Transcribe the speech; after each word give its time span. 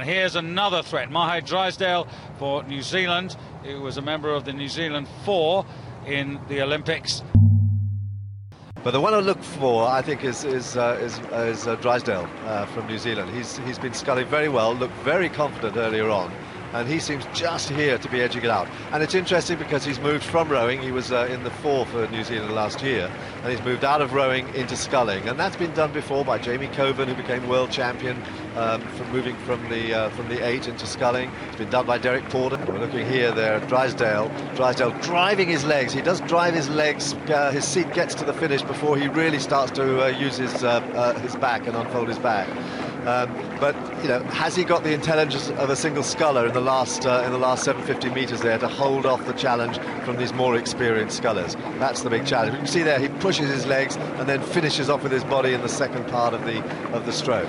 And 0.00 0.08
here's 0.08 0.34
another 0.34 0.82
threat. 0.82 1.10
Mahé 1.10 1.44
Drysdale 1.44 2.08
for 2.38 2.62
New 2.62 2.80
Zealand, 2.80 3.36
who 3.62 3.82
was 3.82 3.98
a 3.98 4.00
member 4.00 4.32
of 4.32 4.46
the 4.46 4.52
New 4.54 4.66
Zealand 4.66 5.06
four 5.26 5.66
in 6.06 6.40
the 6.48 6.62
Olympics. 6.62 7.22
But 8.82 8.92
the 8.92 9.00
one 9.02 9.12
I 9.12 9.18
look 9.18 9.42
for, 9.42 9.86
I 9.86 10.00
think, 10.00 10.24
is 10.24 10.42
is 10.44 10.78
uh, 10.78 10.98
is, 11.02 11.18
is 11.18 11.66
uh, 11.66 11.74
Drysdale 11.82 12.26
uh, 12.46 12.64
from 12.64 12.86
New 12.86 12.96
Zealand. 12.96 13.30
He's 13.36 13.58
he's 13.58 13.78
been 13.78 13.92
sculling 13.92 14.26
very 14.26 14.48
well, 14.48 14.74
looked 14.74 14.94
very 15.04 15.28
confident 15.28 15.76
earlier 15.76 16.08
on, 16.08 16.32
and 16.72 16.88
he 16.88 16.98
seems 16.98 17.26
just 17.34 17.68
here 17.68 17.98
to 17.98 18.08
be 18.08 18.22
edging 18.22 18.44
it 18.44 18.48
out. 18.48 18.68
And 18.92 19.02
it's 19.02 19.14
interesting 19.14 19.58
because 19.58 19.84
he's 19.84 20.00
moved 20.00 20.24
from 20.24 20.48
rowing. 20.48 20.80
He 20.80 20.92
was 20.92 21.12
uh, 21.12 21.28
in 21.30 21.42
the 21.42 21.50
four 21.50 21.84
for 21.84 22.08
New 22.08 22.24
Zealand 22.24 22.54
last 22.54 22.80
year, 22.80 23.12
and 23.42 23.52
he's 23.52 23.62
moved 23.66 23.84
out 23.84 24.00
of 24.00 24.14
rowing 24.14 24.48
into 24.54 24.76
sculling, 24.76 25.28
and 25.28 25.38
that's 25.38 25.56
been 25.56 25.74
done 25.74 25.92
before 25.92 26.24
by 26.24 26.38
Jamie 26.38 26.68
Koven, 26.68 27.06
who 27.06 27.14
became 27.14 27.46
world 27.50 27.70
champion 27.70 28.16
um, 28.60 28.82
from 28.82 29.10
moving 29.10 29.36
from 29.38 29.66
the 29.70 29.94
uh, 29.94 30.10
from 30.10 30.28
the 30.28 30.46
eight 30.46 30.68
into 30.68 30.86
sculling. 30.86 31.30
It's 31.48 31.56
been 31.56 31.70
done 31.70 31.86
by 31.86 31.98
Derek 31.98 32.28
Porter. 32.28 32.62
We're 32.68 32.78
looking 32.78 33.06
here 33.06 33.32
there, 33.32 33.58
Drysdale. 33.60 34.30
Drysdale 34.54 34.90
driving 35.00 35.48
his 35.48 35.64
legs. 35.64 35.92
He 35.92 36.02
does 36.02 36.20
drive 36.22 36.54
his 36.54 36.68
legs. 36.68 37.14
Uh, 37.14 37.50
his 37.50 37.64
seat 37.64 37.92
gets 37.94 38.14
to 38.16 38.24
the 38.24 38.34
finish 38.34 38.62
before 38.62 38.98
he 38.98 39.08
really 39.08 39.38
starts 39.38 39.72
to 39.72 40.04
uh, 40.04 40.08
use 40.08 40.36
his 40.36 40.62
uh, 40.62 40.80
uh, 40.94 41.18
his 41.20 41.34
back 41.36 41.66
and 41.66 41.76
unfold 41.76 42.08
his 42.08 42.18
back. 42.18 42.48
Um, 43.06 43.34
but 43.58 43.74
you 44.02 44.08
know, 44.08 44.22
has 44.24 44.54
he 44.54 44.62
got 44.62 44.84
the 44.84 44.92
intelligence 44.92 45.48
of 45.52 45.70
a 45.70 45.76
single 45.76 46.02
sculler 46.02 46.46
in 46.46 46.52
the 46.52 46.60
last 46.60 47.06
uh, 47.06 47.22
in 47.24 47.32
the 47.32 47.38
last 47.38 47.64
750 47.64 48.14
metres 48.14 48.42
there 48.42 48.58
to 48.58 48.68
hold 48.68 49.06
off 49.06 49.24
the 49.24 49.32
challenge 49.32 49.78
from 50.04 50.18
these 50.18 50.34
more 50.34 50.56
experienced 50.56 51.16
scullers? 51.16 51.56
That's 51.78 52.02
the 52.02 52.10
big 52.10 52.26
challenge. 52.26 52.52
You 52.52 52.58
can 52.58 52.66
see 52.66 52.82
there 52.82 52.98
he 52.98 53.08
pushes 53.08 53.48
his 53.48 53.64
legs 53.64 53.96
and 53.96 54.28
then 54.28 54.42
finishes 54.42 54.90
off 54.90 55.02
with 55.02 55.12
his 55.12 55.24
body 55.24 55.54
in 55.54 55.62
the 55.62 55.68
second 55.68 56.08
part 56.08 56.34
of 56.34 56.44
the 56.44 56.62
of 56.92 57.06
the 57.06 57.12
stroke. 57.12 57.48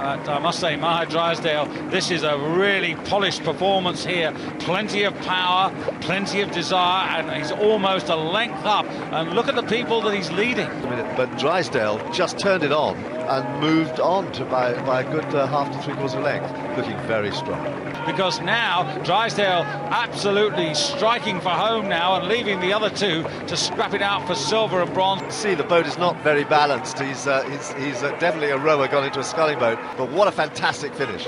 Uh, 0.00 0.18
I 0.28 0.38
must 0.38 0.60
say, 0.60 0.76
Mahé 0.76 1.06
Drysdale, 1.10 1.66
this 1.90 2.10
is 2.10 2.22
a 2.22 2.38
really 2.38 2.94
polished 2.94 3.44
performance 3.44 4.02
here. 4.02 4.32
Plenty 4.60 5.02
of 5.02 5.14
power, 5.20 5.70
plenty 6.00 6.40
of 6.40 6.50
desire, 6.52 7.20
and 7.20 7.30
he's 7.30 7.52
almost 7.52 8.08
a 8.08 8.16
length 8.16 8.64
up. 8.64 8.86
And 8.86 9.34
look 9.34 9.46
at 9.48 9.56
the 9.56 9.62
people 9.62 10.00
that 10.00 10.14
he's 10.14 10.30
leading. 10.30 10.68
But 11.16 11.38
Drysdale 11.38 12.00
just 12.12 12.38
turned 12.38 12.62
it 12.62 12.72
on 12.72 12.96
and 12.96 13.60
moved 13.60 14.00
on 14.00 14.32
to 14.32 14.46
by, 14.46 14.72
by 14.86 15.02
a 15.02 15.10
good 15.10 15.34
uh, 15.34 15.46
half 15.46 15.70
to 15.70 15.82
three 15.82 15.92
quarters 15.92 16.14
of 16.14 16.22
length, 16.22 16.50
looking 16.78 16.96
very 17.06 17.30
strong. 17.32 17.89
Because 18.06 18.40
now 18.40 18.98
Drysdale 19.04 19.64
absolutely 19.90 20.74
striking 20.74 21.40
for 21.40 21.50
home 21.50 21.88
now 21.88 22.16
and 22.16 22.28
leaving 22.28 22.60
the 22.60 22.72
other 22.72 22.90
two 22.90 23.22
to 23.46 23.56
scrap 23.56 23.94
it 23.94 24.02
out 24.02 24.26
for 24.26 24.34
silver 24.34 24.82
and 24.82 24.92
bronze. 24.92 25.34
See, 25.34 25.54
the 25.54 25.64
boat 25.64 25.86
is 25.86 25.98
not 25.98 26.20
very 26.22 26.44
balanced. 26.44 26.98
He's 26.98 27.26
uh, 27.26 27.42
he's, 27.44 27.72
he's 27.74 28.02
uh, 28.02 28.10
definitely 28.18 28.50
a 28.50 28.58
rower 28.58 28.88
gone 28.88 29.04
into 29.04 29.20
a 29.20 29.24
sculling 29.24 29.58
boat, 29.58 29.78
but 29.96 30.10
what 30.10 30.28
a 30.28 30.32
fantastic 30.32 30.94
finish. 30.94 31.26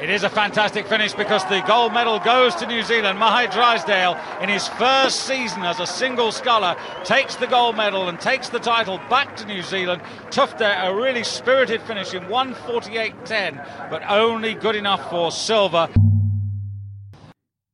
It 0.00 0.10
is 0.10 0.22
a 0.22 0.30
fantastic 0.30 0.86
finish 0.86 1.12
because 1.12 1.44
the 1.46 1.60
gold 1.66 1.92
medal 1.92 2.20
goes 2.20 2.54
to 2.56 2.68
New 2.68 2.84
Zealand. 2.84 3.18
Mahé 3.18 3.52
Drysdale, 3.52 4.16
in 4.40 4.48
his 4.48 4.68
first 4.68 5.26
season 5.26 5.64
as 5.64 5.80
a 5.80 5.88
single 5.88 6.30
sculler, 6.30 6.76
takes 7.02 7.34
the 7.34 7.48
gold 7.48 7.76
medal 7.76 8.08
and 8.08 8.20
takes 8.20 8.48
the 8.48 8.60
title 8.60 8.98
back 9.10 9.34
to 9.38 9.44
New 9.44 9.60
Zealand. 9.60 10.00
Tufte, 10.30 10.60
a 10.60 10.94
really 10.94 11.24
spirited 11.24 11.82
finish 11.82 12.14
in 12.14 12.22
148.10, 12.26 13.90
but 13.90 14.08
only 14.08 14.54
good 14.54 14.76
enough 14.76 15.10
for 15.10 15.32
silver. 15.32 15.88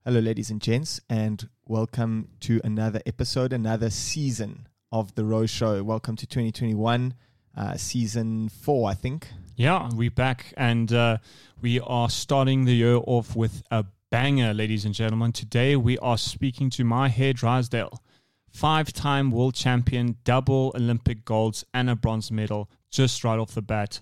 Hello, 0.07 0.21
ladies 0.21 0.49
and 0.49 0.63
gents, 0.63 1.03
and 1.11 1.51
welcome 1.67 2.31
to 2.41 2.59
another 2.65 3.03
episode, 3.05 3.53
another 3.53 3.91
season 3.91 4.67
of 4.91 5.15
The 5.15 5.27
Row 5.27 5.45
Show. 5.45 5.85
Welcome 5.85 6.17
to 6.17 6.27
2021, 6.27 7.13
uh, 7.55 7.77
season 7.77 8.49
four, 8.49 8.89
I 8.89 8.95
think. 8.95 9.29
Yeah, 9.57 9.89
we're 9.95 10.11
back 10.11 10.53
and 10.57 10.93
uh, 10.93 11.19
we 11.63 11.79
are 11.79 12.11
starting 12.11 12.65
the 12.65 12.75
year 12.75 12.99
off 13.07 13.37
with 13.37 13.63
a 13.71 13.85
banger, 14.11 14.53
ladies 14.53 14.85
and 14.85 14.93
gentlemen. 14.93 15.31
Today 15.31 15.77
we 15.77 15.97
are 15.99 16.19
speaking 16.19 16.71
to 16.71 16.83
Mahé 16.83 17.33
Drysdale, 17.35 18.03
five 18.51 18.93
time 18.93 19.31
world 19.31 19.55
champion, 19.55 20.17
double 20.25 20.73
Olympic 20.75 21.25
golds, 21.25 21.65
and 21.73 21.89
a 21.89 21.95
bronze 21.95 22.33
medal 22.33 22.69
just 22.91 23.23
right 23.23 23.39
off 23.39 23.55
the 23.55 23.63
bat. 23.63 24.01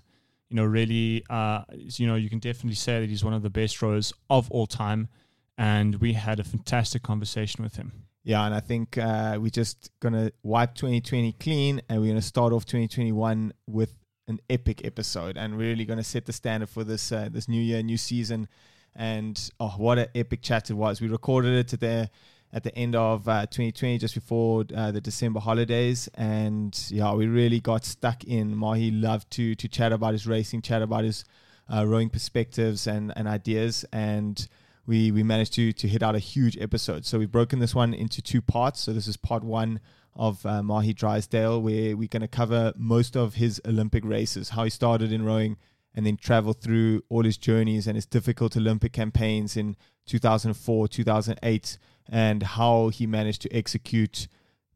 You 0.49 0.55
know, 0.55 0.65
really, 0.65 1.23
uh, 1.29 1.65
you 1.71 2.07
know, 2.07 2.15
you 2.15 2.31
can 2.31 2.39
definitely 2.39 2.73
say 2.73 2.99
that 2.99 3.09
he's 3.09 3.23
one 3.23 3.33
of 3.33 3.43
the 3.43 3.51
best 3.51 3.79
rowers 3.79 4.11
of 4.31 4.49
all 4.49 4.65
time. 4.65 5.07
And 5.55 5.97
we 5.97 6.13
had 6.13 6.39
a 6.39 6.43
fantastic 6.43 7.03
conversation 7.03 7.63
with 7.63 7.75
him. 7.75 7.91
Yeah, 8.23 8.43
and 8.43 8.55
I 8.55 8.59
think 8.59 8.97
uh, 8.97 9.37
we're 9.39 9.49
just 9.49 9.91
going 9.99 10.13
to 10.15 10.33
wipe 10.41 10.73
2020 10.73 11.33
clean 11.33 11.81
and 11.89 11.99
we're 11.99 12.07
going 12.07 12.19
to 12.19 12.25
start 12.25 12.53
off 12.53 12.65
2021 12.65 13.53
with 13.67 14.02
an 14.27 14.39
epic 14.49 14.85
episode 14.85 15.37
and 15.37 15.57
really 15.57 15.85
going 15.85 15.97
to 15.97 16.03
set 16.03 16.25
the 16.25 16.33
standard 16.33 16.69
for 16.69 16.83
this 16.83 17.11
uh, 17.11 17.29
this 17.31 17.47
new 17.47 17.61
year, 17.61 17.81
new 17.83 17.97
season. 17.97 18.47
And 18.95 19.49
oh, 19.59 19.73
what 19.77 19.97
an 19.97 20.07
epic 20.15 20.41
chat 20.41 20.69
it 20.69 20.75
was! 20.75 21.01
We 21.01 21.07
recorded 21.07 21.53
it 21.53 21.73
at 21.73 21.79
the 21.79 22.09
at 22.53 22.63
the 22.63 22.75
end 22.77 22.95
of 22.95 23.27
uh, 23.27 23.47
2020, 23.47 23.97
just 23.97 24.13
before 24.13 24.63
uh, 24.75 24.91
the 24.91 25.01
December 25.01 25.39
holidays, 25.39 26.07
and 26.13 26.79
yeah, 26.89 27.11
we 27.13 27.25
really 27.25 27.59
got 27.59 27.83
stuck 27.83 28.23
in. 28.25 28.55
Mahé 28.55 28.91
loved 28.93 29.31
to 29.31 29.55
to 29.55 29.67
chat 29.67 29.91
about 29.91 30.13
his 30.13 30.27
racing, 30.27 30.61
chat 30.61 30.81
about 30.81 31.03
his 31.03 31.25
uh, 31.73 31.85
rowing 31.85 32.09
perspectives 32.09 32.85
and 32.87 33.11
and 33.15 33.27
ideas, 33.27 33.83
and 33.91 34.47
we 34.85 35.11
we 35.11 35.23
managed 35.23 35.53
to 35.53 35.73
to 35.73 35.87
hit 35.87 36.03
out 36.03 36.15
a 36.15 36.19
huge 36.19 36.57
episode. 36.59 37.05
So 37.05 37.17
we've 37.17 37.31
broken 37.31 37.59
this 37.59 37.73
one 37.73 37.93
into 37.93 38.21
two 38.21 38.41
parts. 38.41 38.81
So 38.81 38.93
this 38.93 39.07
is 39.07 39.17
part 39.17 39.43
one 39.43 39.79
of 40.15 40.45
uh, 40.45 40.61
Mahé 40.61 40.95
Drysdale, 40.95 41.61
where 41.61 41.95
we're 41.97 42.07
going 42.07 42.21
to 42.21 42.27
cover 42.27 42.73
most 42.75 43.15
of 43.15 43.35
his 43.35 43.61
Olympic 43.65 44.05
races, 44.05 44.49
how 44.49 44.63
he 44.63 44.69
started 44.69 45.11
in 45.11 45.25
rowing 45.25 45.57
and 45.95 46.05
then 46.05 46.17
traveled 46.17 46.59
through 46.59 47.03
all 47.09 47.23
his 47.23 47.37
journeys 47.37 47.87
and 47.87 47.95
his 47.95 48.05
difficult 48.05 48.57
Olympic 48.57 48.93
campaigns 48.93 49.55
in 49.55 49.75
2004, 50.07 50.87
2008, 50.87 51.77
and 52.09 52.43
how 52.43 52.89
he 52.89 53.05
managed 53.05 53.41
to 53.43 53.55
execute 53.55 54.27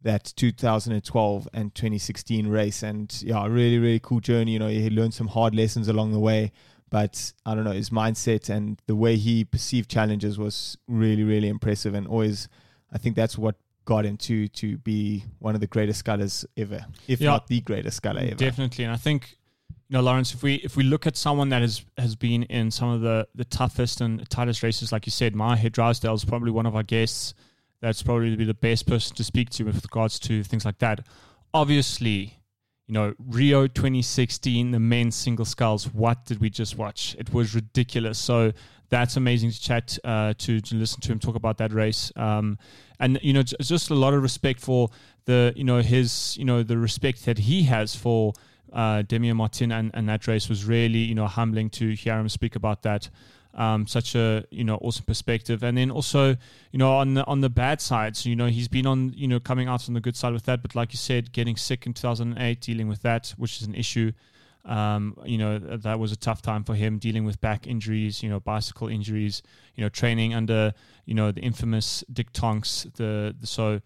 that 0.04 0.32
2012 0.36 1.50
and 1.54 1.74
2016 1.74 2.48
race. 2.48 2.84
And 2.84 3.22
yeah, 3.24 3.46
really, 3.48 3.80
really 3.80 4.00
cool 4.00 4.20
journey. 4.20 4.54
You 4.54 4.60
know, 4.60 4.68
he 4.68 4.90
learned 4.90 5.14
some 5.14 5.28
hard 5.28 5.56
lessons 5.56 5.88
along 5.88 6.12
the 6.12 6.20
way, 6.20 6.52
but 6.90 7.34
I 7.46 7.56
don't 7.56 7.64
know, 7.64 7.72
his 7.72 7.90
mindset 7.90 8.50
and 8.50 8.82
the 8.86 8.96
way 8.96 9.18
he 9.18 9.44
perceived 9.44 9.90
challenges 9.90 10.38
was 10.38 10.78
really, 10.88 11.24
really 11.24 11.50
impressive. 11.50 11.94
And 11.94 12.08
always, 12.08 12.48
I 12.92 12.98
think 13.00 13.16
that's 13.16 13.38
what 13.38 13.56
got 13.88 14.06
him 14.06 14.18
to 14.18 14.78
be 14.80 15.24
one 15.40 15.56
of 15.56 15.62
the 15.62 15.68
greatest 15.68 16.00
scullers 16.00 16.46
ever, 16.58 16.86
if 17.08 17.22
yeah, 17.22 17.32
not 17.32 17.48
the 17.48 17.62
greatest 17.62 17.98
sculler 17.98 18.20
ever. 18.20 18.36
Definitely, 18.36 18.84
and 18.84 18.94
I 18.94 18.98
think 18.98 19.38
you 19.90 19.94
know, 19.94 20.02
Lawrence, 20.02 20.34
if 20.34 20.44
we 20.44 20.56
if 20.56 20.76
we 20.76 20.84
look 20.84 21.08
at 21.08 21.16
someone 21.16 21.50
that 21.50 21.62
has 21.62 21.86
has 21.98 22.16
been 22.16 22.44
in 22.44 22.70
some 22.70 22.90
of 22.90 23.02
the 23.02 23.28
the 23.34 23.46
toughest 23.46 24.02
and 24.02 24.30
tightest 24.30 24.62
races, 24.62 24.92
like 24.92 25.06
you 25.08 25.12
said, 25.12 25.34
Mahé 25.34 25.72
Drysdale 25.72 26.14
is 26.14 26.26
probably 26.26 26.52
one 26.52 26.66
of 26.66 26.76
our 26.76 26.84
guests. 26.84 27.34
That's 27.80 28.04
probably 28.04 28.36
be 28.36 28.44
the 28.44 28.54
best 28.54 28.88
person 28.88 29.16
to 29.16 29.24
speak 29.24 29.50
to 29.52 29.64
with 29.64 29.82
regards 29.84 30.20
to 30.20 30.44
things 30.44 30.66
like 30.66 30.80
that. 30.80 31.08
Obviously, 31.54 32.40
you 32.88 32.94
know, 32.94 33.14
Rio 33.20 33.68
2016, 33.68 34.72
the 34.72 34.80
men's 34.80 35.16
single 35.16 35.46
sculls. 35.46 35.94
What 35.94 36.26
did 36.26 36.42
we 36.42 36.50
just 36.50 36.78
watch? 36.78 37.16
It 37.18 37.34
was 37.34 37.56
ridiculous. 37.56 38.20
So 38.20 38.52
that's 38.90 39.18
amazing 39.18 39.52
to 39.52 39.62
chat 39.62 39.98
uh, 40.04 40.34
to 40.38 40.62
to 40.62 40.76
listen 40.76 41.02
to 41.02 41.12
him 41.12 41.20
talk 41.20 41.36
about 41.36 41.58
that 41.58 41.74
race. 41.74 42.12
Um, 42.16 42.58
and 43.00 43.20
you 43.22 43.34
know, 43.34 43.44
just 43.44 43.90
a 43.90 43.96
lot 43.96 44.14
of 44.14 44.22
respect 44.22 44.60
for 44.60 44.90
the 45.26 45.54
you 45.56 45.64
know 45.64 45.82
his 45.82 46.38
you 46.38 46.46
know 46.46 46.64
the 46.64 46.78
respect 46.78 47.26
that 47.26 47.38
he 47.38 47.64
has 47.64 47.96
for 47.96 48.34
uh, 48.74 49.04
Damir 49.04 49.36
Martin 49.36 49.72
and, 49.72 49.92
and 49.94 50.10
that 50.10 50.28
race 50.28 50.50
was 50.50 50.66
really 50.66 51.00
you 51.00 51.16
know 51.16 51.28
humbling 51.28 51.70
to 51.72 51.94
hear 51.94 52.18
him 52.18 52.30
speak 52.30 52.56
about 52.56 52.84
that. 52.84 53.10
Um, 53.54 53.88
such 53.88 54.14
a 54.14 54.46
you 54.52 54.64
know 54.64 54.76
awesome 54.82 55.06
perspective, 55.06 55.64
and 55.64 55.78
then 55.78 55.90
also 55.90 56.36
you 56.72 56.80
know 56.80 56.94
on 56.98 57.16
the 57.16 57.26
on 57.26 57.42
the 57.42 57.50
bad 57.50 57.82
side, 57.82 58.16
so 58.16 58.30
you 58.30 58.36
know 58.36 58.48
he's 58.48 58.68
been 58.68 58.86
on 58.86 59.14
you 59.16 59.28
know 59.28 59.40
coming 59.40 59.68
out 59.68 59.88
on 59.88 59.96
the 59.96 60.02
good 60.02 60.16
side 60.16 60.32
with 60.32 60.44
that, 60.44 60.62
but 60.62 60.76
like 60.76 60.94
you 60.94 60.98
said, 60.98 61.34
getting 61.34 61.56
sick 61.58 61.86
in 61.86 61.94
2008, 61.94 62.62
dealing 62.62 62.88
with 62.88 63.02
that, 63.02 63.34
which 63.38 63.60
is 63.60 63.68
an 63.68 63.74
issue. 63.74 64.12
Um, 64.68 65.16
you 65.26 65.38
know 65.38 65.60
that 65.60 65.98
was 65.98 66.12
a 66.12 66.18
tough 66.18 66.42
time 66.42 66.66
for 66.66 66.76
him 66.76 67.00
dealing 67.00 67.24
with 67.24 67.40
back 67.40 67.66
injuries, 67.68 68.22
you 68.22 68.30
know 68.30 68.42
bicycle 68.42 68.90
injuries, 68.90 69.42
you 69.76 69.84
know 69.84 69.90
training 69.90 70.34
under 70.34 70.74
you 71.06 71.14
know 71.14 71.32
the 71.32 71.42
infamous 71.42 72.04
Dick 72.12 72.34
Tonks. 72.34 72.86
The, 72.96 73.34
the 73.40 73.48
so 73.48 73.80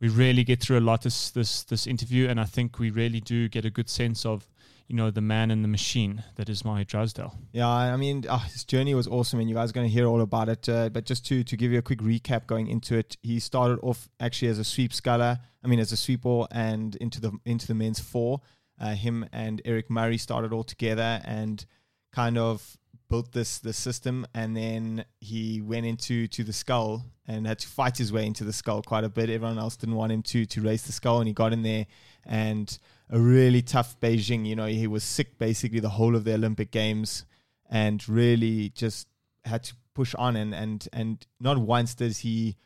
we 0.00 0.08
really 0.08 0.44
get 0.44 0.60
through 0.60 0.78
a 0.78 0.80
lot 0.80 1.02
this 1.02 1.30
this 1.30 1.64
this 1.64 1.86
interview, 1.88 2.28
and 2.28 2.40
I 2.40 2.44
think 2.44 2.78
we 2.78 2.90
really 2.90 3.20
do 3.20 3.48
get 3.48 3.64
a 3.64 3.70
good 3.70 3.88
sense 3.88 4.24
of 4.24 4.48
you 4.86 4.94
know 4.94 5.10
the 5.10 5.20
man 5.20 5.50
and 5.50 5.64
the 5.64 5.68
machine 5.68 6.22
that 6.36 6.48
is 6.48 6.62
Mahé 6.62 6.86
Drysdale. 6.86 7.36
Yeah, 7.52 7.68
I 7.68 7.96
mean 7.96 8.24
oh, 8.28 8.38
his 8.38 8.64
journey 8.64 8.94
was 8.94 9.08
awesome, 9.08 9.40
and 9.40 9.48
you 9.48 9.56
guys 9.56 9.70
are 9.70 9.74
going 9.74 9.88
to 9.88 9.92
hear 9.92 10.06
all 10.06 10.20
about 10.20 10.48
it. 10.48 10.68
Uh, 10.68 10.88
but 10.88 11.04
just 11.04 11.26
to 11.26 11.42
to 11.42 11.56
give 11.56 11.72
you 11.72 11.78
a 11.78 11.82
quick 11.82 11.98
recap 11.98 12.46
going 12.46 12.68
into 12.68 12.96
it, 12.96 13.16
he 13.22 13.40
started 13.40 13.80
off 13.82 14.08
actually 14.20 14.48
as 14.48 14.58
a 14.58 14.64
sweep 14.64 14.92
sculler. 14.92 15.38
I 15.64 15.66
mean, 15.66 15.80
as 15.80 15.90
a 15.90 15.96
sweeper, 15.96 16.46
and 16.52 16.94
into 16.96 17.20
the 17.20 17.32
into 17.44 17.66
the 17.66 17.74
men's 17.74 17.98
four. 17.98 18.40
Uh, 18.80 18.94
him 18.94 19.26
and 19.32 19.60
Eric 19.64 19.90
Murray 19.90 20.18
started 20.18 20.52
all 20.52 20.64
together 20.64 21.20
and 21.24 21.64
kind 22.12 22.38
of 22.38 22.78
built 23.08 23.32
this 23.32 23.58
the 23.58 23.72
system, 23.72 24.26
and 24.34 24.56
then 24.56 25.04
he 25.20 25.60
went 25.60 25.86
into 25.86 26.26
to 26.28 26.44
the 26.44 26.52
scull 26.52 27.04
and 27.26 27.46
had 27.46 27.58
to 27.58 27.68
fight 27.68 27.98
his 27.98 28.12
way 28.12 28.26
into 28.26 28.44
the 28.44 28.52
scull 28.52 28.82
quite 28.82 29.04
a 29.04 29.08
bit. 29.08 29.30
Everyone 29.30 29.58
else 29.58 29.76
didn't 29.76 29.96
want 29.96 30.12
him 30.12 30.22
to 30.22 30.46
to 30.46 30.60
race 30.60 30.82
the 30.82 30.92
scull, 30.92 31.18
and 31.18 31.28
he 31.28 31.34
got 31.34 31.52
in 31.52 31.62
there 31.62 31.86
and 32.24 32.78
a 33.10 33.18
really 33.18 33.62
tough 33.62 33.98
Beijing. 34.00 34.46
You 34.46 34.56
know, 34.56 34.66
he 34.66 34.86
was 34.86 35.04
sick 35.04 35.38
basically 35.38 35.80
the 35.80 35.88
whole 35.88 36.14
of 36.14 36.24
the 36.24 36.34
Olympic 36.34 36.70
Games, 36.70 37.24
and 37.70 38.06
really 38.08 38.70
just 38.70 39.08
had 39.44 39.64
to 39.64 39.74
push 39.94 40.14
on 40.14 40.36
and 40.36 40.54
and 40.54 40.88
and 40.92 41.26
not 41.40 41.58
once 41.58 41.94
does 41.94 42.18
he 42.18 42.56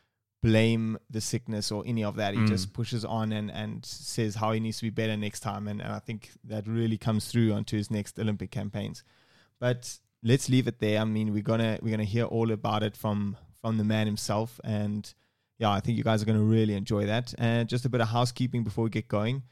blame 0.43 0.97
the 1.09 1.21
sickness 1.21 1.71
or 1.71 1.83
any 1.87 2.03
of 2.03 2.17
that. 2.17 2.33
He 2.33 2.41
mm. 2.41 2.47
just 2.47 2.73
pushes 2.73 3.05
on 3.05 3.31
and, 3.31 3.49
and 3.49 3.83
says 3.85 4.35
how 4.35 4.51
he 4.51 4.59
needs 4.59 4.77
to 4.79 4.83
be 4.83 4.89
better 4.89 5.15
next 5.15 5.39
time. 5.39 5.69
And, 5.69 5.81
and, 5.81 5.91
I 5.91 5.99
think 5.99 6.31
that 6.43 6.67
really 6.67 6.97
comes 6.97 7.31
through 7.31 7.53
onto 7.53 7.77
his 7.77 7.89
next 7.89 8.19
Olympic 8.19 8.51
campaigns. 8.51 9.03
But 9.57 9.97
let's 10.21 10.49
leave 10.49 10.67
it 10.67 10.79
there. 10.79 10.99
I 10.99 11.05
mean, 11.05 11.33
we're 11.33 11.43
gonna 11.43 11.79
we're 11.81 11.91
gonna 11.91 12.03
hear 12.03 12.25
all 12.25 12.51
about 12.51 12.83
it 12.83 12.97
from 12.97 13.37
from 13.61 13.77
the 13.77 13.85
man 13.85 14.05
himself. 14.05 14.59
And 14.65 15.11
yeah, 15.59 15.71
I 15.71 15.79
think 15.79 15.97
you 15.97 16.03
guys 16.03 16.21
are 16.21 16.25
gonna 16.25 16.43
really 16.43 16.75
enjoy 16.75 17.05
that. 17.05 17.33
And 17.37 17.69
just 17.69 17.85
a 17.85 17.89
bit 17.89 18.01
of 18.01 18.09
housekeeping 18.09 18.65
before 18.65 18.83
we 18.83 18.89
get 18.89 19.07
going. 19.07 19.43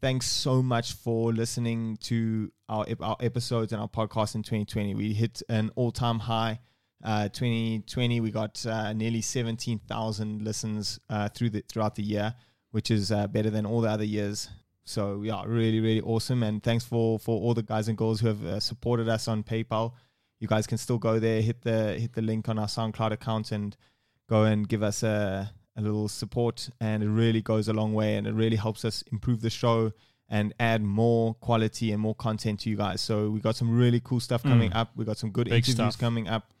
Thanks 0.00 0.26
so 0.26 0.62
much 0.62 0.92
for 0.92 1.32
listening 1.32 1.96
to 2.02 2.52
our 2.68 2.86
our 3.00 3.16
episodes 3.18 3.72
and 3.72 3.82
our 3.82 3.88
podcast 3.88 4.36
in 4.36 4.44
2020. 4.44 4.94
We 4.94 5.12
hit 5.12 5.42
an 5.48 5.72
all 5.74 5.90
time 5.90 6.20
high 6.20 6.60
uh, 7.06 7.28
2020, 7.28 8.20
we 8.20 8.32
got 8.32 8.66
uh, 8.66 8.92
nearly 8.92 9.20
17,000 9.20 10.42
listens 10.42 10.98
uh, 11.08 11.28
through 11.28 11.50
the, 11.50 11.62
throughout 11.68 11.94
the 11.94 12.02
year, 12.02 12.34
which 12.72 12.90
is 12.90 13.12
uh, 13.12 13.28
better 13.28 13.48
than 13.48 13.64
all 13.64 13.80
the 13.80 13.88
other 13.88 14.04
years. 14.04 14.48
So 14.84 15.22
yeah, 15.22 15.44
really, 15.46 15.78
really 15.78 16.00
awesome. 16.00 16.42
And 16.42 16.60
thanks 16.60 16.84
for 16.84 17.18
for 17.20 17.40
all 17.40 17.54
the 17.54 17.62
guys 17.62 17.86
and 17.86 17.96
girls 17.96 18.20
who 18.20 18.26
have 18.26 18.44
uh, 18.44 18.60
supported 18.60 19.08
us 19.08 19.28
on 19.28 19.44
PayPal. 19.44 19.92
You 20.40 20.48
guys 20.48 20.66
can 20.66 20.78
still 20.78 20.98
go 20.98 21.20
there, 21.20 21.40
hit 21.40 21.62
the 21.62 21.94
hit 21.94 22.12
the 22.12 22.22
link 22.22 22.48
on 22.48 22.58
our 22.58 22.66
SoundCloud 22.66 23.12
account, 23.12 23.52
and 23.52 23.76
go 24.28 24.42
and 24.42 24.68
give 24.68 24.82
us 24.82 25.04
a, 25.04 25.50
a 25.76 25.80
little 25.80 26.08
support. 26.08 26.68
And 26.80 27.04
it 27.04 27.08
really 27.08 27.40
goes 27.40 27.68
a 27.68 27.72
long 27.72 27.94
way, 27.94 28.16
and 28.16 28.26
it 28.26 28.34
really 28.34 28.56
helps 28.56 28.84
us 28.84 29.02
improve 29.12 29.42
the 29.42 29.50
show 29.50 29.92
and 30.28 30.52
add 30.58 30.82
more 30.82 31.34
quality 31.34 31.92
and 31.92 32.00
more 32.00 32.16
content 32.16 32.60
to 32.60 32.70
you 32.70 32.76
guys. 32.76 33.00
So 33.00 33.30
we 33.30 33.38
got 33.38 33.54
some 33.54 33.76
really 33.76 34.00
cool 34.00 34.18
stuff 34.18 34.42
coming 34.42 34.70
mm. 34.70 34.76
up. 34.76 34.90
We 34.96 35.04
got 35.04 35.18
some 35.18 35.30
good 35.30 35.44
Big 35.44 35.68
interviews 35.68 35.94
stuff. 35.94 35.98
coming 35.98 36.26
up 36.26 36.52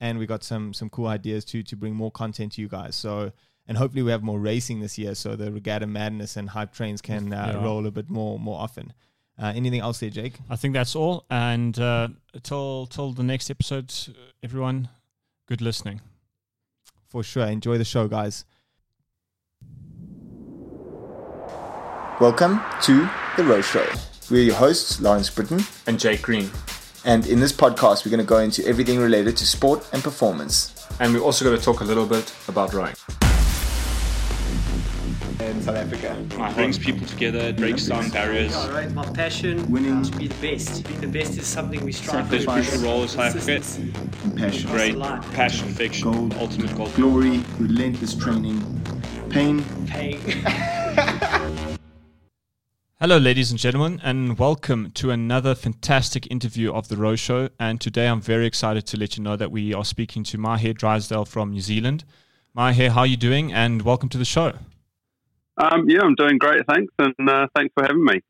and 0.00 0.18
we 0.18 0.26
got 0.26 0.42
some 0.42 0.72
some 0.72 0.90
cool 0.90 1.06
ideas 1.06 1.44
to 1.46 1.62
to 1.62 1.76
bring 1.76 1.94
more 1.94 2.10
content 2.10 2.52
to 2.52 2.60
you 2.60 2.68
guys. 2.68 2.96
So 2.96 3.32
and 3.66 3.78
hopefully 3.78 4.02
we 4.02 4.10
have 4.10 4.22
more 4.22 4.38
racing 4.38 4.80
this 4.80 4.98
year, 4.98 5.14
so 5.14 5.36
the 5.36 5.50
regatta 5.50 5.86
madness 5.86 6.36
and 6.36 6.50
hype 6.50 6.72
trains 6.72 7.00
can 7.00 7.32
uh, 7.32 7.52
yeah. 7.54 7.64
roll 7.64 7.86
a 7.86 7.90
bit 7.90 8.10
more 8.10 8.38
more 8.38 8.60
often. 8.60 8.92
Uh, 9.40 9.52
anything 9.54 9.80
else 9.80 9.98
there, 9.98 10.10
Jake? 10.10 10.34
I 10.48 10.56
think 10.56 10.74
that's 10.74 10.94
all. 10.94 11.24
And 11.30 11.78
uh, 11.78 12.08
till 12.42 12.86
till 12.86 13.12
the 13.12 13.24
next 13.24 13.50
episode, 13.50 13.92
everyone, 14.42 14.88
good 15.48 15.60
listening. 15.60 16.00
For 17.08 17.22
sure. 17.22 17.46
Enjoy 17.46 17.78
the 17.78 17.84
show, 17.84 18.08
guys. 18.08 18.44
Welcome 22.20 22.60
to 22.82 23.08
the 23.36 23.44
Row 23.44 23.60
Show. 23.60 23.86
We're 24.30 24.44
your 24.44 24.54
hosts, 24.54 25.00
Lawrence 25.00 25.30
Brittain 25.30 25.64
and 25.86 25.98
Jake 25.98 26.22
Green. 26.22 26.50
And 27.06 27.26
in 27.26 27.38
this 27.38 27.52
podcast, 27.52 28.06
we're 28.06 28.10
going 28.10 28.24
to 28.24 28.26
go 28.26 28.38
into 28.38 28.66
everything 28.66 28.98
related 28.98 29.36
to 29.36 29.46
sport 29.46 29.86
and 29.92 30.02
performance. 30.02 30.74
And 31.00 31.12
we're 31.12 31.20
also 31.20 31.44
going 31.44 31.56
to 31.56 31.62
talk 31.62 31.82
a 31.82 31.84
little 31.84 32.06
bit 32.06 32.34
about 32.48 32.72
rowing. 32.72 32.94
In 35.40 35.60
South 35.60 35.76
Africa, 35.76 36.16
it 36.18 36.54
brings 36.54 36.78
people 36.78 37.06
together, 37.06 37.40
it 37.40 37.58
breaks 37.58 37.86
down 37.86 38.08
barriers. 38.08 38.52
Yeah, 38.52 38.72
right. 38.72 38.90
My 38.92 39.04
passion, 39.04 39.70
winning, 39.70 40.02
to 40.02 40.16
be 40.16 40.28
the 40.28 40.34
best. 40.40 40.88
Being 40.88 41.00
the 41.02 41.08
best 41.08 41.36
is 41.36 41.46
something 41.46 41.84
we 41.84 41.92
strive 41.92 42.26
for. 42.28 42.42
crucial 42.42 42.80
role 42.80 43.06
South 43.06 43.36
Africa. 43.36 43.62
Compassion, 44.22 44.70
great 44.70 44.98
passion, 45.34 45.68
fiction, 45.74 46.10
gold, 46.10 46.34
ultimate 46.38 46.74
goal. 46.74 46.88
Glory, 46.96 47.44
relentless 47.58 48.14
training, 48.14 48.62
pain, 49.28 49.62
pain. 49.86 50.20
Hello, 53.04 53.18
ladies 53.18 53.50
and 53.50 53.60
gentlemen, 53.60 54.00
and 54.02 54.38
welcome 54.38 54.90
to 54.92 55.10
another 55.10 55.54
fantastic 55.54 56.26
interview 56.30 56.72
of 56.72 56.88
The 56.88 56.96
Row 56.96 57.16
Show. 57.16 57.50
And 57.60 57.78
today 57.78 58.08
I'm 58.08 58.22
very 58.22 58.46
excited 58.46 58.86
to 58.86 58.96
let 58.96 59.18
you 59.18 59.22
know 59.22 59.36
that 59.36 59.50
we 59.50 59.74
are 59.74 59.84
speaking 59.84 60.24
to 60.24 60.38
Mahé 60.38 60.74
Drysdale 60.74 61.26
from 61.26 61.50
New 61.50 61.60
Zealand. 61.60 62.04
Mahé, 62.56 62.88
how 62.88 63.00
are 63.00 63.06
you 63.06 63.18
doing? 63.18 63.52
And 63.52 63.82
welcome 63.82 64.08
to 64.08 64.16
the 64.16 64.24
show. 64.24 64.54
Um, 65.58 65.86
yeah, 65.86 66.00
I'm 66.00 66.14
doing 66.14 66.38
great, 66.38 66.62
thanks, 66.66 66.94
and 66.98 67.28
uh, 67.28 67.46
thanks 67.54 67.74
for 67.74 67.82
having 67.82 68.06
me. 68.06 68.22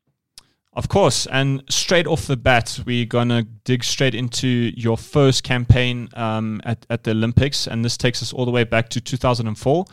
Of 0.73 0.89
course, 0.89 1.25
and 1.27 1.63
straight 1.69 2.05
off 2.05 2.27
the 2.27 2.35
bat, 2.35 2.81
we're 2.85 3.05
going 3.05 3.29
to 3.29 3.43
dig 3.63 3.81
straight 3.81 4.13
into 4.13 4.73
your 4.75 4.97
first 4.97 5.45
campaign 5.45 6.09
um, 6.15 6.59
at, 6.65 6.85
at 6.89 7.05
the 7.05 7.11
Olympics, 7.11 7.65
and 7.65 7.85
this 7.85 7.95
takes 7.95 8.21
us 8.21 8.33
all 8.33 8.43
the 8.43 8.51
way 8.51 8.65
back 8.65 8.89
to 8.89 8.99
2004. 8.99 9.85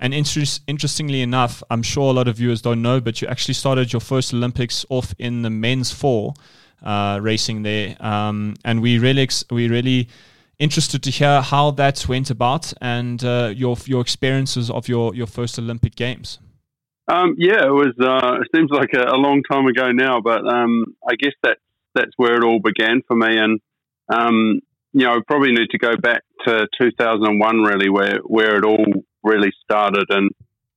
And 0.00 0.14
inter- 0.14 0.44
interestingly 0.66 1.20
enough, 1.20 1.62
I'm 1.70 1.82
sure 1.82 2.10
a 2.10 2.14
lot 2.14 2.26
of 2.26 2.36
viewers 2.36 2.62
don't 2.62 2.80
know, 2.80 3.00
but 3.00 3.20
you 3.20 3.28
actually 3.28 3.54
started 3.54 3.92
your 3.92 4.00
first 4.00 4.32
Olympics 4.32 4.86
off 4.88 5.14
in 5.18 5.42
the 5.42 5.50
men's 5.50 5.92
four 5.92 6.34
uh, 6.82 7.18
racing 7.22 7.62
there, 7.62 7.96
um, 8.00 8.54
and 8.64 8.80
we 8.80 8.98
really 8.98 9.22
ex- 9.22 9.44
we 9.50 9.68
really 9.68 10.08
interested 10.58 11.02
to 11.02 11.10
hear 11.10 11.42
how 11.42 11.70
that 11.72 12.08
went 12.08 12.30
about 12.30 12.72
and 12.80 13.22
uh, 13.22 13.52
your 13.54 13.76
your 13.84 14.00
experiences 14.00 14.70
of 14.70 14.88
your 14.88 15.14
your 15.14 15.26
first 15.26 15.58
Olympic 15.58 15.94
Games. 15.94 16.38
Um, 17.06 17.34
yeah, 17.36 17.66
it 17.66 17.72
was. 17.72 17.94
Uh, 18.00 18.40
it 18.40 18.48
seems 18.54 18.70
like 18.70 18.94
a, 18.94 19.02
a, 19.02 19.18
long 19.18 19.42
time 19.42 19.66
ago 19.66 19.90
now, 19.92 20.20
but 20.20 20.46
um, 20.46 20.94
I 21.06 21.16
guess 21.16 21.34
that's 21.42 21.60
that's 21.94 22.12
where 22.16 22.36
it 22.36 22.44
all 22.44 22.60
began 22.60 23.02
for 23.06 23.16
me. 23.16 23.36
And 23.36 23.60
um, 24.08 24.60
you 24.92 25.04
know, 25.04 25.12
I 25.12 25.18
probably 25.26 25.52
need 25.52 25.70
to 25.70 25.78
go 25.78 25.96
back 25.96 26.22
to 26.46 26.66
2001, 26.80 27.62
really, 27.62 27.90
where 27.90 28.20
where 28.24 28.56
it 28.56 28.64
all 28.64 29.04
really 29.22 29.52
started. 29.64 30.06
And 30.08 30.30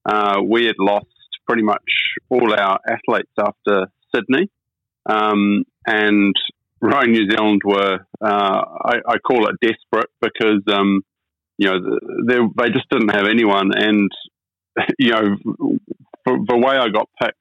uh, 0.05 0.41
we 0.45 0.65
had 0.65 0.75
lost 0.79 1.07
pretty 1.47 1.63
much 1.63 1.83
all 2.29 2.53
our 2.53 2.79
athletes 2.87 3.31
after 3.37 3.87
Sydney. 4.15 4.49
Um, 5.05 5.63
and 5.85 6.33
Rowing 6.81 7.11
New 7.11 7.29
Zealand 7.29 7.61
were, 7.65 8.05
uh, 8.21 8.61
I, 8.85 8.93
I, 9.07 9.17
call 9.17 9.47
it 9.47 9.55
desperate 9.61 10.09
because, 10.21 10.61
um, 10.71 11.01
you 11.57 11.69
know, 11.69 11.79
they, 12.27 12.69
just 12.69 12.89
didn't 12.89 13.09
have 13.09 13.27
anyone. 13.27 13.71
And, 13.75 14.09
you 14.97 15.11
know, 15.11 15.37
for 16.23 16.37
the 16.45 16.57
way 16.57 16.77
I 16.77 16.87
got 16.89 17.09
picked, 17.21 17.37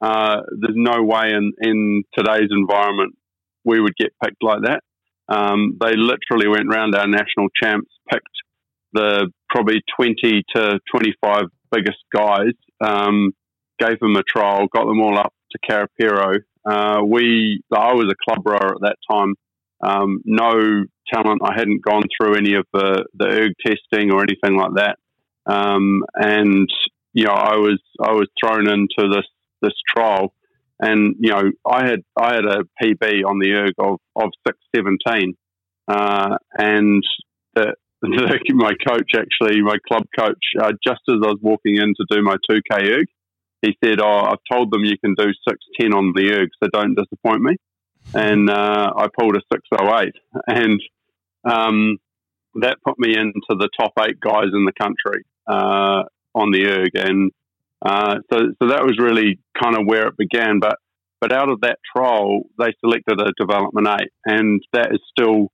uh, 0.00 0.42
there's 0.60 0.76
no 0.76 1.02
way 1.02 1.30
in, 1.30 1.52
in 1.60 2.02
today's 2.16 2.50
environment 2.50 3.16
we 3.64 3.80
would 3.80 3.96
get 3.96 4.12
picked 4.22 4.42
like 4.42 4.62
that. 4.64 4.82
Um, 5.28 5.78
they 5.80 5.94
literally 5.96 6.48
went 6.48 6.68
round 6.68 6.94
our 6.94 7.06
national 7.06 7.48
champs, 7.60 7.90
picked 8.10 8.28
the 8.94 9.30
probably 9.50 9.82
20 9.96 10.42
to 10.54 10.78
25 10.90 11.42
biggest 11.70 11.98
guys, 12.14 12.52
um, 12.80 13.32
gave 13.78 13.98
them 14.00 14.16
a 14.16 14.22
trial, 14.22 14.66
got 14.74 14.86
them 14.86 15.00
all 15.00 15.18
up 15.18 15.32
to 15.50 15.58
Karapiro. 15.68 16.38
Uh, 16.64 17.02
we, 17.04 17.60
I 17.72 17.92
was 17.92 18.10
a 18.10 18.24
club 18.24 18.46
rower 18.46 18.74
at 18.74 18.80
that 18.82 18.96
time. 19.10 19.34
Um, 19.82 20.20
no 20.24 20.84
talent. 21.12 21.42
I 21.44 21.52
hadn't 21.56 21.84
gone 21.84 22.04
through 22.16 22.36
any 22.36 22.54
of 22.54 22.64
the, 22.72 23.04
the 23.14 23.26
erg 23.26 23.52
testing 23.64 24.12
or 24.12 24.22
anything 24.22 24.58
like 24.58 24.74
that. 24.76 24.96
Um, 25.46 26.02
and, 26.14 26.68
you 27.12 27.24
know, 27.24 27.32
I 27.32 27.56
was, 27.56 27.80
I 28.02 28.12
was 28.12 28.28
thrown 28.42 28.68
into 28.68 29.10
this, 29.12 29.26
this 29.60 29.74
trial 29.94 30.32
and, 30.80 31.16
you 31.18 31.30
know, 31.30 31.42
I 31.66 31.86
had, 31.86 32.00
I 32.16 32.34
had 32.34 32.44
a 32.46 32.62
PB 32.82 33.24
on 33.24 33.38
the 33.38 33.52
erg 33.52 33.74
of, 33.78 33.98
of 34.16 34.30
617. 34.46 35.34
Uh, 35.86 36.36
and 36.58 37.04
my 38.54 38.72
coach, 38.86 39.12
actually, 39.16 39.62
my 39.62 39.76
club 39.88 40.04
coach, 40.18 40.44
uh, 40.60 40.72
just 40.86 41.00
as 41.08 41.16
I 41.22 41.28
was 41.28 41.38
walking 41.42 41.76
in 41.76 41.94
to 41.94 42.06
do 42.10 42.22
my 42.22 42.36
2K 42.50 42.98
erg, 42.98 43.06
he 43.62 43.76
said, 43.82 44.00
Oh, 44.00 44.26
I've 44.26 44.44
told 44.50 44.72
them 44.72 44.84
you 44.84 44.98
can 44.98 45.14
do 45.14 45.26
610 45.48 45.94
on 45.94 46.12
the 46.14 46.32
erg, 46.32 46.48
so 46.62 46.68
don't 46.72 46.94
disappoint 46.94 47.42
me. 47.42 47.56
And 48.12 48.50
uh, 48.50 48.92
I 48.96 49.06
pulled 49.18 49.36
a 49.36 49.40
608. 49.52 50.12
And 50.46 50.80
um, 51.44 51.98
that 52.56 52.78
put 52.86 52.98
me 52.98 53.16
into 53.16 53.40
the 53.48 53.68
top 53.78 53.92
eight 54.00 54.20
guys 54.20 54.50
in 54.52 54.64
the 54.64 54.72
country 54.78 55.24
uh, 55.46 56.04
on 56.34 56.50
the 56.52 56.66
erg. 56.66 56.90
And 56.94 57.32
uh, 57.84 58.16
so, 58.32 58.38
so 58.60 58.68
that 58.68 58.82
was 58.82 58.98
really 58.98 59.38
kind 59.60 59.76
of 59.76 59.86
where 59.86 60.08
it 60.08 60.16
began. 60.16 60.60
But, 60.60 60.76
but 61.20 61.32
out 61.32 61.48
of 61.48 61.60
that 61.62 61.78
trial, 61.94 62.42
they 62.58 62.72
selected 62.80 63.20
a 63.20 63.32
development 63.38 63.88
eight, 64.00 64.10
and 64.26 64.62
that 64.72 64.92
is 64.92 65.00
still 65.10 65.48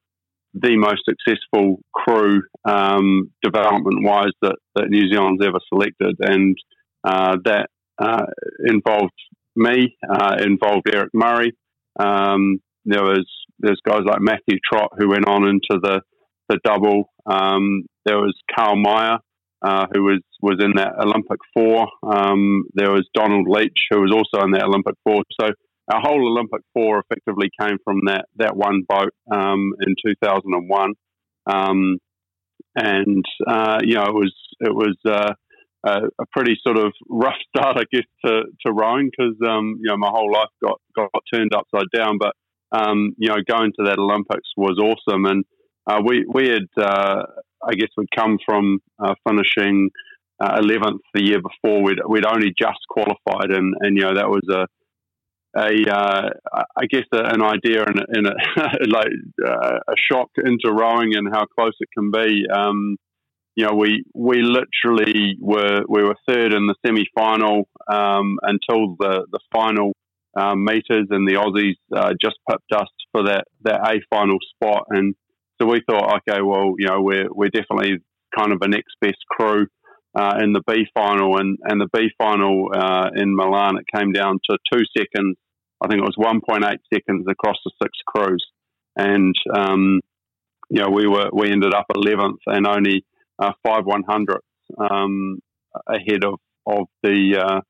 the 0.54 0.76
most 0.76 1.02
successful 1.04 1.80
crew 1.92 2.42
um, 2.64 3.30
development 3.42 4.02
wise 4.02 4.32
that, 4.42 4.56
that 4.74 4.88
New 4.88 5.10
Zealand's 5.10 5.44
ever 5.44 5.58
selected. 5.68 6.16
And 6.20 6.56
uh, 7.04 7.36
that 7.44 7.68
uh, 7.98 8.26
involved 8.66 9.12
me, 9.56 9.96
uh, 10.08 10.36
involved 10.40 10.88
Eric 10.92 11.10
Murray. 11.14 11.52
Um, 11.98 12.60
there 12.84 13.02
was 13.02 13.26
there's 13.58 13.80
guys 13.86 14.02
like 14.06 14.20
Matthew 14.20 14.58
Trott 14.64 14.90
who 14.96 15.08
went 15.08 15.28
on 15.28 15.46
into 15.46 15.78
the 15.82 16.00
the 16.48 16.58
double. 16.64 17.10
Um, 17.26 17.84
there 18.04 18.18
was 18.18 18.34
Carl 18.54 18.76
Meyer 18.76 19.18
uh, 19.62 19.86
who 19.92 20.02
was 20.02 20.20
was 20.40 20.58
in 20.60 20.72
that 20.76 20.94
Olympic 20.98 21.38
four. 21.54 21.86
Um, 22.02 22.64
there 22.74 22.90
was 22.90 23.06
Donald 23.14 23.46
Leach 23.48 23.78
who 23.90 24.00
was 24.00 24.12
also 24.12 24.44
in 24.44 24.52
that 24.52 24.64
Olympic 24.64 24.94
four. 25.04 25.22
So 25.40 25.50
our 25.90 26.00
whole 26.00 26.28
Olympic 26.28 26.60
four 26.72 27.00
effectively 27.00 27.50
came 27.60 27.78
from 27.84 28.00
that 28.06 28.26
that 28.36 28.56
one 28.56 28.82
boat 28.88 29.12
um, 29.30 29.72
in 29.86 29.94
2001, 30.06 30.92
um, 31.46 31.98
and 32.76 33.24
uh, 33.46 33.78
you 33.82 33.94
know 33.94 34.04
it 34.04 34.14
was 34.14 34.34
it 34.60 34.74
was 34.74 34.96
uh, 35.06 35.32
a, 35.84 36.26
pretty 36.32 36.56
sort 36.62 36.76
of 36.78 36.92
rough 37.08 37.38
start, 37.48 37.78
I 37.78 37.84
guess, 37.92 38.06
to, 38.24 38.42
to 38.66 38.72
rowing 38.72 39.10
because 39.10 39.36
um, 39.46 39.76
you 39.80 39.90
know 39.90 39.96
my 39.96 40.10
whole 40.10 40.32
life 40.32 40.48
got 40.62 40.80
got 40.94 41.10
turned 41.32 41.52
upside 41.54 41.90
down. 41.94 42.18
But 42.18 42.34
um, 42.72 43.14
you 43.18 43.28
know, 43.28 43.36
going 43.48 43.72
to 43.78 43.84
that 43.86 43.98
Olympics 43.98 44.48
was 44.56 44.78
awesome. 44.78 45.24
And 45.24 45.44
uh, 45.86 46.00
we 46.04 46.24
we 46.32 46.48
had, 46.48 46.68
uh, 46.76 47.22
I 47.66 47.74
guess, 47.74 47.88
we'd 47.96 48.08
come 48.16 48.38
from 48.44 48.78
uh, 48.98 49.14
finishing 49.26 49.90
uh, 50.40 50.60
eleventh 50.62 51.00
the 51.14 51.24
year 51.24 51.40
before. 51.40 51.82
We'd 51.82 51.98
we'd 52.08 52.26
only 52.26 52.52
just 52.56 52.80
qualified, 52.88 53.50
and 53.50 53.74
and 53.80 53.96
you 53.96 54.02
know 54.02 54.14
that 54.14 54.28
was 54.28 54.42
a 54.50 54.66
a 55.56 55.90
uh, 55.90 56.30
I 56.76 56.86
guess 56.86 57.04
a, 57.12 57.18
an 57.18 57.42
idea 57.42 57.84
and, 57.84 58.26
a, 58.26 58.34
like 58.88 59.12
uh, 59.46 59.78
a 59.88 59.94
shock 59.96 60.30
into 60.36 60.72
rowing 60.72 61.14
and 61.14 61.28
how 61.32 61.46
close 61.46 61.74
it 61.80 61.88
can 61.96 62.10
be. 62.10 62.44
Um, 62.52 62.96
you 63.56 63.66
know, 63.66 63.74
we 63.74 64.04
we 64.14 64.42
literally 64.42 65.36
were 65.40 65.82
we 65.88 66.02
were 66.02 66.16
third 66.28 66.54
in 66.54 66.66
the 66.66 66.74
semi 66.84 67.04
final 67.14 67.68
um, 67.90 68.38
until 68.42 68.96
the 68.98 69.26
the 69.30 69.40
final 69.52 69.92
um, 70.38 70.64
meters, 70.64 71.08
and 71.10 71.26
the 71.28 71.34
Aussies 71.34 71.76
uh, 71.94 72.12
just 72.20 72.36
pipped 72.48 72.72
us 72.74 72.88
for 73.12 73.24
that 73.24 73.44
that 73.62 73.80
A 73.80 74.00
final 74.08 74.38
spot, 74.54 74.84
and 74.90 75.14
so 75.60 75.66
we 75.66 75.82
thought, 75.88 76.22
okay, 76.28 76.40
well, 76.42 76.74
you 76.78 76.86
know, 76.86 77.00
we're 77.00 77.28
we're 77.30 77.50
definitely 77.50 77.98
kind 78.36 78.52
of 78.52 78.58
a 78.62 78.68
next 78.68 78.94
best 79.00 79.18
crew. 79.28 79.66
Uh, 80.12 80.38
in 80.42 80.52
the 80.52 80.62
B 80.66 80.86
final, 80.92 81.38
and, 81.38 81.56
and 81.62 81.80
the 81.80 81.86
B 81.92 82.08
final 82.18 82.68
uh, 82.74 83.10
in 83.14 83.36
Milan, 83.36 83.78
it 83.78 83.86
came 83.96 84.10
down 84.10 84.40
to 84.50 84.58
two 84.72 84.82
seconds. 84.96 85.36
I 85.80 85.86
think 85.86 86.00
it 86.00 86.04
was 86.04 86.16
1.8 86.18 86.62
seconds 86.92 87.26
across 87.30 87.56
the 87.64 87.70
six 87.80 87.92
crews, 88.06 88.44
and 88.96 89.34
um, 89.54 90.00
you 90.68 90.82
know 90.82 90.90
we 90.90 91.06
were 91.06 91.30
we 91.32 91.52
ended 91.52 91.72
up 91.74 91.86
11th 91.94 92.38
and 92.46 92.66
only 92.66 93.04
uh, 93.38 93.52
five 93.64 93.84
one 93.84 94.02
hundredths 94.02 94.46
um, 94.78 95.38
ahead 95.86 96.24
of 96.24 96.40
of 96.66 96.86
the 97.02 97.36
uh, 97.38 97.60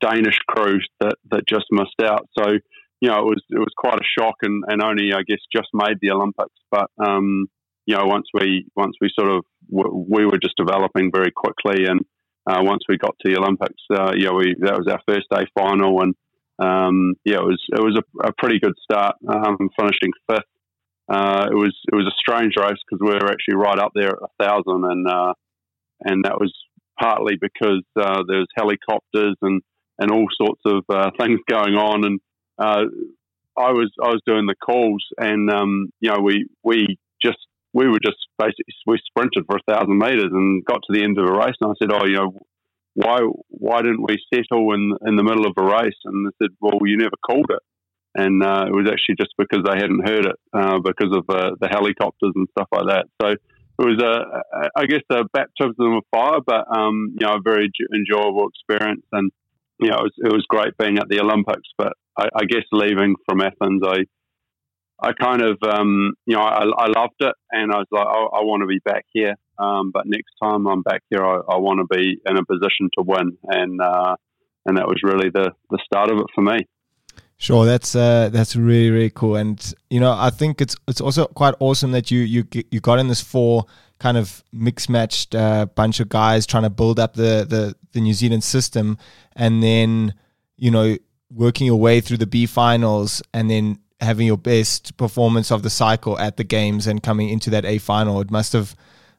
Danish 0.00 0.38
crew 0.48 0.78
that, 1.00 1.16
that 1.30 1.46
just 1.46 1.66
missed 1.70 2.00
out. 2.02 2.28
So 2.38 2.52
you 3.00 3.08
know 3.08 3.18
it 3.18 3.24
was 3.24 3.42
it 3.50 3.58
was 3.58 3.72
quite 3.76 3.98
a 3.98 4.20
shock 4.20 4.36
and, 4.42 4.64
and 4.68 4.82
only 4.82 5.12
I 5.12 5.22
guess 5.26 5.38
just 5.54 5.68
made 5.72 5.98
the 6.00 6.10
Olympics. 6.10 6.58
But 6.70 6.90
um, 7.04 7.46
you 7.86 7.96
know 7.96 8.06
once 8.06 8.26
we 8.34 8.66
once 8.76 8.96
we 9.00 9.10
sort 9.18 9.30
of 9.30 9.44
we 9.72 10.26
were 10.26 10.38
just 10.40 10.56
developing 10.56 11.10
very 11.12 11.32
quickly. 11.32 11.86
And 11.86 12.00
uh, 12.46 12.60
once 12.62 12.82
we 12.88 12.98
got 12.98 13.14
to 13.20 13.32
the 13.32 13.38
Olympics, 13.38 13.82
uh, 13.90 14.12
yeah, 14.16 14.30
we 14.30 14.54
that 14.60 14.78
was 14.78 14.88
our 14.90 15.00
first 15.08 15.26
day 15.30 15.46
final, 15.54 16.02
and 16.02 16.14
um, 16.58 17.14
yeah, 17.24 17.36
it 17.36 17.44
was 17.44 17.62
it 17.72 17.80
was 17.80 17.98
a, 17.98 18.28
a 18.28 18.32
pretty 18.36 18.58
good 18.60 18.74
start, 18.82 19.16
um, 19.28 19.56
finishing 19.78 20.12
fifth. 20.28 20.44
Uh, 21.08 21.46
it 21.50 21.54
was 21.54 21.74
it 21.90 21.94
was 21.94 22.06
a 22.06 22.18
strange 22.18 22.54
race 22.56 22.78
because 22.88 23.00
we 23.00 23.10
were 23.10 23.30
actually 23.30 23.56
right 23.56 23.78
up 23.78 23.92
there 23.94 24.10
at 24.10 24.22
a 24.22 24.44
thousand, 24.44 24.84
and 24.84 25.08
uh, 25.08 25.34
and 26.00 26.24
that 26.24 26.38
was 26.40 26.52
partly 27.00 27.36
because 27.40 27.82
uh, 27.96 28.22
was 28.26 28.48
helicopters 28.56 29.36
and 29.42 29.62
and 29.98 30.10
all 30.10 30.26
sorts 30.40 30.60
of 30.64 30.84
uh, 30.88 31.10
things 31.20 31.40
going 31.48 31.74
on, 31.74 32.04
and 32.04 32.20
uh, 32.58 32.84
I 33.56 33.72
was 33.72 33.90
I 34.02 34.08
was 34.08 34.22
doing 34.26 34.46
the 34.46 34.54
calls, 34.54 35.04
and 35.18 35.50
um, 35.50 35.90
you 36.00 36.10
know 36.10 36.20
we 36.20 36.46
we 36.62 36.98
just 37.22 37.38
we 37.72 37.88
were 37.88 38.00
just 38.02 38.18
basically 38.38 38.74
we 38.86 38.98
sprinted 39.06 39.44
for 39.46 39.56
a 39.56 39.72
thousand 39.72 39.98
meters 39.98 40.30
and 40.30 40.64
got 40.64 40.80
to 40.86 40.92
the 40.92 41.02
end 41.02 41.18
of 41.18 41.26
a 41.26 41.32
race, 41.32 41.56
and 41.60 41.70
I 41.70 41.74
said, 41.78 41.92
oh, 41.92 42.06
you 42.06 42.16
know, 42.16 42.40
why 42.94 43.20
why 43.48 43.82
didn't 43.82 44.06
we 44.06 44.18
settle 44.32 44.72
in 44.74 44.92
in 45.06 45.16
the 45.16 45.24
middle 45.24 45.46
of 45.46 45.54
a 45.56 45.64
race? 45.64 45.98
And 46.04 46.26
they 46.26 46.44
said, 46.44 46.56
well, 46.60 46.78
you 46.84 46.98
never 46.98 47.16
called 47.26 47.50
it 47.50 47.62
and 48.14 48.42
uh, 48.42 48.64
it 48.68 48.72
was 48.72 48.88
actually 48.90 49.16
just 49.18 49.34
because 49.38 49.64
they 49.64 49.76
hadn't 49.76 50.06
heard 50.06 50.26
it 50.26 50.36
uh, 50.52 50.78
because 50.84 51.16
of 51.16 51.24
uh, 51.28 51.52
the 51.60 51.68
helicopters 51.68 52.32
and 52.34 52.48
stuff 52.50 52.68
like 52.72 52.86
that. 52.88 53.06
So 53.20 53.28
it 53.28 53.38
was 53.78 54.00
a, 54.02 54.70
I 54.76 54.84
guess, 54.84 55.02
a 55.10 55.24
baptism 55.32 55.96
of 55.96 56.04
fire, 56.14 56.40
but 56.44 56.66
um, 56.70 57.16
you 57.18 57.26
know, 57.26 57.34
a 57.34 57.42
very 57.42 57.70
enjoyable 57.94 58.48
experience, 58.48 59.04
and 59.12 59.30
you 59.80 59.88
know, 59.88 59.96
it 59.96 60.02
was, 60.02 60.12
it 60.18 60.32
was 60.32 60.44
great 60.48 60.76
being 60.76 60.98
at 60.98 61.08
the 61.08 61.20
Olympics. 61.20 61.68
But 61.78 61.94
I, 62.16 62.28
I 62.36 62.44
guess 62.44 62.64
leaving 62.70 63.16
from 63.26 63.40
Athens, 63.40 63.82
I 63.84 64.04
I 65.00 65.12
kind 65.12 65.42
of, 65.42 65.58
um, 65.68 66.14
you 66.26 66.36
know, 66.36 66.42
I, 66.42 66.64
I, 66.64 66.86
loved 66.86 67.16
it, 67.20 67.34
and 67.50 67.72
I 67.72 67.78
was 67.78 67.86
like, 67.90 68.06
I, 68.06 68.38
I 68.38 68.44
want 68.44 68.62
to 68.62 68.66
be 68.66 68.78
back 68.84 69.04
here. 69.12 69.34
Um, 69.58 69.90
but 69.92 70.04
next 70.06 70.32
time 70.42 70.66
I'm 70.66 70.82
back 70.82 71.02
here, 71.10 71.24
I, 71.24 71.40
I 71.48 71.56
want 71.56 71.80
to 71.80 71.96
be 71.96 72.18
in 72.24 72.36
a 72.36 72.44
position 72.44 72.88
to 72.96 73.04
win, 73.04 73.36
and 73.44 73.80
uh, 73.80 74.16
and 74.66 74.76
that 74.76 74.86
was 74.86 75.00
really 75.02 75.30
the 75.30 75.50
the 75.70 75.78
start 75.84 76.10
of 76.10 76.18
it 76.18 76.26
for 76.34 76.42
me. 76.42 76.66
Sure, 77.42 77.66
that's 77.66 77.96
uh, 77.96 78.28
that's 78.32 78.54
really 78.54 78.90
really 78.90 79.10
cool, 79.10 79.34
and 79.34 79.74
you 79.90 79.98
know 79.98 80.12
I 80.12 80.30
think 80.30 80.60
it's 80.60 80.76
it's 80.86 81.00
also 81.00 81.26
quite 81.26 81.54
awesome 81.58 81.90
that 81.90 82.10
you 82.10 82.20
you 82.20 82.44
you 82.70 82.78
got 82.78 83.00
in 83.00 83.08
this 83.08 83.20
four 83.20 83.66
kind 83.98 84.16
of 84.16 84.44
mixed 84.52 84.88
matched 84.88 85.34
uh, 85.34 85.66
bunch 85.66 85.98
of 85.98 86.08
guys 86.08 86.46
trying 86.46 86.62
to 86.62 86.70
build 86.70 87.00
up 87.00 87.14
the, 87.14 87.44
the 87.48 87.74
the 87.92 88.00
New 88.00 88.14
Zealand 88.14 88.44
system, 88.44 88.96
and 89.34 89.60
then 89.60 90.14
you 90.56 90.70
know 90.70 90.96
working 91.32 91.66
your 91.66 91.80
way 91.80 92.00
through 92.00 92.18
the 92.18 92.26
B 92.26 92.46
finals, 92.46 93.22
and 93.34 93.50
then 93.50 93.78
having 94.02 94.26
your 94.26 94.36
best 94.36 94.96
performance 94.96 95.50
of 95.50 95.62
the 95.62 95.70
cycle 95.70 96.18
at 96.18 96.36
the 96.36 96.44
games 96.44 96.86
and 96.86 97.02
coming 97.02 97.28
into 97.28 97.50
that 97.50 97.64
A 97.64 97.78
final. 97.78 98.20
It 98.20 98.30
must 98.30 98.52
have, 98.52 98.76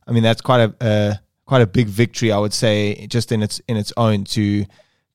I 0.08 0.12
mean, 0.12 0.24
that's 0.24 0.42
quite 0.42 0.62
a 0.62 0.84
uh, 0.84 1.14
quite 1.46 1.62
a 1.62 1.68
big 1.68 1.88
victory, 1.88 2.32
I 2.32 2.38
would 2.38 2.54
say, 2.54 3.08
just 3.08 3.32
in 3.32 3.42
its 3.42 3.60
in 3.68 3.78
its 3.78 3.92
own 3.98 4.26
to 4.26 4.66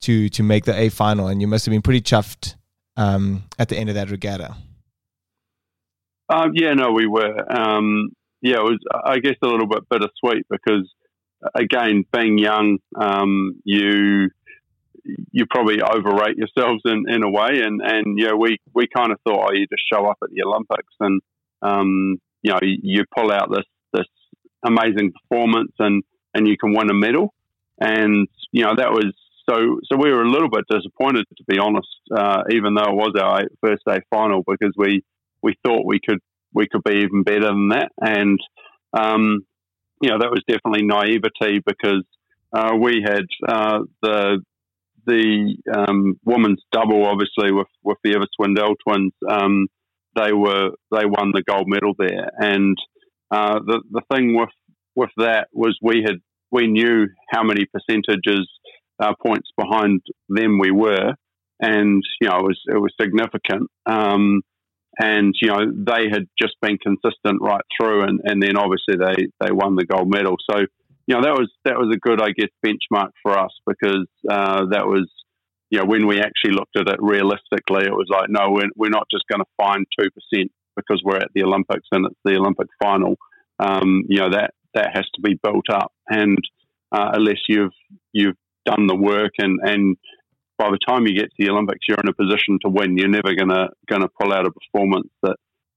to 0.00 0.28
to 0.28 0.42
make 0.42 0.64
the 0.64 0.76
A 0.76 0.88
final, 0.88 1.28
and 1.28 1.40
you 1.40 1.46
must 1.46 1.66
have 1.66 1.72
been 1.72 1.82
pretty 1.82 2.00
chuffed 2.00 2.54
um, 2.98 3.44
at 3.58 3.68
the 3.68 3.78
end 3.78 3.88
of 3.88 3.94
that 3.94 4.10
regatta? 4.10 4.56
Um, 6.28 6.50
yeah, 6.54 6.74
no, 6.74 6.92
we 6.92 7.06
were. 7.06 7.50
Um, 7.50 8.10
yeah, 8.42 8.56
it 8.56 8.64
was, 8.64 8.78
I 9.04 9.18
guess, 9.20 9.36
a 9.42 9.46
little 9.46 9.66
bit 9.66 9.88
bittersweet 9.88 10.46
because, 10.50 10.92
again, 11.54 12.04
being 12.12 12.36
young, 12.36 12.78
um, 13.00 13.60
you 13.64 14.28
you 15.04 15.46
probably 15.46 15.80
overrate 15.82 16.36
yourselves 16.36 16.82
in, 16.84 17.04
in 17.08 17.22
a 17.22 17.30
way, 17.30 17.60
and 17.62 17.80
and 17.82 18.18
yeah, 18.18 18.32
we 18.32 18.58
we 18.74 18.86
kind 18.86 19.12
of 19.12 19.20
thought, 19.22 19.50
oh, 19.50 19.52
you 19.52 19.66
just 19.66 19.82
show 19.92 20.06
up 20.06 20.18
at 20.22 20.30
the 20.30 20.42
Olympics. 20.42 20.94
And 21.00 21.20
um, 21.62 22.20
you 22.42 22.52
know 22.52 22.58
you, 22.62 23.04
pull 23.16 23.32
out 23.32 23.50
this 23.50 23.64
this 23.92 24.06
amazing 24.64 25.12
performance 25.12 25.72
and 25.78 26.02
and 26.34 26.46
you 26.46 26.56
can 26.56 26.74
win 26.74 26.90
a 26.90 26.94
medal, 26.94 27.34
and 27.80 28.28
you 28.52 28.64
know 28.64 28.74
that 28.76 28.92
was 28.92 29.12
so, 29.48 29.80
so 29.84 29.96
we 29.96 30.10
were 30.10 30.22
a 30.22 30.30
little 30.30 30.50
bit 30.50 30.66
disappointed, 30.70 31.24
to 31.36 31.44
be 31.44 31.58
honest, 31.58 31.88
uh, 32.14 32.42
even 32.50 32.74
though 32.74 32.90
it 32.90 32.94
was 32.94 33.14
our 33.18 33.44
first 33.62 33.82
day 33.86 34.00
final, 34.10 34.42
because 34.46 34.74
we 34.76 35.04
we 35.42 35.56
thought 35.64 35.86
we 35.86 36.00
could 36.00 36.20
we 36.52 36.68
could 36.68 36.82
be 36.84 36.98
even 36.98 37.22
better 37.22 37.46
than 37.46 37.68
that, 37.70 37.90
and 38.00 38.38
um, 38.92 39.40
you 40.02 40.10
know 40.10 40.18
that 40.18 40.30
was 40.30 40.42
definitely 40.46 40.86
naivety 40.86 41.62
because 41.64 42.04
uh, 42.52 42.74
we 42.78 43.02
had 43.02 43.24
uh, 43.46 43.80
the 44.02 44.44
the 45.08 45.56
um, 45.74 46.20
women's 46.24 46.62
double, 46.70 47.06
obviously 47.06 47.52
with 47.52 47.66
with 47.82 47.98
the 48.04 48.10
Eva 48.10 48.26
Swindell 48.38 48.74
twins. 48.86 49.12
Um, 49.28 49.66
they 50.14 50.32
were 50.32 50.70
they 50.92 51.06
won 51.06 51.32
the 51.32 51.42
gold 51.48 51.66
medal 51.66 51.94
there, 51.98 52.30
and 52.38 52.76
uh, 53.30 53.58
the 53.66 53.82
the 53.90 54.02
thing 54.12 54.36
with 54.36 54.50
with 54.94 55.10
that 55.16 55.48
was 55.52 55.76
we 55.82 56.02
had 56.06 56.16
we 56.50 56.66
knew 56.66 57.06
how 57.30 57.42
many 57.42 57.66
percentages 57.66 58.48
uh, 59.00 59.14
points 59.24 59.48
behind 59.56 60.00
them 60.28 60.58
we 60.58 60.70
were, 60.70 61.14
and 61.60 62.02
you 62.20 62.28
know 62.28 62.38
it 62.38 62.44
was 62.44 62.60
it 62.66 62.78
was 62.78 62.92
significant. 63.00 63.68
Um, 63.86 64.42
and 65.00 65.34
you 65.40 65.48
know 65.48 65.60
they 65.74 66.08
had 66.10 66.24
just 66.40 66.54
been 66.60 66.78
consistent 66.78 67.40
right 67.40 67.62
through, 67.76 68.02
and, 68.04 68.20
and 68.24 68.42
then 68.42 68.56
obviously 68.56 68.96
they, 68.96 69.28
they 69.40 69.52
won 69.52 69.76
the 69.76 69.86
gold 69.86 70.10
medal. 70.10 70.36
So 70.50 70.66
you 71.08 71.14
know 71.14 71.22
that 71.22 71.32
was 71.32 71.50
that 71.64 71.78
was 71.78 71.90
a 71.92 71.98
good 71.98 72.20
I 72.20 72.30
guess 72.30 72.50
benchmark 72.64 73.10
for 73.22 73.36
us 73.36 73.50
because 73.66 74.06
uh, 74.30 74.66
that 74.70 74.86
was 74.86 75.10
you 75.70 75.78
know 75.78 75.86
when 75.86 76.06
we 76.06 76.20
actually 76.20 76.52
looked 76.52 76.76
at 76.76 76.88
it 76.88 77.00
realistically, 77.00 77.84
it 77.84 77.92
was 77.92 78.08
like 78.10 78.28
no, 78.28 78.50
we're, 78.50 78.68
we're 78.76 78.90
not 78.90 79.08
just 79.10 79.24
going 79.30 79.40
to 79.40 79.50
find 79.56 79.86
two 79.98 80.10
percent 80.10 80.52
because 80.76 81.00
we're 81.02 81.16
at 81.16 81.30
the 81.34 81.42
Olympics 81.42 81.88
and 81.92 82.04
it's 82.06 82.20
the 82.24 82.36
Olympic 82.36 82.68
final. 82.80 83.16
Um, 83.58 84.04
you 84.08 84.18
know 84.18 84.30
that 84.30 84.52
that 84.74 84.90
has 84.94 85.06
to 85.14 85.22
be 85.22 85.40
built 85.42 85.70
up, 85.72 85.92
and 86.08 86.38
uh, 86.92 87.10
unless 87.14 87.40
you've 87.48 87.72
you've 88.12 88.36
done 88.66 88.86
the 88.86 88.94
work 88.94 89.32
and, 89.38 89.58
and 89.62 89.96
by 90.58 90.68
the 90.70 90.78
time 90.86 91.06
you 91.06 91.14
get 91.14 91.30
to 91.30 91.36
the 91.38 91.50
Olympics, 91.50 91.86
you're 91.88 91.98
in 92.02 92.08
a 92.08 92.12
position 92.12 92.58
to 92.62 92.68
win. 92.68 92.98
You're 92.98 93.08
never 93.08 93.34
gonna 93.34 93.68
gonna 93.88 94.08
pull 94.20 94.32
out 94.32 94.46
a 94.46 94.50
performance 94.50 95.08
that, 95.22 95.36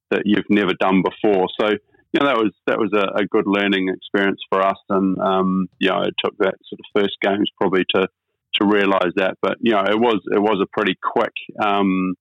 that 0.10 0.24
you've 0.26 0.50
never 0.50 0.74
done 0.74 1.04
before. 1.04 1.48
So 1.60 1.70
you 2.14 2.20
know 2.20 2.28
that 2.28 2.38
was 2.38 2.52
that 2.68 2.78
was 2.78 2.92
a, 2.94 3.22
a 3.22 3.26
good 3.26 3.46
learning 3.48 3.90
experience 3.90 4.42
for 4.50 4.62
us, 4.62 4.78
and 4.90 5.18
um, 5.20 5.68
you 5.80 5.90
know 5.90 6.02
it 6.02 6.14
took 6.24 6.38
that 6.40 6.56
sort 6.68 6.80
of 6.80 7.02
first 7.02 7.18
games 7.22 7.50
probably 7.60 7.84
to 7.96 8.08
to 8.56 8.66
realise 8.66 9.14
that. 9.16 9.38
But 9.42 9.58
you 9.62 9.72
know 9.72 9.84
it 9.84 9.98
was 9.98 10.22
it 10.32 10.42
was 10.42 10.60
a 10.62 10.70
pretty 10.72 10.98
quick, 11.02 11.34
um, 11.64 12.16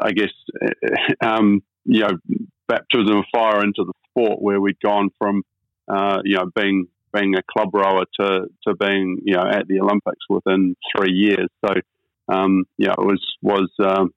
I 0.00 0.12
guess, 0.12 0.32
um, 1.22 1.62
you 1.84 2.00
know, 2.00 2.18
baptism 2.68 3.18
of 3.18 3.24
fire 3.32 3.62
into 3.62 3.84
the 3.84 3.92
sport 4.08 4.40
where 4.40 4.60
we'd 4.60 4.80
gone 4.80 5.10
from 5.18 5.42
uh, 5.88 6.20
you 6.24 6.36
know 6.36 6.50
being 6.54 6.88
being 7.12 7.34
a 7.34 7.42
club 7.42 7.74
rower 7.74 8.04
to, 8.20 8.46
to 8.66 8.74
being 8.76 9.18
you 9.24 9.34
know 9.34 9.44
at 9.46 9.66
the 9.68 9.80
Olympics 9.80 10.24
within 10.28 10.76
three 10.96 11.12
years. 11.12 11.48
So 11.64 11.74
um, 12.32 12.64
yeah, 12.78 12.92
it 12.92 13.04
was 13.04 13.22
was 13.42 13.70
um, 13.84 14.12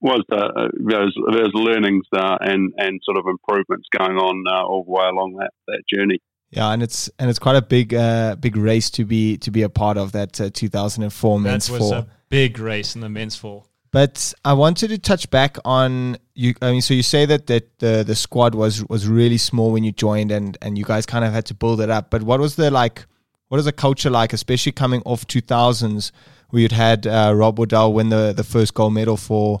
was 0.00 0.22
uh, 0.32 0.68
there's 0.72 1.16
there's 1.32 1.50
learnings 1.54 2.06
uh, 2.12 2.38
and 2.40 2.72
and 2.76 3.00
sort 3.04 3.18
of 3.18 3.24
improvements 3.26 3.88
going 3.96 4.16
on 4.16 4.44
uh, 4.50 4.62
all 4.62 4.84
the 4.84 4.90
way 4.90 5.04
along 5.04 5.34
that 5.34 5.50
that 5.66 5.82
journey. 5.92 6.20
Yeah, 6.50 6.72
and 6.72 6.82
it's 6.82 7.08
and 7.18 7.30
it's 7.30 7.38
quite 7.38 7.56
a 7.56 7.62
big 7.62 7.94
uh, 7.94 8.36
big 8.36 8.56
race 8.56 8.90
to 8.90 9.04
be 9.04 9.36
to 9.38 9.50
be 9.50 9.62
a 9.62 9.68
part 9.68 9.96
of 9.96 10.12
that 10.12 10.40
uh, 10.40 10.50
2004 10.52 11.40
men's 11.40 11.66
that 11.66 11.72
was 11.72 11.90
four. 11.90 11.98
a 11.98 12.06
big 12.28 12.58
race 12.58 12.94
in 12.94 13.00
the 13.00 13.08
men's 13.08 13.36
four. 13.36 13.64
But 13.92 14.32
I 14.44 14.52
wanted 14.52 14.88
to 14.88 14.98
touch 14.98 15.30
back 15.30 15.58
on 15.64 16.16
you. 16.34 16.54
I 16.62 16.70
mean, 16.70 16.80
so 16.80 16.94
you 16.94 17.02
say 17.02 17.26
that, 17.26 17.48
that 17.48 17.78
the 17.80 18.04
the 18.06 18.14
squad 18.14 18.54
was 18.54 18.84
was 18.88 19.06
really 19.06 19.38
small 19.38 19.72
when 19.72 19.84
you 19.84 19.92
joined, 19.92 20.32
and 20.32 20.56
and 20.62 20.78
you 20.78 20.84
guys 20.84 21.06
kind 21.06 21.24
of 21.24 21.32
had 21.32 21.44
to 21.46 21.54
build 21.54 21.80
it 21.80 21.90
up. 21.90 22.10
But 22.10 22.22
what 22.22 22.40
was 22.40 22.56
the 22.56 22.70
like? 22.70 23.04
What 23.48 23.58
is 23.58 23.64
the 23.64 23.72
culture 23.72 24.10
like, 24.10 24.32
especially 24.32 24.72
coming 24.72 25.02
off 25.04 25.26
two 25.26 25.40
thousands, 25.40 26.12
where 26.50 26.62
you'd 26.62 26.72
had 26.72 27.04
uh, 27.06 27.32
Rob 27.34 27.58
Waddell 27.58 27.92
win 27.92 28.10
the 28.10 28.32
the 28.32 28.44
first 28.44 28.74
gold 28.74 28.94
medal 28.94 29.16
for 29.16 29.60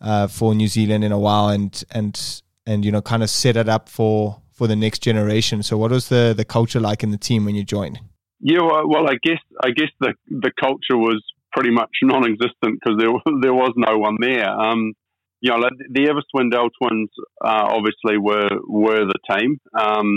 uh, 0.00 0.26
for 0.26 0.54
New 0.54 0.68
Zealand 0.68 1.04
in 1.04 1.12
a 1.12 1.18
while, 1.18 1.48
and 1.48 1.82
and 1.90 2.42
and 2.66 2.84
you 2.84 2.92
know, 2.92 3.02
kind 3.02 3.22
of 3.22 3.30
set 3.30 3.56
it 3.56 3.68
up 3.68 3.88
for 3.88 4.40
for 4.52 4.66
the 4.66 4.76
next 4.76 5.00
generation. 5.00 5.62
So, 5.62 5.76
what 5.76 5.90
was 5.90 6.08
the 6.08 6.34
the 6.36 6.44
culture 6.44 6.80
like 6.80 7.02
in 7.02 7.10
the 7.10 7.18
team 7.18 7.44
when 7.44 7.54
you 7.54 7.64
joined? 7.64 8.00
Yeah, 8.40 8.60
well, 8.60 9.08
I 9.08 9.16
guess 9.22 9.40
I 9.62 9.70
guess 9.70 9.90
the 10.00 10.14
the 10.28 10.52
culture 10.60 10.96
was 10.96 11.22
pretty 11.52 11.70
much 11.70 11.90
non-existent 12.02 12.78
because 12.80 12.98
there 12.98 13.10
there 13.42 13.54
was 13.54 13.72
no 13.76 13.98
one 13.98 14.16
there. 14.20 14.48
Um, 14.48 14.92
you 15.40 15.50
know, 15.50 15.68
the 15.90 16.08
Ever 16.08 16.22
Swindell 16.34 16.68
twins 16.82 17.10
uh, 17.44 17.68
obviously 17.70 18.18
were 18.18 18.50
were 18.66 19.04
the 19.04 19.20
team, 19.30 19.58
um, 19.78 20.16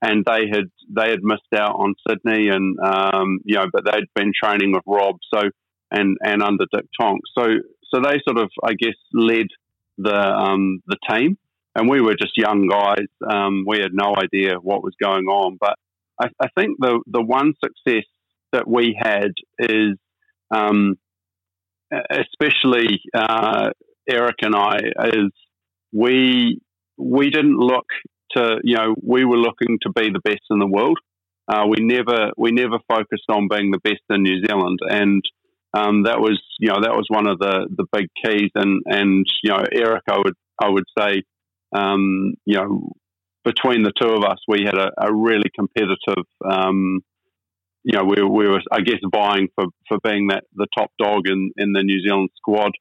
and 0.00 0.24
they 0.24 0.48
had 0.50 0.70
they 0.90 1.10
had 1.10 1.22
missed 1.22 1.42
out 1.54 1.76
on 1.76 1.94
Sydney, 2.08 2.48
and 2.48 2.78
um, 2.80 3.40
you 3.44 3.56
know, 3.56 3.66
but 3.72 3.84
they'd 3.84 4.08
been 4.14 4.32
training 4.42 4.72
with 4.72 4.82
Rob, 4.86 5.16
so 5.32 5.42
and 5.90 6.16
and 6.22 6.42
under 6.42 6.64
Dick 6.72 6.86
Tonk, 6.98 7.20
so 7.36 7.44
so 7.92 8.00
they 8.00 8.20
sort 8.26 8.38
of 8.38 8.50
I 8.62 8.74
guess 8.74 8.96
led 9.12 9.46
the 9.98 10.16
um, 10.16 10.80
the 10.86 10.96
team, 11.08 11.38
and 11.74 11.88
we 11.88 12.00
were 12.00 12.14
just 12.14 12.36
young 12.36 12.68
guys. 12.68 13.08
Um, 13.28 13.64
we 13.66 13.78
had 13.78 13.92
no 13.92 14.14
idea 14.16 14.56
what 14.60 14.82
was 14.82 14.94
going 15.02 15.26
on, 15.26 15.56
but 15.60 15.76
I, 16.20 16.28
I 16.40 16.48
think 16.56 16.78
the 16.78 17.00
the 17.06 17.22
one 17.22 17.54
success 17.62 18.04
that 18.52 18.68
we 18.68 18.96
had 19.00 19.32
is 19.58 19.96
um, 20.54 20.96
especially 22.10 23.00
uh, 23.14 23.70
Eric 24.08 24.36
and 24.42 24.54
I, 24.54 24.78
is 25.06 25.30
we 25.92 26.60
we 26.96 27.30
didn't 27.30 27.58
look 27.58 27.86
to 28.32 28.58
you 28.62 28.76
know 28.76 28.94
we 29.02 29.24
were 29.24 29.38
looking 29.38 29.78
to 29.82 29.90
be 29.90 30.10
the 30.10 30.20
best 30.20 30.42
in 30.50 30.58
the 30.58 30.66
world. 30.66 30.98
Uh, 31.46 31.66
we 31.68 31.84
never 31.84 32.30
we 32.36 32.52
never 32.52 32.78
focused 32.88 33.28
on 33.28 33.48
being 33.48 33.70
the 33.70 33.80
best 33.80 34.02
in 34.10 34.22
New 34.22 34.40
Zealand, 34.46 34.78
and 34.88 35.22
um, 35.76 36.04
that 36.04 36.20
was 36.20 36.40
you 36.58 36.68
know 36.68 36.80
that 36.82 36.92
was 36.92 37.06
one 37.08 37.28
of 37.28 37.38
the, 37.38 37.66
the 37.76 37.86
big 37.92 38.08
keys. 38.24 38.50
And 38.54 38.82
and 38.86 39.26
you 39.42 39.50
know 39.50 39.62
Eric, 39.72 40.04
I 40.08 40.18
would 40.18 40.34
I 40.62 40.68
would 40.68 40.84
say 40.98 41.22
um, 41.74 42.34
you 42.44 42.56
know 42.56 42.92
between 43.44 43.82
the 43.82 43.92
two 44.00 44.08
of 44.08 44.24
us, 44.24 44.38
we 44.48 44.64
had 44.64 44.78
a, 44.78 44.90
a 44.98 45.14
really 45.14 45.50
competitive 45.54 46.24
um, 46.50 47.02
you 47.84 47.92
know, 47.92 48.04
we, 48.04 48.22
we 48.22 48.48
were, 48.48 48.62
I 48.72 48.80
guess, 48.80 48.98
vying 49.12 49.48
for, 49.54 49.66
for 49.86 49.98
being 50.02 50.28
that 50.28 50.44
the 50.54 50.66
top 50.76 50.90
dog 50.98 51.28
in, 51.28 51.52
in 51.56 51.72
the 51.72 51.82
New 51.82 52.00
Zealand 52.00 52.30
squad. 52.36 52.72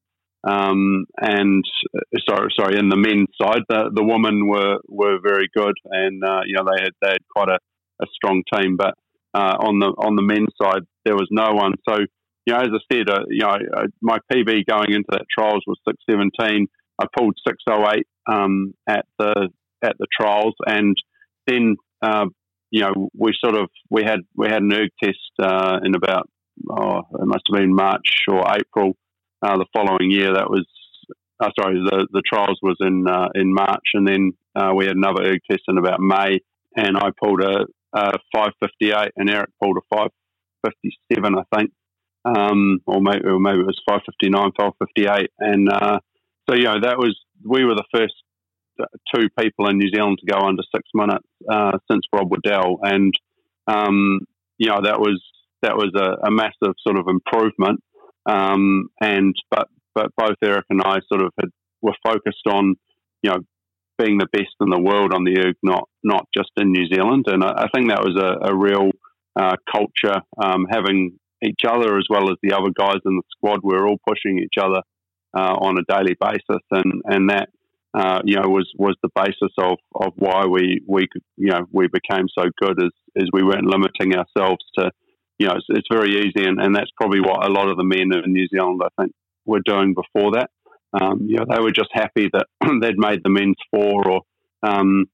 Um, 0.46 1.06
and 1.22 1.64
uh, 1.96 2.20
sorry, 2.28 2.50
sorry, 2.58 2.80
in 2.80 2.90
the 2.90 2.98
men's 2.98 3.28
side, 3.40 3.62
the, 3.68 3.92
the 3.94 4.04
women 4.04 4.48
were, 4.48 4.80
were 4.88 5.20
very 5.22 5.50
good, 5.56 5.76
and 5.86 6.24
uh, 6.24 6.42
you 6.46 6.56
know 6.56 6.66
they 6.66 6.82
had 6.82 6.92
they 7.02 7.10
had 7.12 7.28
quite 7.34 7.50
a, 7.50 7.60
a 8.02 8.06
strong 8.14 8.44
team. 8.54 8.76
But 8.76 8.96
uh, 9.34 9.56
on 9.60 9.80
the 9.80 9.88
on 9.98 10.18
the 10.18 10.22
men's 10.22 10.52
side, 10.62 10.82
there 11.06 11.16
was 11.16 11.30
no 11.32 11.54
one. 11.54 11.76
So 11.88 11.96
you 12.46 12.54
know, 12.54 12.60
as 12.60 12.70
I 12.74 12.94
said, 12.94 13.10
uh, 13.10 13.24
you 13.30 13.42
know, 13.42 13.58
my 14.02 14.18
PB 14.32 14.66
going 14.68 14.92
into 14.92 15.08
that 15.12 15.26
trials 15.38 15.64
was 15.66 15.80
six 15.88 15.98
seventeen. 16.10 16.68
I 17.02 17.06
pulled 17.18 17.36
six 17.46 17.58
oh 17.70 17.90
eight 17.92 18.08
um, 18.28 18.74
at 18.88 19.06
the 19.18 19.50
at 19.84 19.96
the 19.98 20.08
trials, 20.20 20.56
and 20.66 20.96
then 21.48 21.76
uh, 22.02 22.26
you 22.72 22.82
know, 22.82 23.10
we 23.18 23.34
sort 23.44 23.56
of 23.56 23.70
we 23.90 24.04
had 24.04 24.20
we 24.36 24.48
had 24.48 24.62
an 24.62 24.74
erg 24.74 24.90
test 25.02 25.18
uh, 25.40 25.80
in 25.84 25.96
about 25.96 26.30
oh, 26.70 27.00
it 27.00 27.26
must 27.26 27.44
have 27.52 27.60
been 27.60 27.74
March 27.74 28.24
or 28.28 28.44
April 28.52 28.94
uh, 29.42 29.58
the 29.58 29.66
following 29.74 30.12
year. 30.12 30.34
That 30.34 30.50
was 30.50 30.66
uh, 31.40 31.50
sorry, 31.60 31.76
the 31.76 32.08
the 32.12 32.24
trials 32.28 32.60
was 32.62 32.78
in 32.80 33.06
uh, 33.08 33.30
in 33.36 33.54
March, 33.54 33.86
and 33.94 34.08
then 34.08 34.32
uh, 34.56 34.72
we 34.76 34.86
had 34.86 34.96
another 34.96 35.24
erg 35.24 35.40
test 35.50 35.64
in 35.68 35.78
about 35.78 36.00
May, 36.00 36.40
and 36.76 36.98
I 36.98 37.10
pulled 37.22 37.42
a, 37.42 37.66
a 37.94 38.20
558, 38.34 39.12
and 39.18 39.30
Eric 39.30 39.50
pulled 39.62 39.78
a 39.78 39.96
557, 39.96 41.36
I 41.38 41.58
think, 41.58 41.72
um, 42.26 42.80
or 42.86 43.02
maybe 43.02 43.26
or 43.26 43.40
maybe 43.40 43.60
it 43.60 43.66
was 43.66 43.82
559, 43.88 44.52
558, 44.58 45.32
and 45.40 45.70
uh, 45.70 46.00
so 46.50 46.56
you 46.56 46.64
know 46.64 46.80
that 46.82 46.98
was 46.98 47.18
we 47.44 47.66
were 47.66 47.76
the 47.76 47.86
first 47.94 48.14
two 49.14 49.28
people 49.38 49.68
in 49.68 49.78
New 49.78 49.90
Zealand 49.94 50.20
to 50.20 50.32
go 50.32 50.40
under 50.46 50.64
six 50.74 50.88
minutes 50.94 51.28
uh, 51.50 51.78
since 51.90 52.06
Rob 52.14 52.32
Waddell, 52.32 52.80
and 52.82 53.14
um, 53.68 54.22
you 54.58 54.70
know 54.70 54.82
that 54.84 55.00
was 55.00 55.22
that 55.62 55.76
was 55.76 55.92
a, 55.96 56.28
a 56.28 56.32
massive 56.32 56.76
sort 56.86 56.98
of 56.98 57.08
improvement. 57.08 57.82
Um, 58.26 58.90
and 59.02 59.36
but 59.52 59.68
but 59.94 60.12
both 60.18 60.38
Eric 60.44 60.66
and 60.70 60.82
I 60.82 61.00
sort 61.12 61.24
of 61.24 61.32
had, 61.40 61.50
were 61.82 61.96
focused 62.06 62.48
on 62.48 62.76
you 63.22 63.32
know 63.32 63.40
being 63.98 64.18
the 64.18 64.28
best 64.32 64.56
in 64.60 64.70
the 64.70 64.80
world 64.80 65.14
on 65.14 65.24
the 65.24 65.40
erg, 65.40 65.56
not 65.62 65.88
not 66.04 66.28
just 66.36 66.52
in 66.58 66.72
New 66.72 66.88
Zealand. 66.88 67.26
And 67.28 67.44
I, 67.44 67.64
I 67.64 67.68
think 67.74 67.90
that 67.90 68.04
was 68.04 68.18
a, 68.18 68.50
a 68.50 68.56
real 68.56 68.92
uh, 69.36 69.56
culture 69.72 70.22
um, 70.42 70.66
having 70.70 71.20
each 71.44 71.62
other 71.68 71.98
as 71.98 72.06
well 72.10 72.32
as 72.32 72.38
the 72.42 72.54
other 72.54 72.72
guys 72.78 73.02
in 73.06 73.16
the 73.16 73.24
squad. 73.36 73.60
We 73.64 73.76
we're 73.76 73.88
all 73.88 74.00
pushing 74.08 74.40
each 74.40 74.58
other 74.60 74.82
uh, 75.36 75.56
on 75.60 75.78
a 75.78 75.94
daily 75.94 76.16
basis, 76.20 76.64
and 76.72 77.02
and 77.06 77.30
that 77.30 77.50
uh, 77.94 78.22
you 78.26 78.36
know, 78.36 78.50
was 78.50 78.70
was 78.78 78.96
the 79.04 79.10
basis 79.16 79.54
of, 79.60 79.78
of 79.96 80.14
why 80.16 80.46
we 80.46 80.82
we 80.88 81.08
you 81.38 81.52
know 81.52 81.66
we 81.72 81.88
became 81.88 82.26
so 82.38 82.46
good 82.60 82.82
as 82.84 82.92
as 83.16 83.30
we 83.32 83.44
weren't 83.44 83.66
limiting 83.66 84.16
ourselves 84.16 84.64
to 84.78 84.90
you 85.38 85.48
know 85.48 85.54
it's, 85.54 85.66
it's 85.70 85.88
very 85.92 86.18
easy 86.18 86.48
and, 86.48 86.60
and 86.60 86.76
that's 86.76 86.90
probably 87.00 87.20
what 87.20 87.46
a 87.46 87.52
lot 87.52 87.70
of 87.70 87.78
the 87.78 87.84
men 87.84 88.12
in 88.12 88.34
New 88.34 88.48
Zealand 88.48 88.82
I 88.84 88.90
think 89.00 89.14
were 89.46 89.62
doing 89.64 89.94
before 89.94 90.32
that. 90.34 90.50
Um, 91.00 91.26
you 91.28 91.38
know, 91.38 91.46
they 91.50 91.60
were 91.60 91.72
just 91.72 91.90
happy 91.92 92.30
that 92.34 92.48
they'd 92.82 92.98
made 92.98 93.22
the 93.24 93.30
men's 93.30 93.58
four 93.72 94.10
or 94.10 94.22
um, 94.64 95.06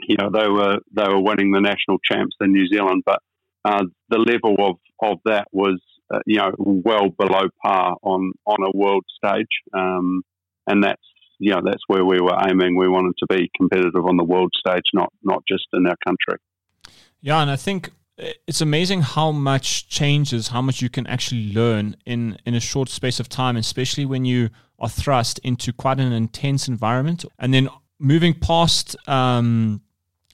you 0.00 0.16
know 0.16 0.30
they 0.32 0.48
were 0.48 0.78
they 0.94 1.08
were 1.08 1.20
winning 1.20 1.50
the 1.50 1.60
national 1.60 1.98
champs 2.04 2.36
in 2.40 2.52
New 2.52 2.68
Zealand, 2.68 3.02
but 3.04 3.20
uh, 3.64 3.82
the 4.10 4.18
level 4.18 4.54
of 4.64 4.76
of 5.02 5.18
that 5.24 5.48
was 5.52 5.80
uh, 6.12 6.20
you 6.26 6.36
know 6.36 6.52
well 6.58 7.08
below 7.08 7.48
par 7.62 7.96
on 8.02 8.32
on 8.46 8.62
a 8.62 8.76
world 8.76 9.04
stage, 9.18 9.46
um, 9.72 10.22
and 10.66 10.82
that's 10.84 11.02
you 11.38 11.54
know, 11.54 11.60
that's 11.64 11.82
where 11.86 12.04
we 12.04 12.20
were 12.20 12.36
aiming. 12.48 12.76
We 12.76 12.88
wanted 12.88 13.14
to 13.18 13.26
be 13.26 13.50
competitive 13.56 14.04
on 14.06 14.16
the 14.16 14.24
world 14.24 14.52
stage, 14.58 14.84
not 14.92 15.12
not 15.22 15.42
just 15.48 15.66
in 15.72 15.86
our 15.86 15.96
country. 16.06 16.38
Yeah, 17.20 17.40
and 17.40 17.50
I 17.50 17.56
think 17.56 17.90
it's 18.18 18.60
amazing 18.60 19.02
how 19.02 19.30
much 19.30 19.88
changes, 19.88 20.48
how 20.48 20.60
much 20.60 20.82
you 20.82 20.88
can 20.88 21.06
actually 21.06 21.52
learn 21.52 21.96
in 22.04 22.38
in 22.44 22.54
a 22.54 22.60
short 22.60 22.88
space 22.88 23.20
of 23.20 23.28
time, 23.28 23.56
especially 23.56 24.04
when 24.04 24.24
you 24.24 24.50
are 24.80 24.88
thrust 24.88 25.38
into 25.40 25.72
quite 25.72 26.00
an 26.00 26.12
intense 26.12 26.68
environment, 26.68 27.24
and 27.38 27.54
then 27.54 27.68
moving 27.98 28.34
past 28.34 28.96
um, 29.08 29.80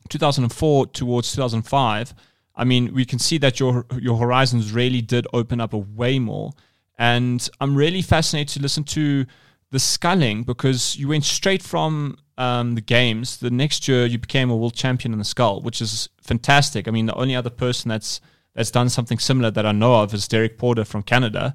2004 0.09 0.87
towards 0.87 1.33
2005. 1.33 2.14
I 2.57 2.64
mean, 2.64 2.95
we 2.95 3.05
can 3.05 3.19
see 3.19 3.38
that 3.38 3.59
your 3.59 3.87
your 3.99 4.17
horizons 4.17 4.73
really 4.73 5.01
did 5.01 5.27
open 5.33 5.61
up 5.61 5.73
a 5.73 5.79
way 5.79 6.19
more, 6.19 6.53
and 6.99 7.49
I'm 7.61 7.75
really 7.75 8.03
fascinated 8.03 8.55
to 8.55 8.62
listen 8.62 8.85
to 8.85 9.27
the 9.71 9.81
sculling 9.81 10.45
because 10.45 10.97
you 10.97 11.09
went 11.09 11.25
straight 11.25 11.62
from 11.62 12.17
um, 12.38 12.77
the 12.77 12.81
games. 12.81 13.38
The 13.38 13.51
next 13.51 13.88
year, 13.88 14.07
you 14.07 14.19
became 14.19 14.51
a 14.51 14.57
world 14.57 14.75
champion 14.75 15.12
in 15.12 15.19
the 15.19 15.25
scull, 15.25 15.62
which 15.62 15.81
is 15.81 16.09
fantastic. 16.23 16.87
I 16.87 16.93
mean, 16.93 17.07
the 17.07 17.14
only 17.14 17.35
other 17.35 17.51
person 17.51 17.88
that's 17.88 18.21
that's 18.55 18.71
done 18.71 18.88
something 18.88 19.19
similar 19.19 19.51
that 19.51 19.67
I 19.67 19.73
know 19.73 20.03
of 20.03 20.14
is 20.14 20.29
Derek 20.29 20.59
Porter 20.59 20.85
from 20.85 21.03
Canada. 21.03 21.55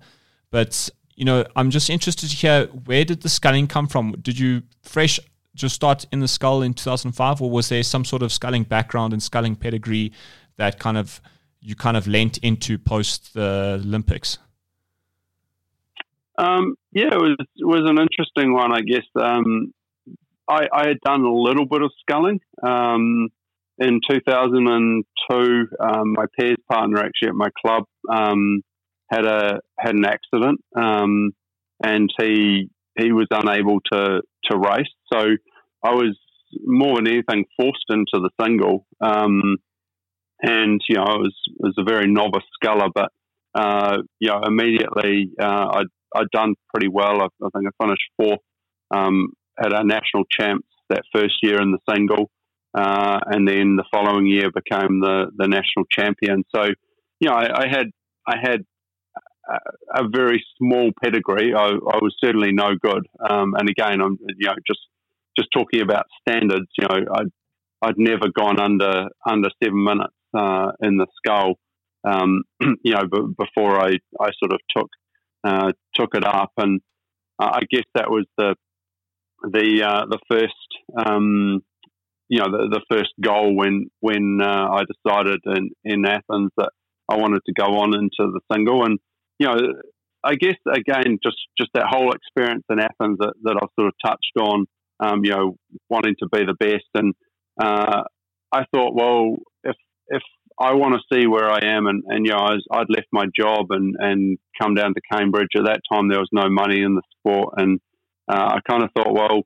But 0.52 0.90
you 1.16 1.26
know, 1.26 1.46
I'm 1.56 1.70
just 1.70 1.90
interested 1.90 2.30
to 2.30 2.36
hear 2.36 2.66
where 2.68 3.06
did 3.06 3.22
the 3.22 3.30
sculling 3.30 3.68
come 3.68 3.88
from? 3.88 4.16
Did 4.22 4.38
you 4.38 4.64
fresh 4.84 5.20
just 5.56 5.76
start 5.76 6.06
in 6.12 6.20
the 6.20 6.28
scull 6.28 6.62
in 6.62 6.74
2005, 6.74 7.42
or 7.42 7.50
was 7.50 7.70
there 7.70 7.84
some 7.84 8.06
sort 8.06 8.22
of 8.22 8.32
sculling 8.32 8.64
background 8.64 9.14
and 9.14 9.22
sculling 9.22 9.56
pedigree 9.56 10.12
that 10.60 10.78
kind 10.78 10.98
of 10.98 11.20
you 11.62 11.76
kind 11.76 11.98
of 11.98 12.08
lent 12.08 12.38
into 12.38 12.78
post 12.78 13.34
the 13.34 13.82
Olympics? 13.84 14.38
Um, 16.38 16.76
yeah, 16.92 17.08
it 17.12 17.18
was 17.18 17.36
it 17.40 17.66
was 17.66 17.82
an 17.86 18.00
interesting 18.00 18.54
one, 18.54 18.72
I 18.72 18.82
guess. 18.82 19.06
Um, 19.20 19.74
I, 20.48 20.68
I, 20.74 20.88
had 20.88 21.00
done 21.06 21.22
a 21.22 21.34
little 21.34 21.66
bit 21.66 21.82
of 21.82 21.92
sculling 22.00 22.40
um, 22.64 23.28
in 23.78 24.00
2002. 24.10 25.68
Um, 25.80 26.14
my 26.14 26.26
pairs 26.40 26.58
partner, 26.72 27.00
actually 27.00 27.30
at 27.30 27.36
my 27.36 27.50
club, 27.64 27.84
um, 28.10 28.62
had 29.12 29.26
a 29.26 29.60
had 29.78 29.96
an 29.96 30.06
accident, 30.06 30.62
um, 30.76 31.32
and 31.84 32.10
he 32.20 32.70
he 32.98 33.12
was 33.12 33.28
unable 33.32 33.80
to 33.92 34.22
to 34.46 34.58
race. 34.58 34.94
So 35.12 35.20
I 35.84 35.92
was 35.92 36.18
more 36.66 36.96
than 36.96 37.08
anything 37.08 37.46
forced 37.58 37.86
into 37.90 38.14
the 38.14 38.30
single. 38.42 38.86
And 40.42 40.82
you 40.88 40.96
know, 40.96 41.04
I 41.04 41.18
was 41.18 41.36
was 41.58 41.76
a 41.78 41.84
very 41.84 42.08
novice 42.08 42.44
sculler, 42.54 42.88
but 42.94 43.12
uh, 43.56 43.98
you 44.20 44.30
know, 44.30 44.42
immediately 44.46 45.32
uh, 45.42 45.46
I 45.46 45.82
I'd 46.16 46.30
done 46.32 46.56
pretty 46.74 46.88
well. 46.88 47.22
I, 47.22 47.28
I 47.44 47.50
think 47.54 47.68
I 47.68 47.84
finished 47.84 48.10
fourth 48.18 48.40
um, 48.92 49.34
at 49.62 49.74
our 49.74 49.84
national 49.84 50.24
champs 50.32 50.68
that 50.90 51.04
first 51.14 51.36
year 51.44 51.62
in 51.62 51.72
the 51.72 51.94
single, 51.94 52.30
uh, 52.74 53.20
and 53.28 53.48
then 53.48 53.76
the 53.76 53.86
following 53.92 54.28
year 54.28 54.50
became 54.52 55.02
the 55.02 55.28
the 55.36 55.48
national 55.48 55.86
champion. 55.92 56.44
So, 56.56 56.64
you 57.20 57.30
know, 57.30 57.36
I, 57.36 57.64
I 57.64 57.68
had 57.68 57.88
I 58.28 58.36
had 58.42 58.66
a 59.96 60.08
very 60.08 60.44
small 60.58 60.92
pedigree, 61.02 61.54
I, 61.56 61.66
I 61.66 61.98
was 62.02 62.16
certainly 62.24 62.52
no 62.52 62.72
good. 62.82 63.08
Um, 63.30 63.56
and 63.58 63.70
again, 63.70 64.02
I'm 64.02 64.18
you 64.38 64.48
know 64.48 64.54
just 64.68 64.82
just 65.38 65.50
talking 65.54 65.82
about 65.82 66.06
standards. 66.22 66.68
You 66.78 66.88
know, 66.88 67.06
I'd 67.16 67.32
I'd 67.82 67.98
never 67.98 68.28
gone 68.36 68.60
under 68.60 69.08
under 69.28 69.50
seven 69.64 69.84
minutes 69.84 70.14
uh, 70.38 70.72
in 70.82 70.98
the 70.98 71.08
scull. 71.18 71.56
Um, 72.04 72.44
you 72.84 72.94
know, 72.94 73.04
b- 73.12 73.34
before 73.38 73.80
I, 73.80 73.98
I 74.20 74.30
sort 74.40 74.54
of 74.54 74.60
took 74.76 74.90
uh, 75.44 75.72
took 75.96 76.16
it 76.16 76.26
up, 76.26 76.52
and 76.58 76.82
I 77.40 77.62
guess 77.70 77.86
that 77.96 78.10
was 78.10 78.26
the 78.38 78.56
the 79.44 79.84
uh, 79.84 80.06
the 80.10 80.20
first 80.30 81.06
um, 81.06 81.62
you 82.28 82.40
know 82.40 82.52
the, 82.52 82.70
the 82.70 82.82
first 82.90 83.12
goal 83.22 83.56
when 83.56 83.90
when 84.00 84.40
uh, 84.42 84.70
I 84.72 84.84
decided 84.84 85.40
in, 85.46 85.70
in 85.84 86.06
Athens 86.06 86.52
that 86.58 86.72
I 87.10 87.16
wanted 87.18 87.42
to 87.46 87.54
go 87.54 87.80
on 87.80 87.94
into 87.96 88.32
the 88.32 88.42
single, 88.52 88.86
and 88.86 89.00
you 89.40 89.48
know 89.48 89.58
I 90.24 90.36
guess 90.36 90.58
again 90.68 91.18
just 91.24 91.38
just 91.58 91.72
that 91.74 91.88
whole 91.90 92.12
experience 92.12 92.64
in 92.70 92.80
Athens 92.80 93.18
that, 93.20 93.34
that 93.44 93.60
I've 93.62 93.70
sort 93.80 93.88
of 93.88 93.94
touched 94.06 94.38
on, 94.40 94.66
um, 95.00 95.24
you 95.24 95.32
know, 95.32 95.56
wanting 95.90 96.16
to 96.20 96.28
be 96.32 96.46
the 96.46 96.56
best, 96.60 96.88
and 96.94 97.14
uh, 97.62 98.04
I 98.52 98.66
thought, 98.74 98.96
well, 98.96 99.38
if 100.10 100.22
I 100.60 100.74
want 100.74 100.96
to 100.96 101.16
see 101.16 101.28
where 101.28 101.50
I 101.50 101.60
am, 101.64 101.88
and, 101.88 102.04
and 102.08 102.26
you 102.26 102.32
know, 102.34 102.40
I 102.40 102.52
was, 102.52 102.66
I'd 102.72 102.90
left 102.90 103.08
my 103.12 103.26
job 103.38 103.68
and 103.70 103.96
and 104.00 104.38
come 104.62 104.76
down 104.76 104.94
to 104.94 105.02
Cambridge. 105.12 105.50
At 105.56 105.66
that 105.66 105.82
time, 105.92 106.10
there 106.10 106.20
was 106.20 106.30
no 106.32 106.50
money 106.50 106.82
in 106.82 106.96
the 106.96 107.02
sport, 107.18 107.56
and 107.58 107.80
uh, 108.28 108.58
I 108.58 108.60
kind 108.70 108.84
of 108.84 108.90
thought, 108.96 109.14
well, 109.14 109.44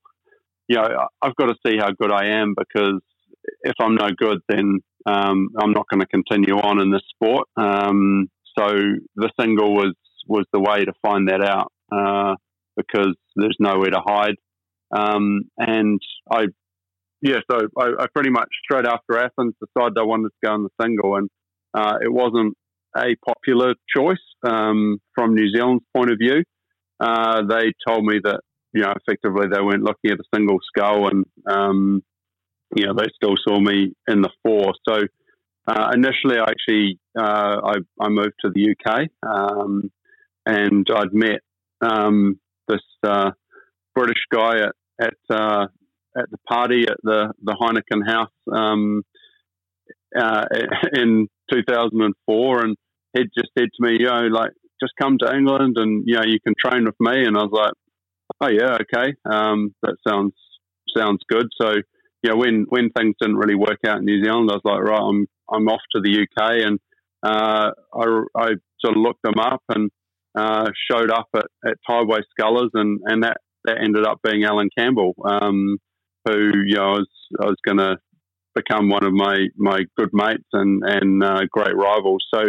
you 0.67 0.77
know, 0.77 0.87
I've 1.21 1.35
got 1.35 1.47
to 1.47 1.55
see 1.65 1.77
how 1.77 1.91
good 1.91 2.11
I 2.11 2.41
am 2.41 2.55
because 2.57 3.01
if 3.61 3.73
I'm 3.79 3.95
no 3.95 4.09
good, 4.15 4.39
then 4.47 4.79
um, 5.05 5.49
I'm 5.59 5.71
not 5.71 5.87
going 5.89 6.01
to 6.01 6.07
continue 6.07 6.55
on 6.55 6.81
in 6.81 6.91
this 6.91 7.03
sport. 7.13 7.47
Um, 7.57 8.29
so 8.57 8.67
the 9.15 9.31
single 9.39 9.73
was 9.73 9.93
was 10.27 10.45
the 10.53 10.59
way 10.59 10.85
to 10.85 10.93
find 11.01 11.27
that 11.27 11.41
out 11.43 11.71
uh, 11.91 12.35
because 12.77 13.15
there's 13.35 13.57
nowhere 13.59 13.91
to 13.91 14.01
hide. 14.05 14.35
Um, 14.95 15.43
and 15.57 15.99
I, 16.31 16.45
yeah, 17.23 17.39
so 17.49 17.67
I, 17.77 18.03
I, 18.03 18.05
pretty 18.13 18.29
much 18.29 18.49
straight 18.65 18.85
after 18.85 19.17
Athens 19.17 19.55
decided 19.63 19.97
I 19.97 20.03
wanted 20.03 20.29
to 20.29 20.45
go 20.45 20.55
in 20.55 20.63
the 20.63 20.69
single, 20.81 21.15
and 21.15 21.29
uh, 21.73 21.95
it 22.01 22.11
wasn't 22.11 22.55
a 22.97 23.15
popular 23.25 23.75
choice 23.95 24.17
um, 24.45 24.99
from 25.15 25.33
New 25.33 25.49
Zealand's 25.55 25.85
point 25.95 26.11
of 26.11 26.17
view. 26.19 26.43
Uh, 26.99 27.43
they 27.49 27.71
told 27.87 28.03
me 28.03 28.19
that 28.23 28.41
you 28.73 28.81
know, 28.81 28.93
effectively 29.07 29.47
they 29.47 29.61
weren't 29.61 29.83
looking 29.83 30.11
at 30.11 30.19
a 30.19 30.35
single 30.35 30.57
scull, 30.67 31.07
and 31.07 31.25
um, 31.49 32.03
you 32.75 32.85
know, 32.85 32.93
they 32.93 33.07
still 33.15 33.35
saw 33.47 33.57
me 33.57 33.93
in 34.07 34.21
the 34.21 34.29
four. 34.43 34.73
So 34.85 35.03
uh, 35.65 35.91
initially, 35.93 36.39
I 36.39 36.49
actually 36.49 36.99
uh, 37.17 37.61
I, 37.63 37.73
I, 38.01 38.09
moved 38.09 38.33
to 38.41 38.51
the 38.53 38.75
UK, 38.75 39.07
um, 39.25 39.91
and 40.45 40.85
I'd 40.93 41.13
met 41.13 41.39
um, 41.79 42.37
this 42.67 42.81
uh, 43.03 43.31
British 43.95 44.23
guy 44.29 44.57
at 44.59 44.75
at, 44.99 45.35
uh, 45.35 45.67
at 46.17 46.29
the 46.31 46.37
party 46.47 46.85
at 46.87 46.97
the 47.03 47.33
the 47.41 47.53
Heineken 47.53 48.05
House 48.05 48.31
um, 48.51 49.03
uh, 50.17 50.45
in 50.93 51.27
2004, 51.51 52.63
and 52.63 52.75
he'd 53.13 53.29
just 53.37 53.51
said 53.57 53.69
to 53.75 53.87
me, 53.87 53.97
you 53.99 54.05
know, 54.05 54.27
like 54.27 54.51
just 54.81 54.93
come 55.01 55.17
to 55.19 55.33
England 55.33 55.77
and 55.77 56.03
you 56.05 56.15
know 56.15 56.23
you 56.25 56.39
can 56.45 56.53
train 56.59 56.85
with 56.85 56.95
me, 56.99 57.25
and 57.25 57.37
I 57.37 57.43
was 57.43 57.51
like 57.51 57.73
oh 58.41 58.49
yeah, 58.49 58.77
okay, 58.81 59.13
um, 59.25 59.73
that 59.81 59.95
sounds 60.07 60.33
sounds 60.95 61.19
good. 61.29 61.47
So 61.59 61.75
yeah, 62.23 62.33
when 62.33 62.65
when 62.69 62.89
things 62.91 63.15
didn't 63.19 63.37
really 63.37 63.55
work 63.55 63.79
out 63.85 63.99
in 63.99 64.05
New 64.05 64.23
Zealand, 64.23 64.49
I 64.51 64.55
was 64.55 64.61
like, 64.63 64.81
right, 64.81 65.01
I'm 65.01 65.27
I'm 65.51 65.67
off 65.67 65.81
to 65.95 66.01
the 66.01 66.21
UK, 66.21 66.65
and 66.65 66.79
uh, 67.23 67.71
I, 67.93 68.03
I 68.35 68.47
sort 68.79 68.97
of 68.97 69.01
looked 69.01 69.23
them 69.23 69.39
up 69.39 69.61
and 69.69 69.89
uh, 70.35 70.69
showed 70.89 71.11
up 71.11 71.27
at, 71.35 71.45
at 71.65 71.77
Tideway 71.87 72.21
Scullers, 72.31 72.71
and, 72.73 72.99
and 73.05 73.23
that, 73.23 73.37
that 73.65 73.77
ended 73.81 74.05
up 74.05 74.19
being 74.23 74.43
Alan 74.43 74.69
Campbell, 74.77 75.13
um, 75.23 75.77
who 76.25 76.51
you 76.65 76.75
know 76.75 76.83
I 76.83 76.97
was 76.99 77.09
I 77.41 77.45
was 77.45 77.57
going 77.65 77.77
to 77.79 77.97
become 78.55 78.89
one 78.89 79.03
of 79.03 79.13
my, 79.13 79.47
my 79.57 79.79
good 79.97 80.09
mates 80.13 80.43
and 80.53 80.83
and 80.85 81.23
uh, 81.23 81.41
great 81.51 81.75
rivals. 81.75 82.23
So 82.33 82.43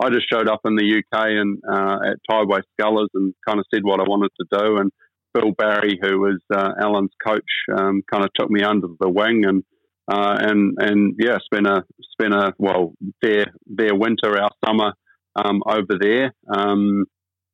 I 0.00 0.10
just 0.10 0.30
showed 0.30 0.48
up 0.48 0.60
in 0.64 0.76
the 0.76 0.98
UK 0.98 1.20
and 1.28 1.58
uh, 1.68 1.98
at 2.10 2.18
Tideway 2.30 2.60
Scullers 2.72 3.10
and 3.14 3.34
kind 3.46 3.58
of 3.58 3.66
said 3.72 3.82
what 3.82 4.00
I 4.00 4.04
wanted 4.04 4.30
to 4.40 4.58
do, 4.58 4.76
and 4.76 4.92
Bill 5.34 5.52
Barry, 5.56 5.98
who 6.00 6.20
was 6.20 6.40
uh, 6.54 6.72
Alan's 6.80 7.10
coach, 7.24 7.42
um, 7.76 8.02
kind 8.10 8.24
of 8.24 8.30
took 8.38 8.50
me 8.50 8.62
under 8.62 8.88
the 9.00 9.08
wing 9.08 9.44
and 9.44 9.64
uh, 10.10 10.36
and 10.40 10.76
and 10.78 11.14
yeah, 11.18 11.36
spent 11.44 11.66
a 11.66 11.84
spent 12.12 12.32
a 12.32 12.54
well 12.58 12.92
their 13.20 13.46
their 13.66 13.94
winter, 13.94 14.40
our 14.40 14.50
summer 14.64 14.92
um, 15.36 15.62
over 15.66 15.98
there, 16.00 16.32
um, 16.52 17.04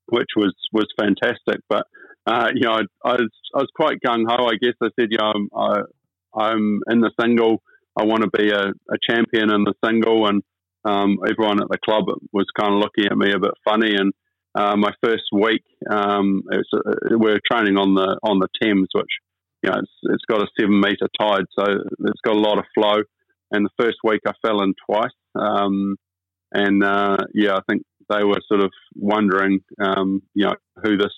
which 0.06 0.28
was 0.36 0.54
was 0.72 0.86
fantastic. 0.98 1.60
But 1.68 1.86
uh, 2.26 2.48
you 2.54 2.62
know, 2.62 2.72
I, 2.72 3.08
I, 3.08 3.12
was 3.12 3.30
I 3.54 3.58
was 3.58 3.68
quite 3.74 3.98
gung 4.06 4.24
ho. 4.28 4.46
I 4.46 4.56
guess 4.60 4.74
I 4.82 4.88
said, 4.98 5.10
know, 5.10 5.32
I'm, 5.34 5.48
I, 6.34 6.52
am 6.52 6.80
in 6.90 7.00
the 7.00 7.10
single. 7.20 7.62
I 7.96 8.04
want 8.04 8.22
to 8.22 8.30
be 8.30 8.50
a, 8.50 8.68
a 8.68 8.98
champion 9.08 9.50
in 9.50 9.64
the 9.64 9.74
single, 9.84 10.26
and 10.26 10.42
um, 10.84 11.18
everyone 11.28 11.62
at 11.62 11.68
the 11.68 11.78
club 11.84 12.06
was 12.32 12.46
kind 12.58 12.74
of 12.74 12.80
looking 12.80 13.06
at 13.06 13.16
me 13.16 13.32
a 13.32 13.38
bit 13.38 13.52
funny 13.64 13.94
and 13.94 14.12
uh, 14.54 14.76
my 14.76 14.92
first 15.02 15.24
week, 15.32 15.64
um, 15.90 16.42
was, 16.46 16.66
uh, 16.72 17.18
we're 17.18 17.40
training 17.50 17.76
on 17.76 17.94
the 17.94 18.18
on 18.22 18.38
the 18.38 18.48
Thames, 18.62 18.88
which 18.92 19.10
you 19.62 19.70
know 19.70 19.78
it's, 19.78 19.92
it's 20.04 20.24
got 20.28 20.42
a 20.42 20.46
seven 20.58 20.80
meter 20.80 21.08
tide, 21.18 21.44
so 21.58 21.64
it's 21.64 22.20
got 22.24 22.36
a 22.36 22.40
lot 22.40 22.58
of 22.58 22.64
flow. 22.74 23.02
And 23.50 23.66
the 23.66 23.84
first 23.84 23.98
week, 24.04 24.20
I 24.26 24.32
fell 24.46 24.62
in 24.62 24.74
twice, 24.88 25.10
um, 25.34 25.96
and 26.52 26.84
uh, 26.84 27.18
yeah, 27.34 27.56
I 27.56 27.60
think 27.68 27.82
they 28.08 28.22
were 28.22 28.40
sort 28.46 28.62
of 28.62 28.70
wondering, 28.94 29.60
um, 29.80 30.22
you 30.34 30.46
know, 30.46 30.54
who 30.84 30.96
this 30.96 31.12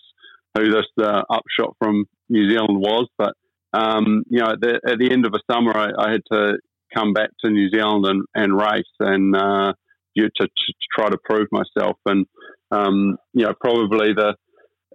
who 0.56 0.70
this 0.70 0.86
uh, 1.00 1.22
upshot 1.30 1.76
from 1.78 2.04
New 2.28 2.50
Zealand 2.50 2.80
was. 2.80 3.08
But 3.18 3.34
um, 3.72 4.24
you 4.28 4.40
know, 4.40 4.52
at 4.52 4.60
the, 4.60 4.80
at 4.86 4.98
the, 4.98 5.10
end 5.10 5.26
of 5.26 5.32
the 5.32 5.42
summer, 5.50 5.76
I, 5.76 5.90
I, 5.98 6.12
had 6.12 6.22
to 6.32 6.58
come 6.94 7.12
back 7.12 7.30
to 7.44 7.50
New 7.50 7.68
Zealand 7.70 8.06
and, 8.06 8.24
and 8.34 8.56
race 8.56 8.84
and 9.00 9.36
uh, 9.36 9.72
to, 10.16 10.28
to, 10.28 10.48
try 10.96 11.10
to 11.10 11.18
prove 11.22 11.48
myself. 11.52 11.98
And 12.06 12.26
um, 12.70 13.16
you 13.34 13.44
know, 13.44 13.52
probably 13.60 14.14
the 14.14 14.34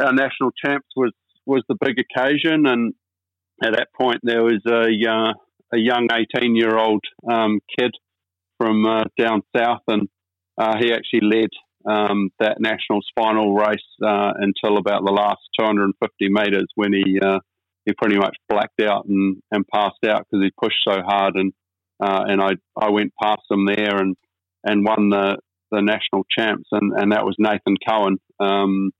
our 0.04 0.14
national 0.14 0.52
champs 0.64 0.88
was 0.96 1.12
was 1.46 1.64
the 1.68 1.78
big 1.80 1.98
occasion, 2.00 2.66
and 2.66 2.94
at 3.64 3.74
that 3.74 3.90
point 4.00 4.20
there 4.24 4.44
was 4.44 4.62
a 4.68 4.88
uh, 5.10 5.34
a 5.74 5.78
young 5.78 6.08
eighteen 6.12 6.56
year 6.56 6.78
old 6.78 7.04
um, 7.30 7.60
kid 7.78 7.92
from 8.58 8.86
uh, 8.86 9.04
down 9.18 9.42
south, 9.56 9.82
and 9.88 10.08
uh, 10.58 10.78
he 10.80 10.92
actually 10.92 11.22
led 11.22 11.50
um, 11.86 12.30
that 12.40 12.60
nationals 12.60 13.08
final 13.16 13.54
race 13.56 13.78
uh, 14.04 14.34
until 14.38 14.78
about 14.78 15.06
the 15.06 15.12
last 15.12 15.42
250 15.60 16.30
metres 16.30 16.68
when 16.76 16.94
he 16.94 17.20
uh, 17.20 17.40
he 17.86 17.94
pretty 17.94 18.18
much 18.18 18.36
blacked 18.48 18.82
out 18.82 19.06
and, 19.06 19.42
and 19.52 19.68
passed 19.68 20.04
out 20.08 20.26
because 20.30 20.44
he 20.44 20.52
pushed 20.62 20.78
so 20.88 21.02
hard, 21.02 21.36
and 21.36 21.54
uh, 22.04 22.24
and 22.28 22.42
I 22.42 22.52
I 22.80 22.90
went 22.90 23.14
past 23.22 23.42
him 23.50 23.66
there 23.66 23.98
and 23.98 24.16
and 24.64 24.86
won 24.86 25.10
the 25.10 25.38
the 25.72 25.82
national 25.82 26.26
champs, 26.38 26.68
and, 26.72 26.92
and 26.94 27.12
that 27.12 27.26
was 27.26 27.36
Nathan 27.40 27.78
Cohen. 27.88 28.18
Um, 28.40 28.92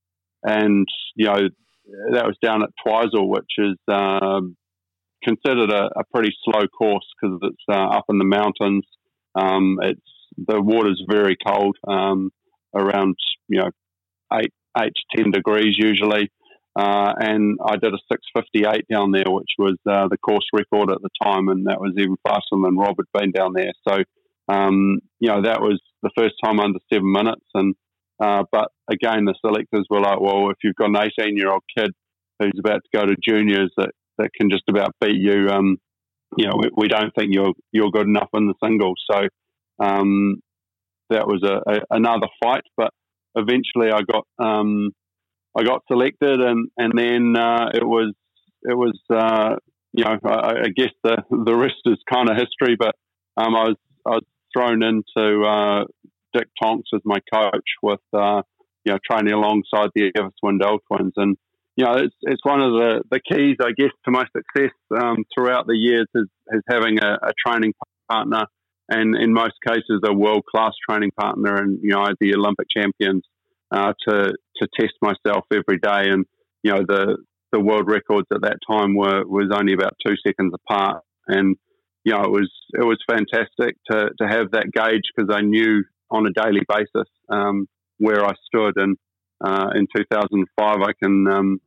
and, 0.44 0.88
you 1.16 1.26
know, 1.26 1.42
that 2.14 2.26
was 2.26 2.38
down 2.42 2.64
at 2.64 2.70
Twizel, 2.84 3.28
which 3.28 3.52
is 3.58 3.78
um, 3.88 4.56
considered 5.24 5.70
a, 5.70 5.90
a, 6.00 6.04
pretty 6.14 6.34
slow 6.44 6.66
course 6.68 7.06
because 7.22 7.38
it's 7.44 7.64
uh, 7.70 7.98
up 7.98 8.06
in 8.10 8.18
the 8.18 8.26
mountains. 8.26 8.86
Um, 9.36 9.80
it's 9.82 10.00
the 10.38 10.62
water's 10.62 11.04
very 11.10 11.36
cold, 11.46 11.78
um, 11.88 12.32
around 12.76 13.16
you 13.48 13.60
know 13.60 13.70
eight 14.34 14.54
eight 14.80 14.94
to 14.96 15.18
ten 15.18 15.32
degrees 15.32 15.76
usually. 15.78 16.32
Uh, 16.74 17.12
and 17.20 17.60
I 17.66 17.76
did 17.76 17.94
a 17.94 18.00
658 18.10 18.88
down 18.90 19.12
there, 19.12 19.26
which 19.28 19.50
was 19.60 19.76
uh, 19.86 20.08
the 20.08 20.18
course 20.18 20.46
record 20.54 20.90
at 20.90 21.02
the 21.02 21.10
time, 21.22 21.50
and 21.50 21.68
that 21.68 21.82
was 21.82 21.92
even 21.98 22.16
faster 22.26 22.56
than 22.64 22.78
Rob 22.78 22.96
had 22.96 23.22
been 23.22 23.32
down 23.32 23.52
there. 23.52 23.74
So 23.86 24.04
um, 24.52 25.00
you 25.20 25.30
know, 25.30 25.42
that 25.44 25.62
was 25.62 25.80
the 26.02 26.12
first 26.18 26.36
time 26.44 26.60
under 26.60 26.80
seven 26.92 27.12
minutes. 27.12 27.46
And 27.54 27.76
uh, 28.22 28.44
but 28.52 28.70
again, 28.90 29.26
the 29.26 29.36
selectors 29.42 29.88
were 29.90 30.02
like, 30.02 30.20
well, 30.20 30.50
if 30.50 30.58
you've 30.64 30.76
got 30.76 30.90
an 30.90 31.12
18 31.20 31.38
year 31.38 31.52
old 31.52 31.64
kid 31.76 31.92
who's 32.40 32.60
about 32.60 32.82
to 32.84 32.98
go 32.98 33.06
to 33.06 33.16
juniors 33.28 33.72
that, 33.78 33.92
that 34.18 34.32
can 34.34 34.50
just 34.50 34.64
about 34.70 34.96
beat 35.00 35.20
you, 35.20 35.48
um, 35.50 35.78
you 36.38 36.46
know, 36.46 36.54
we, 36.58 36.70
we, 36.76 36.88
don't 36.88 37.14
think 37.16 37.34
you're 37.34 37.54
you're 37.72 37.92
good 37.92 38.08
enough 38.08 38.30
in 38.34 38.48
the 38.48 38.54
singles. 38.64 39.02
So 39.10 39.28
um, 39.80 40.42
that 41.12 41.28
was 41.28 41.44
a, 41.44 41.62
a, 41.72 41.80
another 41.92 42.28
fight, 42.44 42.64
but 42.76 42.92
eventually 43.36 43.92
I 43.92 44.02
got 44.02 44.26
um, 44.40 44.92
I 45.58 45.64
got 45.64 45.84
selected, 45.88 46.42
and 46.42 46.70
and 46.78 46.94
then 46.98 47.36
uh, 47.38 47.70
it 47.74 47.86
was 47.86 48.14
it 48.64 48.76
was 48.76 49.00
uh, 49.10 49.56
you 49.94 50.04
know 50.04 50.18
I, 50.24 50.64
I, 50.66 50.70
guess 50.76 50.92
the 51.04 51.18
the 51.30 51.56
rest 51.56 51.82
is 51.86 51.98
kind 52.12 52.30
of 52.30 52.38
history, 52.38 52.76
but 52.78 52.96
um, 53.38 53.56
I 53.56 53.64
was 53.70 53.78
I 54.06 54.10
was 54.12 54.24
thrown 54.54 54.84
into 54.84 55.44
uh, 55.44 55.86
Dick 56.34 56.48
Tonks 56.62 56.90
as 56.94 57.02
my 57.06 57.20
coach 57.34 57.70
with 57.82 58.00
uh, 58.14 58.42
you 58.86 58.94
know 58.94 59.00
training 59.10 59.34
alongside 59.34 59.90
the 59.96 60.12
Evers-Swindell 60.16 60.80
twins, 60.88 61.14
and 61.18 61.38
you 61.76 61.86
know 61.86 61.94
it's 61.94 62.16
it's 62.22 62.44
one 62.44 62.62
of 62.62 62.72
the, 62.74 63.04
the 63.12 63.20
keys 63.20 63.58
I 63.62 63.72
guess 63.78 63.92
to 64.06 64.12
my 64.12 64.26
success 64.36 64.76
um, 64.98 65.24
throughout 65.34 65.68
the 65.68 65.78
years 65.78 66.08
is, 66.16 66.28
is 66.52 66.64
having 66.70 67.00
a, 67.00 67.14
a, 67.22 67.32
training 67.46 67.74
partner, 68.10 68.46
and 68.92 69.16
in 69.16 69.34
most 69.34 69.56
cases 69.68 70.02
a 70.06 70.14
world 70.14 70.44
class 70.46 70.74
training 70.88 71.12
partner, 71.20 71.56
and 71.56 71.80
you 71.82 71.92
know 71.92 72.08
the 72.20 72.36
Olympic 72.36 72.68
champions. 72.76 73.24
uh, 73.72 73.94
to 74.08 74.34
to 74.58 74.68
test 74.80 74.94
myself 75.02 75.46
every 75.52 75.80
day. 75.80 76.10
And 76.12 76.26
you 76.64 76.72
know 76.72 76.84
the 76.88 77.18
the 77.52 77.60
world 77.60 77.90
records 77.90 78.28
at 78.34 78.42
that 78.42 78.60
time 78.70 78.96
were 78.96 79.26
was 79.26 79.50
only 79.54 79.74
about 79.74 79.94
two 80.06 80.16
seconds 80.26 80.54
apart, 80.54 81.04
and 81.28 81.56
you 82.04 82.14
know 82.14 82.24
it 82.24 82.32
was 82.32 82.52
it 82.74 82.86
was 82.86 83.00
fantastic 83.10 83.76
to 83.90 84.10
to 84.20 84.28
have 84.28 84.52
that 84.52 84.72
gauge 84.74 85.04
because 85.16 85.34
I 85.34 85.42
knew 85.42 85.84
on 86.10 86.28
a 86.28 86.32
daily 86.32 86.62
basis 86.68 87.10
um, 87.30 87.68
where 87.98 88.26
I 88.26 88.34
stood. 88.46 88.74
And 88.76 88.98
uh, 89.44 89.70
in 89.76 89.88
2005, 89.96 90.78
I 90.82 90.92
can 91.02 91.28
um, 91.28 91.62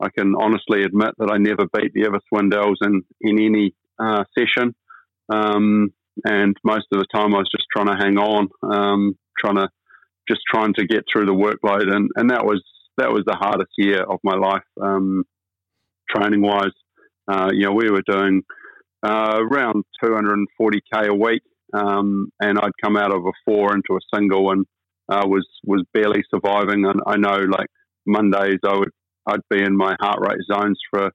I 0.00 0.08
can 0.10 0.34
honestly 0.38 0.84
admit 0.84 1.10
that 1.18 1.30
I 1.32 1.38
never 1.38 1.66
beat 1.72 1.92
the 1.94 2.06
Ever 2.06 2.20
Swindells 2.32 2.76
in 2.82 3.02
in 3.20 3.40
any 3.40 3.74
uh, 3.98 4.24
session. 4.38 4.74
Um, 5.30 5.92
and 6.24 6.56
most 6.64 6.86
of 6.92 6.98
the 6.98 7.06
time, 7.14 7.34
I 7.34 7.38
was 7.38 7.50
just 7.50 7.66
trying 7.74 7.86
to 7.86 7.96
hang 8.02 8.18
on, 8.18 8.48
um, 8.62 9.18
trying 9.38 9.56
to 9.56 9.68
just 10.28 10.40
trying 10.52 10.74
to 10.74 10.86
get 10.86 11.04
through 11.10 11.26
the 11.26 11.32
workload, 11.32 11.92
and, 11.94 12.10
and 12.16 12.30
that 12.30 12.44
was 12.44 12.62
that 12.98 13.12
was 13.12 13.22
the 13.26 13.36
hardest 13.36 13.70
year 13.78 14.02
of 14.02 14.18
my 14.24 14.34
life, 14.34 14.64
um, 14.82 15.24
training 16.10 16.42
wise. 16.42 16.74
Uh, 17.30 17.50
you 17.52 17.64
know, 17.64 17.72
we 17.72 17.90
were 17.90 18.02
doing 18.06 18.42
uh, 19.06 19.38
around 19.40 19.84
240k 20.02 21.08
a 21.08 21.14
week, 21.14 21.42
um, 21.72 22.30
and 22.40 22.58
I'd 22.58 22.72
come 22.82 22.96
out 22.96 23.14
of 23.14 23.24
a 23.24 23.32
four 23.44 23.74
into 23.74 23.94
a 23.94 24.16
single, 24.16 24.50
and 24.50 24.66
uh, 25.08 25.26
was 25.26 25.46
was 25.64 25.84
barely 25.94 26.22
surviving. 26.34 26.84
And 26.84 27.00
I 27.06 27.16
know, 27.16 27.38
like 27.38 27.68
Mondays, 28.06 28.58
I 28.64 28.76
would 28.76 28.90
I'd 29.26 29.40
be 29.50 29.62
in 29.62 29.76
my 29.76 29.94
heart 30.00 30.18
rate 30.20 30.40
zones 30.50 30.78
for 30.90 31.10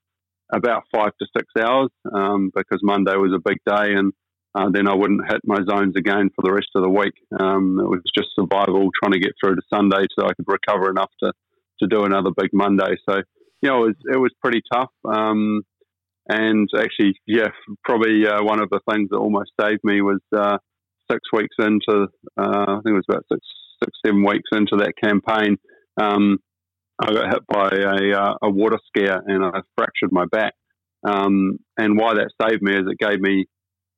about 0.53 0.83
five 0.93 1.11
to 1.19 1.27
six 1.35 1.47
hours 1.59 1.89
um, 2.13 2.51
because 2.55 2.79
Monday 2.83 3.15
was 3.15 3.33
a 3.35 3.41
big 3.43 3.57
day, 3.65 3.93
and 3.93 4.13
uh, 4.55 4.69
then 4.71 4.87
I 4.87 4.95
wouldn't 4.95 5.29
hit 5.29 5.41
my 5.45 5.59
zones 5.67 5.95
again 5.97 6.29
for 6.35 6.43
the 6.43 6.53
rest 6.53 6.69
of 6.75 6.83
the 6.83 6.89
week. 6.89 7.13
Um, 7.39 7.79
it 7.79 7.89
was 7.89 8.01
just 8.15 8.29
survival, 8.35 8.89
trying 9.01 9.13
to 9.13 9.19
get 9.19 9.33
through 9.39 9.55
to 9.55 9.61
Sunday 9.73 10.05
so 10.17 10.25
I 10.25 10.33
could 10.33 10.45
recover 10.47 10.89
enough 10.89 11.11
to, 11.23 11.33
to 11.79 11.87
do 11.87 12.03
another 12.03 12.29
big 12.35 12.49
Monday. 12.53 12.95
So, 13.09 13.17
you 13.61 13.69
know, 13.69 13.83
it 13.83 13.87
was, 13.87 13.95
it 14.13 14.17
was 14.17 14.31
pretty 14.43 14.61
tough. 14.71 14.91
Um, 15.05 15.63
and 16.29 16.69
actually, 16.77 17.15
yeah, 17.25 17.49
probably 17.83 18.27
uh, 18.27 18.43
one 18.43 18.61
of 18.61 18.69
the 18.69 18.79
things 18.89 19.09
that 19.09 19.17
almost 19.17 19.51
saved 19.59 19.81
me 19.83 20.01
was 20.01 20.21
uh, 20.35 20.57
six 21.11 21.21
weeks 21.33 21.55
into, 21.59 22.07
uh, 22.37 22.65
I 22.67 22.79
think 22.83 22.93
it 22.93 22.93
was 22.93 23.05
about 23.09 23.25
six, 23.31 23.41
six, 23.83 23.91
seven 24.05 24.23
weeks 24.23 24.49
into 24.53 24.77
that 24.77 24.93
campaign. 25.03 25.57
Um, 25.99 26.37
I 27.01 27.11
got 27.11 27.33
hit 27.33 27.47
by 27.47 27.69
a, 27.69 28.21
uh, 28.21 28.35
a 28.43 28.49
water 28.49 28.77
scare 28.87 29.21
and 29.25 29.43
I 29.43 29.61
fractured 29.75 30.11
my 30.11 30.25
back. 30.31 30.53
Um, 31.05 31.57
and 31.77 31.97
why 31.97 32.13
that 32.13 32.31
saved 32.41 32.61
me 32.61 32.73
is 32.73 32.85
it 32.87 32.97
gave 32.97 33.19
me 33.19 33.47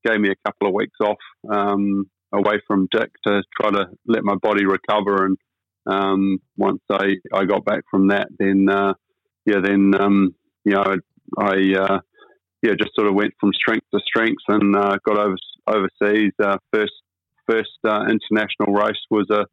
gave 0.06 0.20
me 0.20 0.30
a 0.30 0.50
couple 0.50 0.68
of 0.68 0.74
weeks 0.74 0.98
off 1.02 1.18
um, 1.52 2.06
away 2.34 2.62
from 2.68 2.88
Dick 2.92 3.12
to 3.26 3.44
try 3.60 3.72
to 3.72 3.88
let 4.08 4.24
my 4.24 4.36
body 4.36 4.66
recover. 4.66 5.26
And 5.26 5.38
um, 5.86 6.40
once 6.58 6.82
I, 6.92 7.16
I 7.34 7.46
got 7.46 7.66
back 7.66 7.84
from 7.90 8.10
that, 8.10 8.28
then 8.38 8.68
uh, 8.70 8.94
yeah, 9.46 9.60
then 9.64 9.94
um, 10.00 10.36
you 10.64 10.74
know 10.74 10.96
I 11.38 11.56
uh, 11.80 12.00
yeah 12.62 12.74
just 12.80 12.96
sort 12.96 13.08
of 13.08 13.16
went 13.16 13.34
from 13.40 13.52
strength 13.54 13.86
to 13.94 14.00
strength 14.06 14.44
and 14.48 14.76
uh, 14.76 14.98
got 15.06 15.18
over 15.18 15.36
overseas. 15.68 16.34
Uh, 16.44 16.58
first 16.74 16.94
first 17.50 17.78
uh, 17.88 18.06
international 18.10 18.74
race 18.74 19.02
was 19.10 19.28
a 19.32 19.46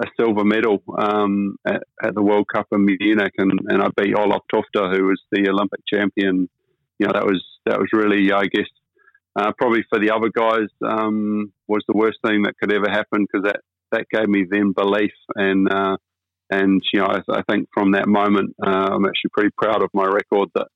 a 0.00 0.06
silver 0.18 0.44
medal 0.44 0.82
um, 0.98 1.56
at, 1.66 1.82
at, 2.02 2.14
the 2.14 2.22
World 2.22 2.46
Cup 2.52 2.66
in 2.72 2.84
Munich, 2.84 3.34
and, 3.36 3.52
and 3.68 3.82
I 3.82 3.88
beat 3.96 4.16
Olaf 4.16 4.40
Tufte, 4.52 4.96
who 4.96 5.04
was 5.04 5.20
the 5.30 5.48
Olympic 5.48 5.80
champion. 5.86 6.48
You 6.98 7.06
know 7.06 7.12
that 7.12 7.26
was 7.26 7.42
that 7.66 7.78
was 7.78 7.88
really, 7.92 8.32
I 8.32 8.44
guess, 8.44 8.68
uh, 9.36 9.52
probably 9.58 9.84
for 9.88 9.98
the 9.98 10.10
other 10.10 10.28
guys 10.28 10.68
um, 10.86 11.52
was 11.66 11.82
the 11.88 11.96
worst 11.96 12.18
thing 12.24 12.42
that 12.42 12.56
could 12.58 12.72
ever 12.72 12.90
happen 12.90 13.26
because 13.26 13.44
that, 13.44 13.60
that 13.90 14.06
gave 14.12 14.28
me 14.28 14.44
then 14.48 14.72
belief 14.72 15.12
and 15.34 15.72
uh, 15.72 15.96
and 16.50 16.82
you 16.92 17.00
know 17.00 17.06
I, 17.06 17.38
I, 17.38 17.42
think 17.50 17.68
from 17.72 17.92
that 17.92 18.06
moment 18.06 18.54
uh, 18.64 18.90
I'm 18.92 19.06
actually 19.06 19.30
pretty 19.32 19.50
proud 19.56 19.82
of 19.82 19.90
my 19.94 20.04
record 20.04 20.50
that 20.54 20.68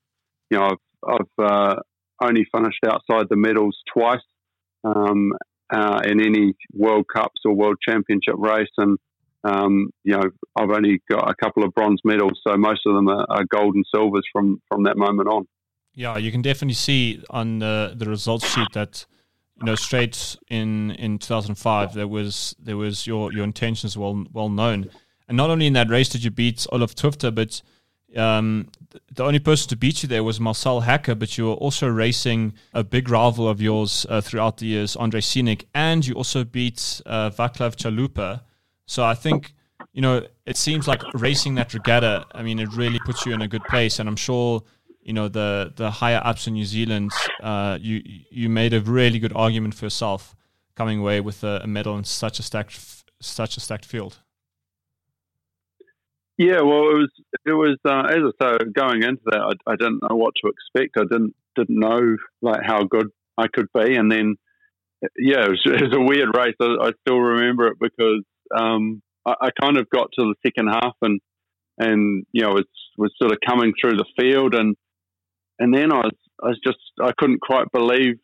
you 0.49 0.57
know 0.57 0.65
I've, 0.65 1.19
I've 1.39 1.45
uh, 1.45 1.75
only 2.21 2.47
finished 2.53 2.83
outside 2.85 3.27
the 3.29 3.35
medals 3.35 3.77
twice 3.93 4.19
um, 4.83 5.33
uh, 5.71 6.01
in 6.05 6.21
any 6.21 6.53
World 6.73 7.05
Cups 7.13 7.41
or 7.45 7.53
World 7.53 7.77
Championship 7.87 8.35
race 8.37 8.71
and 8.77 8.97
um, 9.43 9.91
you 10.03 10.17
know 10.17 10.23
I've 10.55 10.71
only 10.71 11.01
got 11.09 11.29
a 11.29 11.35
couple 11.35 11.63
of 11.63 11.75
bronze 11.75 12.01
medals 12.03 12.39
so 12.45 12.57
most 12.57 12.81
of 12.87 12.95
them 12.95 13.07
are, 13.07 13.25
are 13.29 13.45
gold 13.45 13.75
and 13.75 13.85
silvers 13.93 14.25
from 14.33 14.61
from 14.67 14.83
that 14.83 14.97
moment 14.97 15.29
on. 15.29 15.45
Yeah, 15.97 16.19
you 16.19 16.31
can 16.31 16.43
definitely 16.43 16.75
see 16.75 17.23
on 17.31 17.57
the, 17.57 17.93
the 17.95 18.07
results 18.07 18.47
sheet 18.47 18.67
that 18.73 19.07
you 19.59 19.65
know 19.65 19.73
straight 19.73 20.37
in 20.47 20.91
in 20.91 21.17
2005 21.17 21.95
there 21.95 22.07
was 22.07 22.55
there 22.59 22.77
was 22.77 23.07
your 23.07 23.33
your 23.33 23.43
intentions 23.43 23.97
well 23.97 24.23
well 24.31 24.49
known, 24.49 24.91
and 25.27 25.35
not 25.35 25.49
only 25.49 25.65
in 25.65 25.73
that 25.73 25.89
race 25.89 26.07
did 26.07 26.23
you 26.23 26.29
beat 26.29 26.67
Olaf 26.71 26.93
Tufte, 26.93 27.33
but 27.33 27.63
um, 28.15 28.69
the 29.11 29.23
only 29.23 29.39
person 29.39 29.69
to 29.69 29.75
beat 29.75 30.03
you 30.03 30.07
there 30.07 30.23
was 30.23 30.39
Marcel 30.39 30.81
Hacker, 30.81 31.15
but 31.15 31.35
you 31.35 31.47
were 31.47 31.53
also 31.53 31.87
racing 31.87 32.53
a 32.75 32.83
big 32.83 33.09
rival 33.09 33.49
of 33.49 33.59
yours 33.59 34.05
uh, 34.07 34.21
throughout 34.21 34.57
the 34.57 34.67
years, 34.67 34.95
Andre 34.95 35.19
Synek, 35.19 35.65
and 35.73 36.05
you 36.05 36.13
also 36.13 36.43
beat 36.43 37.01
uh, 37.07 37.31
Vaclav 37.31 37.75
Chalupa. 37.75 38.41
So 38.85 39.03
I 39.03 39.15
think 39.15 39.55
you 39.93 40.03
know 40.03 40.27
it 40.45 40.57
seems 40.57 40.87
like 40.87 41.01
racing 41.15 41.55
that 41.55 41.73
regatta. 41.73 42.27
I 42.33 42.43
mean, 42.43 42.59
it 42.59 42.71
really 42.75 42.99
puts 43.03 43.25
you 43.25 43.33
in 43.33 43.41
a 43.41 43.47
good 43.47 43.63
place, 43.63 43.97
and 43.97 44.07
I'm 44.07 44.15
sure 44.15 44.61
you 45.07 45.13
know 45.13 45.29
the 45.29 45.71
the 45.75 45.89
higher 45.89 46.21
ups 46.23 46.47
in 46.47 46.53
New 46.53 46.65
Zealand, 46.65 47.11
uh, 47.41 47.77
you 47.81 48.01
you 48.29 48.49
made 48.49 48.73
a 48.73 48.81
really 48.81 49.19
good 49.19 49.31
argument 49.33 49.73
for 49.73 49.85
yourself 49.85 50.35
coming 50.75 50.99
away 50.99 51.21
with 51.21 51.43
a, 51.45 51.61
a 51.63 51.67
medal 51.67 51.97
in 51.97 52.03
such 52.03 52.39
a 52.39 52.43
stacked 52.43 52.77
such 53.21 53.55
a 53.55 53.61
stacked 53.61 53.85
field. 53.85 54.19
Yeah, 56.37 56.59
well, 56.59 56.89
it 56.91 56.97
was 56.99 57.11
it 57.45 57.53
was 57.53 57.77
uh, 57.85 58.03
as 58.09 58.19
I 58.41 58.57
say, 58.57 58.57
going 58.75 59.01
into 59.01 59.21
that, 59.27 59.39
I, 59.39 59.71
I, 59.71 59.75
didn't 59.77 60.01
know 60.03 60.17
what 60.17 60.33
to 60.43 60.51
expect. 60.51 60.97
I 60.97 61.03
didn't 61.09 61.33
didn't 61.55 61.79
know 61.79 62.17
like 62.41 62.61
how 62.63 62.83
good 62.83 63.07
I 63.37 63.47
could 63.47 63.67
be, 63.73 63.95
and 63.95 64.11
then 64.11 64.35
yeah, 65.17 65.45
it 65.45 65.49
was, 65.49 65.61
it 65.65 65.83
was 65.83 65.95
a 65.95 66.01
weird 66.01 66.35
race. 66.37 66.55
I, 66.59 66.87
I, 66.87 66.91
still 67.01 67.19
remember 67.19 67.67
it 67.67 67.77
because 67.79 68.23
um, 68.53 69.01
I, 69.25 69.35
I, 69.39 69.49
kind 69.61 69.77
of 69.77 69.89
got 69.89 70.09
to 70.19 70.33
the 70.33 70.35
second 70.45 70.67
half 70.67 70.95
and 71.01 71.21
and 71.77 72.25
you 72.33 72.43
know 72.43 72.49
was 72.49 72.67
was 72.97 73.13
sort 73.17 73.31
of 73.31 73.37
coming 73.47 73.73
through 73.79 73.95
the 73.95 74.05
field 74.19 74.53
and 74.53 74.75
and 75.59 75.73
then 75.73 75.91
I 75.91 75.97
was, 75.97 76.15
I 76.43 76.47
was 76.47 76.59
just, 76.65 76.79
I 77.01 77.11
couldn't 77.17 77.41
quite 77.41 77.71
believe 77.71 78.19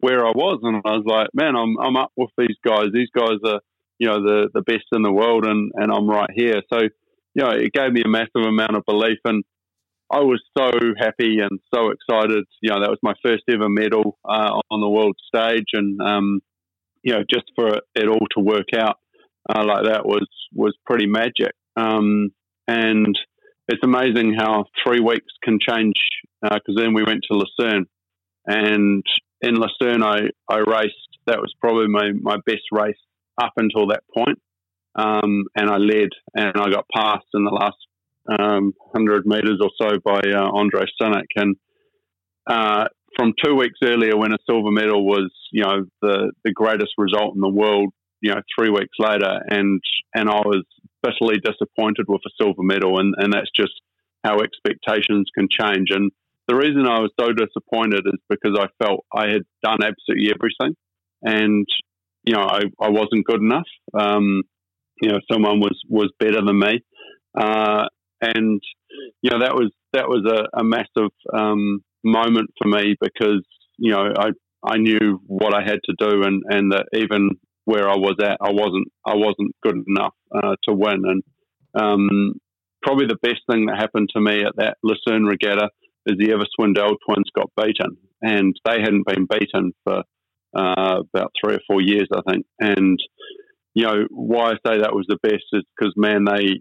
where 0.00 0.26
I 0.26 0.30
was, 0.30 0.60
and 0.62 0.82
I 0.84 0.96
was 0.96 1.04
like, 1.06 1.28
man, 1.34 1.54
I'm, 1.56 1.78
I'm 1.78 1.96
up 1.96 2.12
with 2.16 2.30
these 2.36 2.56
guys. 2.66 2.86
These 2.92 3.10
guys 3.16 3.38
are, 3.46 3.60
you 3.98 4.08
know, 4.08 4.22
the 4.22 4.48
the 4.52 4.62
best 4.62 4.84
in 4.92 5.02
the 5.02 5.12
world, 5.12 5.46
and 5.46 5.70
and 5.74 5.92
I'm 5.92 6.08
right 6.08 6.30
here. 6.34 6.60
So, 6.72 6.80
you 7.34 7.42
know, 7.42 7.50
it 7.50 7.72
gave 7.72 7.92
me 7.92 8.02
a 8.04 8.08
massive 8.08 8.44
amount 8.46 8.76
of 8.76 8.84
belief, 8.86 9.18
and 9.24 9.44
I 10.12 10.20
was 10.20 10.42
so 10.58 10.70
happy 10.98 11.38
and 11.38 11.60
so 11.72 11.90
excited. 11.90 12.44
You 12.60 12.70
know, 12.70 12.80
that 12.80 12.90
was 12.90 12.98
my 13.02 13.14
first 13.24 13.44
ever 13.48 13.68
medal 13.68 14.18
uh, 14.24 14.60
on 14.70 14.80
the 14.80 14.88
world 14.88 15.16
stage, 15.26 15.68
and 15.72 16.00
um, 16.02 16.40
you 17.02 17.12
know, 17.12 17.22
just 17.30 17.44
for 17.54 17.80
it 17.94 18.08
all 18.08 18.26
to 18.36 18.40
work 18.40 18.74
out 18.76 18.98
uh, 19.48 19.64
like 19.64 19.84
that 19.84 20.06
was 20.06 20.26
was 20.54 20.76
pretty 20.86 21.06
magic. 21.06 21.52
Um, 21.76 22.30
and 22.68 23.18
it's 23.72 23.82
amazing 23.82 24.34
how 24.38 24.66
three 24.84 25.00
weeks 25.00 25.32
can 25.42 25.58
change 25.58 25.94
because 26.42 26.76
uh, 26.76 26.80
then 26.80 26.92
we 26.92 27.04
went 27.04 27.24
to 27.30 27.38
Lucerne, 27.38 27.86
and 28.46 29.02
in 29.40 29.54
Lucerne 29.54 30.02
I, 30.02 30.28
I 30.48 30.58
raced. 30.58 30.96
That 31.26 31.38
was 31.38 31.54
probably 31.60 31.86
my, 31.88 32.10
my 32.20 32.36
best 32.44 32.64
race 32.72 32.98
up 33.40 33.52
until 33.56 33.86
that 33.88 34.02
point. 34.14 34.38
Um, 34.94 35.44
and 35.56 35.70
I 35.70 35.76
led, 35.76 36.10
and 36.34 36.52
I 36.56 36.68
got 36.68 36.84
passed 36.94 37.26
in 37.32 37.44
the 37.44 37.50
last 37.50 37.76
um, 38.38 38.74
hundred 38.92 39.24
meters 39.24 39.60
or 39.62 39.70
so 39.80 39.98
by 40.04 40.20
uh, 40.20 40.50
Andre 40.52 40.84
Synek. 41.00 41.28
And 41.36 41.56
uh, 42.46 42.84
from 43.16 43.32
two 43.42 43.54
weeks 43.54 43.78
earlier, 43.82 44.16
when 44.16 44.32
a 44.32 44.38
silver 44.48 44.70
medal 44.70 45.06
was, 45.06 45.32
you 45.50 45.62
know, 45.62 45.86
the 46.02 46.32
the 46.44 46.52
greatest 46.52 46.92
result 46.98 47.34
in 47.34 47.40
the 47.40 47.48
world, 47.48 47.92
you 48.20 48.34
know, 48.34 48.40
three 48.54 48.68
weeks 48.68 48.96
later, 48.98 49.40
and 49.48 49.80
and 50.14 50.28
I 50.28 50.40
was 50.44 50.64
bitterly 51.02 51.38
disappointed 51.38 52.06
with 52.08 52.20
a 52.26 52.30
silver 52.40 52.62
medal, 52.62 52.98
and 52.98 53.14
and 53.18 53.32
that's 53.32 53.50
just 53.54 53.72
how 54.24 54.38
expectations 54.40 55.28
can 55.36 55.48
change. 55.50 55.88
And 55.90 56.10
the 56.48 56.54
reason 56.54 56.86
I 56.86 57.00
was 57.00 57.10
so 57.18 57.32
disappointed 57.32 58.04
is 58.06 58.20
because 58.28 58.58
I 58.58 58.66
felt 58.84 59.04
I 59.14 59.28
had 59.28 59.42
done 59.62 59.78
absolutely 59.82 60.32
everything, 60.32 60.76
and 61.22 61.66
you 62.24 62.34
know 62.34 62.42
I, 62.42 62.62
I 62.80 62.90
wasn't 62.90 63.26
good 63.26 63.40
enough. 63.40 63.68
Um, 63.98 64.42
you 65.00 65.08
know, 65.08 65.18
someone 65.30 65.60
was 65.60 65.78
was 65.88 66.12
better 66.18 66.40
than 66.44 66.58
me, 66.58 66.80
uh, 67.38 67.86
and 68.20 68.60
you 69.22 69.30
know 69.30 69.40
that 69.40 69.54
was 69.54 69.72
that 69.92 70.08
was 70.08 70.24
a, 70.26 70.60
a 70.60 70.64
massive 70.64 71.10
um, 71.32 71.82
moment 72.04 72.50
for 72.60 72.68
me 72.68 72.96
because 73.00 73.44
you 73.78 73.92
know 73.92 74.12
I 74.18 74.30
I 74.64 74.78
knew 74.78 75.20
what 75.26 75.54
I 75.54 75.62
had 75.62 75.80
to 75.84 75.94
do, 75.98 76.22
and 76.22 76.42
and 76.48 76.72
that 76.72 76.86
even 76.94 77.30
where 77.64 77.88
I 77.88 77.96
was 77.96 78.16
at, 78.22 78.38
I 78.40 78.50
wasn't 78.50 78.88
I 79.06 79.14
wasn't 79.14 79.54
good 79.62 79.76
enough 79.86 80.14
uh, 80.34 80.56
to 80.68 80.74
win, 80.74 81.02
and 81.04 81.22
um, 81.74 82.34
probably 82.82 83.06
the 83.06 83.18
best 83.22 83.42
thing 83.50 83.66
that 83.66 83.78
happened 83.78 84.08
to 84.14 84.20
me 84.20 84.42
at 84.44 84.56
that 84.56 84.76
Lucerne 84.82 85.24
regatta 85.24 85.70
is 86.06 86.16
the 86.18 86.32
Ever 86.32 86.44
Swindell 86.58 86.96
twins 87.06 87.30
got 87.34 87.50
beaten, 87.56 87.96
and 88.20 88.54
they 88.64 88.80
hadn't 88.80 89.06
been 89.06 89.26
beaten 89.30 89.72
for 89.84 90.02
uh, 90.56 91.02
about 91.14 91.32
three 91.42 91.54
or 91.54 91.60
four 91.66 91.80
years, 91.80 92.08
I 92.14 92.20
think. 92.30 92.46
And 92.58 92.98
you 93.74 93.84
know, 93.84 94.06
why 94.10 94.50
I 94.50 94.54
say 94.66 94.80
that 94.80 94.94
was 94.94 95.06
the 95.08 95.18
best 95.22 95.44
is 95.52 95.62
because 95.76 95.94
man, 95.96 96.24
they 96.24 96.60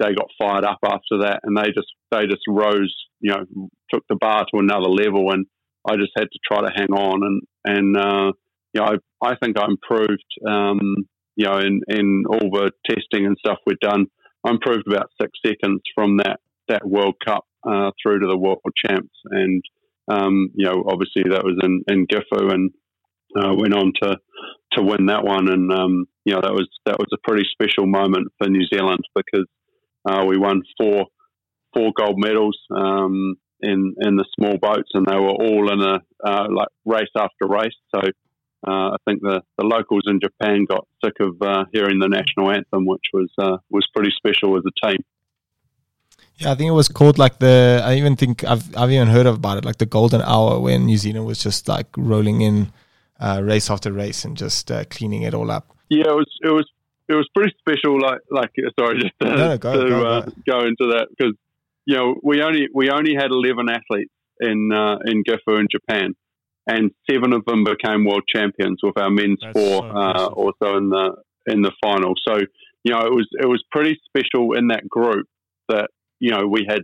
they 0.00 0.14
got 0.14 0.30
fired 0.40 0.64
up 0.64 0.78
after 0.84 1.18
that, 1.22 1.40
and 1.44 1.56
they 1.56 1.68
just 1.68 1.92
they 2.10 2.26
just 2.26 2.42
rose, 2.48 2.94
you 3.20 3.32
know, 3.32 3.44
took 3.92 4.04
the 4.08 4.16
bar 4.16 4.46
to 4.52 4.60
another 4.60 4.88
level, 4.88 5.30
and 5.30 5.46
I 5.88 5.96
just 5.96 6.12
had 6.16 6.28
to 6.32 6.38
try 6.46 6.62
to 6.62 6.72
hang 6.74 6.90
on, 6.90 7.22
and 7.22 7.42
and 7.64 7.96
uh, 7.96 8.32
you 8.72 8.80
know, 8.80 8.86
I, 9.22 9.28
I 9.30 9.36
think 9.36 9.58
I 9.58 9.66
improved, 9.66 10.24
um, 10.46 10.80
you 11.36 11.46
know, 11.46 11.58
in 11.58 11.80
in 11.88 12.24
all 12.28 12.50
the 12.50 12.70
testing 12.88 13.26
and 13.26 13.36
stuff 13.38 13.58
we've 13.66 13.80
done, 13.80 14.06
I 14.44 14.50
improved 14.50 14.86
about 14.86 15.10
six 15.20 15.32
seconds 15.44 15.80
from 15.94 16.18
that 16.18 16.40
that 16.68 16.86
World 16.86 17.16
Cup 17.24 17.44
uh, 17.68 17.90
through 18.02 18.20
to 18.20 18.26
the 18.26 18.38
World 18.38 18.60
Champs, 18.76 19.14
and 19.30 19.62
um, 20.08 20.50
you 20.54 20.66
know, 20.66 20.84
obviously 20.86 21.24
that 21.30 21.44
was 21.44 21.58
in 21.62 21.82
in 21.88 22.06
Gifu, 22.06 22.52
and 22.52 22.70
uh, 23.36 23.54
went 23.56 23.74
on 23.74 23.92
to 24.02 24.16
to 24.72 24.82
win 24.82 25.06
that 25.06 25.24
one, 25.24 25.50
and 25.50 25.72
um, 25.72 26.06
you 26.24 26.34
know 26.34 26.40
that 26.40 26.52
was 26.52 26.68
that 26.86 26.98
was 26.98 27.08
a 27.12 27.28
pretty 27.28 27.46
special 27.52 27.86
moment 27.86 28.28
for 28.38 28.48
New 28.48 28.66
Zealand 28.72 29.00
because 29.14 29.46
uh, 30.08 30.24
we 30.26 30.38
won 30.38 30.62
four 30.78 31.06
four 31.74 31.92
gold 31.96 32.16
medals 32.18 32.58
um, 32.74 33.34
in 33.60 33.94
in 34.00 34.16
the 34.16 34.24
small 34.38 34.56
boats, 34.58 34.90
and 34.94 35.06
they 35.06 35.16
were 35.16 35.30
all 35.30 35.72
in 35.72 35.80
a 35.80 36.00
uh, 36.24 36.46
like 36.54 36.68
race 36.84 37.10
after 37.16 37.46
race. 37.48 37.76
So 37.94 38.00
I 38.66 38.96
think 39.06 39.22
the, 39.22 39.42
the 39.56 39.64
locals 39.64 40.02
in 40.06 40.20
Japan 40.20 40.66
got 40.68 40.86
sick 41.04 41.14
of 41.20 41.40
uh, 41.40 41.64
hearing 41.72 41.98
the 41.98 42.08
national 42.08 42.50
anthem, 42.50 42.86
which 42.86 43.06
was 43.12 43.30
uh, 43.38 43.58
was 43.70 43.86
pretty 43.94 44.12
special 44.16 44.56
as 44.56 44.64
a 44.66 44.86
team. 44.86 44.98
Yeah, 46.36 46.52
I 46.52 46.54
think 46.54 46.68
it 46.68 46.74
was 46.74 46.88
called 46.88 47.18
like 47.18 47.38
the. 47.38 47.82
I 47.84 47.96
even 47.96 48.16
think 48.16 48.44
I've 48.44 48.74
I've 48.76 48.90
even 48.90 49.08
heard 49.08 49.26
about 49.26 49.58
it, 49.58 49.64
like 49.64 49.78
the 49.78 49.86
golden 49.86 50.22
hour 50.22 50.58
when 50.58 50.86
New 50.86 50.96
Zealand 50.96 51.26
was 51.26 51.42
just 51.42 51.68
like 51.68 51.86
rolling 51.96 52.40
in 52.40 52.72
uh, 53.20 53.40
race 53.44 53.70
after 53.70 53.92
race 53.92 54.24
and 54.24 54.36
just 54.36 54.70
uh, 54.70 54.84
cleaning 54.84 55.22
it 55.22 55.34
all 55.34 55.50
up. 55.50 55.76
Yeah, 55.90 56.08
it 56.08 56.14
was 56.14 56.38
it 56.42 56.50
was 56.50 56.66
it 57.08 57.14
was 57.14 57.28
pretty 57.34 57.54
special. 57.58 58.00
Like 58.00 58.20
like 58.30 58.50
sorry, 58.78 59.00
just 59.00 59.12
to, 59.20 59.26
no, 59.26 59.36
no, 59.36 59.58
go, 59.58 59.84
to 59.84 59.88
go, 59.88 60.06
uh, 60.06 60.30
go, 60.48 60.60
into 60.60 60.86
that 60.92 61.08
because 61.10 61.34
you 61.84 61.96
know 61.96 62.16
we 62.22 62.42
only 62.42 62.68
we 62.72 62.90
only 62.90 63.14
had 63.14 63.30
eleven 63.30 63.68
athletes 63.68 64.12
in 64.40 64.70
uh, 64.72 64.98
in 65.04 65.22
Gifu 65.24 65.60
in 65.60 65.66
Japan, 65.70 66.14
and 66.70 66.90
seven 67.10 67.32
of 67.32 67.44
them 67.46 67.64
became 67.64 68.04
world 68.04 68.24
champions 68.34 68.80
with 68.82 68.96
our 68.98 69.10
men's 69.10 69.38
That's 69.42 69.58
four 69.58 69.82
so 69.82 69.96
uh, 69.96 70.26
also 70.26 70.76
in 70.76 70.90
the 70.90 71.16
in 71.46 71.62
the 71.62 71.72
final. 71.82 72.14
So 72.26 72.38
you 72.84 72.92
know 72.92 73.00
it 73.00 73.12
was 73.12 73.28
it 73.40 73.46
was 73.46 73.62
pretty 73.70 73.98
special 74.06 74.52
in 74.52 74.68
that 74.68 74.88
group 74.88 75.26
that 75.68 75.90
you 76.18 76.30
know 76.30 76.46
we 76.46 76.66
had 76.68 76.82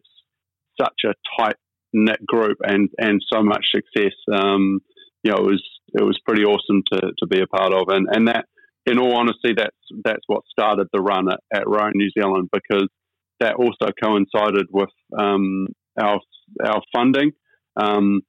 such 0.81 1.01
a 1.05 1.15
tight 1.39 1.57
knit 1.93 2.25
group 2.27 2.59
and 2.63 2.89
and 2.99 3.23
so 3.33 3.43
much 3.43 3.67
success. 3.75 4.15
Um, 4.33 4.81
you 5.23 5.33
know, 5.33 5.39
it 5.39 5.47
was 5.47 5.63
it 5.95 6.03
was 6.03 6.19
pretty 6.27 6.45
awesome 6.45 6.83
to, 6.93 7.01
to 7.19 7.27
be 7.27 7.41
a 7.41 7.47
part 7.47 7.73
of, 7.73 7.89
and 7.89 8.07
and 8.11 8.29
that, 8.29 8.47
in 8.85 8.99
all 8.99 9.17
honesty, 9.17 9.55
that's 9.57 9.77
that's 10.05 10.23
what 10.27 10.43
started 10.51 10.87
the 10.93 11.01
run 11.01 11.31
at, 11.31 11.41
at 11.53 11.69
Rowing 11.69 11.93
New 11.95 12.11
Zealand 12.17 12.49
because 12.53 12.89
that 13.41 13.57
also 13.57 13.93
coincided 14.03 14.67
with 14.71 14.91
um, 15.19 15.69
our 15.99 16.21
our 16.65 16.83
funding. 16.95 17.33
Um, 17.77 18.23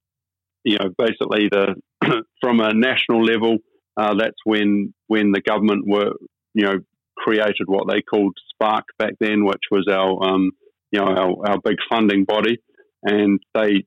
you 0.68 0.78
know, 0.78 0.90
basically 0.98 1.48
the 1.50 1.76
from 2.42 2.60
a 2.60 2.74
national 2.74 3.24
level, 3.24 3.58
uh, 3.96 4.14
that's 4.20 4.36
when 4.44 4.94
when 5.08 5.32
the 5.32 5.42
government 5.42 5.86
were 5.88 6.12
you 6.54 6.66
know 6.66 6.80
created 7.16 7.68
what 7.68 7.88
they 7.90 8.02
called 8.02 8.38
SPARC 8.54 8.84
back 9.00 9.14
then, 9.22 9.46
which 9.46 9.64
was 9.72 9.88
our 9.90 10.22
um, 10.30 10.52
you 10.92 11.00
know 11.00 11.08
our, 11.08 11.52
our 11.52 11.58
big 11.64 11.78
funding 11.90 12.26
body, 12.26 12.58
and 13.04 13.40
they 13.56 13.86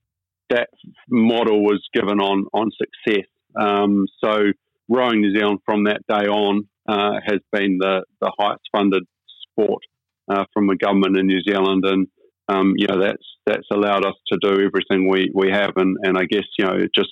that 0.48 0.70
model 1.10 1.62
was 1.62 1.86
given 1.92 2.18
on 2.18 2.46
on 2.54 2.70
success. 2.72 3.26
Um, 3.60 4.06
so 4.24 4.44
rowing 4.88 5.20
New 5.20 5.38
Zealand 5.38 5.58
from 5.66 5.84
that 5.84 6.00
day 6.08 6.26
on 6.28 6.66
uh, 6.88 7.20
has 7.26 7.40
been 7.52 7.76
the 7.78 8.04
the 8.22 8.32
highest 8.38 8.62
funded 8.74 9.04
sport 9.42 9.82
uh, 10.30 10.44
from 10.54 10.66
the 10.66 10.76
government 10.76 11.18
in 11.18 11.26
New 11.26 11.42
Zealand, 11.42 11.84
and 11.84 12.06
um, 12.50 12.74
you 12.76 12.86
know 12.86 12.98
that's 13.00 13.26
that's 13.46 13.68
allowed 13.72 14.04
us 14.04 14.14
to 14.28 14.38
do 14.42 14.64
everything 14.64 15.08
we, 15.08 15.30
we 15.34 15.50
have, 15.50 15.72
and, 15.76 15.96
and 16.02 16.18
I 16.18 16.24
guess 16.24 16.44
you 16.58 16.64
know 16.64 16.78
just 16.94 17.10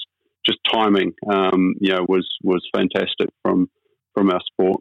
just 0.49 0.59
timing, 0.73 1.13
um, 1.31 1.75
you 1.81 1.93
know, 1.93 2.05
was 2.09 2.27
was 2.43 2.67
fantastic 2.75 3.29
from 3.43 3.69
from 4.15 4.31
our 4.31 4.41
sport. 4.53 4.81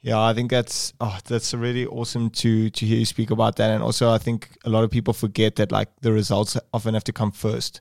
Yeah, 0.00 0.20
I 0.20 0.32
think 0.34 0.50
that's 0.50 0.92
oh, 1.00 1.18
that's 1.26 1.54
really 1.54 1.86
awesome 1.86 2.30
to 2.30 2.70
to 2.70 2.86
hear 2.86 2.98
you 2.98 3.04
speak 3.04 3.30
about 3.30 3.56
that, 3.56 3.70
and 3.70 3.82
also 3.82 4.10
I 4.10 4.18
think 4.18 4.56
a 4.64 4.70
lot 4.70 4.84
of 4.84 4.90
people 4.90 5.14
forget 5.14 5.56
that 5.56 5.72
like 5.72 5.88
the 6.00 6.12
results 6.12 6.56
often 6.72 6.94
have 6.94 7.04
to 7.04 7.12
come 7.12 7.32
first. 7.32 7.80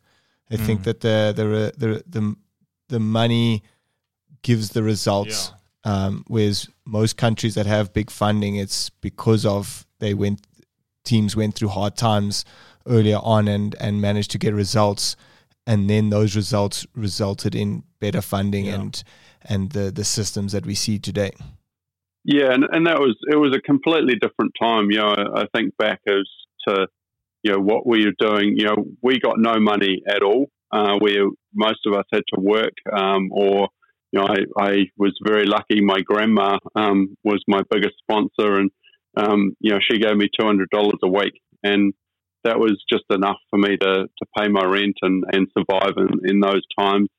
They 0.50 0.58
mm. 0.58 0.66
think 0.66 0.84
that 0.84 1.02
the, 1.02 1.34
the 1.36 1.44
the 1.78 2.04
the 2.08 2.36
the 2.90 3.00
money 3.00 3.64
gives 4.42 4.70
the 4.70 4.84
results, 4.84 5.52
yeah. 5.86 6.06
um, 6.06 6.24
whereas 6.28 6.70
most 6.86 7.18
countries 7.18 7.56
that 7.56 7.66
have 7.66 7.94
big 7.94 8.10
funding, 8.10 8.56
it's 8.56 8.90
because 8.90 9.46
of 9.46 9.86
they 10.00 10.14
went 10.14 10.46
teams 11.08 11.36
went 11.36 11.56
through 11.56 11.70
hard 11.70 11.96
times 11.96 12.46
earlier 12.86 13.20
on 13.22 13.48
and 13.48 13.76
and 13.80 14.02
managed 14.02 14.32
to 14.32 14.38
get 14.38 14.54
results, 14.54 15.16
and 15.66 15.90
then 15.90 16.10
those 16.10 16.36
results 16.36 16.86
resulted 16.96 17.56
in 17.56 17.84
better 18.00 18.22
funding 18.22 18.66
yeah. 18.66 18.76
and 18.76 19.04
and 19.44 19.72
the 19.72 19.92
the 19.92 20.04
systems 20.04 20.52
that 20.52 20.66
we 20.66 20.76
see 20.76 21.00
today. 21.00 21.32
Yeah, 22.24 22.52
and, 22.52 22.66
and 22.72 22.86
that 22.88 23.00
was 23.00 23.16
it 23.32 23.38
was 23.38 23.56
a 23.56 23.62
completely 23.62 24.16
different 24.16 24.52
time. 24.62 24.92
You 24.92 24.98
know, 24.98 25.16
I, 25.18 25.42
I 25.42 25.46
think 25.56 25.76
back 25.78 26.02
as 26.08 26.28
to 26.68 26.88
you 27.44 27.54
know 27.54 27.60
what 27.60 27.88
we 27.88 28.06
were 28.06 28.14
doing. 28.20 28.56
You 28.58 28.66
know, 28.66 28.86
we 29.02 29.20
got 29.20 29.40
no 29.40 29.60
money 29.60 30.04
at 30.08 30.22
all. 30.24 30.48
Uh, 30.72 30.98
we 31.02 31.18
most 31.54 31.86
of 31.86 31.94
us 31.94 32.06
had 32.12 32.24
to 32.34 32.42
work, 32.42 32.74
um, 32.92 33.30
or 33.32 33.70
you 34.12 34.20
know, 34.20 34.28
I, 34.28 34.40
I, 34.62 34.86
was 34.98 35.18
very 35.26 35.46
lucky. 35.46 35.82
My 35.82 36.02
grandma 36.02 36.58
um, 36.76 37.18
was 37.24 37.42
my 37.48 37.62
biggest 37.70 37.96
sponsor, 38.00 38.56
and 38.60 38.70
um, 39.18 39.54
you 39.60 39.72
know, 39.72 39.80
she 39.82 40.00
gave 40.00 40.16
me 40.16 40.28
two 40.40 40.46
hundred 40.46 40.70
dollars 40.70 41.00
a 41.04 41.10
week, 41.10 41.34
and 41.64 41.94
that 42.44 42.60
was 42.60 42.82
just 42.90 43.04
enough 43.10 43.40
for 43.50 43.60
me 43.60 43.76
to, 43.78 44.08
to 44.08 44.26
pay 44.38 44.48
my 44.48 44.64
rent 44.64 44.96
and, 45.02 45.24
and 45.34 45.48
survive 45.58 45.94
in, 45.98 46.30
in 46.30 46.40
those 46.40 46.62
times. 46.80 47.10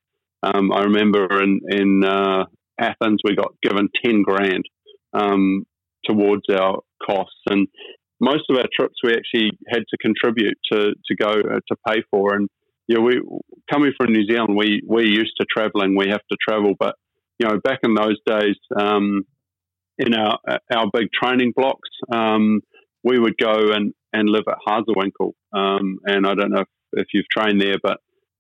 Um, 0.43 0.73
I 0.73 0.83
remember 0.83 1.43
in 1.43 1.61
in 1.69 2.05
uh, 2.05 2.45
Athens 2.81 3.21
we 3.25 3.35
got 3.35 3.53
given 3.63 3.89
ten 4.03 4.23
grand 4.23 4.65
um, 5.13 5.65
towards 6.05 6.45
our 6.51 6.81
costs. 7.05 7.43
And 7.51 7.67
most 8.21 8.45
of 8.49 8.57
our 8.57 8.69
trips 8.75 8.95
we 9.03 9.13
actually 9.13 9.51
had 9.69 9.83
to 9.91 9.97
contribute 10.01 10.57
to 10.73 10.95
to 11.07 11.17
go 11.17 11.31
uh, 11.31 11.61
to 11.69 11.77
pay 11.87 12.03
for. 12.11 12.35
And 12.35 12.49
yeah, 12.87 13.01
we 13.01 13.21
coming 13.71 13.93
from 13.97 14.13
New 14.13 14.27
Zealand, 14.27 14.57
we 14.57 14.83
we 14.87 15.05
used 15.05 15.35
to 15.41 15.47
traveling. 15.55 15.97
We 15.97 16.09
have 16.11 16.27
to 16.31 16.37
travel, 16.49 16.75
but 16.79 16.95
you 17.39 17.49
know, 17.49 17.61
back 17.63 17.81
in 17.83 17.95
those 17.95 18.19
days, 18.27 18.57
um, 18.79 19.23
in 19.99 20.15
our 20.15 20.39
our 20.75 20.87
big 20.93 21.09
training 21.13 21.53
blocks, 21.57 21.89
um, 22.13 22.61
we 23.03 23.19
would 23.19 23.37
go 23.39 23.73
and 23.73 23.93
and 24.13 24.29
live 24.29 24.45
at 24.49 24.59
Harsewinkel. 24.67 25.33
Um, 25.53 25.99
and 26.05 26.27
I 26.27 26.35
don't 26.35 26.51
know 26.51 26.61
if, 26.61 26.69
if 26.93 27.07
you've 27.13 27.29
trained 27.29 27.61
there, 27.61 27.77
but 27.83 27.99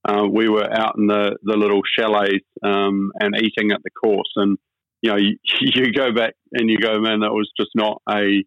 uh, 0.08 0.26
we 0.26 0.48
were 0.48 0.70
out 0.72 0.96
in 0.96 1.06
the, 1.06 1.36
the 1.42 1.56
little 1.56 1.82
chalets 1.98 2.46
um, 2.62 3.12
and 3.20 3.36
eating 3.36 3.72
at 3.72 3.82
the 3.82 3.90
course. 3.90 4.30
And 4.36 4.58
you 5.02 5.10
know, 5.10 5.16
you, 5.16 5.36
you, 5.60 5.92
go 5.92 6.12
back 6.12 6.34
and 6.52 6.70
you 6.70 6.78
go, 6.78 7.00
man, 7.00 7.20
that 7.20 7.32
was 7.32 7.50
just 7.58 7.70
not 7.74 8.00
a 8.08 8.44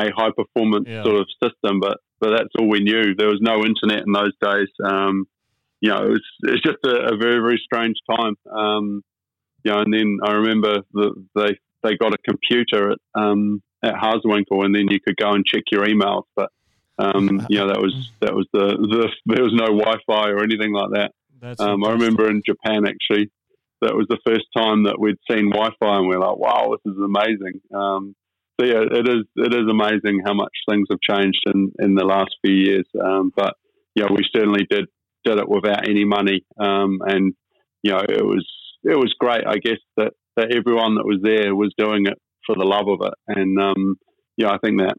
a 0.00 0.10
high 0.10 0.30
performance 0.36 0.86
yeah. 0.88 1.04
sort 1.04 1.20
of 1.20 1.28
system. 1.42 1.80
But 1.80 1.98
but 2.20 2.30
that's 2.30 2.50
all 2.58 2.68
we 2.68 2.80
knew. 2.80 3.14
There 3.16 3.28
was 3.28 3.40
no 3.40 3.64
internet 3.64 4.04
in 4.06 4.12
those 4.12 4.32
days. 4.42 4.68
Um, 4.84 5.26
you 5.80 5.90
know, 5.90 6.04
it 6.04 6.10
was, 6.10 6.22
it's 6.44 6.62
just 6.62 6.78
a, 6.84 7.12
a, 7.12 7.16
very 7.16 7.40
very 7.40 7.60
strange 7.62 7.96
time. 8.10 8.34
Um, 8.50 9.02
you 9.62 9.72
know, 9.72 9.80
and 9.80 9.92
then 9.92 10.18
I 10.24 10.32
remember 10.32 10.80
that 10.94 11.24
they 11.34 11.58
they 11.84 11.96
got 11.96 12.14
a 12.14 12.18
computer 12.28 12.92
at 12.92 12.98
um, 13.14 13.62
at 13.82 13.94
and 13.94 14.74
then 14.74 14.88
you 14.88 14.98
could 15.00 15.16
go 15.16 15.32
and 15.32 15.44
check 15.44 15.64
your 15.70 15.84
emails. 15.84 16.24
But 16.34 16.50
um, 16.98 17.46
you 17.50 17.58
know, 17.58 17.68
that 17.68 17.80
was 17.80 18.10
that 18.20 18.34
was 18.34 18.48
the, 18.52 18.66
the 18.66 19.08
there 19.26 19.44
was 19.44 19.54
no 19.54 19.66
Wi-Fi 19.66 20.30
or 20.30 20.42
anything 20.42 20.72
like 20.72 20.90
that. 20.92 21.12
Um, 21.60 21.84
I 21.84 21.92
remember 21.92 22.28
in 22.30 22.42
Japan 22.44 22.86
actually, 22.86 23.30
that 23.82 23.94
was 23.94 24.06
the 24.08 24.18
first 24.26 24.46
time 24.56 24.84
that 24.84 24.98
we'd 24.98 25.18
seen 25.30 25.50
Wi-Fi, 25.50 25.96
and 25.98 26.08
we 26.08 26.16
are 26.16 26.20
like, 26.20 26.38
"Wow, 26.38 26.74
this 26.74 26.92
is 26.92 26.98
amazing." 26.98 27.60
Um, 27.74 28.16
so 28.58 28.66
yeah, 28.66 28.82
it 28.90 29.08
is 29.08 29.24
it 29.36 29.52
is 29.52 29.68
amazing 29.68 30.22
how 30.24 30.32
much 30.32 30.52
things 30.68 30.88
have 30.90 31.00
changed 31.00 31.42
in, 31.46 31.72
in 31.80 31.94
the 31.94 32.04
last 32.04 32.30
few 32.44 32.54
years. 32.54 32.86
Um, 33.02 33.32
but 33.36 33.54
yeah, 33.94 34.06
we 34.10 34.24
certainly 34.32 34.66
did 34.70 34.86
did 35.24 35.38
it 35.38 35.48
without 35.48 35.88
any 35.88 36.04
money, 36.04 36.44
um, 36.58 37.00
and 37.04 37.34
you 37.82 37.92
know 37.92 38.00
it 38.08 38.24
was 38.24 38.46
it 38.84 38.96
was 38.96 39.14
great. 39.18 39.46
I 39.46 39.56
guess 39.56 39.78
that, 39.96 40.12
that 40.36 40.54
everyone 40.54 40.96
that 40.96 41.06
was 41.06 41.20
there 41.22 41.54
was 41.54 41.72
doing 41.76 42.06
it 42.06 42.18
for 42.46 42.54
the 42.56 42.64
love 42.64 42.88
of 42.88 43.00
it, 43.06 43.14
and 43.28 43.58
um, 43.58 43.96
yeah, 44.36 44.50
I 44.50 44.58
think 44.58 44.80
that 44.80 44.96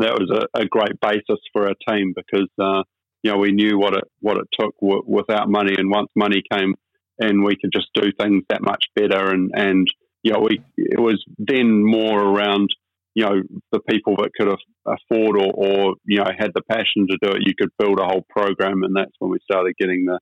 that 0.00 0.14
was 0.14 0.30
a, 0.30 0.60
a, 0.60 0.66
great 0.66 1.00
basis 1.00 1.40
for 1.52 1.66
our 1.66 1.74
team 1.88 2.14
because 2.14 2.48
uh, 2.60 2.82
you 3.22 3.32
know 3.32 3.38
we 3.38 3.50
knew 3.50 3.78
what 3.78 3.94
it 3.94 4.04
what 4.20 4.38
it 4.38 4.46
took 4.58 4.74
w- 4.80 5.02
without 5.06 5.48
money, 5.48 5.74
and 5.76 5.90
once 5.90 6.08
money 6.14 6.42
came 6.52 6.74
and 7.18 7.44
we 7.44 7.56
could 7.56 7.72
just 7.72 7.88
do 7.94 8.12
things 8.12 8.44
that 8.48 8.62
much 8.62 8.84
better. 8.94 9.32
And, 9.32 9.50
and 9.54 9.88
you 10.22 10.32
know, 10.32 10.40
we, 10.40 10.60
it 10.76 11.00
was 11.00 11.24
then 11.38 11.84
more 11.84 12.20
around, 12.20 12.68
you 13.14 13.24
know, 13.24 13.42
the 13.72 13.80
people 13.80 14.16
that 14.16 14.30
could 14.38 14.48
afford 14.86 15.36
or, 15.36 15.52
or, 15.52 15.94
you 16.04 16.18
know, 16.18 16.30
had 16.38 16.52
the 16.54 16.62
passion 16.62 17.06
to 17.08 17.18
do 17.20 17.30
it. 17.30 17.42
You 17.44 17.54
could 17.58 17.70
build 17.78 17.98
a 17.98 18.04
whole 18.04 18.24
program. 18.28 18.82
And 18.84 18.94
that's 18.96 19.12
when 19.18 19.30
we 19.30 19.38
started 19.42 19.74
getting 19.78 20.06
the, 20.06 20.18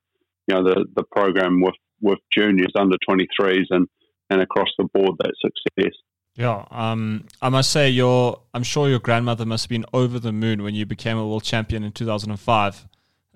you 0.49 0.55
know, 0.55 0.65
the, 0.65 0.87
the 0.95 1.05
program 1.05 1.61
with, 1.61 1.75
with 2.01 2.19
juniors 2.33 2.73
under 2.79 2.97
23s 3.09 3.67
and, 3.71 3.89
and 4.31 4.41
across 4.41 4.69
the 4.79 4.85
board 4.85 5.17
that 5.19 5.33
success. 5.41 5.93
Yeah, 6.37 6.67
um, 6.71 7.25
I 7.41 7.49
must 7.49 7.71
say, 7.73 7.89
your 7.89 8.41
I'm 8.53 8.63
sure 8.63 8.89
your 8.89 8.99
grandmother 8.99 9.47
must 9.47 9.65
have 9.65 9.71
been 9.71 9.87
over 9.95 10.19
the 10.19 10.33
moon 10.33 10.63
when 10.63 10.75
you 10.75 10.85
became 10.85 11.17
a 11.17 11.27
world 11.27 11.45
champion 11.45 11.83
in 11.83 11.93
2005 11.93 12.87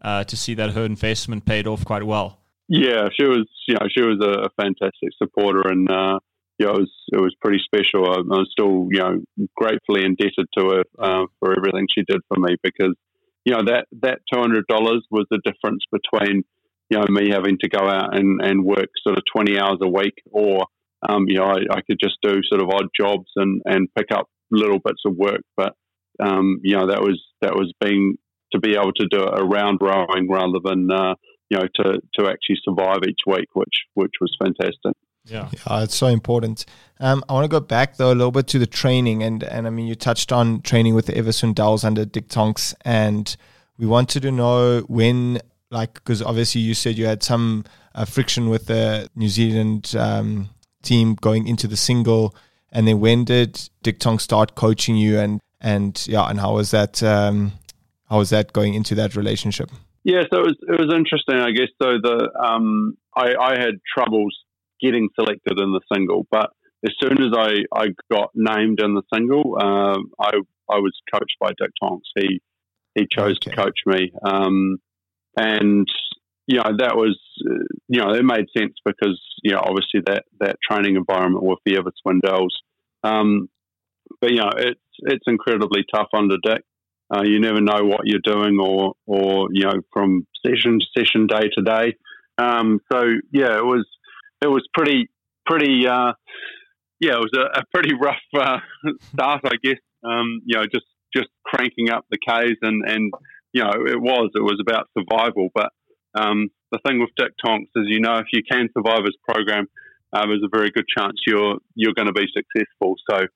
uh, 0.03 0.25
to 0.25 0.37
see 0.37 0.55
that 0.55 0.73
her 0.73 0.85
investment 0.85 1.47
paid 1.47 1.67
off 1.67 1.85
quite 1.85 2.05
well. 2.05 2.39
Yeah, 2.69 3.09
she 3.19 3.27
was, 3.27 3.49
you 3.67 3.75
know, 3.75 3.89
she 3.91 4.03
was 4.03 4.21
a, 4.23 4.49
fantastic 4.63 5.11
supporter, 5.19 5.63
and 5.67 5.91
uh, 5.91 6.21
yeah, 6.59 6.69
it 6.69 6.79
was 6.79 6.91
it 7.13 7.21
was 7.21 7.35
pretty 7.41 7.59
special. 7.65 8.09
I, 8.09 8.19
am 8.19 8.47
still, 8.51 8.89
you 8.93 9.01
know, 9.01 9.47
gratefully 9.57 10.05
indebted 10.05 10.47
to 10.57 10.69
her 10.69 10.83
uh, 10.99 11.27
for 11.41 11.57
everything 11.57 11.89
she 11.93 12.05
did 12.07 12.21
for 12.29 12.39
me 12.39 12.57
because, 12.63 12.95
you 13.45 13.55
know, 13.55 13.65
that 13.65 13.87
that 14.03 14.21
two 14.33 14.39
hundred 14.39 14.67
dollars 14.69 15.05
was 15.11 15.27
the 15.31 15.41
difference 15.45 15.83
between, 15.91 16.45
you 16.91 16.99
know, 16.99 17.07
me 17.09 17.31
having 17.31 17.59
to 17.59 17.69
go 17.69 17.89
out 17.89 18.17
and, 18.17 18.41
and 18.41 18.65
work 18.65 18.91
sort 19.03 19.19
of 19.19 19.25
twenty 19.35 19.59
hours 19.59 19.79
a 19.83 19.89
week, 19.89 20.23
or, 20.31 20.67
um, 21.09 21.25
you 21.29 21.39
know, 21.39 21.45
I, 21.45 21.59
I 21.71 21.81
could 21.81 21.99
just 22.01 22.19
do 22.23 22.41
sort 22.45 22.63
of 22.63 22.71
odd 22.71 22.89
jobs 22.99 23.31
and 23.37 23.63
and 23.65 23.89
pick 23.95 24.11
up 24.13 24.29
little 24.51 24.79
bits 24.79 25.03
of 25.07 25.17
work, 25.17 25.43
but, 25.57 25.75
um, 26.21 26.61
you 26.63 26.77
know, 26.77 26.89
that 26.89 27.01
was 27.01 27.23
that 27.41 27.55
was 27.55 27.73
being 27.81 28.17
to 28.53 28.59
be 28.59 28.75
able 28.75 28.93
to 28.93 29.07
do 29.11 29.23
it 29.23 29.35
around 29.35 29.79
rowing 29.81 30.29
rather 30.29 30.59
than 30.65 30.91
uh, 30.91 31.15
you 31.49 31.59
know 31.59 31.67
to 31.77 32.01
to 32.19 32.29
actually 32.29 32.59
survive 32.63 33.01
each 33.09 33.21
week, 33.27 33.49
which 33.55 33.85
which 33.95 34.15
was 34.21 34.37
fantastic. 34.43 34.95
Yeah. 35.27 35.51
yeah, 35.53 35.83
it's 35.83 35.95
so 35.95 36.07
important. 36.07 36.65
Um, 36.99 37.23
I 37.29 37.35
want 37.35 37.45
to 37.45 37.49
go 37.49 37.61
back 37.61 37.97
though 37.97 38.13
a 38.13 38.15
little 38.15 38.33
bit 38.33 38.47
to 38.49 38.59
the 38.59 38.67
training, 38.67 39.23
and 39.23 39.43
and 39.45 39.67
I 39.67 39.71
mean 39.71 39.87
you 39.87 39.95
touched 39.95 40.33
on 40.33 40.63
training 40.63 40.95
with 40.95 41.07
the 41.07 41.17
Evers-Swindells 41.17 41.85
under 41.85 42.05
Dick 42.05 42.29
Tonks, 42.29 42.75
and 42.85 43.37
we 43.79 43.87
wanted 43.87 44.23
to 44.23 44.31
know 44.31 44.81
when, 44.89 45.41
like, 45.71 45.95
because 45.95 46.21
obviously 46.21 46.61
you 46.61 46.75
said 46.75 46.99
you 46.99 47.07
had 47.07 47.23
some 47.23 47.65
uh, 47.95 48.05
friction 48.05 48.51
with 48.51 48.67
the 48.67 49.09
New 49.17 49.29
Zealand 49.29 49.95
um, 49.99 50.51
team 50.83 51.15
going 51.15 51.47
into 51.47 51.67
the 51.67 51.77
single, 51.77 52.35
and 52.73 52.87
then 52.87 53.01
when 53.01 53.25
did 53.25 53.69
Dick 53.83 53.99
Tonks 53.99 54.25
start 54.25 54.55
coaching 54.55 54.97
you, 54.97 55.19
and 55.19 55.41
and 55.61 56.07
yeah, 56.09 56.25
and 56.29 56.41
how 56.41 56.55
was 56.55 56.71
that? 56.71 57.03
Um, 57.03 57.53
how 58.09 58.19
was 58.19 58.31
that 58.31 58.53
going 58.53 58.75
into 58.75 58.95
that 58.97 59.15
relationship? 59.15 59.71
Yeah, 60.03 60.23
so 60.33 60.41
it 60.41 60.47
was 60.47 60.57
it 60.63 60.81
was 60.81 60.95
interesting, 60.95 61.37
I 61.37 61.51
guess. 61.53 61.69
So 61.81 61.99
the 62.03 62.31
um, 62.39 62.97
I, 63.15 63.35
I 63.41 63.59
had 63.59 63.75
troubles 63.95 64.37
getting 64.81 65.09
selected 65.15 65.61
in 65.61 65.73
the 65.73 65.81
single, 65.93 66.27
but 66.31 66.51
as 66.85 66.93
soon 67.03 67.23
as 67.23 67.33
I, 67.37 67.65
I 67.75 67.89
got 68.11 68.31
named 68.35 68.81
in 68.83 68.95
the 68.95 69.03
single, 69.13 69.57
uh, 69.59 69.99
I 70.19 70.31
I 70.69 70.79
was 70.79 70.93
coached 71.13 71.37
by 71.39 71.51
Dick 71.59 71.71
Tonks. 71.83 72.09
He 72.17 72.41
he 72.95 73.07
chose 73.11 73.37
okay. 73.37 73.51
to 73.51 73.57
coach 73.57 73.81
me, 73.87 74.13
um, 74.25 74.79
and 75.37 75.87
you 76.47 76.57
know 76.57 76.77
that 76.79 76.97
was 76.97 77.19
you 77.89 78.01
know 78.01 78.13
it 78.13 78.25
made 78.25 78.47
sense 78.57 78.75
because 78.85 79.21
you 79.43 79.53
know 79.53 79.61
obviously 79.61 80.01
that 80.07 80.25
that 80.41 80.57
training 80.69 80.97
environment 80.97 81.45
with 81.45 81.59
the 81.65 81.77
Evers-Swindells. 81.77 82.51
Um, 83.03 83.49
but 84.21 84.31
you 84.31 84.39
know 84.39 84.51
it's 84.57 84.81
it's 84.99 85.25
incredibly 85.27 85.85
tough 85.93 86.09
under 86.15 86.37
Dick. 86.43 86.63
Uh, 87.13 87.23
you 87.25 87.41
never 87.41 87.61
know 87.61 87.85
what 87.85 88.03
you're 88.05 88.21
doing, 88.23 88.59
or 88.61 88.95
or 89.07 89.49
you 89.53 89.65
know 89.65 89.81
from 89.93 90.27
session 90.47 90.79
to 90.79 90.87
session, 90.97 91.27
day 91.27 91.49
to 91.55 91.63
day. 91.63 91.97
Um, 92.39 92.81
so 92.93 93.03
yeah, 93.33 93.57
it 93.59 93.65
was 93.65 93.87
it 94.43 94.49
was 94.49 94.67
pretty 94.75 95.09
pretty 95.47 95.87
uh, 95.87 96.13
yeah, 97.01 97.13
it 97.15 97.19
was 97.19 97.33
a, 97.35 97.61
a 97.61 97.65
pretty 97.73 97.95
rough 97.95 98.17
uh, 98.39 98.59
start, 99.13 99.41
I 99.45 99.57
guess. 99.63 99.81
Um, 100.05 100.41
you 100.45 100.57
know, 100.57 100.65
just 100.65 100.87
just 101.15 101.29
cranking 101.45 101.91
up 101.91 102.05
the 102.11 102.19
K's 102.19 102.57
and 102.63 102.89
and 102.89 103.13
you 103.53 103.63
know 103.63 103.71
it 103.71 104.01
was 104.01 104.31
it 104.35 104.43
was 104.43 104.59
about 104.61 104.89
survival. 104.97 105.49
But 105.55 105.71
um, 106.15 106.49
the 106.71 106.79
thing 106.87 107.01
with 107.01 107.11
Dick 107.17 107.33
Tonks 107.45 107.71
is, 107.77 107.87
you 107.87 108.01
know, 108.01 108.19
if 108.19 108.27
you 108.33 108.43
can 108.49 108.69
survive 108.73 109.05
his 109.05 109.17
program, 109.29 109.67
uh, 110.13 110.27
there's 110.27 110.43
a 110.45 110.57
very 110.57 110.71
good 110.71 110.87
chance 110.97 111.15
you're 111.27 111.59
you're 111.75 111.95
going 111.95 112.09
to 112.09 112.13
be 112.13 112.27
successful. 112.35 112.97
So 113.09 113.27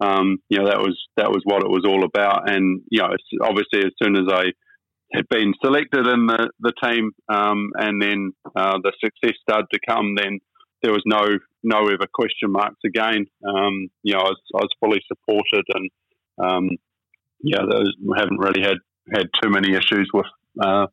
um, 0.00 0.38
you 0.48 0.58
know 0.58 0.66
that 0.66 0.78
was 0.78 0.98
that 1.16 1.30
was 1.30 1.42
what 1.44 1.62
it 1.62 1.70
was 1.70 1.84
all 1.86 2.04
about. 2.04 2.50
And 2.50 2.82
you 2.90 3.00
know, 3.00 3.08
obviously, 3.42 3.80
as 3.80 3.92
soon 4.02 4.16
as 4.16 4.24
I 4.28 4.52
had 5.12 5.28
been 5.28 5.54
selected 5.64 6.06
in 6.06 6.26
the 6.26 6.50
the 6.60 6.72
team, 6.82 7.12
um, 7.28 7.70
and 7.76 8.02
then 8.02 8.32
uh, 8.56 8.78
the 8.82 8.92
success 9.02 9.38
started 9.42 9.66
to 9.72 9.80
come, 9.86 10.16
then 10.16 10.40
there 10.82 10.92
was 10.92 11.02
no 11.06 11.24
no 11.62 11.86
ever 11.86 12.06
question 12.12 12.50
marks 12.50 12.80
again. 12.84 13.26
Um, 13.46 13.88
you 14.02 14.14
know, 14.14 14.20
I 14.20 14.30
was, 14.30 14.40
I 14.54 14.58
was 14.58 14.70
fully 14.80 15.00
supported, 15.06 15.64
and 15.74 15.90
um, 16.38 16.70
yeah, 17.40 17.62
those 17.70 17.94
haven't 18.16 18.38
really 18.38 18.62
had 18.62 18.78
had 19.12 19.28
too 19.40 19.50
many 19.50 19.74
issues 19.74 20.10
with 20.12 20.26
uh, 20.60 20.86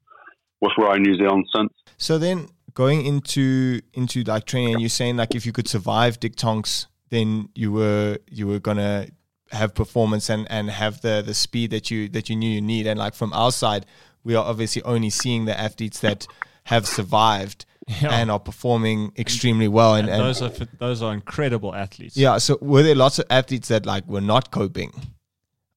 with 0.61 0.71
rowing 0.77 1.03
New 1.03 1.15
Zealand 1.15 1.45
since. 1.55 1.73
So 1.97 2.17
then, 2.17 2.47
going 2.73 3.05
into 3.05 3.81
into 3.93 4.23
like 4.23 4.45
training, 4.45 4.73
and 4.73 4.81
you're 4.81 4.89
saying 4.89 5.17
like 5.17 5.35
if 5.35 5.45
you 5.45 5.51
could 5.51 5.67
survive 5.67 6.19
Dick 6.19 6.35
Tonks 6.35 6.87
then 7.11 7.49
you 7.53 7.71
were 7.71 8.17
you 8.27 8.47
were 8.47 8.59
gonna 8.59 9.07
have 9.51 9.75
performance 9.75 10.29
and 10.29 10.47
and 10.49 10.71
have 10.71 11.01
the 11.01 11.21
the 11.23 11.35
speed 11.35 11.69
that 11.69 11.91
you 11.91 12.09
that 12.09 12.29
you 12.29 12.35
knew 12.35 12.49
you 12.49 12.61
need. 12.61 12.87
And 12.87 12.97
like 12.97 13.13
from 13.13 13.31
our 13.33 13.51
side, 13.51 13.85
we 14.23 14.33
are 14.33 14.43
obviously 14.43 14.81
only 14.83 15.11
seeing 15.11 15.45
the 15.45 15.57
athletes 15.57 15.99
that 15.99 16.25
have 16.63 16.87
survived. 16.87 17.65
Yeah. 17.87 18.13
and 18.13 18.29
are 18.29 18.39
performing 18.39 19.11
extremely 19.17 19.67
well. 19.67 19.95
And, 19.95 20.07
and, 20.07 20.21
those 20.21 20.41
are 20.41 20.51
those 20.77 21.01
are 21.01 21.13
incredible 21.13 21.73
athletes. 21.73 22.15
Yeah. 22.15 22.37
So 22.37 22.59
were 22.61 22.83
there 22.83 22.95
lots 22.95 23.17
of 23.17 23.25
athletes 23.29 23.67
that 23.69 23.87
like 23.87 24.07
were 24.07 24.21
not 24.21 24.51
coping, 24.51 24.93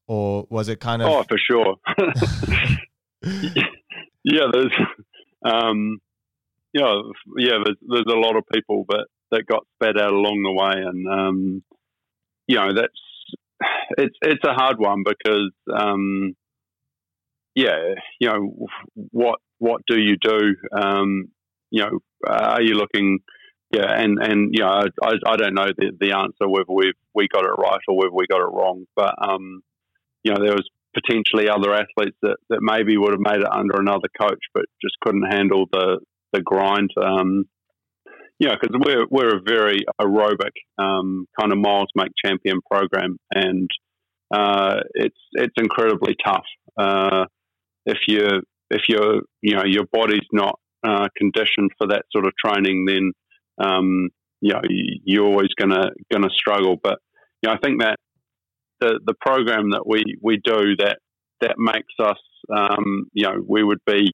or 0.07 0.47
was 0.51 0.69
it 0.69 0.81
kind 0.81 1.01
of? 1.03 1.09
Oh, 1.09 1.25
for 1.25 1.39
sure. 1.39 1.77
yeah, 4.25 4.47
there's, 4.53 4.73
um, 5.45 5.99
you 6.73 6.81
know, 6.81 7.13
yeah, 7.39 7.59
there's 7.65 7.77
there's 7.87 8.15
a 8.15 8.19
lot 8.19 8.37
of 8.37 8.45
people, 8.53 8.85
but 8.89 9.07
that 9.31 9.47
got 9.47 9.67
spat 9.75 10.01
out 10.01 10.13
along 10.13 10.43
the 10.43 10.53
way, 10.53 10.83
and 10.83 11.07
um, 11.09 11.63
you 12.47 12.57
know 12.57 12.73
that's 12.75 13.01
it's 13.99 14.17
it's 14.23 14.45
a 14.45 14.55
hard 14.55 14.79
one 14.79 15.05
because 15.07 15.53
um, 15.73 16.35
yeah, 17.55 17.95
you 18.21 18.29
know 18.29 18.67
what 19.11 19.39
what 19.59 19.83
do 19.87 19.99
you 19.99 20.17
do? 20.21 20.57
Um, 20.77 21.29
you 21.71 21.83
know, 21.83 21.99
are 22.29 22.63
you 22.63 22.75
looking? 22.75 23.21
Yeah, 23.73 23.93
and 23.93 24.19
and 24.23 24.51
you 24.53 24.63
know, 24.63 24.83
I, 25.03 25.13
I 25.27 25.37
don't 25.37 25.55
know 25.55 25.67
the, 25.77 25.93
the 25.99 26.13
answer 26.13 26.49
whether 26.49 26.73
we 26.73 26.93
we 27.15 27.29
got 27.29 27.45
it 27.45 27.59
right 27.59 27.81
or 27.89 27.97
whether 27.97 28.13
we 28.13 28.27
got 28.27 28.41
it 28.41 28.53
wrong, 28.53 28.85
but 28.95 29.15
um, 29.21 29.63
you 30.23 30.33
know, 30.33 30.45
there 30.45 30.55
was 30.55 30.69
potentially 30.95 31.49
other 31.49 31.73
athletes 31.75 32.17
that, 32.23 32.37
that 32.49 32.61
maybe 32.61 32.97
would 32.97 33.13
have 33.13 33.21
made 33.21 33.41
it 33.41 33.53
under 33.53 33.79
another 33.79 34.09
coach, 34.21 34.41
but 34.55 34.65
just 34.83 34.97
couldn't 35.03 35.31
handle 35.31 35.67
the 35.73 35.99
the 36.33 36.41
grind. 36.41 36.91
Um, 37.01 37.45
you 38.39 38.49
know, 38.49 38.55
because 38.61 38.77
we're 38.85 39.07
we're 39.11 39.37
a 39.37 39.43
very 39.47 39.85
aerobic 40.01 40.55
um, 40.79 41.27
kind 41.39 41.53
of 41.53 41.59
miles 41.59 41.89
make 41.95 42.11
champion 42.25 42.61
program, 42.71 43.17
and 43.33 43.71
uh, 44.35 44.81
it's 44.95 45.19
it's 45.33 45.55
incredibly 45.57 46.17
tough. 46.25 46.45
Uh, 46.79 47.27
if 47.87 47.99
you 48.09 48.27
if 48.71 48.83
you're 48.89 49.21
you 49.41 49.55
know 49.55 49.65
your 49.65 49.85
body's 49.93 50.27
not 50.33 50.59
uh, 50.87 51.09
conditioned 51.17 51.71
for 51.79 51.87
that 51.89 52.05
sort 52.13 52.27
of 52.27 52.33
training, 52.45 52.87
then 52.87 53.13
um, 53.65 54.09
you 54.41 54.53
know 54.53 54.61
you're 55.05 55.27
always 55.27 55.51
gonna 55.59 55.91
gonna 56.13 56.31
struggle. 56.37 56.77
But 56.83 56.99
you 57.43 57.49
know, 57.49 57.55
I 57.55 57.59
think 57.59 57.81
that 57.83 57.97
the 58.85 59.01
the 59.07 59.15
program 59.21 59.71
that 59.71 59.87
we 59.87 60.03
we 60.23 60.37
do 60.45 60.77
that 60.79 60.99
that 61.41 61.57
makes 61.59 61.95
us 61.99 62.19
um, 62.55 63.05
you 63.13 63.25
know 63.25 63.43
we 63.47 63.63
would 63.63 63.81
be 63.87 64.13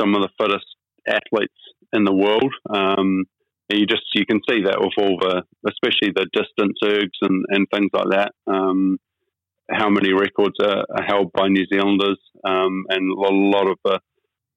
some 0.00 0.14
of 0.14 0.22
the 0.22 0.28
fittest 0.40 0.66
athletes 1.06 1.54
in 1.92 2.04
the 2.04 2.12
world. 2.12 2.52
Um, 2.68 3.24
you 3.70 3.86
just 3.86 4.04
you 4.14 4.24
can 4.26 4.40
see 4.48 4.62
that 4.64 4.78
with 4.78 4.92
all 4.98 5.18
the, 5.20 5.42
especially 5.68 6.12
the 6.14 6.26
distance 6.32 6.78
ergs 6.84 7.18
and, 7.22 7.44
and 7.48 7.66
things 7.72 7.90
like 7.92 8.10
that. 8.10 8.32
Um, 8.46 8.98
how 9.70 9.90
many 9.90 10.12
records 10.12 10.54
are, 10.62 10.84
are, 10.94 11.02
held 11.04 11.32
by 11.32 11.48
New 11.48 11.66
Zealanders, 11.66 12.20
um, 12.44 12.84
and 12.88 13.10
a 13.10 13.34
lot 13.34 13.68
of 13.68 13.78
the 13.84 13.98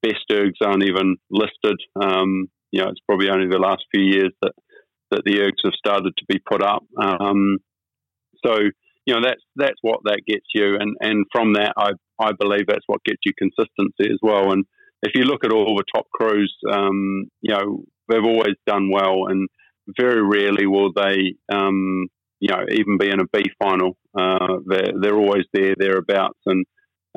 best 0.04 0.26
ergs 0.32 0.64
aren't 0.64 0.84
even 0.84 1.18
listed. 1.32 1.78
Um, 2.00 2.48
you 2.72 2.82
know, 2.82 2.90
it's 2.90 3.02
probably 3.08 3.30
only 3.30 3.48
the 3.50 3.58
last 3.58 3.84
few 3.94 4.04
years 4.04 4.32
that 4.44 4.54
that 5.12 5.24
the 5.26 5.40
ergs 5.40 5.66
have 5.66 5.74
started 5.74 6.14
to 6.16 6.26
be 6.28 6.40
put 6.48 6.62
up. 6.62 6.84
Um, 7.02 7.58
so 8.46 8.54
you 9.10 9.16
know 9.16 9.22
that's 9.28 9.42
that's 9.56 9.80
what 9.82 10.02
that 10.04 10.22
gets 10.28 10.46
you, 10.54 10.76
and 10.80 10.96
and 11.02 11.26
from 11.32 11.54
that, 11.54 11.74
I 11.76 11.94
I 12.20 12.32
believe 12.34 12.68
that's 12.68 12.86
what 12.86 13.04
gets 13.04 13.22
you 13.26 13.34
consistency 13.36 14.12
as 14.12 14.20
well. 14.22 14.52
And 14.52 14.66
if 15.02 15.14
you 15.16 15.24
look 15.24 15.44
at 15.44 15.52
all 15.52 15.76
the 15.76 15.84
top 15.96 16.06
crews, 16.14 16.56
um, 16.72 17.26
you 17.42 17.52
know, 17.52 17.86
they've 18.08 18.24
always 18.24 18.54
done 18.68 18.92
well, 18.92 19.26
and 19.28 19.50
very 19.98 20.22
rarely 20.22 20.68
will 20.68 20.94
they, 20.94 21.34
um, 21.52 22.06
you 22.40 22.50
know, 22.50 22.64
even 22.72 23.00
be 23.00 23.10
in 23.10 23.20
a 23.20 23.26
B 23.34 23.46
final. 23.58 23.98
Uh, 24.16 24.58
they're 24.68 24.94
they're 25.02 25.18
always 25.18 25.46
there 25.54 25.74
thereabouts, 25.76 26.40
and 26.46 26.68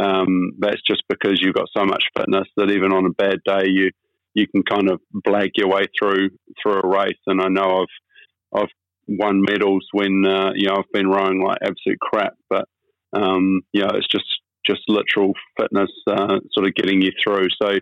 um, 0.02 0.52
that's 0.60 0.80
just 0.86 1.02
because 1.10 1.40
you've 1.42 1.54
got 1.54 1.68
so 1.76 1.84
much 1.84 2.04
fitness 2.16 2.48
that 2.56 2.70
even 2.70 2.94
on 2.94 3.04
a 3.04 3.10
bad 3.10 3.40
day, 3.44 3.68
you 3.68 3.90
you 4.32 4.46
can 4.48 4.62
kind 4.62 4.90
of 4.90 4.98
blag 5.26 5.50
your 5.56 5.68
way 5.68 5.82
through 5.98 6.30
through 6.62 6.80
a 6.80 6.88
race. 6.88 7.20
And 7.26 7.42
I 7.42 7.48
know 7.48 7.82
I've 7.82 8.62
I've 8.62 8.74
won 9.08 9.42
medals 9.42 9.86
when 9.92 10.24
uh, 10.26 10.52
you 10.54 10.68
know 10.68 10.76
I've 10.76 10.92
been 10.92 11.08
rowing 11.08 11.42
like 11.42 11.58
absolute 11.62 12.00
crap, 12.00 12.34
but 12.48 12.68
um, 13.12 13.62
you 13.72 13.82
know 13.82 13.90
it's 13.94 14.08
just 14.08 14.26
just 14.64 14.82
literal 14.88 15.32
fitness 15.58 15.90
uh, 16.06 16.38
sort 16.52 16.66
of 16.66 16.74
getting 16.74 17.02
you 17.02 17.10
through. 17.22 17.48
So 17.60 17.72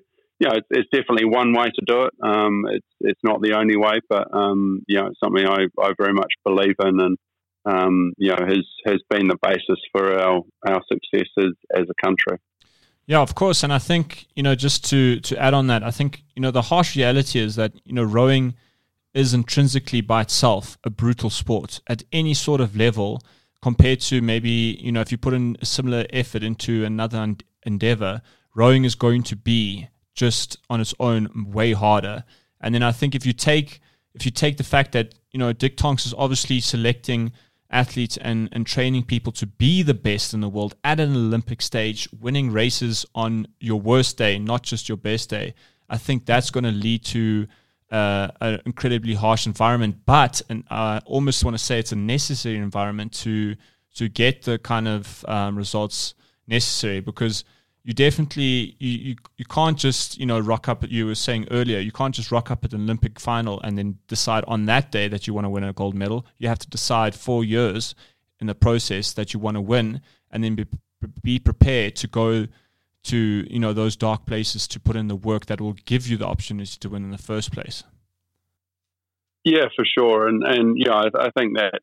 you 0.41 0.49
know, 0.49 0.55
it's, 0.55 0.67
it's, 0.71 0.89
definitely 0.91 1.27
one 1.27 1.53
way 1.53 1.67
to 1.67 1.85
do 1.87 2.05
it. 2.05 2.15
Um, 2.23 2.65
it's 2.71 2.87
it's 3.01 3.21
not 3.23 3.43
the 3.43 3.53
only 3.53 3.77
way, 3.77 4.01
but 4.09 4.35
um, 4.35 4.83
you 4.89 4.97
know, 4.97 5.09
it's 5.09 5.21
something 5.23 5.47
I, 5.47 5.67
I 5.81 5.93
very 5.99 6.15
much 6.15 6.33
believe 6.45 6.77
in, 6.83 6.99
and 7.01 7.19
um, 7.67 8.13
you 8.17 8.31
know, 8.31 8.39
has 8.47 8.65
has 8.87 9.01
been 9.11 9.29
the 9.29 9.37
basis 9.43 9.79
for 9.93 10.19
our 10.19 10.41
our 10.67 10.81
successes 10.91 11.55
as 11.75 11.85
a 11.91 12.07
country. 12.07 12.39
Yeah, 13.07 13.21
of 13.21 13.35
course, 13.35 13.63
and 13.63 13.73
I 13.73 13.79
think 13.79 14.29
you 14.35 14.43
know 14.43 14.55
just 14.55 14.89
to 14.91 15.21
to 15.21 15.39
add 15.39 15.53
on 15.53 15.67
that, 15.67 15.83
I 15.83 15.91
think 15.91 16.23
you 16.35 16.41
know 16.41 16.51
the 16.51 16.63
harsh 16.63 16.97
reality 16.97 17.39
is 17.39 17.57
that 17.57 17.73
you 17.85 17.93
know 17.93 18.05
rowing 18.05 18.55
is 19.15 19.35
intrinsically 19.35 20.01
by 20.01 20.23
itself 20.23 20.79
a 20.85 20.91
brutal 20.91 21.31
sport 21.31 21.81
at 21.89 22.03
any 22.13 22.35
sort 22.35 22.61
of 22.61 22.77
level 22.77 23.21
compared 23.63 24.01
to 24.01 24.23
maybe 24.23 24.79
you 24.81 24.93
know 24.93 25.01
if 25.01 25.11
you 25.13 25.19
put 25.19 25.35
in 25.35 25.57
a 25.61 25.67
similar 25.67 26.07
effort 26.11 26.43
into 26.43 26.85
another 26.85 27.35
endeavor 27.65 28.23
rowing 28.55 28.85
is 28.85 28.95
going 28.95 29.23
to 29.23 29.37
be 29.37 29.89
just 30.15 30.59
on 30.69 30.81
its 30.81 30.95
own 30.99 31.51
way 31.51 31.73
harder. 31.73 32.25
And 32.61 32.75
then 32.75 32.83
i 32.83 32.93
think 32.93 33.15
if 33.15 33.25
you 33.25 33.33
take 33.33 33.81
if 34.15 34.25
you 34.25 34.31
take 34.31 34.57
the 34.57 34.65
fact 34.65 34.93
that 34.93 35.15
you 35.31 35.39
know 35.39 35.53
dick 35.53 35.77
tonks 35.77 36.07
is 36.07 36.15
obviously 36.17 36.61
selecting 36.61 37.33
athletes 37.73 38.17
and, 38.17 38.49
and 38.51 38.67
training 38.67 39.05
people 39.05 39.33
to 39.33 39.47
be 39.47 39.83
the 39.83 39.95
best 39.95 40.35
in 40.35 40.41
the 40.41 40.49
world 40.49 40.75
at 40.83 40.99
an 40.99 41.15
olympic 41.15 41.63
stage 41.63 42.09
winning 42.21 42.51
races 42.51 43.07
on 43.15 43.47
your 43.61 43.81
worst 43.81 44.19
day 44.19 44.39
not 44.39 44.63
just 44.63 44.89
your 44.89 44.99
best 44.99 45.31
day 45.31 45.55
i 45.89 45.97
think 45.97 46.27
that's 46.27 46.51
going 46.51 46.65
to 46.65 46.73
lead 46.73 47.05
to 47.05 47.47
uh, 47.91 48.29
an 48.41 48.61
incredibly 48.67 49.15
harsh 49.15 49.47
environment, 49.47 49.97
but 50.07 50.43
and 50.49 50.65
I 50.71 51.01
almost 51.05 51.45
want 51.45 51.57
to 51.57 51.63
say 51.63 51.79
it's 51.79 51.93
a 51.93 51.97
necessary 51.97 52.57
environment 52.57 53.13
to 53.25 53.57
to 53.97 54.09
get 54.09 54.43
the 54.43 54.59
kind 54.59 54.87
of 54.87 55.25
um, 55.27 55.57
results 55.57 56.15
necessary 56.47 57.01
because 57.01 57.45
you 57.83 57.93
definitely 57.95 58.77
you, 58.79 58.99
you 58.99 59.17
you 59.37 59.45
can't 59.45 59.77
just 59.77 60.19
you 60.19 60.27
know 60.27 60.39
rock 60.39 60.69
up 60.69 60.85
you 60.89 61.07
were 61.07 61.15
saying 61.15 61.49
earlier 61.51 61.79
you 61.79 61.93
can't 61.93 62.15
just 62.15 62.31
rock 62.31 62.51
up 62.51 62.65
at 62.65 62.73
an 62.73 62.83
Olympic 62.83 63.19
final 63.19 63.61
and 63.63 63.77
then 63.77 63.99
decide 64.07 64.45
on 64.47 64.67
that 64.67 64.93
day 64.93 65.09
that 65.09 65.27
you 65.27 65.35
want 65.35 65.45
to 65.45 65.51
win 65.51 65.65
a 65.65 65.73
gold 65.73 65.95
medal. 65.95 66.27
You 66.39 66.49
have 66.49 66.59
to 66.61 66.69
decide 66.69 67.15
four 67.15 67.45
years 67.45 67.95
in 68.41 68.47
the 68.47 68.55
process 68.55 69.13
that 69.15 69.35
you 69.35 69.41
want 69.41 69.57
to 69.57 69.61
win 69.61 70.01
and 70.31 70.45
then 70.45 70.55
be 70.55 70.67
be 71.23 71.39
prepared 71.39 71.97
to 71.97 72.07
go 72.07 72.47
to 73.05 73.47
you 73.49 73.59
know 73.59 73.73
those 73.73 73.97
dark 73.97 74.27
places 74.27 74.69
to 74.69 74.81
put 74.81 74.97
in 74.97 75.09
the 75.09 75.17
work 75.17 75.47
that 75.47 75.61
will 75.61 75.75
give 75.85 76.07
you 76.07 76.17
the 76.17 76.27
opportunity 76.27 76.77
to 76.79 76.89
win 76.89 77.05
in 77.05 77.11
the 77.11 77.19
first 77.19 77.53
place. 77.53 77.83
Yeah, 79.45 79.67
for 79.75 79.85
sure, 79.99 80.29
and 80.29 80.43
and 80.45 80.77
you 80.77 80.85
know 80.87 80.95
I, 80.95 81.27
I 81.27 81.31
think 81.37 81.57
that 81.57 81.81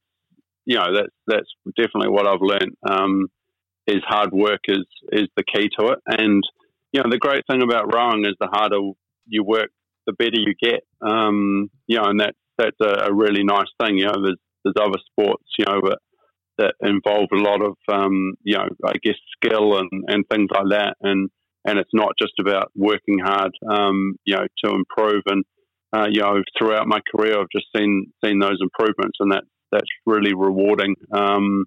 you 0.66 0.76
know 0.78 0.94
that's 0.94 1.14
that's 1.26 1.50
definitely 1.76 2.10
what 2.10 2.28
I've 2.28 2.42
learned. 2.42 2.76
Um, 2.88 3.28
is 3.88 4.04
hard 4.06 4.32
work 4.34 4.62
is 4.68 4.86
is 5.12 5.28
the 5.36 5.44
key 5.44 5.70
to 5.80 5.88
it, 5.88 6.00
and 6.08 6.44
you 6.92 7.02
know 7.02 7.10
the 7.10 7.18
great 7.18 7.44
thing 7.50 7.64
about 7.64 7.94
rowing 7.94 8.26
is 8.26 8.36
the 8.40 8.48
harder 8.48 8.80
you 9.28 9.44
work, 9.44 9.70
the 10.06 10.14
better 10.14 10.40
you 10.40 10.54
get. 10.62 10.84
Um, 11.02 11.72
you 11.88 11.98
know, 11.98 12.06
and 12.06 12.20
that's 12.20 12.38
that's 12.58 12.78
a, 12.82 13.08
a 13.08 13.14
really 13.14 13.44
nice 13.44 13.72
thing. 13.82 13.98
You 13.98 14.06
know, 14.06 14.22
there's 14.22 14.40
there's 14.64 14.76
other 14.80 15.00
sports, 15.12 15.46
you 15.58 15.66
know, 15.66 15.80
but 15.82 16.00
that 16.58 16.76
involve 16.82 17.30
a 17.34 17.38
lot 17.38 17.62
of 17.62 17.76
um, 17.92 18.34
you 18.44 18.58
know 18.58 18.68
I 18.86 18.94
guess 19.04 19.16
skill 19.36 19.78
and, 19.78 19.90
and 20.08 20.26
things 20.30 20.50
like 20.54 20.70
that. 20.72 20.96
And 21.02 21.30
and 21.66 21.80
it's 21.80 21.94
not 21.94 22.14
just 22.20 22.34
about 22.40 22.72
working 22.76 23.20
hard 23.24 23.52
um, 23.70 24.16
you 24.26 24.36
know 24.36 24.48
to 24.64 24.72
improve. 24.74 25.24
And 25.28 25.44
uh, 25.96 26.08
you 26.10 26.22
know 26.22 26.42
throughout 26.58 26.88
my 26.88 27.00
career 27.16 27.40
I've 27.40 27.48
just 27.56 27.68
seen 27.76 28.12
seen 28.24 28.40
those 28.40 28.60
improvements 28.62 29.18
and 29.20 29.32
that 29.32 29.44
that's 29.72 29.90
really 30.06 30.34
rewarding. 30.34 30.96
Um, 31.12 31.66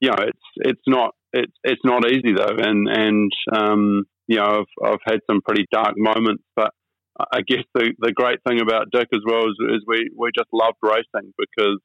you 0.00 0.10
know 0.10 0.16
it's 0.18 0.46
it's 0.56 0.82
not 0.86 1.14
it's 1.32 1.52
it's 1.62 1.82
not 1.84 2.10
easy 2.10 2.32
though. 2.36 2.56
And 2.58 2.88
and 2.88 3.32
um, 3.54 4.04
you 4.26 4.36
know 4.36 4.62
I've, 4.62 4.92
I've 4.92 5.04
had 5.06 5.20
some 5.30 5.40
pretty 5.42 5.66
dark 5.72 5.94
moments 5.96 6.42
but 6.56 6.70
I 7.18 7.42
guess 7.46 7.62
the, 7.74 7.92
the 7.98 8.12
great 8.12 8.40
thing 8.46 8.60
about 8.60 8.90
Dick 8.92 9.08
as 9.14 9.20
well 9.24 9.44
is, 9.44 9.56
is 9.70 9.82
we, 9.86 10.10
we 10.16 10.30
just 10.34 10.48
loved 10.52 10.78
racing 10.82 11.32
because 11.38 11.78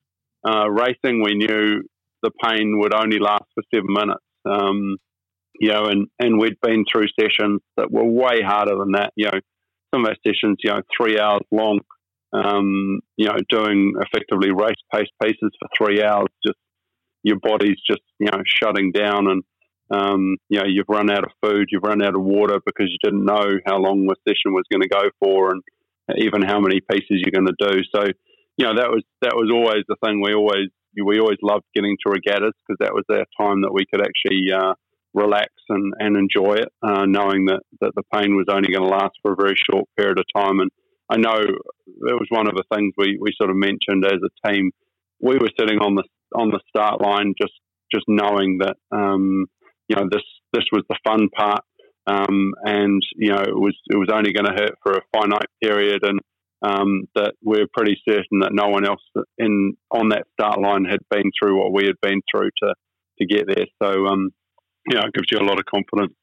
uh, 0.43 0.69
racing 0.69 1.21
we 1.21 1.35
knew 1.35 1.83
the 2.21 2.31
pain 2.43 2.79
would 2.79 2.93
only 2.93 3.19
last 3.19 3.45
for 3.53 3.63
seven 3.73 3.93
minutes. 3.93 4.23
Um, 4.45 4.97
you 5.59 5.69
know, 5.69 5.85
and, 5.85 6.07
and 6.19 6.39
we'd 6.39 6.59
been 6.61 6.85
through 6.89 7.07
sessions 7.19 7.61
that 7.75 7.91
were 7.91 8.05
way 8.05 8.41
harder 8.41 8.75
than 8.77 8.93
that. 8.93 9.11
You 9.15 9.25
know, 9.25 9.39
some 9.93 10.05
of 10.05 10.09
our 10.09 10.15
sessions, 10.25 10.57
you 10.63 10.71
know, 10.71 10.81
three 10.95 11.19
hours 11.19 11.41
long, 11.51 11.79
um, 12.31 12.99
you 13.17 13.27
know, 13.27 13.35
doing 13.49 13.93
effectively 13.99 14.51
race 14.51 14.79
pace 14.93 15.09
pieces 15.21 15.51
for 15.59 15.67
three 15.77 16.01
hours, 16.03 16.27
just 16.45 16.57
your 17.23 17.37
body's 17.41 17.77
just, 17.85 18.01
you 18.19 18.27
know, 18.31 18.41
shutting 18.45 18.91
down 18.91 19.27
and, 19.27 19.43
um, 19.91 20.37
you 20.47 20.59
know, 20.59 20.65
you've 20.67 20.87
run 20.87 21.11
out 21.11 21.23
of 21.23 21.31
food, 21.43 21.67
you've 21.71 21.83
run 21.83 22.03
out 22.03 22.15
of 22.15 22.21
water 22.21 22.59
because 22.65 22.87
you 22.89 22.97
didn't 23.03 23.25
know 23.25 23.49
how 23.65 23.77
long 23.77 24.05
the 24.05 24.15
session 24.27 24.53
was 24.53 24.63
going 24.71 24.81
to 24.81 24.87
go 24.87 25.09
for 25.19 25.51
and 25.51 25.63
even 26.17 26.41
how 26.41 26.59
many 26.59 26.79
pieces 26.79 27.21
you're 27.21 27.33
going 27.33 27.53
to 27.53 27.71
do. 27.71 27.81
So, 27.93 28.05
you 28.57 28.65
know, 28.65 28.75
that 28.75 28.89
was, 28.89 29.03
that 29.21 29.33
was 29.35 29.51
always 29.51 29.83
the 29.87 29.97
thing 30.05 30.21
we 30.21 30.33
always 30.33 30.69
we 31.03 31.19
always 31.19 31.37
loved 31.41 31.65
getting 31.75 31.97
to 32.05 32.11
regattas 32.11 32.53
because 32.67 32.77
that 32.79 32.93
was 32.93 33.05
our 33.09 33.25
time 33.39 33.61
that 33.61 33.73
we 33.73 33.85
could 33.85 34.01
actually 34.01 34.51
uh, 34.51 34.73
relax 35.13 35.49
and, 35.69 35.93
and 35.99 36.15
enjoy 36.17 36.55
it, 36.55 36.69
uh, 36.83 37.05
knowing 37.05 37.45
that, 37.45 37.61
that 37.81 37.91
the 37.95 38.03
pain 38.13 38.35
was 38.35 38.45
only 38.49 38.71
going 38.71 38.87
to 38.87 38.95
last 38.95 39.15
for 39.21 39.33
a 39.33 39.35
very 39.35 39.55
short 39.71 39.85
period 39.97 40.19
of 40.19 40.25
time. 40.35 40.59
And 40.59 40.69
I 41.09 41.17
know 41.17 41.39
it 41.39 42.19
was 42.19 42.27
one 42.29 42.47
of 42.47 42.55
the 42.55 42.63
things 42.73 42.93
we, 42.97 43.17
we 43.19 43.33
sort 43.37 43.49
of 43.49 43.55
mentioned 43.55 44.05
as 44.05 44.19
a 44.23 44.49
team. 44.49 44.71
We 45.19 45.37
were 45.37 45.49
sitting 45.59 45.79
on 45.79 45.95
the 45.95 46.03
on 46.35 46.49
the 46.49 46.59
start 46.69 47.01
line, 47.01 47.33
just 47.41 47.53
just 47.91 48.05
knowing 48.07 48.59
that 48.59 48.77
um, 48.91 49.47
you 49.87 49.95
know 49.95 50.07
this 50.09 50.23
this 50.53 50.65
was 50.71 50.83
the 50.87 50.99
fun 51.05 51.27
part, 51.35 51.63
um, 52.07 52.53
and 52.63 53.01
you 53.15 53.31
know 53.31 53.41
it 53.41 53.55
was 53.55 53.75
it 53.89 53.97
was 53.97 54.09
only 54.13 54.31
going 54.31 54.45
to 54.45 54.53
hurt 54.53 54.77
for 54.83 54.93
a 54.93 55.01
finite 55.11 55.49
period, 55.61 56.03
and 56.03 56.19
um, 56.61 57.05
that 57.15 57.33
we're 57.41 57.67
pretty 57.73 57.97
certain 58.07 58.39
that 58.41 58.51
no 58.53 58.67
one 58.67 58.85
else 58.85 59.01
in 59.37 59.75
on 59.91 60.09
that 60.09 60.25
start 60.33 60.59
line 60.59 60.85
had 60.85 60.99
been 61.09 61.31
through 61.39 61.57
what 61.57 61.71
we 61.71 61.85
had 61.85 61.95
been 62.01 62.21
through 62.31 62.49
to 62.63 62.73
to 63.19 63.25
get 63.25 63.47
there. 63.47 63.65
So, 63.81 64.07
um, 64.07 64.31
yeah, 64.91 65.01
it 65.05 65.13
gives 65.13 65.27
you 65.31 65.39
a 65.39 65.47
lot 65.47 65.59
of 65.59 65.65
confidence. 65.65 66.13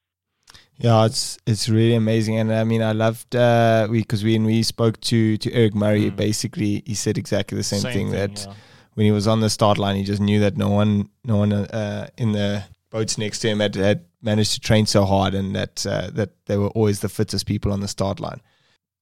Yeah, 0.79 1.07
it's 1.07 1.39
it's 1.47 1.69
really 1.69 1.95
amazing, 1.95 2.37
and 2.37 2.53
I 2.53 2.65
mean, 2.65 2.83
I 2.83 2.93
loved 2.93 3.35
uh, 3.35 3.89
we 3.91 4.01
because 4.01 4.23
when 4.23 4.45
we 4.45 4.63
spoke 4.63 5.01
to 5.03 5.39
to 5.39 5.53
Eric 5.53 5.75
Murray, 5.75 6.11
mm. 6.11 6.17
basically 6.17 6.83
he 6.85 6.95
said 6.95 7.17
exactly 7.17 7.57
the 7.57 7.65
same, 7.65 7.81
same 7.81 7.93
thing, 7.93 8.11
thing, 8.11 8.17
that 8.19 8.47
yeah. 8.47 8.55
when 8.95 9.07
he 9.07 9.13
was 9.13 9.27
on 9.27 9.41
the 9.41 9.49
start 9.49 9.79
line, 9.79 9.97
he 9.97 10.05
just 10.05 10.21
knew 10.21 10.39
that 10.41 10.59
no 10.59 10.69
one 10.69 11.09
no 11.25 11.39
one 11.39 11.53
uh, 11.53 12.09
in 12.19 12.33
the 12.33 12.65
boats 12.91 13.17
next 13.17 13.39
to 13.41 13.49
him 13.49 13.61
had, 13.61 13.75
had 13.75 14.05
managed 14.23 14.53
to 14.53 14.61
train 14.61 14.85
so 14.85 15.07
hard, 15.07 15.35
and 15.35 15.57
that 15.57 15.87
uh, 15.87 16.11
that 16.13 16.31
they 16.45 16.59
were 16.59 16.69
always 16.69 17.01
the 17.01 17.09
fittest 17.09 17.47
people 17.47 17.73
on 17.73 17.81
the 17.81 17.89
start 17.89 18.21
line. 18.21 18.43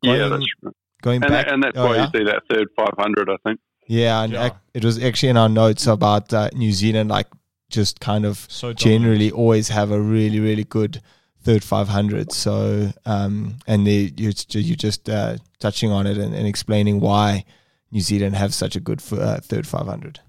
Yeah, 0.02 0.28
that's 0.28 0.46
true. 0.60 0.72
Going 1.04 1.22
and 1.22 1.32
back, 1.32 1.44
that, 1.44 1.52
and 1.52 1.62
that's 1.62 1.76
oh, 1.76 1.84
why 1.84 1.96
yeah? 1.96 2.08
you 2.14 2.18
see 2.18 2.24
that 2.24 2.42
third 2.50 2.68
500, 2.74 3.28
I 3.28 3.36
think. 3.44 3.60
Yeah, 3.86 4.22
and 4.22 4.32
yeah. 4.32 4.50
it 4.72 4.82
was 4.82 5.02
actually 5.02 5.28
in 5.28 5.36
our 5.36 5.50
notes 5.50 5.86
about 5.86 6.32
uh, 6.32 6.48
New 6.54 6.72
Zealand, 6.72 7.10
like 7.10 7.26
just 7.68 8.00
kind 8.00 8.24
of 8.24 8.46
so 8.48 8.72
generally 8.72 9.30
always 9.30 9.68
have 9.68 9.90
a 9.90 10.00
really, 10.00 10.40
really 10.40 10.64
good 10.64 11.02
third 11.42 11.62
500. 11.62 12.32
So, 12.32 12.90
um, 13.04 13.56
and 13.66 13.86
the, 13.86 14.14
you 14.16 14.32
you 14.48 14.76
just 14.76 15.10
uh, 15.10 15.36
touching 15.58 15.90
on 15.90 16.06
it 16.06 16.16
and, 16.16 16.34
and, 16.34 16.46
explaining 16.46 17.00
why 17.00 17.44
New 17.92 18.00
Zealand 18.00 18.36
have 18.36 18.54
such 18.54 18.74
a 18.74 18.80
good 18.80 19.02
uh, 19.12 19.40
third 19.40 19.66
500. 19.66 20.20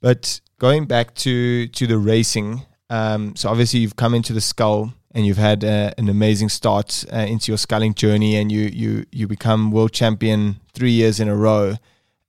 But 0.00 0.40
going 0.60 0.84
back 0.84 1.16
to 1.16 1.66
to 1.66 1.86
the 1.88 1.98
racing, 1.98 2.62
um, 2.90 3.34
so 3.34 3.48
obviously 3.48 3.80
you've 3.80 3.96
come 3.96 4.14
into 4.14 4.32
the 4.32 4.40
scull 4.40 4.94
and 5.14 5.26
you've 5.26 5.38
had 5.38 5.64
uh, 5.64 5.92
an 5.98 6.08
amazing 6.08 6.48
start 6.48 7.04
uh, 7.12 7.18
into 7.18 7.52
your 7.52 7.58
sculling 7.58 7.94
journey, 7.94 8.36
and 8.36 8.50
you 8.50 8.62
you 8.72 9.04
you 9.12 9.26
become 9.26 9.70
world 9.70 9.92
champion 9.92 10.60
three 10.72 10.90
years 10.90 11.20
in 11.20 11.28
a 11.28 11.36
row, 11.36 11.76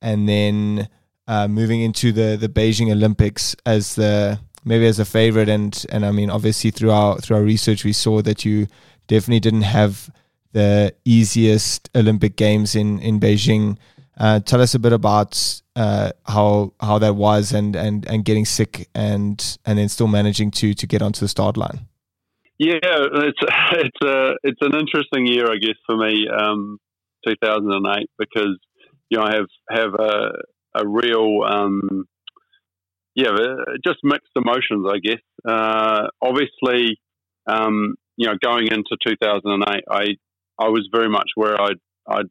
and 0.01 0.27
then 0.27 0.89
uh, 1.27 1.47
moving 1.47 1.81
into 1.81 2.11
the 2.11 2.37
the 2.39 2.49
Beijing 2.49 2.91
Olympics 2.91 3.55
as 3.65 3.95
the 3.95 4.39
maybe 4.65 4.85
as 4.85 4.99
a 4.99 5.05
favorite, 5.05 5.49
and 5.49 5.85
and 5.89 6.05
I 6.05 6.11
mean 6.11 6.29
obviously 6.29 6.71
through 6.71 6.91
our 6.91 7.17
through 7.19 7.37
our 7.37 7.43
research 7.43 7.83
we 7.83 7.93
saw 7.93 8.21
that 8.21 8.45
you 8.45 8.67
definitely 9.07 9.39
didn't 9.39 9.63
have 9.63 10.11
the 10.51 10.93
easiest 11.05 11.89
Olympic 11.95 12.35
Games 12.35 12.75
in 12.75 12.99
in 12.99 13.19
Beijing. 13.19 13.77
Uh, 14.15 14.39
tell 14.39 14.61
us 14.61 14.75
a 14.75 14.79
bit 14.79 14.93
about 14.93 15.61
uh, 15.75 16.11
how 16.25 16.73
how 16.79 16.99
that 16.99 17.15
was, 17.15 17.51
and, 17.51 17.75
and, 17.75 18.07
and 18.07 18.23
getting 18.23 18.45
sick, 18.45 18.87
and 18.93 19.57
and 19.65 19.79
then 19.79 19.89
still 19.89 20.07
managing 20.07 20.51
to 20.51 20.73
to 20.73 20.85
get 20.85 21.01
onto 21.01 21.19
the 21.19 21.27
start 21.27 21.57
line. 21.57 21.87
Yeah, 22.59 22.79
it's 22.83 23.39
it's 23.73 24.05
a 24.05 24.33
it's 24.43 24.61
an 24.61 24.75
interesting 24.75 25.27
year, 25.27 25.51
I 25.51 25.57
guess, 25.57 25.77
for 25.85 25.97
me, 25.97 26.27
um, 26.29 26.77
2008, 27.27 28.09
because 28.17 28.57
you 29.09 29.17
know 29.17 29.23
I 29.25 29.35
have 29.35 29.47
have 29.69 29.93
a 29.95 30.31
a 30.75 30.87
real 30.87 31.41
um, 31.45 32.05
yeah, 33.15 33.29
just 33.85 33.99
mixed 34.03 34.31
emotions, 34.35 34.87
I 34.89 34.97
guess. 34.99 35.21
Uh, 35.47 36.07
obviously, 36.21 36.99
um, 37.47 37.95
you 38.17 38.27
know, 38.27 38.35
going 38.41 38.67
into 38.67 38.97
2008, 39.05 39.83
I 39.89 40.03
I 40.59 40.69
was 40.69 40.87
very 40.93 41.09
much 41.09 41.29
where 41.35 41.59
I 41.59 41.71
I 42.07 42.21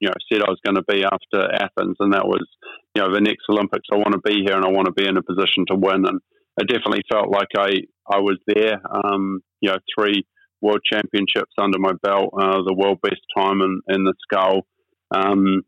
you 0.00 0.08
know 0.08 0.14
said 0.32 0.42
I 0.42 0.50
was 0.50 0.60
going 0.64 0.76
to 0.76 0.84
be 0.88 1.04
after 1.04 1.52
Athens, 1.52 1.96
and 2.00 2.12
that 2.14 2.26
was 2.26 2.46
you 2.94 3.02
know 3.02 3.12
the 3.12 3.20
next 3.20 3.44
Olympics. 3.50 3.88
I 3.92 3.96
want 3.96 4.12
to 4.12 4.20
be 4.20 4.42
here, 4.44 4.56
and 4.56 4.64
I 4.64 4.70
want 4.70 4.86
to 4.86 4.92
be 4.92 5.06
in 5.06 5.16
a 5.16 5.22
position 5.22 5.66
to 5.68 5.76
win, 5.76 6.06
and 6.06 6.20
I 6.60 6.64
definitely 6.64 7.02
felt 7.10 7.28
like 7.30 7.48
I 7.56 7.82
I 8.10 8.18
was 8.18 8.38
there. 8.46 8.80
Um, 8.90 9.40
you 9.64 9.70
know, 9.70 9.78
three 9.96 10.26
world 10.60 10.80
championships 10.90 11.52
under 11.58 11.78
my 11.78 11.92
belt, 12.02 12.34
uh, 12.38 12.62
the 12.66 12.74
world 12.74 12.98
best 13.02 13.20
time 13.36 13.60
in, 13.62 13.80
in 13.88 14.04
the 14.04 14.14
scull. 14.22 14.66
Um, 15.14 15.62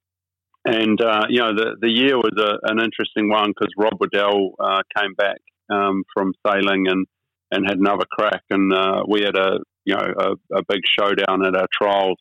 and 0.66 1.00
uh, 1.00 1.26
you 1.28 1.38
know 1.38 1.54
the 1.54 1.76
the 1.80 1.88
year 1.88 2.16
was 2.16 2.34
a, 2.38 2.70
an 2.70 2.80
interesting 2.80 3.30
one 3.30 3.50
because 3.50 3.72
Rob 3.78 3.94
Waddell 4.00 4.54
uh, 4.58 4.82
came 4.98 5.14
back 5.14 5.38
um, 5.70 6.02
from 6.12 6.34
sailing 6.46 6.88
and 6.88 7.06
and 7.52 7.64
had 7.64 7.78
another 7.78 8.04
crack, 8.10 8.42
and 8.50 8.72
uh, 8.72 9.02
we 9.08 9.22
had 9.22 9.36
a 9.36 9.60
you 9.84 9.94
know 9.94 10.06
a, 10.18 10.56
a, 10.56 10.62
big 10.68 10.80
showdown 10.98 11.46
at 11.46 11.56
our 11.56 11.68
trials. 11.72 12.18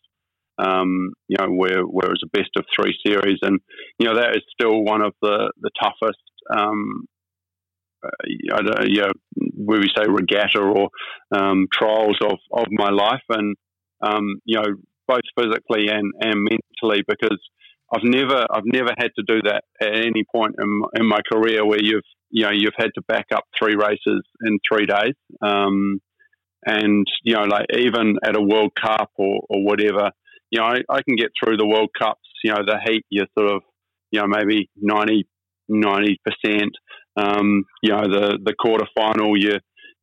Um, 0.59 1.13
you 1.27 1.37
know 1.39 1.49
where 1.49 1.81
where 1.81 2.05
it 2.05 2.11
was 2.11 2.23
a 2.23 2.37
best 2.37 2.51
of 2.55 2.65
three 2.73 2.95
series, 3.05 3.39
and 3.41 3.59
you 3.97 4.05
know 4.05 4.15
that 4.15 4.35
is 4.35 4.43
still 4.53 4.83
one 4.83 5.01
of 5.01 5.13
the 5.21 5.51
the 5.61 5.71
toughest. 5.81 6.21
Um, 6.55 7.07
you 8.25 9.01
know, 9.01 9.11
where 9.55 9.79
we 9.79 9.89
say 9.95 10.05
regatta 10.07 10.59
or 10.59 10.89
um, 11.35 11.67
trials 11.73 12.17
of, 12.21 12.37
of 12.51 12.65
my 12.71 12.89
life, 12.89 13.23
and 13.29 13.55
um, 14.01 14.35
you 14.45 14.57
know 14.57 14.75
both 15.07 15.21
physically 15.37 15.87
and, 15.87 16.11
and 16.19 16.49
mentally 16.49 17.03
because 17.07 17.39
I've 17.93 18.03
never 18.03 18.45
I've 18.51 18.65
never 18.65 18.91
had 18.97 19.11
to 19.17 19.23
do 19.27 19.41
that 19.43 19.63
at 19.81 19.95
any 19.95 20.23
point 20.33 20.55
in, 20.59 20.81
in 20.99 21.07
my 21.07 21.19
career 21.31 21.65
where 21.65 21.81
you've 21.81 22.03
you 22.31 22.43
know 22.43 22.51
you've 22.51 22.73
had 22.77 22.89
to 22.95 23.01
back 23.07 23.27
up 23.33 23.43
three 23.57 23.75
races 23.75 24.23
in 24.45 24.59
three 24.67 24.85
days, 24.85 25.13
um, 25.41 25.99
and 26.65 27.05
you 27.23 27.35
know 27.35 27.43
like 27.43 27.67
even 27.77 28.17
at 28.23 28.35
a 28.35 28.41
World 28.41 28.71
Cup 28.79 29.11
or, 29.17 29.41
or 29.49 29.63
whatever, 29.63 30.09
you 30.49 30.59
know 30.59 30.65
I, 30.65 30.79
I, 30.89 31.01
can 31.03 31.15
get 31.15 31.29
through 31.39 31.57
the 31.57 31.67
World 31.67 31.89
Cups. 31.97 32.27
You 32.43 32.53
know 32.53 32.63
the 32.65 32.79
heat, 32.83 33.05
you're 33.09 33.27
sort 33.37 33.51
of 33.51 33.61
you 34.11 34.19
know 34.19 34.27
maybe 34.27 34.69
90 34.77 35.27
percent. 36.25 36.71
Um, 37.17 37.63
you 37.81 37.91
know 37.91 38.01
the 38.01 38.39
the 38.43 38.53
quarter 38.53 38.87
final, 38.95 39.37
you 39.37 39.59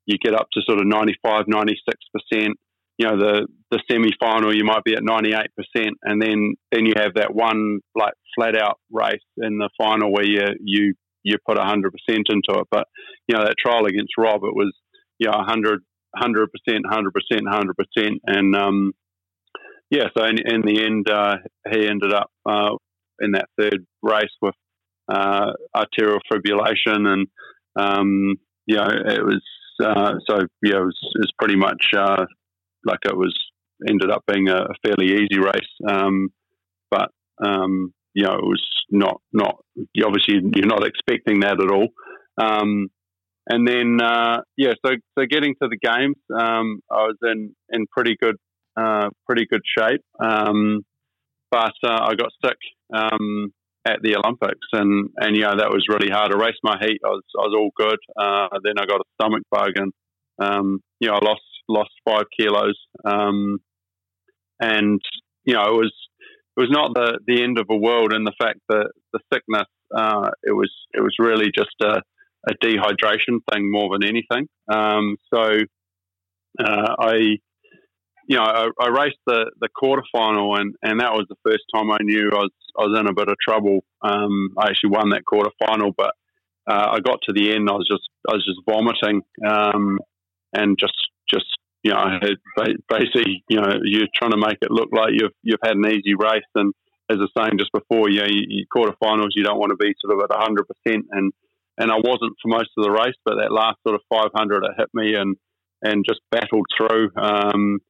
you 0.06 0.18
get 0.18 0.34
up 0.34 0.48
to 0.52 0.62
sort 0.66 0.80
of 0.80 0.86
95, 0.86 1.44
96 1.46 1.96
percent 2.12 2.58
you 2.98 3.06
know 3.06 3.16
the 3.16 3.46
the 3.70 3.82
semi 3.90 4.10
final 4.20 4.54
you 4.54 4.64
might 4.64 4.84
be 4.84 4.94
at 4.94 5.02
ninety 5.02 5.30
eight 5.34 5.50
percent, 5.56 5.96
and 6.02 6.20
then 6.20 6.54
then 6.70 6.86
you 6.86 6.94
have 6.96 7.14
that 7.14 7.34
one 7.34 7.80
like 7.94 8.14
flat 8.34 8.56
out 8.56 8.78
race 8.90 9.24
in 9.38 9.58
the 9.58 9.70
final 9.78 10.12
where 10.12 10.24
you 10.24 10.42
you 10.60 10.94
you 11.22 11.36
put 11.46 11.58
hundred 11.58 11.92
percent 11.92 12.26
into 12.28 12.60
it. 12.60 12.66
But 12.70 12.86
you 13.26 13.36
know 13.36 13.44
that 13.44 13.56
trial 13.58 13.86
against 13.86 14.12
Rob, 14.18 14.44
it 14.44 14.54
was 14.54 14.72
you 15.18 15.28
know 15.28 15.38
hundred 15.38 15.80
hundred 16.14 16.50
percent, 16.52 16.84
hundred 16.88 17.12
percent, 17.12 17.48
hundred 17.48 17.76
percent, 17.76 18.20
and 18.26 18.54
um, 18.54 18.92
yeah. 19.90 20.08
So 20.16 20.24
in, 20.24 20.36
in 20.44 20.62
the 20.62 20.84
end, 20.84 21.08
uh, 21.08 21.36
he 21.70 21.88
ended 21.88 22.12
up 22.12 22.30
uh, 22.46 22.76
in 23.20 23.32
that 23.32 23.48
third 23.58 23.86
race 24.02 24.34
with 24.40 24.54
uh, 25.12 25.52
arterial 25.74 26.20
fibrillation, 26.32 27.06
and 27.06 27.26
um, 27.76 28.36
you 28.66 28.76
know 28.76 28.88
it 28.88 29.24
was 29.24 29.42
uh, 29.82 30.14
so 30.28 30.38
yeah, 30.62 30.76
it 30.76 30.84
was, 30.84 30.98
it 31.14 31.18
was 31.18 31.32
pretty 31.38 31.56
much 31.56 31.84
uh, 31.96 32.24
like 32.84 33.00
it 33.04 33.16
was 33.16 33.34
ended 33.88 34.10
up 34.10 34.22
being 34.26 34.48
a, 34.48 34.66
fairly 34.84 35.12
easy 35.12 35.38
race. 35.38 35.72
Um, 35.88 36.28
but 36.90 37.10
um, 37.44 37.92
you 38.14 38.24
know, 38.24 38.34
it 38.34 38.44
was 38.44 38.62
not 38.90 39.20
not 39.32 39.56
obviously 40.04 40.40
you're 40.54 40.66
not 40.66 40.86
expecting 40.86 41.40
that 41.40 41.60
at 41.60 41.70
all. 41.70 41.88
Um, 42.40 42.88
and 43.48 43.66
then 43.66 43.98
uh, 44.00 44.42
yeah, 44.56 44.72
so 44.84 44.92
so 45.18 45.24
getting 45.28 45.54
to 45.62 45.68
the 45.68 45.78
games, 45.78 46.16
um, 46.32 46.80
I 46.90 47.02
was 47.02 47.16
in 47.22 47.54
in 47.70 47.86
pretty 47.90 48.16
good 48.20 48.36
uh, 48.76 49.08
pretty 49.26 49.46
good 49.50 49.62
shape. 49.78 50.02
Um, 50.22 50.84
but 51.50 51.74
uh, 51.84 51.98
I 52.00 52.14
got 52.14 52.30
sick 52.44 52.56
um, 52.94 53.52
at 53.84 54.00
the 54.02 54.16
Olympics, 54.16 54.66
and 54.72 55.10
and 55.16 55.36
yeah, 55.36 55.54
that 55.56 55.70
was 55.70 55.86
really 55.88 56.10
hard. 56.10 56.32
I 56.32 56.38
raced 56.38 56.60
my 56.62 56.78
heat. 56.80 57.00
I 57.04 57.08
was 57.08 57.24
I 57.38 57.42
was 57.42 57.56
all 57.56 57.70
good. 57.76 57.98
Uh, 58.16 58.58
then 58.62 58.78
I 58.78 58.86
got 58.86 59.00
a 59.00 59.10
stomach 59.14 59.42
bug, 59.50 59.72
and 59.76 59.92
um, 60.38 60.80
you 61.00 61.08
know, 61.08 61.14
I 61.14 61.24
lost 61.24 61.42
lost 61.68 61.90
five 62.04 62.24
kilos, 62.38 62.78
um, 63.04 63.58
and 64.60 65.00
you 65.44 65.54
know 65.54 65.62
it 65.62 65.76
was 65.76 65.92
it 66.56 66.60
was 66.60 66.70
not 66.70 66.94
the 66.94 67.18
the 67.26 67.42
end 67.42 67.58
of 67.58 67.66
the 67.66 67.76
world 67.76 68.12
in 68.12 68.24
the 68.24 68.34
fact 68.40 68.60
that 68.68 68.90
the 69.12 69.20
sickness 69.32 69.68
uh, 69.94 70.30
it 70.42 70.52
was 70.52 70.72
it 70.92 71.00
was 71.00 71.14
really 71.18 71.50
just 71.54 71.74
a, 71.82 72.02
a 72.48 72.54
dehydration 72.64 73.40
thing 73.50 73.70
more 73.70 73.90
than 73.92 74.08
anything. 74.08 74.48
Um, 74.72 75.16
so 75.32 75.42
uh, 76.60 76.94
I 76.98 77.38
you 78.26 78.36
know 78.36 78.44
I, 78.44 78.68
I, 78.80 78.88
raced 78.88 79.18
the 79.26 79.50
the 79.60 79.68
quarterfinal 79.68 80.58
and 80.58 80.74
and 80.82 81.00
that 81.00 81.12
was 81.12 81.26
the 81.28 81.36
first 81.44 81.64
time 81.74 81.90
I 81.90 81.98
knew 82.00 82.30
I 82.32 82.38
was 82.38 82.52
I 82.78 82.82
was 82.82 82.98
in 82.98 83.08
a 83.08 83.14
bit 83.14 83.28
of 83.28 83.36
trouble. 83.46 83.84
Um, 84.02 84.50
I 84.58 84.68
actually 84.68 84.90
won 84.90 85.10
that 85.10 85.24
quarterfinal, 85.24 85.92
but 85.96 86.14
uh, 86.70 86.88
I 86.92 87.00
got 87.00 87.20
to 87.22 87.32
the 87.32 87.54
end. 87.54 87.68
I 87.68 87.72
was 87.72 87.88
just 87.90 88.08
I 88.28 88.34
was 88.34 88.44
just 88.44 88.60
vomiting 88.66 89.22
um, 89.46 89.98
and 90.52 90.78
just 90.78 90.94
just 91.28 91.46
you 91.82 91.90
know, 91.92 91.98
I 91.98 92.18
had 92.22 92.76
basically, 92.88 93.42
you 93.48 93.60
know, 93.60 93.80
you're 93.82 94.06
trying 94.14 94.30
to 94.30 94.36
make 94.36 94.58
it 94.62 94.70
look 94.70 94.90
like 94.92 95.10
you've 95.12 95.34
you've 95.42 95.62
had 95.62 95.76
an 95.76 95.86
easy 95.86 96.14
race. 96.14 96.46
And 96.54 96.72
as 97.10 97.18
I 97.18 97.26
was 97.26 97.32
saying 97.36 97.58
just 97.58 97.72
before, 97.72 98.08
you 98.08 98.20
know, 98.20 98.28
you, 98.28 98.42
you 98.48 98.66
quarterfinals, 98.74 99.34
you 99.34 99.42
don't 99.42 99.58
want 99.58 99.70
to 99.70 99.76
be 99.76 99.92
sort 100.00 100.16
of 100.16 100.22
at 100.22 100.30
100 100.30 100.66
percent. 100.66 101.06
And 101.10 101.32
and 101.78 101.90
I 101.90 101.96
wasn't 101.96 102.36
for 102.40 102.48
most 102.48 102.70
of 102.76 102.84
the 102.84 102.90
race, 102.90 103.16
but 103.24 103.36
that 103.36 103.50
last 103.50 103.78
sort 103.86 103.96
of 103.96 104.02
500, 104.12 104.64
it 104.64 104.70
hit 104.78 104.88
me 104.94 105.14
and 105.14 105.36
and 105.82 106.04
just 106.08 106.20
battled 106.30 106.66
through. 106.78 107.10
Um, 107.16 107.80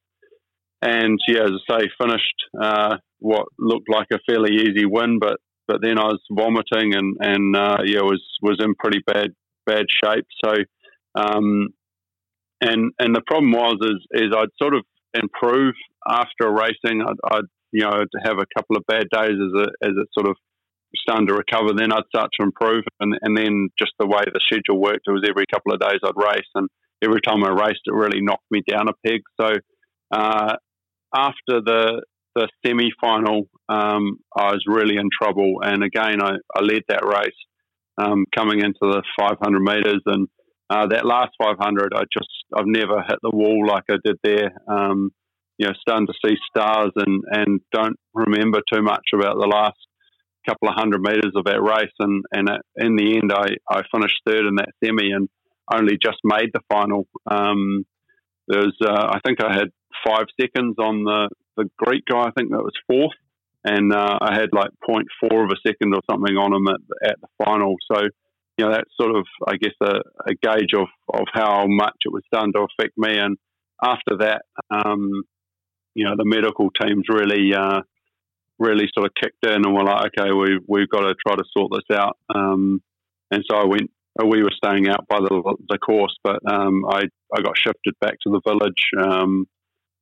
and 0.83 1.17
yeah, 1.27 1.43
as 1.43 1.51
I 1.69 1.79
say, 1.79 1.89
finished 1.99 2.35
uh, 2.61 2.97
what 3.19 3.47
looked 3.57 3.89
like 3.89 4.07
a 4.11 4.19
fairly 4.27 4.55
easy 4.55 4.85
win, 4.85 5.19
but 5.19 5.37
but 5.65 5.81
then 5.81 5.97
I 5.97 6.03
was 6.03 6.19
vomiting 6.29 6.93
and 6.93 7.15
and 7.19 7.55
uh, 7.55 7.77
yeah, 7.85 8.01
was 8.01 8.21
was 8.41 8.57
in 8.59 8.75
pretty 8.75 8.99
bad 9.05 9.29
bad 9.65 9.85
shape. 10.03 10.25
So 10.43 10.53
um, 11.15 11.69
and 12.61 12.91
and 12.99 13.15
the 13.15 13.23
problem 13.25 13.51
was 13.51 13.77
is 13.81 14.23
is 14.23 14.31
I'd 14.35 14.49
sort 14.61 14.75
of 14.75 14.83
improve 15.13 15.75
after 16.07 16.51
racing. 16.51 17.01
I'd, 17.01 17.35
I'd 17.37 17.49
you 17.71 17.83
know 17.83 18.03
have 18.23 18.37
a 18.39 18.51
couple 18.57 18.75
of 18.75 18.83
bad 18.85 19.07
days 19.11 19.37
as 19.39 19.61
it 19.61 19.69
as 19.83 19.91
it 19.97 20.07
sort 20.13 20.29
of 20.29 20.35
starting 20.95 21.27
to 21.27 21.33
recover. 21.33 21.73
Then 21.73 21.93
I'd 21.93 22.07
start 22.13 22.31
to 22.39 22.45
improve, 22.45 22.83
and 22.99 23.15
and 23.21 23.37
then 23.37 23.69
just 23.79 23.93
the 23.99 24.07
way 24.07 24.21
the 24.25 24.41
schedule 24.45 24.81
worked, 24.81 25.07
it 25.07 25.11
was 25.11 25.25
every 25.29 25.45
couple 25.51 25.73
of 25.73 25.79
days 25.79 25.99
I'd 26.03 26.21
race, 26.21 26.49
and 26.55 26.67
every 27.01 27.21
time 27.21 27.43
I 27.43 27.51
raced, 27.51 27.81
it 27.85 27.93
really 27.93 28.21
knocked 28.21 28.51
me 28.51 28.61
down 28.67 28.89
a 28.89 28.93
peg. 29.07 29.21
So 29.39 29.53
uh, 30.11 30.55
after 31.13 31.61
the 31.61 32.03
the 32.35 32.49
semi 32.65 32.89
final, 32.99 33.47
um, 33.69 34.17
I 34.35 34.51
was 34.51 34.63
really 34.67 34.95
in 34.95 35.09
trouble, 35.21 35.61
and 35.63 35.83
again 35.83 36.21
I, 36.21 36.35
I 36.55 36.61
led 36.61 36.81
that 36.89 37.05
race 37.05 37.31
um, 37.97 38.25
coming 38.35 38.59
into 38.59 38.79
the 38.81 39.03
500 39.19 39.59
meters 39.59 40.01
and 40.07 40.27
uh, 40.69 40.87
that 40.87 41.05
last 41.05 41.31
500, 41.41 41.93
I 41.93 42.03
just 42.11 42.29
I've 42.55 42.65
never 42.65 43.03
hit 43.03 43.19
the 43.21 43.29
wall 43.29 43.67
like 43.67 43.83
I 43.91 43.97
did 44.03 44.17
there. 44.23 44.51
Um, 44.67 45.11
you 45.57 45.67
know, 45.67 45.73
starting 45.79 46.07
to 46.07 46.13
see 46.25 46.35
stars 46.49 46.91
and 46.95 47.23
and 47.29 47.61
don't 47.71 47.97
remember 48.13 48.59
too 48.73 48.81
much 48.81 49.05
about 49.13 49.35
the 49.39 49.47
last 49.47 49.77
couple 50.47 50.67
of 50.69 50.75
hundred 50.75 51.01
meters 51.01 51.33
of 51.35 51.45
that 51.45 51.61
race. 51.61 51.93
And 51.99 52.23
and 52.31 52.49
in 52.77 52.95
the 52.95 53.17
end, 53.17 53.31
I 53.31 53.55
I 53.69 53.83
finished 53.93 54.21
third 54.25 54.45
in 54.47 54.55
that 54.55 54.71
semi 54.83 55.11
and 55.11 55.29
only 55.71 55.97
just 56.01 56.17
made 56.23 56.49
the 56.53 56.61
final. 56.71 57.05
Um, 57.29 57.85
uh, 58.51 58.65
I 58.87 59.19
think 59.23 59.43
I 59.43 59.53
had 59.53 59.69
five 60.05 60.25
seconds 60.39 60.75
on 60.79 61.03
the 61.03 61.29
the 61.55 61.69
Greek 61.77 62.05
guy. 62.05 62.21
I 62.21 62.31
think 62.31 62.51
that 62.51 62.63
was 62.63 62.73
fourth, 62.87 63.15
and 63.63 63.93
uh, 63.93 64.17
I 64.21 64.33
had 64.33 64.49
like 64.51 64.71
0.4 64.89 65.43
of 65.43 65.51
a 65.51 65.67
second 65.67 65.93
or 65.93 66.01
something 66.09 66.35
on 66.35 66.53
him 66.53 66.67
at, 66.67 67.09
at 67.11 67.21
the 67.21 67.45
final. 67.45 67.75
So 67.91 68.07
you 68.57 68.65
know, 68.65 68.71
that's 68.71 68.89
sort 68.99 69.15
of, 69.15 69.25
I 69.47 69.55
guess, 69.55 69.73
a, 69.81 70.01
a, 70.27 70.33
gauge 70.41 70.73
of, 70.75 70.87
of 71.13 71.25
how 71.33 71.65
much 71.67 71.95
it 72.05 72.13
was 72.13 72.23
done 72.31 72.53
to 72.53 72.59
affect 72.59 72.97
me. 72.97 73.17
And 73.17 73.37
after 73.83 74.17
that, 74.19 74.43
um, 74.69 75.23
you 75.95 76.05
know, 76.05 76.13
the 76.15 76.25
medical 76.25 76.69
teams 76.69 77.05
really, 77.09 77.53
uh, 77.53 77.81
really 78.59 78.87
sort 78.93 79.07
of 79.07 79.13
kicked 79.19 79.45
in 79.45 79.65
and 79.65 79.73
were 79.73 79.83
like, 79.83 80.11
okay, 80.17 80.31
we, 80.31 80.59
we've 80.67 80.89
got 80.89 81.01
to 81.01 81.15
try 81.25 81.35
to 81.35 81.43
sort 81.57 81.71
this 81.71 81.97
out. 81.97 82.17
Um, 82.33 82.81
and 83.31 83.43
so 83.49 83.57
I 83.57 83.65
went, 83.65 83.89
we 84.23 84.43
were 84.43 84.51
staying 84.55 84.87
out 84.87 85.07
by 85.07 85.17
the, 85.17 85.55
the 85.69 85.79
course, 85.79 86.15
but 86.23 86.39
um, 86.47 86.85
I, 86.87 87.03
I 87.35 87.41
got 87.41 87.57
shifted 87.57 87.95
back 87.99 88.13
to 88.23 88.29
the 88.29 88.41
village, 88.47 88.83
um, 89.03 89.47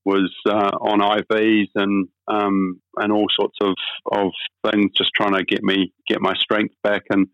was 0.05 0.31
uh, 0.49 0.71
on 0.81 0.99
IVs 0.99 1.69
and 1.75 2.07
um, 2.27 2.81
and 2.97 3.11
all 3.11 3.27
sorts 3.39 3.57
of, 3.61 3.73
of 4.11 4.31
things, 4.71 4.91
just 4.97 5.11
trying 5.15 5.33
to 5.33 5.43
get 5.43 5.63
me 5.63 5.93
get 6.07 6.21
my 6.21 6.33
strength 6.35 6.75
back. 6.83 7.03
And 7.09 7.27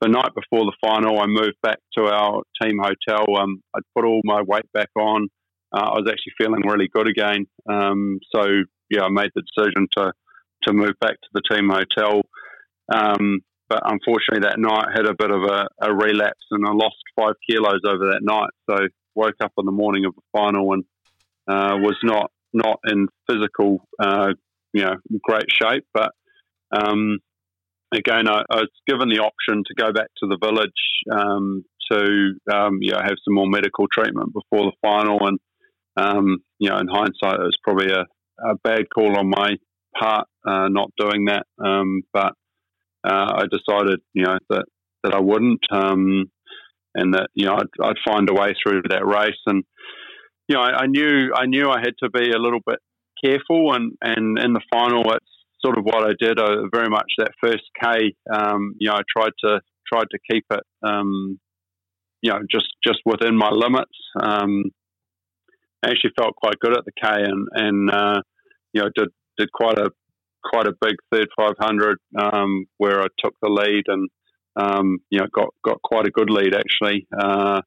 the 0.00 0.08
night 0.08 0.30
before 0.34 0.64
the 0.64 0.76
final, 0.80 1.20
I 1.20 1.26
moved 1.26 1.56
back 1.62 1.78
to 1.96 2.04
our 2.04 2.42
team 2.62 2.78
hotel. 2.78 3.24
Um, 3.38 3.62
I'd 3.74 3.82
put 3.94 4.06
all 4.06 4.20
my 4.24 4.42
weight 4.42 4.70
back 4.72 4.90
on. 4.96 5.28
Uh, 5.72 5.80
I 5.80 5.98
was 5.98 6.08
actually 6.08 6.32
feeling 6.38 6.62
really 6.66 6.88
good 6.92 7.08
again. 7.08 7.46
Um, 7.68 8.20
so 8.34 8.46
yeah, 8.90 9.02
I 9.02 9.08
made 9.08 9.30
the 9.34 9.42
decision 9.56 9.88
to 9.96 10.12
to 10.66 10.72
move 10.72 10.94
back 11.00 11.12
to 11.20 11.28
the 11.32 11.42
team 11.50 11.68
hotel. 11.68 12.22
Um, 12.92 13.40
but 13.68 13.82
unfortunately, 13.84 14.48
that 14.48 14.60
night 14.60 14.88
had 14.94 15.06
a 15.06 15.14
bit 15.14 15.30
of 15.30 15.42
a, 15.42 15.66
a, 15.82 15.92
relapse, 15.92 16.44
and 16.52 16.64
I 16.64 16.70
lost 16.70 16.96
five 17.18 17.34
kilos 17.48 17.80
over 17.86 18.12
that 18.12 18.20
night. 18.22 18.50
So 18.70 18.86
woke 19.16 19.34
up 19.40 19.52
in 19.58 19.66
the 19.66 19.72
morning 19.72 20.04
of 20.04 20.14
the 20.14 20.22
final 20.32 20.72
and 20.72 20.84
uh, 21.48 21.76
was 21.78 21.96
not 22.02 22.30
not 22.52 22.78
in 22.86 23.08
physical, 23.28 23.86
uh, 24.02 24.28
you 24.72 24.82
know, 24.82 24.94
great 25.24 25.46
shape, 25.50 25.84
but 25.92 26.10
um, 26.72 27.18
again, 27.94 28.28
I, 28.28 28.42
I, 28.50 28.56
was 28.56 28.70
given 28.86 29.08
the 29.08 29.20
option 29.20 29.62
to 29.66 29.74
go 29.74 29.92
back 29.92 30.08
to 30.18 30.26
the 30.26 30.38
village 30.42 30.70
um, 31.12 31.64
to 31.90 32.34
um, 32.52 32.78
you 32.80 32.92
know, 32.92 33.00
have 33.00 33.16
some 33.24 33.34
more 33.34 33.48
medical 33.48 33.86
treatment 33.92 34.32
before 34.32 34.70
the 34.70 34.76
final. 34.82 35.26
And 35.26 35.38
um, 35.96 36.38
you 36.58 36.70
know, 36.70 36.78
in 36.78 36.88
hindsight, 36.88 37.40
it 37.40 37.44
was 37.44 37.58
probably 37.62 37.92
a, 37.92 38.04
a 38.44 38.54
bad 38.64 38.86
call 38.94 39.18
on 39.18 39.30
my 39.30 39.56
part 39.98 40.26
uh, 40.46 40.68
not 40.68 40.90
doing 40.98 41.26
that. 41.26 41.46
Um, 41.64 42.02
but 42.12 42.32
uh, 43.04 43.32
I 43.36 43.44
decided, 43.50 44.00
you 44.12 44.24
know, 44.24 44.38
that 44.50 44.64
that 45.04 45.14
I 45.14 45.20
wouldn't, 45.20 45.60
and 45.70 47.14
that 47.14 47.28
you 47.34 47.46
know 47.46 47.54
I'd, 47.54 47.84
I'd, 47.84 47.96
find 48.06 48.28
a 48.28 48.34
way 48.34 48.54
through 48.62 48.82
that 48.88 49.06
race. 49.06 49.38
And 49.46 49.62
you 50.48 50.56
know, 50.56 50.62
I, 50.62 50.82
I, 50.82 50.86
knew 50.86 51.32
I 51.34 51.46
knew 51.46 51.68
I 51.68 51.80
had 51.80 51.94
to 52.02 52.10
be 52.10 52.30
a 52.30 52.38
little 52.38 52.60
bit 52.64 52.78
careful, 53.22 53.74
and 53.74 53.92
and 54.00 54.38
in 54.38 54.52
the 54.52 54.60
final, 54.72 55.02
it's 55.12 55.26
sort 55.64 55.78
of 55.78 55.84
what 55.84 56.04
I 56.04 56.12
did. 56.18 56.38
I, 56.38 56.56
very 56.72 56.88
much 56.88 57.10
that 57.18 57.32
first 57.40 57.64
K, 57.82 58.14
um, 58.32 58.74
you 58.78 58.88
know, 58.88 58.96
I 58.96 59.02
tried 59.16 59.32
to 59.44 59.60
tried 59.92 60.06
to 60.10 60.18
keep 60.30 60.44
it, 60.50 60.62
um, 60.82 61.38
you 62.22 62.30
know, 62.30 62.40
just 62.50 62.68
just 62.84 63.00
within 63.04 63.36
my 63.36 63.50
limits. 63.50 63.96
Um, 64.20 64.64
I 65.84 65.90
actually 65.90 66.12
felt 66.16 66.36
quite 66.36 66.58
good 66.60 66.76
at 66.76 66.84
the 66.84 66.92
K, 66.92 67.08
and 67.08 67.48
and 67.52 67.90
uh, 67.90 68.20
you 68.72 68.82
know 68.82 68.90
did 68.94 69.08
did 69.38 69.52
quite 69.52 69.78
a 69.78 69.90
quite 70.44 70.66
a 70.66 70.74
big 70.80 70.94
third 71.10 71.28
500 71.36 71.98
um, 72.18 72.66
where 72.78 73.00
I 73.00 73.06
took 73.18 73.34
the 73.42 73.48
lead 73.48 73.84
and 73.88 74.08
um, 74.54 74.98
you 75.10 75.18
know 75.18 75.26
got 75.34 75.48
got 75.64 75.82
quite 75.82 76.06
a 76.06 76.10
good 76.10 76.30
lead 76.30 76.54
actually. 76.54 77.06
Uh, 77.16 77.62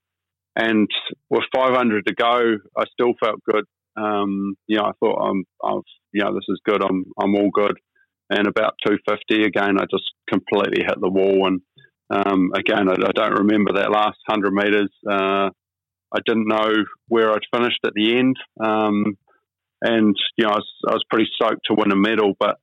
and 0.59 0.89
with 1.29 1.43
500 1.55 2.05
to 2.05 2.13
go, 2.13 2.41
I 2.77 2.83
still 2.91 3.13
felt 3.23 3.41
good. 3.49 3.63
Um, 3.95 4.55
you 4.67 4.77
know, 4.77 4.83
I 4.83 4.91
thought 4.99 5.29
I'm, 5.29 5.45
I've, 5.63 5.87
you 6.11 6.21
know, 6.21 6.33
this 6.33 6.45
is 6.49 6.59
good. 6.65 6.83
I'm, 6.83 7.05
I'm 7.19 7.35
all 7.35 7.49
good. 7.53 7.77
And 8.29 8.45
about 8.45 8.75
250 8.85 9.43
again, 9.43 9.79
I 9.79 9.85
just 9.89 10.03
completely 10.29 10.83
hit 10.85 10.99
the 10.99 11.09
wall. 11.09 11.47
And 11.47 11.61
um, 12.09 12.51
again, 12.53 12.89
I, 12.89 12.93
I, 12.93 13.11
don't 13.13 13.39
remember 13.39 13.73
that 13.73 13.91
last 13.91 14.17
100 14.27 14.51
meters. 14.51 14.91
Uh, 15.09 15.49
I 16.11 16.19
didn't 16.25 16.47
know 16.47 16.73
where 17.07 17.31
I'd 17.31 17.55
finished 17.55 17.79
at 17.85 17.93
the 17.95 18.17
end. 18.17 18.35
Um, 18.63 19.17
and, 19.81 20.15
you 20.37 20.45
know, 20.45 20.51
I 20.51 20.55
was, 20.55 20.67
I 20.89 20.91
was, 20.91 21.05
pretty 21.09 21.29
stoked 21.33 21.61
to 21.67 21.75
win 21.77 21.93
a 21.93 21.95
medal. 21.95 22.33
But 22.37 22.57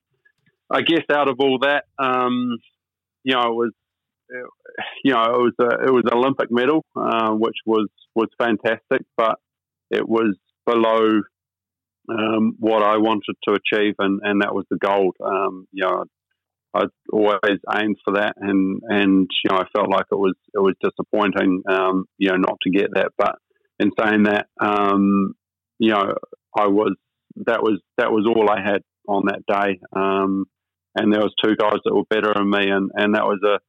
I 0.71 0.81
guess 0.81 1.03
out 1.11 1.29
of 1.29 1.37
all 1.39 1.59
that, 1.63 1.85
um, 1.97 2.57
you 3.23 3.33
know, 3.33 3.41
it 3.41 3.55
was, 3.55 3.71
you 5.03 5.13
know, 5.13 5.23
it 5.23 5.37
was 5.37 5.53
a, 5.59 5.85
it 5.87 5.91
was 5.91 6.03
an 6.11 6.17
Olympic 6.17 6.47
medal, 6.51 6.85
uh, 6.95 7.31
which 7.31 7.57
was, 7.65 7.87
was 8.15 8.29
fantastic, 8.37 9.05
but 9.15 9.35
it 9.89 10.07
was 10.07 10.35
below 10.65 11.21
um, 12.09 12.55
what 12.59 12.83
I 12.83 12.97
wanted 12.97 13.35
to 13.47 13.53
achieve, 13.55 13.95
and, 13.99 14.21
and 14.23 14.41
that 14.41 14.53
was 14.53 14.65
the 14.69 14.77
gold. 14.77 15.15
Um, 15.23 15.67
you 15.71 15.83
know, 15.85 16.05
I 16.73 16.83
always 17.11 17.59
aimed 17.73 17.97
for 18.05 18.15
that, 18.15 18.33
and 18.37 18.81
and 18.87 19.29
you 19.43 19.49
know 19.49 19.57
I 19.57 19.65
felt 19.75 19.89
like 19.89 20.05
it 20.11 20.15
was 20.15 20.35
it 20.53 20.59
was 20.59 20.75
disappointing, 20.81 21.63
um, 21.69 22.05
you 22.17 22.29
know, 22.29 22.37
not 22.37 22.57
to 22.63 22.69
get 22.69 22.89
that. 22.93 23.11
But 23.17 23.35
in 23.79 23.91
saying 23.99 24.23
that, 24.23 24.47
um, 24.59 25.33
you 25.79 25.91
know, 25.91 26.13
I 26.57 26.67
was 26.67 26.95
that 27.45 27.61
was 27.61 27.81
that 27.97 28.11
was 28.11 28.25
all 28.27 28.49
I 28.49 28.61
had 28.61 28.81
on 29.07 29.25
that 29.27 29.43
day, 29.47 29.79
um, 29.95 30.45
and 30.95 31.11
there 31.13 31.21
was 31.21 31.33
two 31.43 31.55
guys 31.55 31.79
that 31.83 31.95
were 31.95 32.03
better 32.09 32.33
than 32.35 32.49
me, 32.49 32.69
and 32.69 32.91
and 32.93 33.15
that 33.15 33.25
was 33.25 33.39
a 33.45 33.59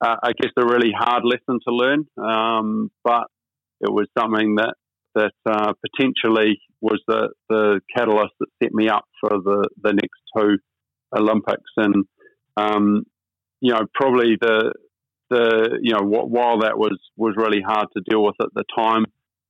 uh, 0.00 0.16
I 0.22 0.32
guess 0.32 0.52
a 0.56 0.64
really 0.64 0.92
hard 0.96 1.24
lesson 1.24 1.60
to 1.66 1.74
learn, 1.74 2.06
um, 2.16 2.90
but 3.04 3.26
it 3.80 3.90
was 3.90 4.06
something 4.18 4.56
that 4.56 4.74
that 5.14 5.32
uh, 5.44 5.72
potentially 5.84 6.60
was 6.80 7.00
the, 7.08 7.30
the 7.48 7.80
catalyst 7.94 8.32
that 8.38 8.46
set 8.62 8.72
me 8.72 8.88
up 8.88 9.04
for 9.20 9.30
the, 9.30 9.68
the 9.82 9.92
next 9.92 10.20
two 10.36 10.58
Olympics. 11.14 11.70
And 11.76 12.04
um, 12.56 13.04
you 13.60 13.72
know, 13.72 13.80
probably 13.94 14.36
the 14.40 14.72
the 15.28 15.78
you 15.82 15.92
know 15.92 16.02
while 16.02 16.60
that 16.60 16.78
was 16.78 16.98
was 17.16 17.34
really 17.36 17.60
hard 17.60 17.86
to 17.96 18.02
deal 18.08 18.22
with 18.22 18.36
at 18.40 18.48
the 18.54 18.64
time. 18.76 19.04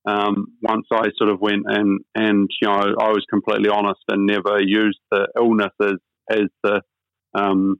Um, 0.07 0.46
once 0.62 0.86
I 0.90 1.09
sort 1.18 1.30
of 1.30 1.40
went 1.40 1.64
and 1.66 2.01
and 2.14 2.48
you 2.62 2.68
know 2.68 2.74
I 2.74 3.11
was 3.11 3.24
completely 3.28 3.68
honest 3.68 4.01
and 4.09 4.26
never 4.26 4.59
used 4.61 4.98
the 5.11 5.28
illness 5.38 5.72
as 5.82 5.96
as 6.30 6.48
the 6.62 6.80
um, 7.34 7.76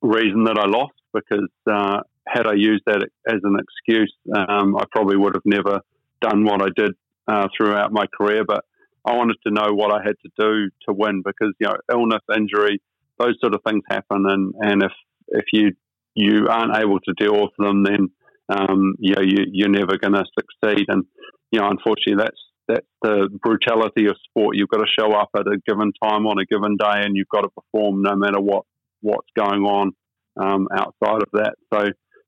reason 0.00 0.44
that 0.44 0.58
I 0.58 0.66
lost 0.66 0.94
because 1.12 1.48
uh, 1.70 2.00
had 2.26 2.46
I 2.46 2.54
used 2.54 2.82
that 2.86 3.08
as 3.28 3.40
an 3.42 3.56
excuse, 3.58 4.14
um, 4.34 4.76
I 4.76 4.84
probably 4.90 5.16
would 5.16 5.34
have 5.34 5.42
never 5.44 5.80
done 6.20 6.44
what 6.44 6.62
I 6.62 6.68
did 6.74 6.92
uh, 7.28 7.48
throughout 7.56 7.92
my 7.92 8.06
career. 8.18 8.44
But 8.46 8.64
I 9.06 9.16
wanted 9.16 9.36
to 9.46 9.52
know 9.52 9.72
what 9.72 9.92
I 9.92 10.02
had 10.04 10.14
to 10.24 10.30
do 10.38 10.70
to 10.88 10.94
win 10.94 11.22
because 11.24 11.52
you 11.58 11.68
know 11.68 11.76
illness, 11.90 12.22
injury, 12.34 12.80
those 13.18 13.36
sort 13.40 13.54
of 13.54 13.60
things 13.66 13.82
happen, 13.88 14.26
and 14.28 14.54
and 14.60 14.82
if 14.82 14.92
if 15.28 15.44
you 15.52 15.72
you 16.14 16.46
aren't 16.48 16.76
able 16.76 17.00
to 17.00 17.14
deal 17.16 17.40
with 17.40 17.52
them, 17.58 17.84
then 17.84 18.08
um, 18.48 18.94
you 18.98 19.14
know 19.14 19.22
you, 19.22 19.46
you're 19.52 19.68
never 19.68 19.98
going 19.98 20.14
to 20.14 20.24
succeed. 20.38 20.86
And 20.88 21.04
you 21.50 21.60
know, 21.60 21.68
unfortunately, 21.68 22.22
that's 22.22 22.40
that's 22.68 22.86
the 23.02 23.28
brutality 23.42 24.06
of 24.06 24.16
sport. 24.28 24.56
You've 24.56 24.68
got 24.68 24.78
to 24.78 24.86
show 24.98 25.12
up 25.12 25.30
at 25.36 25.46
a 25.46 25.58
given 25.66 25.92
time 26.02 26.26
on 26.26 26.38
a 26.38 26.46
given 26.46 26.76
day, 26.76 27.02
and 27.04 27.16
you've 27.16 27.28
got 27.28 27.42
to 27.42 27.48
perform 27.48 28.02
no 28.02 28.14
matter 28.14 28.40
what 28.40 28.64
what's 29.00 29.28
going 29.36 29.64
on 29.64 29.92
um, 30.40 30.68
outside 30.72 31.22
of 31.22 31.28
that. 31.32 31.54
So, 31.72 31.84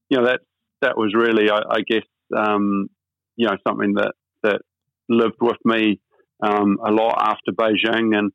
you 0.09 0.18
know, 0.18 0.26
that 0.26 0.40
that 0.82 0.96
was 0.96 1.14
really, 1.14 1.50
I, 1.50 1.61
I 1.70 1.80
guess, 1.80 2.05
um, 2.36 2.88
you 3.36 3.46
know, 3.46 3.57
something 3.66 3.94
that 3.94 4.14
that 4.42 4.61
lived 5.09 5.38
with 5.40 5.59
me 5.64 6.00
um, 6.42 6.78
a 6.84 6.90
lot 6.90 7.16
after 7.18 7.52
Beijing, 7.52 8.16
and 8.16 8.32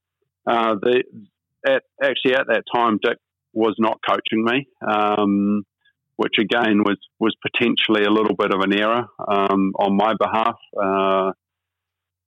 uh, 0.48 0.76
the 0.82 1.04
at, 1.66 1.84
actually 2.02 2.36
at 2.36 2.48
that 2.48 2.64
time, 2.74 3.00
Dick 3.02 3.18
was 3.54 3.76
not 3.78 4.00
coaching 4.08 4.44
me, 4.44 4.68
um, 4.88 5.64
which 6.18 6.36
again 6.40 6.84
was 6.84 6.98
was 7.20 7.36
potentially 7.42 8.04
a 8.04 8.12
little 8.12 8.36
bit 8.36 8.54
of 8.54 8.62
an 8.62 8.74
error 8.74 9.08
um, 9.28 9.74
on 9.78 9.96
my 9.96 10.14
behalf, 10.20 10.58
uh, 10.82 11.32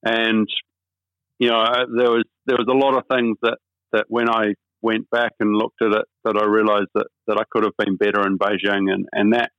and 0.05 0.49
you 1.39 1.49
know 1.49 1.65
there 1.97 2.11
was 2.11 2.25
there 2.47 2.57
was 2.57 2.69
a 2.69 2.77
lot 2.77 2.97
of 2.97 3.05
things 3.11 3.37
that 3.43 3.59
that 3.93 4.07
when 4.09 4.29
I 4.29 4.55
went 4.83 5.09
back 5.11 5.33
and 5.41 5.57
looked 5.57 5.81
at 5.81 5.93
it 5.93 6.05
that 6.25 6.37
I 6.37 6.45
realised 6.45 6.91
that, 6.95 7.07
that 7.27 7.39
I 7.39 7.45
could 7.51 7.65
have 7.65 7.77
been 7.79 7.97
better 7.97 8.27
in 8.27 8.39
Beijing, 8.39 8.93
and, 8.93 9.07
and 9.13 9.33
that 9.33 9.51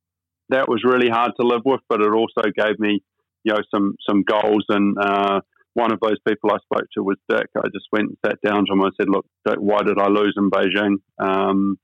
that 0.49 0.67
was 0.67 0.83
really 0.83 1.09
hard 1.09 1.31
to 1.39 1.47
live 1.47 1.61
with. 1.65 1.81
But 1.89 2.01
it 2.01 2.13
also 2.13 2.49
gave 2.55 2.77
me, 2.77 3.01
you 3.43 3.53
know, 3.53 3.61
some 3.73 3.95
some 4.07 4.23
goals. 4.23 4.65
And 4.69 4.97
uh, 4.99 5.41
one 5.73 5.91
of 5.91 5.99
those 6.01 6.19
people 6.27 6.51
I 6.51 6.57
spoke 6.63 6.87
to 6.95 7.03
was 7.03 7.17
Dick. 7.29 7.47
I 7.57 7.67
just 7.73 7.87
went 7.91 8.09
and 8.09 8.17
sat 8.25 8.39
down 8.45 8.65
to 8.65 8.73
him. 8.73 8.81
and 8.81 8.93
said, 8.99 9.09
"Look, 9.09 9.25
Dick, 9.45 9.57
why 9.57 9.81
did 9.83 9.99
I 9.99 10.07
lose 10.07 10.35
in 10.37 10.51
Beijing?" 10.51 10.97
Um, 11.19 11.77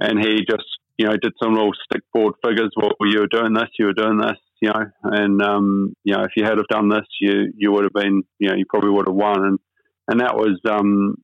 and 0.00 0.18
he 0.18 0.44
just, 0.48 0.66
you 0.96 1.06
know, 1.06 1.16
did 1.20 1.32
some 1.42 1.54
little 1.54 1.72
stick 1.84 2.02
board 2.12 2.34
figures. 2.44 2.70
Well, 2.76 2.92
you 3.02 3.20
were 3.20 3.26
doing 3.26 3.52
this, 3.52 3.68
you 3.78 3.86
were 3.86 3.92
doing 3.92 4.18
this, 4.18 4.38
you 4.60 4.68
know, 4.68 4.84
and 5.02 5.42
um, 5.42 5.94
you 6.04 6.14
know, 6.14 6.22
if 6.22 6.32
you 6.36 6.44
had 6.44 6.58
have 6.58 6.68
done 6.68 6.88
this, 6.88 7.06
you 7.20 7.52
you 7.56 7.72
would 7.72 7.84
have 7.84 7.92
been, 7.92 8.22
you 8.38 8.48
know, 8.48 8.54
you 8.56 8.64
probably 8.68 8.90
would 8.90 9.08
have 9.08 9.16
won. 9.16 9.44
And 9.44 9.58
and 10.08 10.20
that 10.20 10.36
was 10.36 10.58
um, 10.68 11.16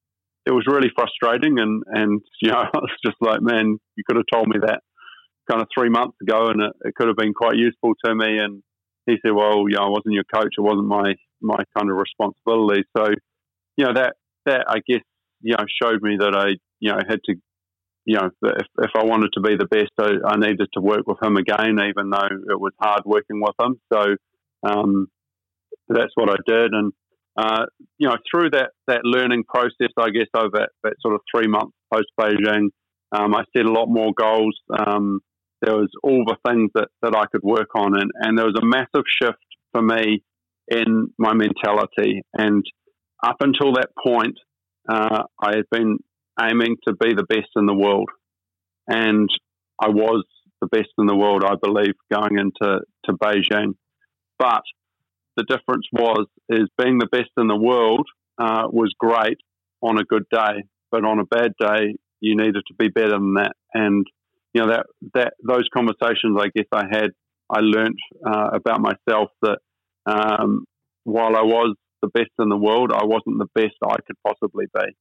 it 0.47 0.53
was 0.53 0.64
really 0.66 0.90
frustrating. 0.95 1.59
And, 1.59 1.82
and, 1.86 2.20
you 2.40 2.51
know, 2.51 2.59
I 2.62 2.70
was 2.74 2.90
just 3.05 3.16
like, 3.20 3.40
man, 3.40 3.78
you 3.97 4.05
could 4.07 4.16
have 4.16 4.26
told 4.32 4.49
me 4.49 4.57
that 4.61 4.80
kind 5.51 5.61
of 5.61 5.68
three 5.76 5.90
months 5.90 6.16
ago 6.22 6.47
and 6.47 6.62
it, 6.62 6.72
it 6.82 6.95
could 6.95 7.09
have 7.09 7.16
been 7.16 7.34
quite 7.34 7.57
useful 7.57 7.92
to 8.05 8.14
me. 8.14 8.38
And 8.38 8.62
he 9.07 9.16
said, 9.22 9.34
well, 9.34 9.64
you 9.68 9.76
know, 9.76 9.84
I 9.84 9.88
wasn't 9.88 10.14
your 10.14 10.24
coach. 10.32 10.55
It 10.57 10.62
wasn't 10.62 10.86
my, 10.86 11.14
my 11.40 11.62
kind 11.76 11.90
of 11.90 11.97
responsibility. 11.97 12.84
So, 12.97 13.07
you 13.76 13.84
know, 13.84 13.92
that, 13.95 14.14
that 14.47 14.64
I 14.68 14.76
guess, 14.88 15.03
you 15.40 15.55
know, 15.57 15.64
showed 15.82 16.03
me 16.03 16.16
that 16.18 16.34
I, 16.34 16.57
you 16.80 16.90
know, 16.90 16.99
had 17.07 17.20
to, 17.26 17.34
you 18.07 18.16
know, 18.16 18.30
if, 18.42 18.66
if 18.82 18.90
I 18.97 19.05
wanted 19.05 19.30
to 19.34 19.40
be 19.40 19.57
the 19.57 19.66
best, 19.66 19.92
I, 19.99 20.12
I 20.26 20.36
needed 20.36 20.68
to 20.74 20.80
work 20.80 21.07
with 21.07 21.22
him 21.22 21.36
again, 21.36 21.78
even 21.80 22.11
though 22.11 22.28
it 22.51 22.61
was 22.61 22.72
hard 22.80 23.03
working 23.05 23.40
with 23.40 23.55
him. 23.61 23.80
So, 23.92 24.16
um, 24.66 25.09
that's 25.88 26.12
what 26.14 26.30
I 26.30 26.36
did. 26.47 26.72
And, 26.72 26.92
uh, 27.37 27.66
you 27.99 28.09
know, 28.09 28.16
through 28.30 28.51
that, 28.51 28.70
that 28.87 29.01
learning 29.05 29.45
process, 29.45 29.93
I 29.99 30.11
guess 30.11 30.28
over 30.37 30.68
that, 30.85 30.95
sort 31.01 31.14
of 31.14 31.20
three 31.35 31.49
months 31.49 31.74
post 31.93 32.07
Beijing, 32.18 32.68
um, 33.12 33.35
I 33.35 33.45
set 33.57 33.66
a 33.66 33.72
lot 33.72 33.87
more 33.87 34.12
goals. 34.16 34.59
Um, 34.76 35.20
there 35.62 35.74
was 35.74 35.91
all 36.03 36.24
the 36.26 36.37
things 36.49 36.70
that, 36.74 36.89
that 37.03 37.16
I 37.16 37.24
could 37.32 37.43
work 37.43 37.68
on, 37.74 37.99
and, 37.99 38.11
and 38.14 38.39
there 38.39 38.47
was 38.47 38.59
a 38.61 38.66
massive 38.66 39.05
shift 39.20 39.39
for 39.72 39.82
me 39.82 40.22
in 40.68 41.12
my 41.18 41.32
mentality. 41.35 42.22
And 42.35 42.64
up 43.24 43.37
until 43.41 43.72
that 43.74 43.91
point, 44.03 44.39
uh, 44.89 45.22
I 45.41 45.57
had 45.57 45.64
been 45.70 45.99
aiming 46.41 46.76
to 46.87 46.95
be 46.95 47.14
the 47.14 47.24
best 47.24 47.49
in 47.57 47.66
the 47.66 47.74
world, 47.74 48.11
and 48.87 49.28
I 49.80 49.89
was 49.89 50.24
the 50.61 50.68
best 50.68 50.91
in 50.99 51.07
the 51.07 51.16
world, 51.16 51.45
I 51.45 51.55
believe, 51.61 51.95
going 52.12 52.39
into 52.39 52.80
to 53.07 53.12
Beijing. 53.12 53.74
But 54.39 54.62
the 55.37 55.45
difference 55.45 55.87
was 55.93 56.26
is 56.49 56.68
being 56.78 56.99
the 56.99 57.09
best 57.11 57.30
in 57.37 57.49
the 57.49 57.57
world 57.57 58.07
uh, 58.39 58.66
was 58.70 58.95
great 58.99 59.39
on 59.82 59.99
a 59.99 60.05
good 60.05 60.24
day, 60.30 60.64
but 60.91 61.05
on 61.05 61.18
a 61.18 61.24
bad 61.24 61.53
day 61.59 61.97
you 62.20 62.37
needed 62.37 62.62
to 62.66 62.74
be 62.78 62.89
better 62.89 63.11
than 63.11 63.35
that. 63.35 63.53
And 63.72 64.07
you 64.53 64.62
know 64.62 64.68
that 64.68 64.87
that 65.14 65.35
those 65.47 65.68
conversations 65.72 66.39
I 66.39 66.49
guess 66.55 66.66
I 66.72 66.85
had, 66.91 67.11
I 67.51 67.61
learned 67.61 67.99
uh, 68.26 68.51
about 68.53 68.80
myself 68.80 69.30
that 69.43 69.59
um, 70.07 70.64
while 71.05 71.37
I 71.37 71.43
was 71.43 71.76
the 72.03 72.09
best 72.09 72.30
in 72.39 72.49
the 72.49 72.57
world, 72.57 72.93
I 72.93 73.05
wasn't 73.05 73.39
the 73.39 73.49
best 73.55 73.74
I 73.82 73.97
could 74.07 74.16
possibly 74.26 74.66
be. 74.74 74.97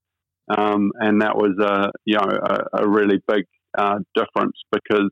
Um, 0.56 0.92
and 0.96 1.22
that 1.22 1.36
was 1.36 1.58
a 1.60 1.92
you 2.06 2.16
know 2.16 2.30
a, 2.30 2.84
a 2.84 2.90
really 2.90 3.22
big 3.28 3.46
uh, 3.78 4.00
difference 4.16 4.58
because 4.72 5.10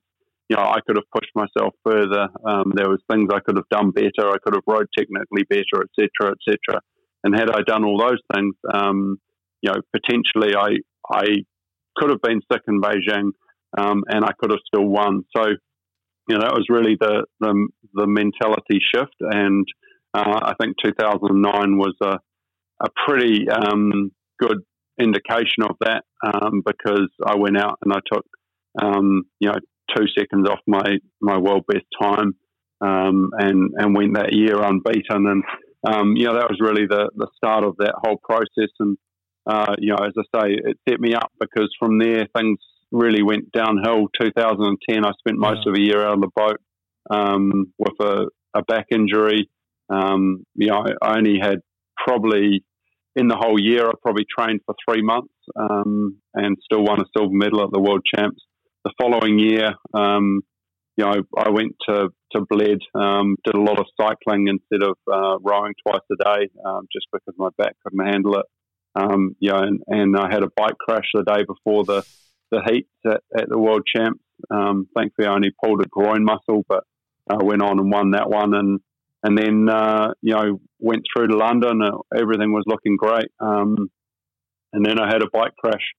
you 0.52 0.58
know, 0.58 0.64
I 0.64 0.82
could 0.86 0.98
have 0.98 1.10
pushed 1.16 1.32
myself 1.34 1.74
further. 1.82 2.28
Um, 2.46 2.74
there 2.76 2.90
was 2.90 3.00
things 3.10 3.30
I 3.34 3.40
could 3.40 3.56
have 3.56 3.70
done 3.72 3.92
better. 3.92 4.30
I 4.30 4.38
could 4.44 4.54
have 4.54 4.68
rode 4.68 4.88
technically 4.98 5.44
better, 5.50 5.86
etc., 5.86 6.36
etc. 6.36 6.82
And 7.24 7.34
had 7.34 7.50
I 7.50 7.62
done 7.66 7.86
all 7.86 7.98
those 7.98 8.20
things, 8.36 8.54
um, 8.74 9.18
you 9.62 9.72
know, 9.72 9.80
potentially 9.96 10.54
I 10.54 10.80
I 11.10 11.46
could 11.96 12.10
have 12.10 12.22
been 12.22 12.42
sick 12.52 12.64
in 12.68 12.82
Beijing, 12.82 13.32
um, 13.78 14.04
and 14.10 14.26
I 14.26 14.34
could 14.38 14.52
have 14.52 14.60
still 14.68 14.86
won. 14.86 15.24
So, 15.34 15.46
you 16.28 16.36
know, 16.36 16.42
that 16.42 16.52
was 16.54 16.66
really 16.68 16.98
the 17.00 17.24
the, 17.40 17.70
the 17.94 18.08
mentality 18.08 18.82
shift, 18.94 19.16
and 19.22 19.66
uh, 20.14 20.52
I 20.52 20.54
think 20.60 20.76
2009 20.84 21.78
was 21.78 21.96
a 22.04 22.20
a 22.84 22.90
pretty 23.08 23.48
um, 23.50 24.12
good 24.38 24.58
indication 25.00 25.64
of 25.64 25.78
that 25.80 26.04
um, 26.26 26.62
because 26.66 27.08
I 27.26 27.38
went 27.38 27.58
out 27.58 27.80
and 27.86 27.94
I 27.94 28.00
took 28.12 28.26
um, 28.82 29.24
you 29.40 29.48
know 29.48 29.56
two 29.96 30.06
seconds 30.18 30.48
off 30.48 30.60
my 30.68 30.98
my 31.22 31.38
world 31.38 31.66
best 31.68 31.86
time 32.02 32.34
um, 32.82 33.32
and 33.38 33.72
and 33.76 33.96
went 33.96 34.16
that 34.16 34.34
year 34.34 34.62
unbeaten 34.62 35.28
and 35.28 35.44
um, 35.88 36.16
you 36.16 36.26
know 36.26 36.36
that 36.36 36.50
was 36.50 36.60
really 36.60 36.86
the 36.88 37.10
the 37.16 37.28
start 37.36 37.64
of 37.64 37.76
that 37.78 37.94
whole 38.04 38.20
process 38.24 38.72
and 38.80 38.98
uh, 39.48 39.76
you 39.80 39.90
know 39.90 40.04
as 40.04 40.14
I 40.18 40.42
say 40.42 40.54
it 40.54 40.78
set 40.88 41.00
me 41.00 41.14
up 41.14 41.32
because 41.40 41.74
from 41.80 42.00
there 42.00 42.28
things 42.36 42.60
really 42.92 43.24
went 43.24 43.52
downhill 43.52 44.08
2010 44.20 45.06
I 45.06 45.12
spent 45.20 45.38
most 45.38 45.62
yeah. 45.66 45.72
of 45.72 45.76
a 45.78 45.82
year 45.82 46.06
out 46.06 46.16
of 46.16 46.22
the 46.22 46.30
boat 46.36 46.58
um, 47.10 47.74
with 47.78 47.96
a, 48.02 48.28
a, 48.54 48.64
back 48.64 48.88
injury 48.92 49.50
um, 49.90 50.46
you 50.56 50.68
know 50.68 50.86
I 51.02 51.18
only 51.18 51.40
had 51.42 51.60
probably 51.98 52.64
in 53.16 53.28
the 53.28 53.36
whole 53.36 53.60
year, 53.60 53.88
I 53.88 53.92
probably 54.02 54.26
trained 54.26 54.62
for 54.66 54.76
three 54.88 55.02
months 55.02 55.34
um, 55.56 56.18
and 56.34 56.58
still 56.64 56.84
won 56.84 57.02
a 57.02 57.06
silver 57.16 57.34
medal 57.34 57.64
at 57.64 57.72
the 57.72 57.80
World 57.80 58.06
Champs. 58.16 58.42
The 58.84 58.94
following 59.00 59.38
year, 59.38 59.74
um, 59.94 60.42
you 60.98 61.06
know, 61.06 61.14
I 61.38 61.50
went 61.50 61.76
to 61.88 62.10
to 62.32 62.46
Bled, 62.50 62.80
um, 62.96 63.36
did 63.44 63.56
a 63.56 63.62
lot 63.62 63.80
of 63.80 63.86
cycling 64.00 64.48
instead 64.48 64.88
of 64.88 64.98
uh, 65.12 65.38
rowing 65.40 65.74
twice 65.86 66.02
a 66.12 66.16
day, 66.16 66.50
um, 66.66 66.88
just 66.92 67.08
because 67.12 67.36
my 67.38 67.50
back 67.58 67.76
couldn't 67.84 68.06
handle 68.06 68.38
it. 68.40 68.46
Um, 68.96 69.36
you 69.40 69.52
know, 69.52 69.60
and, 69.60 69.82
and 69.88 70.18
I 70.18 70.32
had 70.32 70.44
a 70.44 70.50
bike 70.56 70.78
crash 70.80 71.10
the 71.14 71.24
day 71.24 71.44
before 71.44 71.84
the 71.84 72.06
the 72.52 72.62
heats 72.70 72.90
at, 73.06 73.22
at 73.38 73.50
the 73.50 73.58
World 73.58 73.84
Champs. 73.86 74.24
Um, 74.50 74.88
thankfully, 74.96 75.28
I 75.28 75.36
only 75.36 75.52
pulled 75.64 75.82
a 75.82 75.88
groin 75.88 76.24
muscle, 76.26 76.66
but 76.68 76.84
I 77.30 77.44
went 77.44 77.62
on 77.62 77.80
and 77.80 77.92
won 77.92 78.12
that 78.12 78.30
one. 78.30 78.54
And 78.54 78.80
and 79.24 79.38
then 79.38 79.70
uh, 79.70 80.14
you 80.22 80.34
know 80.34 80.60
went 80.80 81.04
through 81.14 81.28
to 81.28 81.38
London. 81.38 81.82
Uh, 81.82 82.00
everything 82.16 82.52
was 82.52 82.64
looking 82.66 82.98
great, 82.98 83.32
um, 83.40 83.92
and 84.74 84.86
then 84.86 85.00
I 85.00 85.08
had 85.08 85.22
a 85.22 85.30
bike 85.32 85.56
crash 85.58 85.94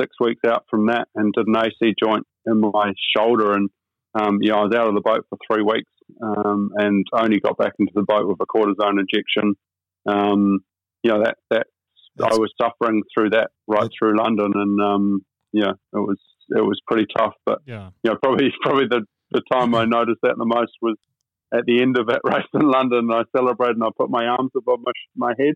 six 0.00 0.16
weeks 0.20 0.42
out 0.46 0.64
from 0.70 0.86
that, 0.86 1.08
and 1.14 1.32
did 1.32 1.46
an 1.46 1.56
AC 1.56 1.94
joint 2.02 2.26
in 2.46 2.60
my 2.60 2.92
shoulder, 3.16 3.52
and 3.52 3.70
um, 4.14 4.38
you 4.40 4.50
know 4.50 4.58
I 4.58 4.62
was 4.64 4.74
out 4.74 4.88
of 4.88 4.94
the 4.94 5.00
boat 5.00 5.26
for 5.28 5.38
three 5.46 5.62
weeks, 5.62 5.90
um, 6.22 6.70
and 6.76 7.06
only 7.12 7.40
got 7.40 7.58
back 7.58 7.72
into 7.78 7.92
the 7.94 8.02
boat 8.02 8.26
with 8.26 8.38
a 8.40 8.46
cortisone 8.46 9.00
injection. 9.00 9.54
Um, 10.06 10.60
you 11.02 11.12
know 11.12 11.22
that 11.24 11.36
that 11.50 11.66
That's, 12.16 12.34
I 12.34 12.38
was 12.38 12.52
suffering 12.60 13.02
through 13.14 13.30
that 13.30 13.50
right 13.66 13.90
through 13.98 14.16
London, 14.18 14.52
and 14.54 14.80
um, 14.80 15.20
yeah, 15.52 15.72
it 15.92 15.98
was 15.98 16.18
it 16.50 16.64
was 16.64 16.80
pretty 16.86 17.06
tough. 17.16 17.34
But 17.44 17.60
yeah, 17.66 17.90
you 18.02 18.10
know 18.10 18.18
probably 18.22 18.52
probably 18.62 18.86
the 18.88 19.02
the 19.30 19.42
time 19.52 19.74
I 19.74 19.84
noticed 19.86 20.20
that 20.22 20.36
the 20.38 20.46
most 20.46 20.72
was 20.80 20.96
at 21.54 21.64
the 21.66 21.80
end 21.80 21.96
of 21.98 22.08
that 22.08 22.20
race 22.24 22.46
in 22.54 22.68
London, 22.68 23.10
I 23.12 23.22
celebrated 23.36 23.76
and 23.76 23.84
I 23.84 23.88
put 23.96 24.10
my 24.10 24.26
arms 24.26 24.50
above 24.56 24.80
my, 24.84 24.92
my 25.16 25.34
head. 25.38 25.54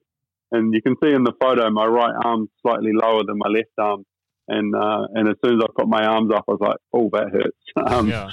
And 0.52 0.74
you 0.74 0.82
can 0.82 0.96
see 1.02 1.12
in 1.12 1.22
the 1.22 1.32
photo, 1.40 1.70
my 1.70 1.86
right 1.86 2.14
arm 2.24 2.48
slightly 2.62 2.90
lower 2.92 3.22
than 3.24 3.38
my 3.38 3.48
left 3.48 3.70
arm. 3.78 4.04
And 4.50 4.74
uh, 4.74 5.06
and 5.14 5.28
as 5.28 5.36
soon 5.44 5.58
as 5.58 5.64
I 5.64 5.68
put 5.76 5.88
my 5.88 6.04
arms 6.04 6.32
up, 6.34 6.44
I 6.48 6.52
was 6.52 6.60
like, 6.60 6.76
"Oh, 6.92 7.08
that 7.12 7.30
hurts." 7.32 7.56
Um, 7.94 8.08
yeah. 8.08 8.30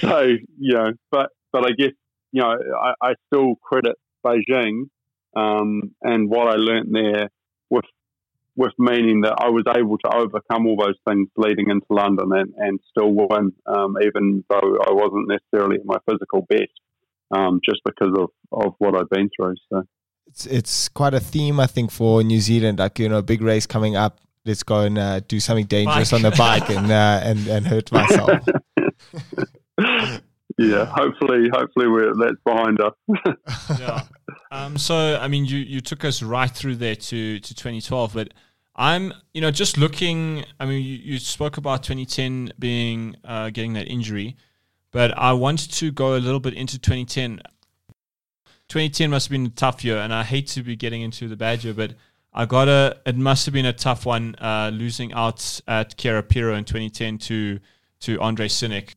So 0.00 0.20
you 0.58 0.74
know, 0.74 0.92
but 1.10 1.30
but 1.52 1.66
I 1.66 1.70
guess 1.76 1.92
you 2.32 2.42
know, 2.42 2.54
I, 2.80 2.94
I 3.02 3.14
still 3.26 3.54
credit 3.62 3.96
Beijing 4.24 4.88
um, 5.36 5.94
and 6.02 6.28
what 6.28 6.48
I 6.48 6.56
learnt 6.56 6.88
there 6.92 7.28
with 7.70 7.84
with 8.56 8.72
meaning 8.78 9.20
that 9.20 9.36
I 9.38 9.50
was 9.50 9.64
able 9.68 9.98
to 9.98 10.16
overcome 10.16 10.66
all 10.66 10.76
those 10.76 10.98
things 11.06 11.28
leading 11.36 11.70
into 11.70 11.86
London 11.90 12.30
and, 12.32 12.52
and 12.56 12.80
still 12.90 13.12
win, 13.12 13.52
um, 13.66 13.96
even 14.02 14.44
though 14.50 14.78
I 14.84 14.92
wasn't 14.92 15.28
necessarily 15.28 15.76
at 15.76 15.84
my 15.84 15.98
physical 16.10 16.42
best 16.48 16.72
um, 17.30 17.60
just 17.64 17.80
because 17.84 18.12
of, 18.18 18.30
of 18.50 18.74
what 18.78 18.96
I've 18.96 19.08
been 19.10 19.30
through. 19.36 19.54
So 19.72 19.84
it's 20.26 20.46
it's 20.46 20.88
quite 20.88 21.14
a 21.14 21.20
theme, 21.20 21.60
I 21.60 21.66
think, 21.66 21.90
for 21.90 22.22
New 22.22 22.40
Zealand. 22.40 22.78
Like 22.78 22.98
you 22.98 23.08
know, 23.08 23.22
big 23.22 23.42
race 23.42 23.66
coming 23.66 23.96
up. 23.96 24.20
Let's 24.48 24.62
go 24.62 24.80
and 24.80 24.98
uh, 24.98 25.20
do 25.20 25.38
something 25.40 25.66
dangerous 25.66 26.10
bike. 26.10 26.16
on 26.16 26.22
the 26.30 26.36
bike 26.36 26.70
and 26.70 26.90
uh, 26.90 27.20
and 27.22 27.46
and 27.46 27.66
hurt 27.66 27.92
myself. 28.00 28.40
yeah, 30.58 30.86
hopefully, 30.86 31.48
hopefully 31.52 31.86
we're 31.86 32.14
that's 32.14 32.40
behind 32.44 32.80
us. 32.80 32.94
yeah. 33.78 34.02
Um, 34.50 34.78
so 34.78 35.18
I 35.20 35.28
mean, 35.28 35.44
you 35.44 35.58
you 35.58 35.80
took 35.80 36.04
us 36.04 36.22
right 36.22 36.50
through 36.50 36.76
there 36.76 36.96
to 36.96 37.38
to 37.38 37.54
2012, 37.54 38.14
but. 38.14 38.34
I'm, 38.80 39.12
you 39.34 39.40
know, 39.40 39.50
just 39.50 39.76
looking. 39.76 40.44
I 40.60 40.64
mean, 40.64 40.84
you, 40.84 40.98
you 40.98 41.18
spoke 41.18 41.56
about 41.56 41.82
2010 41.82 42.52
being 42.60 43.16
uh, 43.24 43.50
getting 43.50 43.72
that 43.72 43.88
injury. 43.88 44.36
But 44.92 45.16
I 45.18 45.32
wanted 45.32 45.72
to 45.72 45.90
go 45.90 46.16
a 46.16 46.18
little 46.18 46.38
bit 46.38 46.54
into 46.54 46.78
2010. 46.78 47.40
2010 48.68 49.10
must 49.10 49.26
have 49.26 49.32
been 49.32 49.46
a 49.46 49.50
tough 49.50 49.84
year, 49.84 49.98
and 49.98 50.12
I 50.12 50.22
hate 50.22 50.46
to 50.48 50.62
be 50.62 50.76
getting 50.76 51.02
into 51.02 51.26
the 51.26 51.36
bad 51.36 51.64
year, 51.64 51.74
but 51.74 51.94
I 52.32 52.46
got 52.46 52.68
a. 52.68 52.98
It 53.06 53.16
must 53.16 53.46
have 53.46 53.54
been 53.54 53.66
a 53.66 53.72
tough 53.72 54.06
one, 54.06 54.34
uh, 54.36 54.70
losing 54.72 55.12
out 55.12 55.60
at 55.66 55.96
Karapiro 55.96 56.56
in 56.56 56.64
2010 56.64 57.18
to 57.18 57.58
to 58.00 58.20
Andre 58.20 58.48
Synek. 58.48 58.94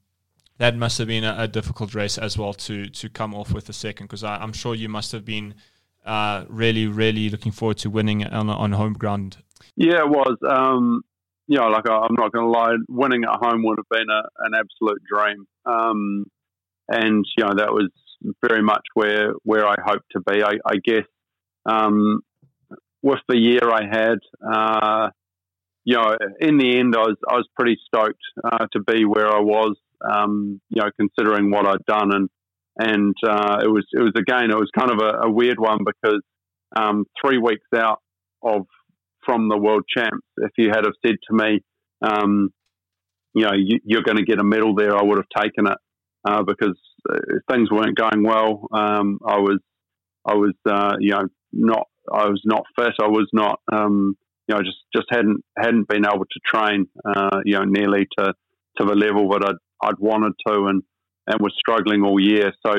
That 0.58 0.76
must 0.76 1.00
have 1.00 1.08
been 1.08 1.24
a, 1.24 1.36
a, 1.40 1.48
difficult 1.48 1.96
race 1.96 2.18
as 2.18 2.38
well 2.38 2.54
to 2.54 2.88
to 2.88 3.10
come 3.10 3.34
off 3.34 3.52
with 3.52 3.68
a 3.70 3.74
second, 3.74 4.08
because 4.08 4.24
I'm 4.24 4.54
sure 4.54 4.76
you 4.76 4.90
must 4.90 5.12
have 5.12 5.26
been 5.26 5.56
uh, 6.06 6.46
really, 6.50 6.88
really 6.88 7.30
looking 7.30 7.52
forward 7.52 7.78
to 7.80 7.90
winning 7.90 8.26
on 8.26 8.50
on 8.50 8.74
home 8.74 8.94
ground. 8.94 9.38
Yeah, 9.76 10.00
it 10.00 10.10
was. 10.10 10.38
Um, 10.48 11.02
you 11.48 11.58
know, 11.58 11.68
like 11.68 11.90
I'm 11.90 12.16
not 12.16 12.32
going 12.32 12.46
to 12.46 12.52
lie, 12.52 12.76
winning 12.88 13.24
at 13.24 13.40
home 13.42 13.64
would 13.64 13.78
have 13.80 13.90
been 13.90 14.10
a, 14.10 14.22
an 14.46 14.54
absolute 14.54 15.02
dream. 15.12 15.46
Um, 15.66 16.26
and 16.88 17.26
you 17.38 17.44
know 17.44 17.54
that 17.56 17.74
was 17.74 17.90
very 18.46 18.62
much 18.62 18.84
where 18.94 19.34
where 19.44 19.66
I 19.66 19.76
hoped 19.84 20.12
to 20.12 20.22
be. 20.22 20.44
I, 20.44 20.54
I 20.66 20.76
guess 20.84 21.06
um, 21.66 22.22
with 23.02 23.20
the 23.28 23.38
year 23.38 23.70
I 23.72 23.84
had, 23.84 24.20
uh, 24.45 25.10
you 25.84 25.95
know, 25.97 26.16
in 26.39 26.58
the 26.58 26.78
end, 26.78 26.95
I 26.95 27.02
was 27.02 27.18
I 27.30 27.36
was 27.36 27.47
pretty 27.56 27.78
stoked 27.88 28.22
uh, 28.43 28.68
to 28.74 28.80
be 28.82 29.06
where 29.06 29.28
I 29.28 29.39
was. 29.39 29.76
Um, 30.04 30.60
you 30.70 30.82
know, 30.82 30.89
considering 30.99 31.52
what 31.52 31.68
I'd 31.68 31.86
done, 31.86 32.14
and 32.14 32.30
and 32.78 33.16
uh, 33.24 33.60
it 33.64 33.68
was 33.68 33.86
it 33.93 34.02
was 34.02 34.14
again 34.16 34.49
it 34.49 34.56
was 34.56 34.70
kind 34.78 34.91
of 34.91 34.99
a, 34.99 35.28
a 35.28 35.32
weird 35.32 35.60
one 35.60 35.80
because 35.86 36.22
um, 36.76 37.06
three 37.24 37.38
weeks 37.38 37.68
out 37.76 37.99
of 38.43 38.66
from 39.26 39.49
the 39.49 39.58
world 39.58 39.84
champs. 39.95 40.26
If 40.38 40.52
you 40.58 40.70
had 40.70 40.86
have 40.86 40.93
said 41.06 41.16
to 41.30 41.36
me, 41.36 41.62
um, 42.02 42.49
you 43.34 43.43
know, 43.43 43.54
you, 43.54 43.97
are 43.97 44.04
going 44.04 44.18
to 44.18 44.26
get 44.26 44.39
a 44.39 44.43
medal 44.43 44.76
there, 44.76 44.95
I 44.95 45.04
would 45.04 45.18
have 45.18 45.43
taken 45.43 45.68
it 45.68 45.78
uh, 46.26 46.43
because 46.43 46.78
uh, 47.10 47.18
things 47.49 47.70
weren't 47.72 47.97
going 47.97 48.24
well. 48.24 48.68
Um, 48.74 49.20
I 49.26 49.38
was, 49.38 49.60
I 50.26 50.36
was, 50.36 50.54
uh, 50.70 50.95
you 50.99 51.12
know, 51.12 51.28
not, 51.54 51.88
I 52.12 52.28
was 52.28 52.41
not 52.45 52.64
fit. 52.78 52.93
I 53.02 53.08
was 53.08 53.28
not, 53.34 53.60
um, 53.72 54.16
you 54.47 54.56
know, 54.56 54.62
just 54.62 54.78
just 54.95 55.08
hadn't 55.10 55.43
hadn't 55.58 55.88
been 55.88 56.06
able 56.06 56.26
to 56.26 56.39
train, 56.45 56.88
uh, 57.06 57.41
you 57.45 57.54
know, 57.54 57.64
nearly 57.64 58.08
to 58.18 58.34
to 58.78 58.86
the 58.86 58.95
level 58.95 59.30
that 59.30 59.45
I'd 59.45 59.89
I'd 59.89 59.99
wanted 59.99 60.34
to, 60.47 60.66
and 60.68 60.84
and 61.28 61.39
was 61.39 61.54
struggling 61.58 62.04
all 62.04 62.20
year. 62.20 62.52
So, 62.66 62.74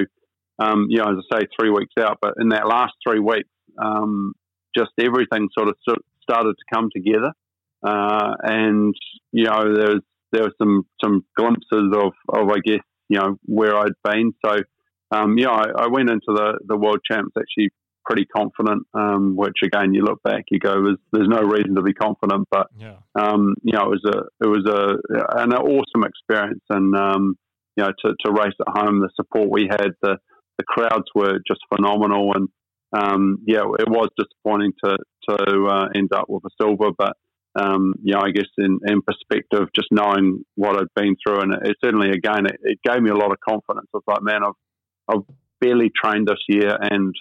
um, 0.59 0.87
you 0.89 0.99
know, 0.99 1.11
as 1.13 1.25
I 1.33 1.41
say, 1.41 1.47
three 1.59 1.71
weeks 1.71 1.95
out, 1.99 2.19
but 2.21 2.35
in 2.41 2.51
that 2.51 2.67
last 2.67 2.95
three 3.07 3.21
weeks, 3.21 3.49
um, 3.83 4.33
just 4.77 4.91
everything 4.99 5.49
sort 5.57 5.69
of 5.69 5.77
started 6.23 6.55
to 6.55 6.75
come 6.75 6.89
together. 6.95 7.33
Uh, 7.85 8.35
and 8.43 8.95
you 9.33 9.45
know, 9.45 9.75
there 9.75 9.89
was 9.89 10.03
there 10.33 10.43
were 10.43 10.55
some 10.59 10.87
some 11.03 11.25
glimpses 11.37 11.93
of, 11.95 12.13
of 12.29 12.49
I 12.49 12.59
guess 12.65 12.83
you 13.09 13.19
know 13.19 13.37
where 13.45 13.77
I'd 13.77 13.93
been. 14.05 14.33
So 14.45 14.57
um, 15.11 15.37
yeah, 15.37 15.51
I, 15.51 15.85
I, 15.85 15.87
went 15.89 16.11
into 16.11 16.29
the 16.29 16.59
the 16.67 16.77
world 16.77 17.01
champs 17.11 17.33
actually 17.37 17.71
pretty 18.05 18.25
confident. 18.25 18.87
Um, 18.95 19.37
which 19.37 19.57
again, 19.65 19.95
you 19.95 20.03
look 20.03 20.23
back, 20.23 20.45
you 20.51 20.59
go, 20.59 20.83
there's, 20.83 20.99
there's 21.13 21.29
no 21.29 21.43
reason 21.43 21.75
to 21.77 21.83
be 21.83 21.95
confident, 21.95 22.49
but 22.51 22.69
yeah. 22.79 22.97
um, 23.15 23.55
you 23.63 23.73
know, 23.73 23.93
it 23.93 24.01
was 24.03 24.05
a 24.07 24.45
it 24.45 24.49
was 24.49 24.67
a 24.67 25.41
an 25.41 25.53
awesome 25.53 26.05
experience, 26.05 26.65
and 26.71 26.95
um, 26.97 27.37
you 27.77 27.85
know, 27.85 27.93
to, 28.05 28.15
to 28.25 28.33
race 28.33 28.55
at 28.61 28.81
home, 28.81 29.01
the 29.01 29.11
support 29.17 29.51
we 29.51 29.67
had, 29.71 29.93
the 30.03 30.19
the 30.59 30.65
crowds 30.65 31.07
were 31.15 31.39
just 31.47 31.61
phenomenal, 31.75 32.33
and 32.35 32.49
um, 32.93 33.39
yeah, 33.47 33.63
it 33.79 33.89
was 33.89 34.09
disappointing 34.19 34.73
to 34.85 34.97
to 35.29 35.67
uh, 35.67 35.89
end 35.95 36.13
up 36.13 36.27
with 36.29 36.45
a 36.45 36.51
silver, 36.61 36.91
but 36.97 37.17
um, 37.55 37.95
you 38.03 38.15
know, 38.15 38.21
I 38.21 38.31
guess 38.31 38.49
in, 38.57 38.81
in 38.87 39.03
perspective, 39.03 39.69
just 39.75 39.89
knowing 39.91 40.45
what 40.55 40.77
I'd 40.77 40.95
been 40.95 41.17
through, 41.23 41.41
and 41.41 41.55
it, 41.55 41.61
it 41.71 41.77
certainly 41.85 42.11
again 42.11 42.47
it, 42.47 42.59
it, 42.63 42.79
gave 42.83 43.03
me 43.03 43.11
a 43.11 43.17
lot 43.17 43.33
of 43.33 43.39
confidence. 43.47 43.89
I 43.95 43.99
was 43.99 44.05
like, 44.07 44.23
man, 44.23 44.41
I've 44.45 45.15
I've 45.15 45.37
barely 45.61 45.91
trained 45.95 46.29
this 46.29 46.43
year, 46.49 46.77
and 46.81 47.15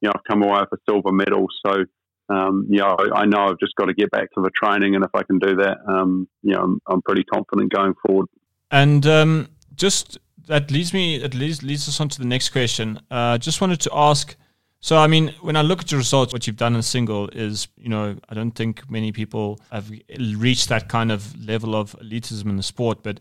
you 0.00 0.08
know, 0.08 0.12
I've 0.14 0.24
come 0.24 0.42
away 0.42 0.60
with 0.60 0.80
a 0.80 0.90
silver 0.90 1.12
medal. 1.12 1.46
So, 1.64 1.84
um, 2.28 2.66
you 2.68 2.78
know, 2.78 2.96
I, 2.98 3.20
I, 3.20 3.24
know 3.24 3.48
I've 3.48 3.58
just 3.58 3.74
got 3.76 3.86
to 3.86 3.94
get 3.94 4.10
back 4.10 4.30
to 4.34 4.42
the 4.42 4.50
training, 4.50 4.94
and 4.94 5.04
if 5.04 5.10
I 5.14 5.22
can 5.22 5.38
do 5.38 5.56
that, 5.56 5.78
um, 5.88 6.28
you 6.42 6.54
know, 6.54 6.60
I'm, 6.60 6.80
I'm 6.86 7.02
pretty 7.02 7.24
confident 7.24 7.72
going 7.72 7.94
forward. 8.06 8.28
And 8.70 9.06
um, 9.06 9.48
just 9.74 10.18
that 10.46 10.70
leads 10.70 10.92
me, 10.92 11.22
at 11.22 11.34
least 11.34 11.62
leads 11.62 11.88
us 11.88 12.00
on 12.00 12.08
to 12.10 12.18
the 12.18 12.26
next 12.26 12.50
question. 12.50 13.00
Uh, 13.10 13.38
just 13.38 13.60
wanted 13.60 13.80
to 13.80 13.90
ask 13.92 14.36
so, 14.80 14.96
I 14.96 15.08
mean, 15.08 15.34
when 15.40 15.56
I 15.56 15.62
look 15.62 15.80
at 15.80 15.90
your 15.90 15.98
results, 15.98 16.32
what 16.32 16.46
you've 16.46 16.56
done 16.56 16.76
in 16.76 16.82
single 16.82 17.28
is, 17.30 17.66
you 17.76 17.88
know, 17.88 18.16
I 18.28 18.34
don't 18.34 18.52
think 18.52 18.88
many 18.88 19.10
people 19.10 19.60
have 19.72 19.90
reached 20.18 20.68
that 20.68 20.88
kind 20.88 21.10
of 21.10 21.36
level 21.44 21.74
of 21.74 21.96
elitism 22.00 22.46
in 22.46 22.56
the 22.56 22.62
sport. 22.62 23.02
But 23.02 23.18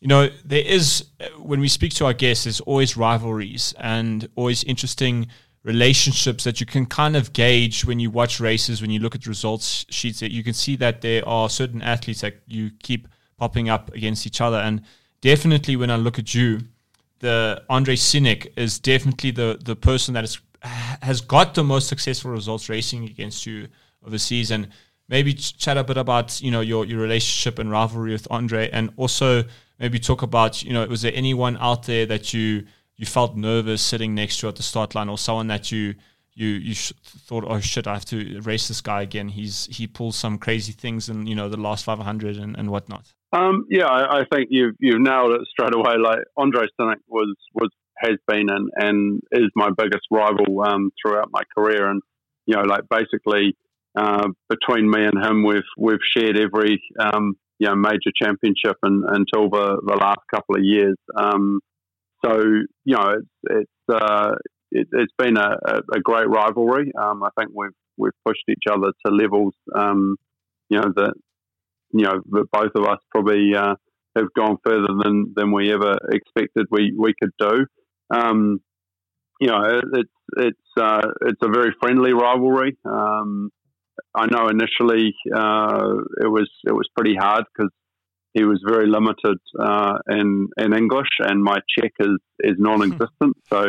you 0.00 0.08
know, 0.08 0.28
there 0.44 0.64
is, 0.64 1.06
when 1.38 1.60
we 1.60 1.68
speak 1.68 1.92
to 1.94 2.06
our 2.06 2.12
guests, 2.12 2.44
there's 2.44 2.60
always 2.60 2.96
rivalries 2.96 3.74
and 3.78 4.28
always 4.34 4.64
interesting 4.64 5.28
relationships 5.62 6.44
that 6.44 6.60
you 6.60 6.66
can 6.66 6.86
kind 6.86 7.16
of 7.16 7.32
gauge 7.32 7.84
when 7.84 8.00
you 8.00 8.10
watch 8.10 8.40
races, 8.40 8.80
when 8.80 8.90
you 8.90 9.00
look 9.00 9.14
at 9.14 9.26
results 9.26 9.84
sheets, 9.90 10.20
that 10.20 10.32
you 10.32 10.42
can 10.42 10.54
see 10.54 10.76
that 10.76 11.00
there 11.00 11.26
are 11.28 11.48
certain 11.48 11.82
athletes 11.82 12.20
that 12.20 12.40
you 12.46 12.70
keep 12.82 13.08
popping 13.36 13.68
up 13.68 13.92
against 13.94 14.26
each 14.26 14.40
other. 14.40 14.56
And 14.56 14.82
definitely 15.20 15.76
when 15.76 15.90
I 15.90 15.96
look 15.96 16.18
at 16.18 16.34
you, 16.34 16.60
the 17.20 17.62
Andre 17.68 17.96
Synek 17.96 18.52
is 18.56 18.78
definitely 18.78 19.32
the, 19.32 19.58
the 19.62 19.76
person 19.76 20.14
that 20.14 20.24
is, 20.24 20.38
has 20.62 21.20
got 21.20 21.54
the 21.54 21.64
most 21.64 21.88
successful 21.88 22.30
results 22.30 22.68
racing 22.68 23.04
against 23.04 23.46
you 23.46 23.68
overseas. 24.06 24.50
And 24.50 24.68
maybe 25.08 25.34
chat 25.34 25.76
a 25.76 25.84
bit 25.84 25.96
about, 25.96 26.40
you 26.40 26.50
know, 26.50 26.60
your, 26.60 26.84
your 26.84 27.00
relationship 27.00 27.58
and 27.58 27.70
rivalry 27.70 28.12
with 28.12 28.28
Andre 28.30 28.70
and 28.70 28.92
also– 28.96 29.44
maybe 29.78 29.98
talk 29.98 30.22
about, 30.22 30.62
you 30.62 30.72
know, 30.72 30.84
was 30.86 31.02
there 31.02 31.12
anyone 31.14 31.56
out 31.60 31.84
there 31.84 32.06
that 32.06 32.34
you 32.34 32.64
you 32.98 33.06
felt 33.06 33.36
nervous 33.36 33.80
sitting 33.80 34.14
next 34.14 34.40
to 34.40 34.48
at 34.48 34.56
the 34.56 34.62
start 34.62 34.94
line, 34.94 35.08
or 35.08 35.16
someone 35.16 35.46
that 35.46 35.72
you 35.72 35.94
you 36.34 36.48
you 36.48 36.74
sh- 36.74 36.92
thought, 37.02 37.44
oh 37.46 37.60
shit, 37.60 37.86
I 37.86 37.94
have 37.94 38.04
to 38.06 38.40
race 38.42 38.68
this 38.68 38.80
guy 38.80 39.02
again. 39.02 39.28
He's 39.28 39.66
he 39.66 39.86
pulls 39.86 40.16
some 40.16 40.36
crazy 40.36 40.72
things 40.72 41.08
in 41.08 41.26
you 41.26 41.34
know 41.34 41.48
the 41.48 41.56
last 41.56 41.84
500 41.84 42.36
and, 42.36 42.56
and 42.56 42.70
whatnot. 42.70 43.12
Um, 43.32 43.66
yeah, 43.70 43.86
I, 43.86 44.20
I, 44.20 44.24
think 44.32 44.48
you've 44.50 44.74
you've 44.78 45.00
nailed 45.00 45.32
it 45.32 45.42
straight 45.50 45.74
away. 45.74 45.96
Like 45.98 46.20
Andre 46.36 46.66
Synek 46.78 46.96
was 47.08 47.34
was 47.54 47.70
has 47.98 48.16
been 48.26 48.48
and 48.50 48.70
and 48.76 49.20
is 49.32 49.50
my 49.54 49.70
biggest 49.76 50.06
rival 50.10 50.62
um, 50.62 50.90
throughout 51.00 51.28
my 51.30 51.42
career, 51.56 51.90
and 51.90 52.02
you 52.46 52.56
know, 52.56 52.62
like 52.62 52.82
basically 52.88 53.56
uh, 53.96 54.28
between 54.48 54.90
me 54.90 55.04
and 55.04 55.24
him, 55.24 55.44
we've 55.44 55.62
we've 55.76 55.98
shared 56.16 56.38
every 56.38 56.82
um, 56.98 57.36
you 57.58 57.68
know 57.68 57.74
major 57.74 58.12
championship 58.20 58.76
and, 58.82 59.04
until 59.04 59.50
the, 59.50 59.80
the 59.86 59.96
last 59.96 60.20
couple 60.32 60.56
of 60.56 60.62
years. 60.62 60.96
Um, 61.16 61.60
so 62.24 62.40
you 62.84 62.96
know 62.96 63.14
it's 63.18 63.28
it's 63.50 64.02
uh, 64.02 64.34
it, 64.70 64.88
has 64.94 65.08
been 65.18 65.36
a, 65.36 65.56
a, 65.94 66.00
great 66.00 66.28
rivalry. 66.28 66.92
Um, 67.00 67.22
I 67.22 67.28
think 67.38 67.52
we've 67.54 67.70
we've 67.96 68.12
pushed 68.26 68.44
each 68.48 68.64
other 68.70 68.92
to 69.06 69.12
levels 69.12 69.54
um, 69.74 70.16
you 70.68 70.78
know 70.78 70.92
that 70.96 71.14
you 71.92 72.04
know 72.04 72.20
that 72.30 72.46
both 72.52 72.72
of 72.74 72.84
us 72.84 72.98
probably 73.10 73.54
uh, 73.56 73.74
have 74.16 74.32
gone 74.36 74.56
further 74.64 74.88
than, 75.02 75.32
than 75.34 75.52
we 75.52 75.72
ever 75.72 75.96
expected 76.10 76.66
we, 76.70 76.92
we 76.98 77.14
could 77.20 77.30
do. 77.38 77.66
Um, 78.14 78.60
you 79.40 79.48
know, 79.48 79.80
it's 79.94 80.10
it's 80.36 80.80
uh, 80.80 81.06
it's 81.22 81.40
a 81.42 81.48
very 81.48 81.74
friendly 81.80 82.12
rivalry. 82.12 82.76
Um, 82.84 83.50
I 84.14 84.26
know 84.26 84.48
initially 84.48 85.14
uh, 85.34 85.94
it 86.20 86.28
was 86.28 86.50
it 86.64 86.72
was 86.72 86.88
pretty 86.96 87.14
hard 87.14 87.44
because 87.54 87.70
he 88.38 88.44
was 88.44 88.62
very 88.64 88.86
limited 88.86 89.38
uh, 89.58 89.98
in 90.08 90.48
in 90.56 90.72
English, 90.72 91.12
and 91.18 91.42
my 91.42 91.58
Czech 91.68 91.92
is 91.98 92.18
is 92.38 92.56
non-existent. 92.58 93.36
so, 93.50 93.60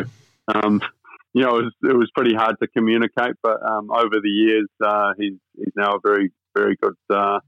um, 0.54 0.80
you 1.34 1.42
know, 1.42 1.58
it 1.58 1.64
was, 1.64 1.74
it 1.82 1.96
was, 1.96 2.10
pretty 2.14 2.34
hard 2.34 2.56
to 2.62 2.68
communicate. 2.68 3.34
But 3.42 3.58
um, 3.62 3.90
over 3.90 4.16
the 4.22 4.34
years, 4.44 4.68
uh, 4.84 5.12
he's 5.18 5.38
he's 5.56 5.74
now 5.76 5.96
a 5.96 6.00
very 6.02 6.30
very 6.56 6.76
good 6.80 6.98
uh, 7.12 7.40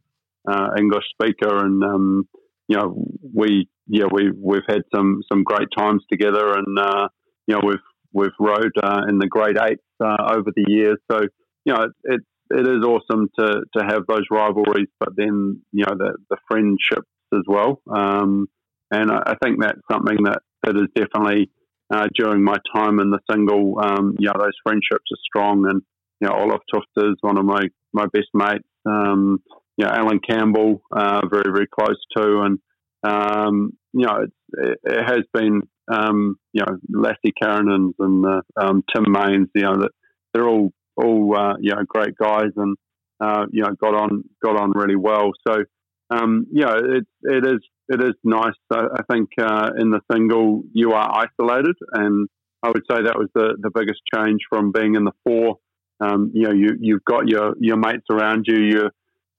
uh, 0.51 0.69
English 0.77 1.05
speaker, 1.15 1.65
and 1.65 1.83
um, 1.85 2.29
you 2.67 2.77
know, 2.77 2.89
we 3.33 3.69
yeah 3.87 4.07
we 4.11 4.31
we've 4.37 4.69
had 4.69 4.83
some 4.95 5.21
some 5.31 5.45
great 5.45 5.69
times 5.77 6.03
together, 6.11 6.53
and 6.59 6.79
uh, 6.79 7.09
you 7.47 7.55
know 7.55 7.61
we've 7.65 7.89
we've 8.13 8.39
rode 8.41 8.77
in 9.09 9.19
the 9.19 9.29
grade 9.29 9.59
eights 9.63 9.83
over 10.01 10.51
the 10.57 10.65
years. 10.67 10.99
So 11.11 11.21
you 11.65 11.73
know, 11.73 11.83
it, 11.83 11.93
it's 12.05 12.32
it 12.53 12.67
is 12.67 12.85
awesome 12.85 13.29
to 13.39 13.63
to 13.77 13.85
have 13.85 14.03
those 14.07 14.25
rivalries, 14.31 14.89
but 15.01 15.11
then 15.17 15.63
you 15.73 15.85
know 15.85 15.95
the 15.97 16.17
the 16.31 16.37
friendships 16.51 17.09
as 17.35 17.43
well. 17.47 17.81
Um, 17.91 18.49
and 18.91 19.11
I, 19.11 19.23
I, 19.27 19.35
think 19.43 19.61
that's 19.61 19.81
something 19.91 20.19
that 20.25 20.41
that 20.65 20.77
is 20.77 20.89
definitely 20.95 21.51
uh, 21.93 22.07
during 22.15 22.43
my 22.45 22.57
time 22.75 23.01
in 23.01 23.11
the 23.11 23.21
single. 23.31 23.79
Um, 23.83 24.17
you 24.19 24.27
know, 24.27 24.35
those 24.39 24.53
friendships 24.63 25.11
are 25.11 25.25
strong, 25.25 25.67
and 25.69 25.83
you 26.21 26.29
know, 26.29 26.35
Olaf 26.35 26.61
Tufte 26.73 27.11
is 27.11 27.17
one 27.21 27.39
of 27.39 27.45
my 27.45 27.63
my 27.93 28.07
best 28.13 28.29
mates. 28.35 28.69
Um, 28.87 29.43
you 29.77 29.87
know, 29.87 29.91
Alan 29.91 30.21
Campbell, 30.21 30.83
uh, 30.95 31.23
very 31.31 31.53
very 31.53 31.67
close 31.67 31.99
to, 32.17 32.41
and 32.43 32.59
um, 33.03 33.73
you 33.93 34.07
know, 34.07 34.27
it, 34.53 34.79
it, 34.85 35.05
has 35.05 35.23
been 35.33 35.63
um, 35.93 36.37
you 36.53 36.63
know 36.63 36.79
Lassi 36.95 37.33
Karonens 37.43 37.95
and 37.99 38.25
uh, 38.27 38.41
um, 38.61 38.85
Tim 38.95 39.07
Maeyens. 39.07 39.49
You 39.55 39.63
know 39.63 39.77
that 39.81 39.91
they're 40.33 40.49
all 40.49 40.73
all 40.97 41.37
uh, 41.37 41.55
you 41.61 41.75
know 41.75 41.83
great 41.87 42.17
guys 42.17 42.51
and 42.57 42.77
uh, 43.21 43.47
you 43.51 43.63
know 43.63 43.71
got 43.81 43.95
on 43.95 44.25
got 44.43 44.61
on 44.61 44.73
really 44.73 44.97
well. 44.97 45.31
So 45.47 45.65
um, 46.11 46.47
yeah, 46.53 46.75
it 46.77 47.07
it 47.23 47.47
is 47.47 47.61
it 47.89 48.03
is 48.03 48.15
nice. 48.25 48.55
I, 48.71 48.85
I 48.95 49.03
think 49.11 49.31
uh, 49.41 49.71
in 49.79 49.91
the 49.91 50.01
single 50.11 50.63
you 50.73 50.93
are 50.93 51.27
isolated, 51.27 51.77
and 51.93 52.29
I 52.63 52.69
would 52.69 52.83
say 52.91 53.03
that 53.03 53.19
was 53.19 53.29
the, 53.35 53.57
the 53.61 53.71
biggest 53.75 54.01
change 54.15 54.41
from 54.49 54.73
being 54.73 54.95
in 54.95 55.05
the 55.05 55.13
four. 55.25 55.57
Um, 56.01 56.31
you 56.35 56.43
know, 56.43 56.53
you 56.53 56.77
you've 56.81 57.05
got 57.05 57.29
your 57.29 57.55
your 57.59 57.77
mates 57.77 58.07
around 58.11 58.47
you. 58.47 58.59
You 58.59 58.91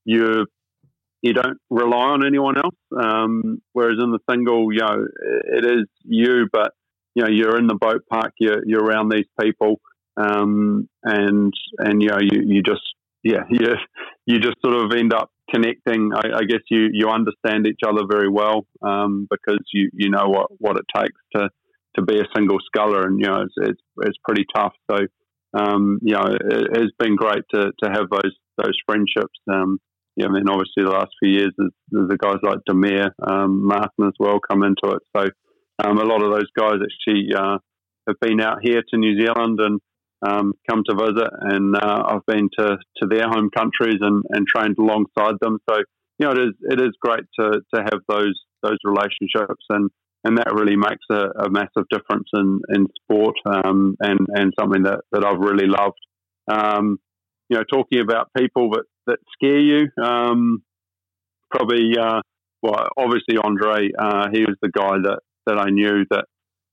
you 0.06 0.46
you 1.22 1.34
don't 1.34 1.58
rely 1.70 2.10
on 2.10 2.26
anyone 2.26 2.58
else. 2.58 2.76
Um, 2.98 3.62
whereas 3.72 3.98
in 4.02 4.12
the 4.12 4.20
single, 4.30 4.72
you 4.74 4.82
know, 4.82 5.06
it 5.46 5.66
is 5.66 5.88
you, 6.04 6.48
but 6.52 6.74
you 7.16 7.24
know, 7.24 7.30
you're 7.30 7.58
in 7.58 7.68
the 7.68 7.76
boat 7.76 8.04
park. 8.10 8.34
You're 8.40 8.62
you're 8.66 8.84
around 8.84 9.10
these 9.10 9.28
people 9.40 9.80
um, 10.18 10.88
and 11.04 11.54
and 11.78 12.02
you 12.02 12.10
know 12.10 12.20
you, 12.20 12.42
you 12.46 12.64
just 12.64 12.82
yeah 13.24 13.44
you 13.50 13.76
you 14.26 14.40
just 14.40 14.58
sort 14.64 14.76
of 14.76 14.92
end 14.98 15.14
up 15.14 15.30
connecting. 15.54 16.12
I, 16.14 16.40
I 16.40 16.44
guess 16.44 16.62
you 16.70 16.90
you 16.92 17.10
understand 17.10 17.68
each 17.68 17.82
other 17.88 18.04
very 18.10 18.30
well 18.30 18.66
um, 18.82 19.28
because 19.30 19.60
you 19.74 19.90
you 19.94 20.10
know 20.10 20.28
what 20.28 20.48
what 20.60 20.78
it 20.78 20.86
takes 20.96 21.20
to 21.36 21.50
to 21.96 22.02
be 22.02 22.20
a 22.20 22.28
single 22.36 22.58
sculler, 22.66 23.04
and 23.04 23.20
you 23.20 23.26
know 23.26 23.42
it's 23.42 23.54
it's, 23.58 23.82
it's 24.02 24.18
pretty 24.26 24.46
tough. 24.56 24.74
So 24.90 24.98
um, 25.54 26.00
you 26.02 26.14
know 26.14 26.26
it, 26.26 26.78
has 26.78 26.92
been 27.00 27.16
great 27.16 27.44
to 27.54 27.72
to 27.84 27.90
have 27.90 28.10
those 28.10 28.34
those 28.58 28.78
friendships. 28.86 29.40
Um, 29.52 29.80
yeah, 30.16 30.28
I 30.28 30.30
mean, 30.30 30.48
obviously 30.48 30.84
the 30.84 30.92
last 30.92 31.10
few 31.20 31.32
years, 31.32 31.54
there's, 31.58 31.72
there's 31.90 32.10
the 32.10 32.18
guys 32.18 32.38
like 32.44 32.60
Damir, 32.70 33.10
um, 33.28 33.66
Martin 33.66 34.06
as 34.06 34.14
well 34.20 34.40
come 34.40 34.62
into 34.62 34.96
it. 34.96 35.02
So 35.18 35.26
um, 35.84 35.98
a 35.98 36.06
lot 36.06 36.22
of 36.22 36.32
those 36.32 36.50
guys 36.56 36.76
actually 36.76 37.34
uh, 37.36 37.58
have 38.08 38.20
been 38.22 38.40
out 38.40 38.60
here 38.62 38.84
to 38.88 38.98
New 38.98 39.20
Zealand 39.20 39.60
and 39.60 39.82
um, 40.26 40.54
come 40.70 40.84
to 40.88 40.96
visit, 40.96 41.30
and 41.42 41.76
uh, 41.76 42.04
I've 42.08 42.26
been 42.26 42.50
to, 42.58 42.78
to 43.02 43.08
their 43.08 43.28
home 43.28 43.50
countries 43.56 43.98
and, 44.02 44.24
and 44.30 44.48
trained 44.48 44.78
alongside 44.80 45.36
them. 45.42 45.60
So 45.70 45.78
you 46.20 46.26
know, 46.26 46.32
it 46.32 46.40
is 46.40 46.54
it 46.62 46.82
is 46.82 46.92
great 47.02 47.26
to, 47.40 47.62
to 47.74 47.82
have 47.82 48.02
those 48.08 48.40
those 48.62 48.78
relationships, 48.84 49.66
and, 49.70 49.90
and 50.24 50.38
that 50.38 50.54
really 50.54 50.76
makes 50.76 51.06
a, 51.12 51.46
a 51.46 51.50
massive 51.50 51.88
difference 51.90 52.28
in 52.34 52.62
in 52.74 52.88
sport, 53.04 53.36
um, 53.46 53.96
and 54.00 54.28
and 54.30 54.54
something 54.60 54.84
that, 54.84 55.02
that 55.12 55.26
I've 55.26 55.40
really 55.40 55.68
loved. 55.68 56.00
Um, 56.48 57.00
you 57.50 57.58
know, 57.58 57.64
talking 57.72 58.00
about 58.00 58.30
people 58.38 58.72
that 58.72 58.84
that 59.08 59.20
scare 59.34 59.60
you, 59.60 59.88
um, 60.02 60.64
probably. 61.52 61.98
Uh, 62.00 62.22
well, 62.62 62.88
obviously 62.96 63.36
Andre, 63.44 63.90
uh, 64.00 64.30
he 64.32 64.46
was 64.46 64.56
the 64.62 64.70
guy 64.70 64.96
that, 65.04 65.20
that 65.46 65.58
I 65.58 65.70
knew 65.70 66.06
that 66.12 66.24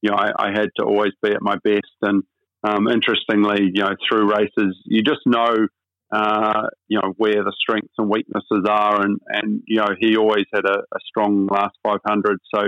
you 0.03 0.11
know 0.11 0.16
I, 0.16 0.30
I 0.38 0.51
had 0.53 0.68
to 0.76 0.84
always 0.84 1.11
be 1.20 1.32
at 1.32 1.42
my 1.42 1.57
best, 1.64 1.96
and 2.03 2.22
um, 2.62 2.88
interestingly, 2.88 3.70
you 3.72 3.82
know, 3.82 3.94
through 4.08 4.30
races, 4.30 4.76
you 4.84 5.02
just 5.02 5.20
know, 5.26 5.66
uh, 6.12 6.66
you 6.88 6.98
know, 7.00 7.14
where 7.16 7.44
the 7.44 7.54
strengths 7.58 7.94
and 7.96 8.11
weaknesses 8.11 8.64
are, 8.68 9.02
and 9.02 9.18
and 9.28 9.62
you 9.66 9.78
know, 9.78 9.88
he 9.98 10.16
always 10.16 10.46
had 10.52 10.64
a, 10.64 10.78
a 10.78 10.98
strong 11.06 11.46
last 11.46 11.76
500, 11.84 12.38
so 12.54 12.62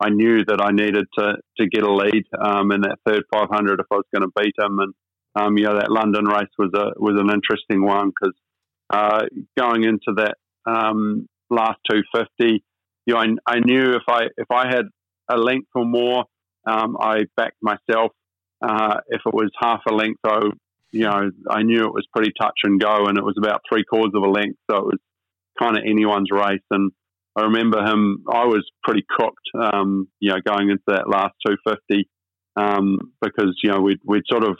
I 0.00 0.10
knew 0.10 0.44
that 0.44 0.60
I 0.60 0.72
needed 0.72 1.06
to 1.18 1.34
to 1.58 1.68
get 1.68 1.82
a 1.82 1.92
lead 1.92 2.24
um, 2.42 2.72
in 2.72 2.82
that 2.82 2.98
third 3.06 3.22
500 3.32 3.80
if 3.80 3.86
I 3.90 3.96
was 3.96 4.04
going 4.14 4.28
to 4.28 4.32
beat 4.42 4.54
him, 4.58 4.78
and 4.80 4.94
um, 5.36 5.58
you 5.58 5.64
know, 5.64 5.74
that 5.74 5.92
London 5.92 6.24
race 6.24 6.52
was 6.58 6.70
a 6.74 6.98
was 6.98 7.20
an 7.20 7.30
interesting 7.30 7.84
one 7.84 8.10
because 8.10 8.34
uh, 8.90 9.22
going 9.56 9.84
into 9.84 10.14
that 10.16 10.36
um, 10.64 11.28
last 11.50 11.78
250, 11.90 12.64
you 13.06 13.14
know, 13.14 13.20
I, 13.20 13.26
I 13.46 13.60
knew 13.60 13.92
if 13.92 14.02
I 14.08 14.24
if 14.36 14.50
I 14.50 14.66
had 14.68 14.86
a 15.28 15.36
length 15.36 15.68
or 15.74 15.84
more, 15.84 16.24
um, 16.66 16.96
I 16.98 17.24
backed 17.36 17.62
myself 17.62 18.12
uh, 18.62 18.98
if 19.08 19.20
it 19.24 19.34
was 19.34 19.50
half 19.60 19.80
a 19.88 19.94
length, 19.94 20.20
though, 20.22 20.50
you 20.92 21.04
know, 21.04 21.30
I 21.50 21.62
knew 21.62 21.84
it 21.84 21.94
was 21.94 22.06
pretty 22.14 22.32
touch 22.40 22.58
and 22.64 22.80
go, 22.80 23.06
and 23.06 23.18
it 23.18 23.24
was 23.24 23.36
about 23.38 23.62
three 23.68 23.84
quarters 23.84 24.12
of 24.14 24.22
a 24.22 24.30
length, 24.30 24.58
so 24.70 24.78
it 24.78 24.84
was 24.84 24.98
kind 25.58 25.76
of 25.76 25.84
anyone's 25.86 26.30
race. 26.30 26.62
And 26.70 26.92
I 27.34 27.42
remember 27.42 27.84
him; 27.84 28.24
I 28.28 28.44
was 28.44 28.66
pretty 28.82 29.04
cooked, 29.18 29.48
um, 29.58 30.08
you 30.20 30.30
know, 30.30 30.38
going 30.44 30.70
into 30.70 30.84
that 30.86 31.08
last 31.08 31.34
250 31.46 32.08
um, 32.56 33.12
because 33.20 33.54
you 33.62 33.70
know 33.70 33.80
we'd 33.80 34.00
we'd 34.04 34.22
sort 34.28 34.44
of 34.44 34.56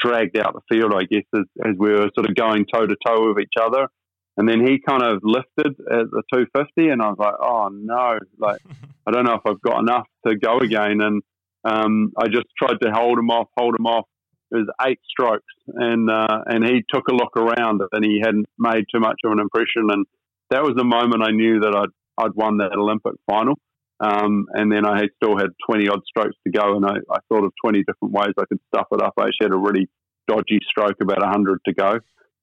dragged 0.00 0.38
out 0.38 0.54
the 0.54 0.74
field, 0.74 0.92
I 0.94 1.04
guess, 1.04 1.24
as, 1.34 1.44
as 1.64 1.74
we 1.76 1.90
were 1.90 2.08
sort 2.14 2.28
of 2.28 2.36
going 2.36 2.66
toe 2.72 2.86
to 2.86 2.96
toe 3.04 3.28
with 3.28 3.42
each 3.42 3.60
other. 3.60 3.88
And 4.36 4.48
then 4.48 4.64
he 4.64 4.78
kind 4.78 5.02
of 5.02 5.18
lifted 5.24 5.74
at 5.90 6.10
the 6.12 6.22
250, 6.32 6.90
and 6.90 7.02
I 7.02 7.08
was 7.08 7.18
like, 7.18 7.34
"Oh 7.40 7.68
no! 7.72 8.18
Like, 8.38 8.60
I 9.06 9.10
don't 9.10 9.24
know 9.24 9.34
if 9.34 9.42
I've 9.44 9.60
got 9.60 9.80
enough 9.80 10.06
to 10.26 10.36
go 10.36 10.58
again." 10.58 11.00
And 11.00 11.22
um, 11.64 12.12
I 12.16 12.26
just 12.26 12.46
tried 12.56 12.78
to 12.82 12.90
hold 12.92 13.18
him 13.18 13.30
off, 13.30 13.48
hold 13.56 13.76
him 13.78 13.86
off. 13.86 14.06
It 14.50 14.56
was 14.56 14.68
eight 14.86 15.00
strokes, 15.08 15.52
and 15.66 16.10
uh, 16.10 16.38
and 16.46 16.64
he 16.64 16.82
took 16.92 17.08
a 17.08 17.14
look 17.14 17.36
around, 17.36 17.82
and 17.92 18.04
he 18.04 18.20
hadn't 18.24 18.46
made 18.58 18.84
too 18.92 19.00
much 19.00 19.20
of 19.24 19.32
an 19.32 19.40
impression. 19.40 19.90
And 19.90 20.06
that 20.50 20.62
was 20.62 20.74
the 20.76 20.84
moment 20.84 21.22
I 21.22 21.32
knew 21.32 21.60
that 21.60 21.74
I'd 21.76 22.24
I'd 22.24 22.34
won 22.34 22.58
that 22.58 22.72
Olympic 22.72 23.14
final. 23.26 23.54
Um, 24.00 24.46
and 24.52 24.70
then 24.70 24.86
I 24.86 24.96
had 24.96 25.08
still 25.16 25.36
had 25.36 25.48
20 25.68 25.88
odd 25.88 26.00
strokes 26.06 26.36
to 26.46 26.52
go, 26.52 26.76
and 26.76 26.86
I, 26.86 26.98
I, 27.10 27.18
thought 27.28 27.44
of 27.44 27.52
20 27.64 27.82
different 27.82 28.14
ways 28.14 28.32
I 28.38 28.44
could 28.48 28.60
stuff 28.72 28.86
it 28.92 29.02
up. 29.02 29.14
I 29.18 29.22
actually 29.22 29.46
had 29.46 29.54
a 29.54 29.58
really 29.58 29.88
dodgy 30.28 30.60
stroke 30.68 30.98
about 31.02 31.20
100 31.20 31.58
to 31.66 31.74
go. 31.74 31.98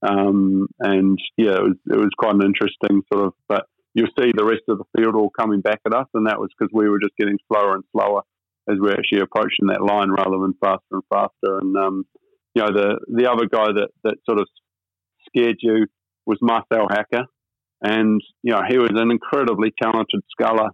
Um, 0.06 0.68
and 0.80 1.18
yeah, 1.38 1.56
it 1.56 1.64
was, 1.64 1.78
it 1.92 1.98
was 1.98 2.10
quite 2.18 2.36
an 2.36 2.44
interesting 2.44 3.04
sort 3.12 3.28
of, 3.28 3.34
but 3.48 3.68
you'll 3.94 4.12
see 4.20 4.34
the 4.36 4.44
rest 4.44 4.64
of 4.68 4.80
the 4.80 4.84
field 4.98 5.16
all 5.16 5.30
coming 5.30 5.62
back 5.62 5.80
at 5.86 5.94
us, 5.94 6.08
and 6.14 6.28
that 6.28 6.42
was 6.42 6.50
because 6.58 6.72
we 6.74 6.90
were 6.90 7.00
just 7.00 7.16
getting 7.18 7.40
slower 7.48 7.76
and 7.76 7.86
slower 7.94 8.24
as 8.70 8.78
we're 8.80 8.94
actually 8.94 9.22
approaching 9.22 9.68
that 9.68 9.84
line 9.84 10.10
rather 10.10 10.38
than 10.40 10.54
faster 10.60 10.82
and 10.92 11.04
faster. 11.10 11.60
And 11.60 11.76
um, 11.78 12.06
you 12.54 12.64
know, 12.64 12.72
the 12.72 13.00
the 13.08 13.30
other 13.30 13.46
guy 13.46 13.72
that 13.74 13.90
that 14.04 14.16
sort 14.26 14.40
of 14.40 14.48
scared 15.28 15.58
you 15.60 15.88
was 16.26 16.40
Marcel 16.42 16.88
Hacker, 16.90 17.26
and 17.82 18.22
you 18.42 18.54
know 18.54 18.62
he 18.68 18.78
was 18.78 18.92
an 18.94 19.12
incredibly 19.12 19.74
talented 19.82 20.22
sculler, 20.32 20.70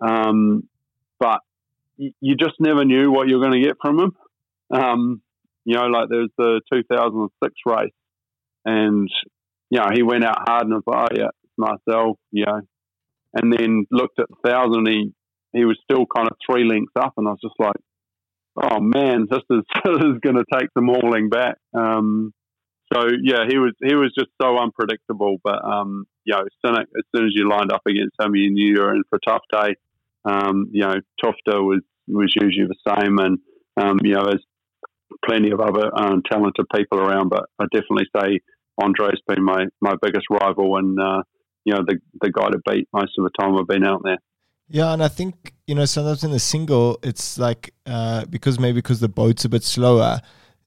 um, 0.00 0.68
but 1.18 1.40
you 1.96 2.36
just 2.36 2.54
never 2.60 2.84
knew 2.84 3.10
what 3.10 3.28
you 3.28 3.38
were 3.38 3.46
going 3.46 3.60
to 3.60 3.66
get 3.66 3.76
from 3.80 3.98
him. 4.00 4.12
Um, 4.70 5.22
you 5.64 5.74
know, 5.76 5.86
like 5.86 6.08
there 6.08 6.20
was 6.20 6.30
the 6.36 6.60
2006 6.72 7.54
race, 7.66 7.90
and 8.64 9.08
you 9.70 9.78
know 9.80 9.88
he 9.92 10.02
went 10.02 10.24
out 10.24 10.48
hard 10.48 10.66
and 10.66 10.74
was 10.74 10.82
like, 10.86 11.08
oh 11.10 11.16
yeah, 11.16 11.30
Marcel, 11.56 12.18
you 12.30 12.44
know, 12.46 12.60
and 13.34 13.52
then 13.52 13.86
looked 13.90 14.18
at 14.18 14.26
the 14.28 14.48
thousand, 14.48 14.88
he 14.88 15.12
he 15.54 15.64
was 15.64 15.78
still 15.84 16.04
kind 16.14 16.28
of 16.28 16.36
three 16.44 16.64
lengths 16.64 16.92
up, 16.98 17.14
and 17.16 17.26
I 17.26 17.30
was 17.30 17.40
just 17.42 17.54
like, 17.58 17.76
oh 18.62 18.80
man, 18.80 19.26
this 19.30 19.42
is 19.50 19.62
is 19.84 20.20
going 20.20 20.36
to 20.36 20.44
take 20.52 20.68
the 20.74 20.82
mauling 20.82 21.30
back. 21.30 21.56
Um, 21.72 22.32
so 22.92 23.06
yeah, 23.22 23.44
he 23.48 23.58
was 23.58 23.72
he 23.82 23.94
was 23.94 24.12
just 24.16 24.30
so 24.40 24.58
unpredictable. 24.58 25.38
But 25.42 25.64
um, 25.64 26.06
you 26.24 26.34
know, 26.34 26.42
as 26.42 26.82
soon 27.14 27.26
as 27.26 27.32
you 27.34 27.48
lined 27.48 27.72
up 27.72 27.82
against 27.86 28.16
him, 28.20 28.34
you 28.34 28.50
knew 28.50 28.74
you 28.74 28.80
were 28.80 28.94
in 28.94 29.02
for 29.08 29.16
a 29.16 29.30
tough 29.30 29.42
day. 29.50 29.76
Um, 30.24 30.68
you 30.72 30.82
know, 30.82 30.94
Tufte 31.22 31.64
was 31.64 31.80
was 32.08 32.34
usually 32.40 32.66
the 32.66 32.96
same, 32.96 33.18
and 33.18 33.38
um, 33.76 33.98
you 34.02 34.14
know, 34.14 34.24
there's 34.24 34.44
plenty 35.24 35.50
of 35.50 35.60
other 35.60 35.90
um, 35.96 36.22
talented 36.30 36.66
people 36.74 36.98
around. 36.98 37.30
But 37.30 37.44
I 37.58 37.64
definitely 37.72 38.06
say 38.16 38.40
Andre's 38.82 39.20
been 39.26 39.42
my 39.42 39.66
my 39.80 39.94
biggest 40.00 40.26
rival, 40.30 40.76
and 40.76 40.98
uh, 41.00 41.22
you 41.64 41.74
know, 41.74 41.82
the 41.86 41.98
the 42.20 42.30
guy 42.30 42.48
to 42.50 42.60
beat 42.66 42.88
most 42.92 43.12
of 43.18 43.24
the 43.24 43.30
time 43.38 43.56
I've 43.56 43.66
been 43.66 43.86
out 43.86 44.02
there. 44.04 44.18
Yeah, 44.68 44.92
and 44.92 45.02
I 45.02 45.08
think 45.08 45.54
you 45.66 45.74
know 45.74 45.84
sometimes 45.84 46.24
in 46.24 46.30
the 46.30 46.38
single, 46.38 46.98
it's 47.02 47.38
like 47.38 47.74
uh, 47.86 48.24
because 48.26 48.58
maybe 48.58 48.76
because 48.76 49.00
the 49.00 49.08
boat's 49.08 49.44
a 49.44 49.48
bit 49.48 49.62
slower, 49.62 50.20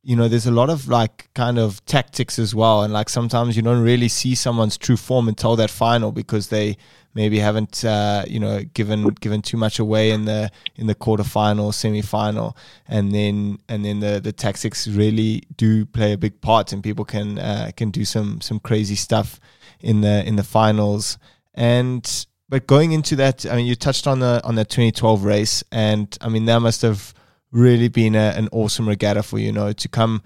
you 0.04 0.16
know, 0.16 0.28
there's 0.28 0.46
a 0.46 0.52
lot 0.52 0.70
of 0.70 0.88
like 0.88 1.30
kind 1.34 1.58
of 1.58 1.84
tactics 1.86 2.38
as 2.40 2.54
well, 2.54 2.84
and 2.84 2.94
like 2.94 3.10
sometimes 3.10 3.56
you 3.56 3.64
don't 3.64 3.82
really 3.82 4.08
see 4.08 4.36
someone's 4.36 4.78
true 4.78 4.98
form 4.98 5.28
until 5.28 5.56
that 5.56 5.72
final 5.72 6.12
because 6.12 6.50
they 6.50 6.78
maybe 7.16 7.40
haven't 7.40 7.84
uh, 7.84 8.24
you 8.28 8.40
know 8.40 8.64
given 8.76 9.10
given 9.20 9.42
too 9.42 9.58
much 9.58 9.80
away 9.80 10.12
in 10.12 10.26
the 10.26 10.52
in 10.76 10.86
the 10.88 10.96
quarterfinal, 10.96 11.74
semi-final, 11.74 12.56
and 12.88 13.12
then 13.14 13.58
and 13.68 13.84
then 13.84 14.00
the 14.00 14.20
the 14.20 14.32
tactics 14.32 14.88
really 14.88 15.42
do 15.58 15.86
play 15.88 16.14
a 16.14 16.18
big 16.18 16.40
part, 16.42 16.72
and 16.72 16.84
people 16.84 17.04
can 17.04 17.40
uh, 17.40 17.72
can 17.76 17.90
do 17.90 18.06
some 18.06 18.42
some 18.42 18.60
crazy 18.60 18.96
stuff 18.96 19.40
in 19.80 20.02
the 20.02 20.24
in 20.26 20.36
the 20.36 20.44
finals. 20.44 21.18
And 21.56 22.28
but 22.50 22.68
going 22.68 22.92
into 22.94 23.16
that, 23.18 23.46
I 23.46 23.56
mean, 23.56 23.66
you 23.66 23.76
touched 23.76 24.08
on 24.08 24.20
the 24.20 24.42
on 24.44 24.56
the 24.56 24.66
2012 24.66 25.24
race, 25.24 25.64
and 25.72 26.18
I 26.22 26.30
mean 26.30 26.46
that 26.46 26.60
must 26.60 26.82
have 26.82 27.14
really 27.52 27.88
been 27.88 28.16
a, 28.16 28.34
an 28.36 28.50
awesome 28.52 28.88
regatta 28.88 29.24
for 29.24 29.40
you, 29.40 29.48
you 29.48 29.52
know, 29.52 29.74
to 29.74 29.88
come 29.88 30.22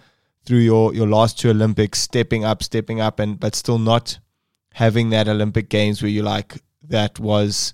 through 0.46 0.60
your 0.60 0.94
your 0.94 1.08
last 1.08 1.40
two 1.40 1.50
Olympics, 1.50 2.00
stepping 2.00 2.46
up, 2.46 2.62
stepping 2.64 3.02
up, 3.02 3.20
and 3.20 3.40
but 3.40 3.56
still 3.56 3.80
not 3.80 4.20
having 4.74 5.10
that 5.10 5.28
Olympic 5.28 5.70
Games 5.70 6.02
where 6.02 6.12
you 6.12 6.22
like 6.22 6.62
that 6.88 7.20
was 7.20 7.74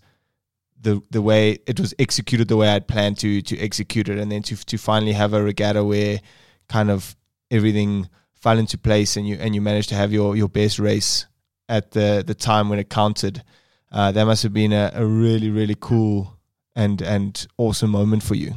the 0.79 1.01
the 1.11 1.21
way 1.21 1.57
it 1.67 1.79
was 1.79 1.93
executed 1.99 2.47
the 2.47 2.57
way 2.57 2.69
I'd 2.69 2.87
planned 2.87 3.17
to 3.19 3.41
to 3.41 3.59
execute 3.59 4.07
it, 4.07 4.17
and 4.17 4.31
then 4.31 4.43
to 4.43 4.55
to 4.55 4.77
finally 4.77 5.13
have 5.13 5.33
a 5.33 5.43
regatta 5.43 5.83
where 5.83 6.21
kind 6.69 6.89
of 6.89 7.15
everything 7.51 8.09
fell 8.33 8.57
into 8.57 8.77
place, 8.77 9.17
and 9.17 9.27
you 9.27 9.35
and 9.41 9.53
you 9.55 9.61
managed 9.61 9.89
to 9.89 9.95
have 9.95 10.13
your 10.13 10.37
your 10.37 10.47
best 10.47 10.79
race 10.79 11.25
at 11.67 11.91
the 11.91 12.23
the 12.25 12.35
time 12.35 12.69
when 12.69 12.79
it 12.79 12.89
counted 12.89 13.43
uh, 13.91 14.11
that 14.11 14.25
must 14.25 14.43
have 14.43 14.53
been 14.53 14.73
a, 14.73 14.91
a 14.93 15.05
really 15.05 15.49
really 15.49 15.75
cool 15.79 16.37
and 16.75 17.01
and 17.01 17.47
awesome 17.57 17.91
moment 17.91 18.23
for 18.23 18.35
you. 18.35 18.53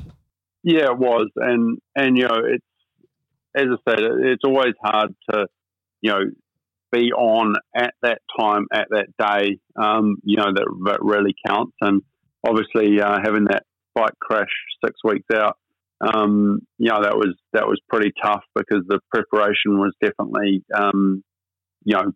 Yeah, 0.63 0.91
it 0.91 0.99
was, 0.99 1.31
and 1.37 1.79
and 1.97 2.17
you 2.17 2.29
know 2.29 2.41
it's 2.45 2.65
as 3.55 3.67
I 3.67 3.91
said, 3.91 4.01
it's 4.01 4.45
always 4.45 4.75
hard 4.83 5.15
to 5.31 5.47
you 6.03 6.11
know 6.11 6.21
be 6.93 7.13
on 7.13 7.55
at 7.75 7.95
that 8.03 8.21
time 8.39 8.67
at 8.73 8.89
that 8.91 9.07
day. 9.19 9.59
Um, 9.81 10.17
you 10.23 10.37
know 10.37 10.53
that, 10.55 10.67
that 10.87 10.99
really 11.03 11.35
counts, 11.47 11.77
and 11.81 12.03
obviously 12.47 13.01
uh, 13.01 13.19
having 13.23 13.45
that 13.45 13.65
bike 13.95 14.19
crash 14.21 14.49
six 14.85 15.01
weeks 15.05 15.27
out. 15.35 15.57
Um, 16.01 16.61
you 16.79 16.91
know 16.91 17.03
that 17.03 17.17
was 17.17 17.37
that 17.53 17.67
was 17.67 17.81
pretty 17.89 18.13
tough 18.23 18.45
because 18.55 18.85
the 18.89 19.01
preparation 19.11 19.79
was 19.79 19.95
definitely 20.01 20.63
um, 20.75 21.23
you 21.85 21.97
know 21.97 22.13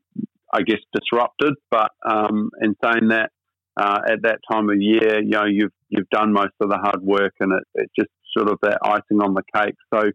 I 0.55 0.63
guess, 0.63 0.79
disrupted. 0.95 1.55
But 1.71 1.91
um, 2.09 2.51
in 2.63 2.77
saying 2.83 3.09
that, 3.09 3.31
uh, 3.77 3.99
at 4.09 4.23
that 4.23 4.39
time 4.51 4.71
of 4.71 4.77
year, 4.79 5.21
you 5.23 5.31
know, 5.31 5.47
you've 5.47 5.73
you've 5.89 6.09
done 6.11 6.33
most 6.33 6.53
of 6.61 6.71
the 6.71 6.79
hard 6.79 7.03
work, 7.03 7.35
and 7.41 7.53
it, 7.53 7.65
it's 7.75 7.93
just 7.99 8.11
sort 8.37 8.49
of 8.49 8.59
that 8.63 8.79
icing 8.85 9.21
on 9.21 9.35
the 9.35 9.43
cake. 9.55 9.75
So 9.93 10.11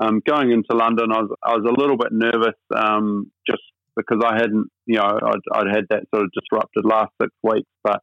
um, 0.00 0.20
going 0.26 0.50
into 0.50 0.74
London, 0.76 1.12
I 1.12 1.20
was 1.20 1.30
I 1.42 1.52
was 1.52 1.64
a 1.64 1.80
little 1.80 1.96
bit 1.96 2.12
nervous, 2.12 2.58
um, 2.74 3.30
just 3.48 3.62
because 3.96 4.22
I 4.24 4.34
hadn't, 4.34 4.66
you 4.86 4.96
know, 4.96 5.04
I'd, 5.04 5.58
I'd, 5.58 5.74
had 5.74 5.84
that 5.90 6.02
sort 6.12 6.24
of 6.24 6.30
disrupted 6.32 6.84
last 6.84 7.12
six 7.22 7.30
weeks. 7.44 7.68
But 7.84 8.00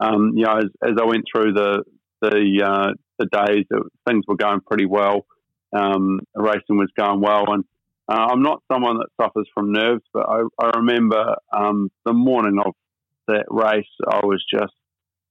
um, 0.00 0.32
you 0.34 0.44
know, 0.44 0.56
as, 0.56 0.70
as, 0.82 0.94
I 0.98 1.04
went 1.04 1.24
through 1.30 1.52
the 1.52 1.82
the 2.22 2.64
uh, 2.64 2.92
the 3.18 3.26
days, 3.26 3.66
it, 3.70 3.82
things 4.08 4.24
were 4.26 4.36
going 4.36 4.60
pretty 4.66 4.86
well. 4.86 5.26
Um, 5.76 6.20
racing 6.34 6.78
was 6.78 6.90
going 6.96 7.20
well, 7.20 7.52
and 7.52 7.64
uh, 8.08 8.26
I'm 8.30 8.42
not 8.42 8.62
someone 8.70 8.98
that 8.98 9.08
suffers 9.20 9.48
from 9.54 9.72
nerves, 9.72 10.02
but 10.12 10.26
I, 10.28 10.42
I 10.60 10.70
remember 10.76 11.36
um, 11.52 11.90
the 12.04 12.12
morning 12.12 12.58
of 12.64 12.74
that 13.28 13.46
race, 13.48 13.86
I 14.06 14.20
was 14.24 14.44
just 14.52 14.74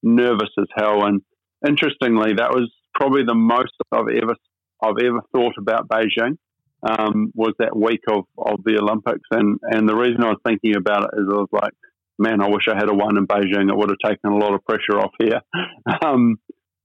nervous 0.02 0.50
as 0.60 0.66
hell. 0.76 1.06
And 1.06 1.22
interestingly, 1.66 2.34
that 2.34 2.50
was 2.52 2.72
probably 2.96 3.24
the 3.26 3.36
most 3.36 3.74
I've 3.92 4.08
ever 4.10 4.36
I've 4.84 5.04
ever 5.04 5.22
thought 5.34 5.54
about 5.58 5.88
Beijing. 5.88 6.38
Um, 6.86 7.32
was 7.34 7.54
that 7.60 7.78
week 7.78 8.02
of, 8.10 8.26
of 8.38 8.60
the 8.66 8.78
Olympics, 8.78 9.28
and 9.32 9.58
and 9.64 9.88
the 9.88 9.96
reason 9.96 10.24
I 10.24 10.30
was 10.30 10.42
thinking 10.46 10.76
about 10.76 11.04
it 11.04 11.20
is 11.20 11.28
I 11.32 11.36
was 11.36 11.50
like, 11.54 11.72
man, 12.20 12.42
I 12.42 12.50
wish 12.50 12.68
I 12.68 12.76
had 12.76 12.90
a 12.90 12.94
one 12.94 13.18
in 13.18 13.28
Beijing. 13.28 13.70
It 13.70 13.78
would 13.78 13.90
have 13.90 14.12
taken 14.12 14.32
a 14.32 14.38
lot 14.38 14.54
of 14.54 14.66
pressure 14.66 15.00
off 15.00 15.12
here. 15.20 15.40
um, 16.06 16.38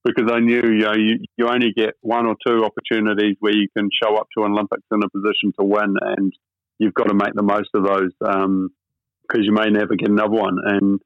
because 0.05 0.31
I 0.33 0.41
knew 0.41 0.63
you 0.65 0.85
know 0.85 0.95
you, 0.95 1.19
you 1.37 1.49
only 1.49 1.73
get 1.77 1.95
one 2.01 2.27
or 2.27 2.37
two 2.47 2.65
opportunities 2.65 3.37
where 3.41 3.55
you 3.55 3.69
can 3.77 3.89
show 4.03 4.17
up 4.17 4.29
to 4.37 4.45
an 4.45 4.53
Olympics 4.53 4.87
in 4.91 5.03
a 5.03 5.09
position 5.11 5.53
to 5.59 5.65
win, 5.65 5.95
and 6.01 6.33
you've 6.79 6.95
got 6.95 7.09
to 7.09 7.15
make 7.15 7.35
the 7.35 7.43
most 7.43 7.71
of 7.75 7.85
those 7.85 8.13
because 8.19 8.45
um, 8.45 8.71
you 9.33 9.53
may 9.53 9.71
never 9.71 9.97
get 9.97 10.09
another 10.09 10.31
one. 10.31 10.59
And 10.65 11.01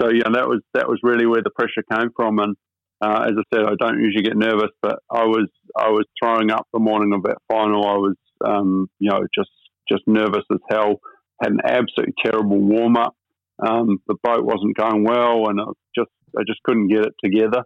so 0.00 0.08
yeah, 0.10 0.30
that 0.32 0.48
was 0.48 0.62
that 0.74 0.88
was 0.88 0.98
really 1.02 1.26
where 1.26 1.42
the 1.42 1.50
pressure 1.50 1.84
came 1.92 2.10
from. 2.16 2.38
And 2.38 2.56
uh, 3.02 3.26
as 3.26 3.32
I 3.38 3.42
said, 3.54 3.64
I 3.64 3.74
don't 3.78 4.00
usually 4.00 4.24
get 4.24 4.36
nervous, 4.36 4.70
but 4.82 5.00
I 5.10 5.24
was 5.24 5.48
I 5.76 5.90
was 5.90 6.06
throwing 6.22 6.50
up 6.50 6.66
the 6.72 6.80
morning 6.80 7.12
of 7.12 7.22
that 7.24 7.38
final. 7.48 7.86
I 7.86 7.96
was 7.96 8.16
um, 8.44 8.88
you 8.98 9.10
know 9.10 9.20
just 9.34 9.50
just 9.88 10.02
nervous 10.06 10.44
as 10.50 10.58
hell. 10.70 11.00
Had 11.42 11.52
an 11.52 11.60
absolutely 11.64 12.14
terrible 12.24 12.58
warm 12.58 12.96
up. 12.96 13.14
Um, 13.58 13.98
the 14.06 14.16
boat 14.22 14.44
wasn't 14.44 14.76
going 14.76 15.04
well, 15.04 15.48
and 15.48 15.60
I 15.60 15.64
just 15.94 16.10
I 16.36 16.42
just 16.46 16.62
couldn't 16.64 16.88
get 16.88 17.06
it 17.06 17.14
together. 17.22 17.64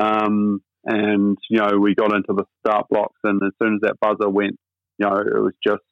Um, 0.00 0.60
and 0.84 1.38
you 1.48 1.58
know, 1.58 1.78
we 1.80 1.94
got 1.94 2.14
into 2.14 2.34
the 2.34 2.44
start 2.60 2.86
blocks, 2.90 3.18
and 3.24 3.40
as 3.42 3.52
soon 3.62 3.74
as 3.74 3.80
that 3.82 4.00
buzzer 4.00 4.28
went, 4.28 4.56
you 4.98 5.08
know, 5.08 5.16
it 5.16 5.40
was 5.40 5.54
just 5.66 5.82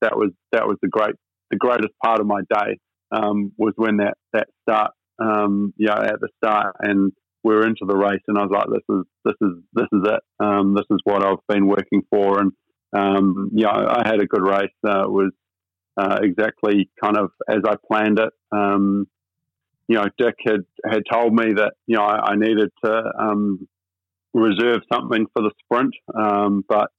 that 0.00 0.16
was 0.16 0.30
that 0.52 0.66
was 0.66 0.76
the 0.82 0.88
great 0.88 1.14
the 1.50 1.56
greatest 1.56 1.94
part 2.02 2.20
of 2.20 2.26
my 2.26 2.40
day 2.50 2.78
um, 3.12 3.52
was 3.56 3.72
when 3.76 3.98
that 3.98 4.14
that 4.32 4.48
start, 4.62 4.92
um, 5.20 5.72
you 5.76 5.86
know, 5.86 5.94
at 5.94 6.20
the 6.20 6.28
start, 6.42 6.76
and 6.80 7.12
we 7.44 7.54
were 7.54 7.66
into 7.66 7.86
the 7.86 7.96
race, 7.96 8.22
and 8.28 8.38
I 8.38 8.42
was 8.42 8.50
like, 8.52 8.66
this 8.68 8.96
is 8.96 9.04
this 9.24 9.34
is 9.40 9.62
this 9.72 9.86
is 9.92 10.08
it. 10.14 10.44
Um, 10.44 10.74
this 10.74 10.86
is 10.90 11.00
what 11.04 11.24
I've 11.24 11.38
been 11.48 11.66
working 11.66 12.02
for, 12.10 12.40
and 12.40 12.52
um, 12.96 13.50
yeah, 13.54 13.70
I 13.70 14.02
had 14.06 14.20
a 14.20 14.26
good 14.26 14.42
race. 14.42 14.70
Uh, 14.86 15.04
it 15.04 15.10
was 15.10 15.32
uh, 15.96 16.18
exactly 16.22 16.90
kind 17.02 17.16
of 17.16 17.30
as 17.48 17.62
I 17.66 17.74
planned 17.90 18.18
it. 18.18 18.32
Um, 18.52 19.06
you 19.88 19.96
know, 19.96 20.06
Dick 20.18 20.34
had, 20.46 20.60
had 20.84 21.02
told 21.10 21.32
me 21.32 21.54
that, 21.54 21.74
you 21.86 21.96
know, 21.96 22.02
I, 22.02 22.32
I 22.32 22.36
needed 22.36 22.70
to 22.84 23.02
um, 23.18 23.68
reserve 24.34 24.80
something 24.92 25.26
for 25.32 25.42
the 25.42 25.52
sprint. 25.64 25.94
Um, 26.14 26.64
but 26.68 26.90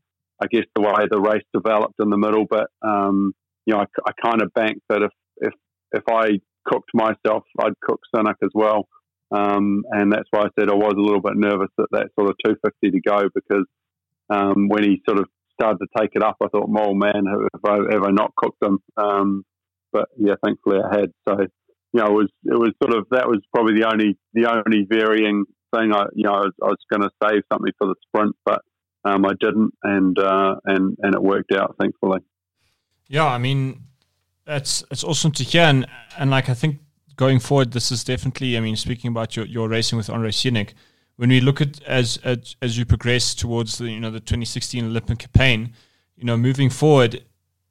I 0.41 0.47
guess 0.51 0.65
the 0.75 0.81
way 0.81 1.07
the 1.09 1.19
race 1.19 1.43
developed 1.53 1.95
in 1.99 2.09
the 2.09 2.17
middle, 2.17 2.45
but, 2.49 2.67
um, 2.81 3.33
you 3.65 3.73
know, 3.73 3.81
I, 3.81 3.85
I 4.05 4.11
kind 4.23 4.41
of 4.41 4.53
banked 4.53 4.81
that 4.89 5.01
if, 5.01 5.11
if, 5.37 5.53
if 5.91 6.03
I 6.09 6.39
cooked 6.65 6.91
myself, 6.93 7.43
I'd 7.59 7.79
cook 7.81 7.99
Synek 8.15 8.35
as 8.43 8.51
well. 8.53 8.87
Um, 9.31 9.83
and 9.91 10.11
that's 10.11 10.27
why 10.31 10.43
I 10.43 10.49
said 10.57 10.69
I 10.69 10.75
was 10.75 10.93
a 10.95 11.01
little 11.01 11.21
bit 11.21 11.35
nervous 11.35 11.71
at 11.79 11.87
that 11.91 12.07
sort 12.17 12.29
of 12.29 12.35
250 12.45 12.91
to 12.91 13.01
go 13.01 13.29
because 13.35 13.65
um, 14.29 14.69
when 14.69 14.83
he 14.83 15.01
sort 15.07 15.19
of 15.19 15.25
started 15.59 15.79
to 15.79 15.87
take 15.99 16.11
it 16.13 16.23
up, 16.23 16.37
I 16.41 16.47
thought, 16.47 16.69
oh 16.69 16.93
man, 16.93 17.25
have 17.25 17.65
I, 17.65 17.93
have 17.93 18.03
I 18.03 18.11
not 18.11 18.35
cooked 18.37 18.59
them? 18.61 18.79
Um, 18.95 19.43
but 19.91 20.07
yeah, 20.17 20.35
thankfully 20.43 20.77
I 20.79 20.99
had. 20.99 21.11
So, 21.27 21.37
you 21.93 22.01
know, 22.01 22.07
it 22.07 22.13
was 22.13 22.29
it 22.43 22.59
was 22.59 22.71
sort 22.81 22.95
of 22.95 23.07
that 23.11 23.27
was 23.27 23.39
probably 23.53 23.79
the 23.79 23.87
only 23.87 24.17
the 24.33 24.45
only 24.49 24.85
varying 24.89 25.45
thing. 25.75 25.93
I, 25.93 26.05
you 26.13 26.23
know, 26.23 26.33
I 26.33 26.39
was, 26.39 26.53
was 26.59 26.77
going 26.91 27.01
to 27.01 27.09
save 27.23 27.43
something 27.51 27.71
for 27.77 27.87
the 27.87 27.95
sprint, 28.07 28.35
but 28.45 28.61
um, 29.05 29.25
I 29.25 29.33
didn't, 29.39 29.73
and 29.83 30.17
uh, 30.19 30.55
and 30.65 30.97
and 31.01 31.15
it 31.15 31.21
worked 31.21 31.53
out, 31.53 31.75
thankfully. 31.79 32.19
Yeah, 33.07 33.25
I 33.25 33.37
mean, 33.37 33.83
that's 34.45 34.83
it's 34.91 35.03
awesome 35.03 35.31
to 35.33 35.43
hear, 35.43 35.63
and 35.63 35.87
and 36.17 36.29
like 36.29 36.49
I 36.49 36.53
think 36.53 36.79
going 37.15 37.39
forward, 37.39 37.71
this 37.71 37.91
is 37.91 38.03
definitely. 38.03 38.57
I 38.57 38.59
mean, 38.59 38.75
speaking 38.75 39.09
about 39.09 39.35
your, 39.35 39.45
your 39.45 39.69
racing 39.69 39.97
with 39.97 40.09
Andre 40.09 40.31
Synek, 40.31 40.73
when 41.15 41.29
we 41.29 41.41
look 41.41 41.61
at 41.61 41.81
as, 41.83 42.17
as 42.23 42.55
as 42.61 42.77
you 42.77 42.85
progress 42.85 43.33
towards 43.33 43.77
the 43.77 43.91
you 43.91 43.99
know 43.99 44.11
the 44.11 44.19
2016 44.19 44.85
Olympic 44.85 45.19
campaign, 45.19 45.73
you 46.15 46.25
know, 46.25 46.37
moving 46.37 46.69
forward, 46.69 47.23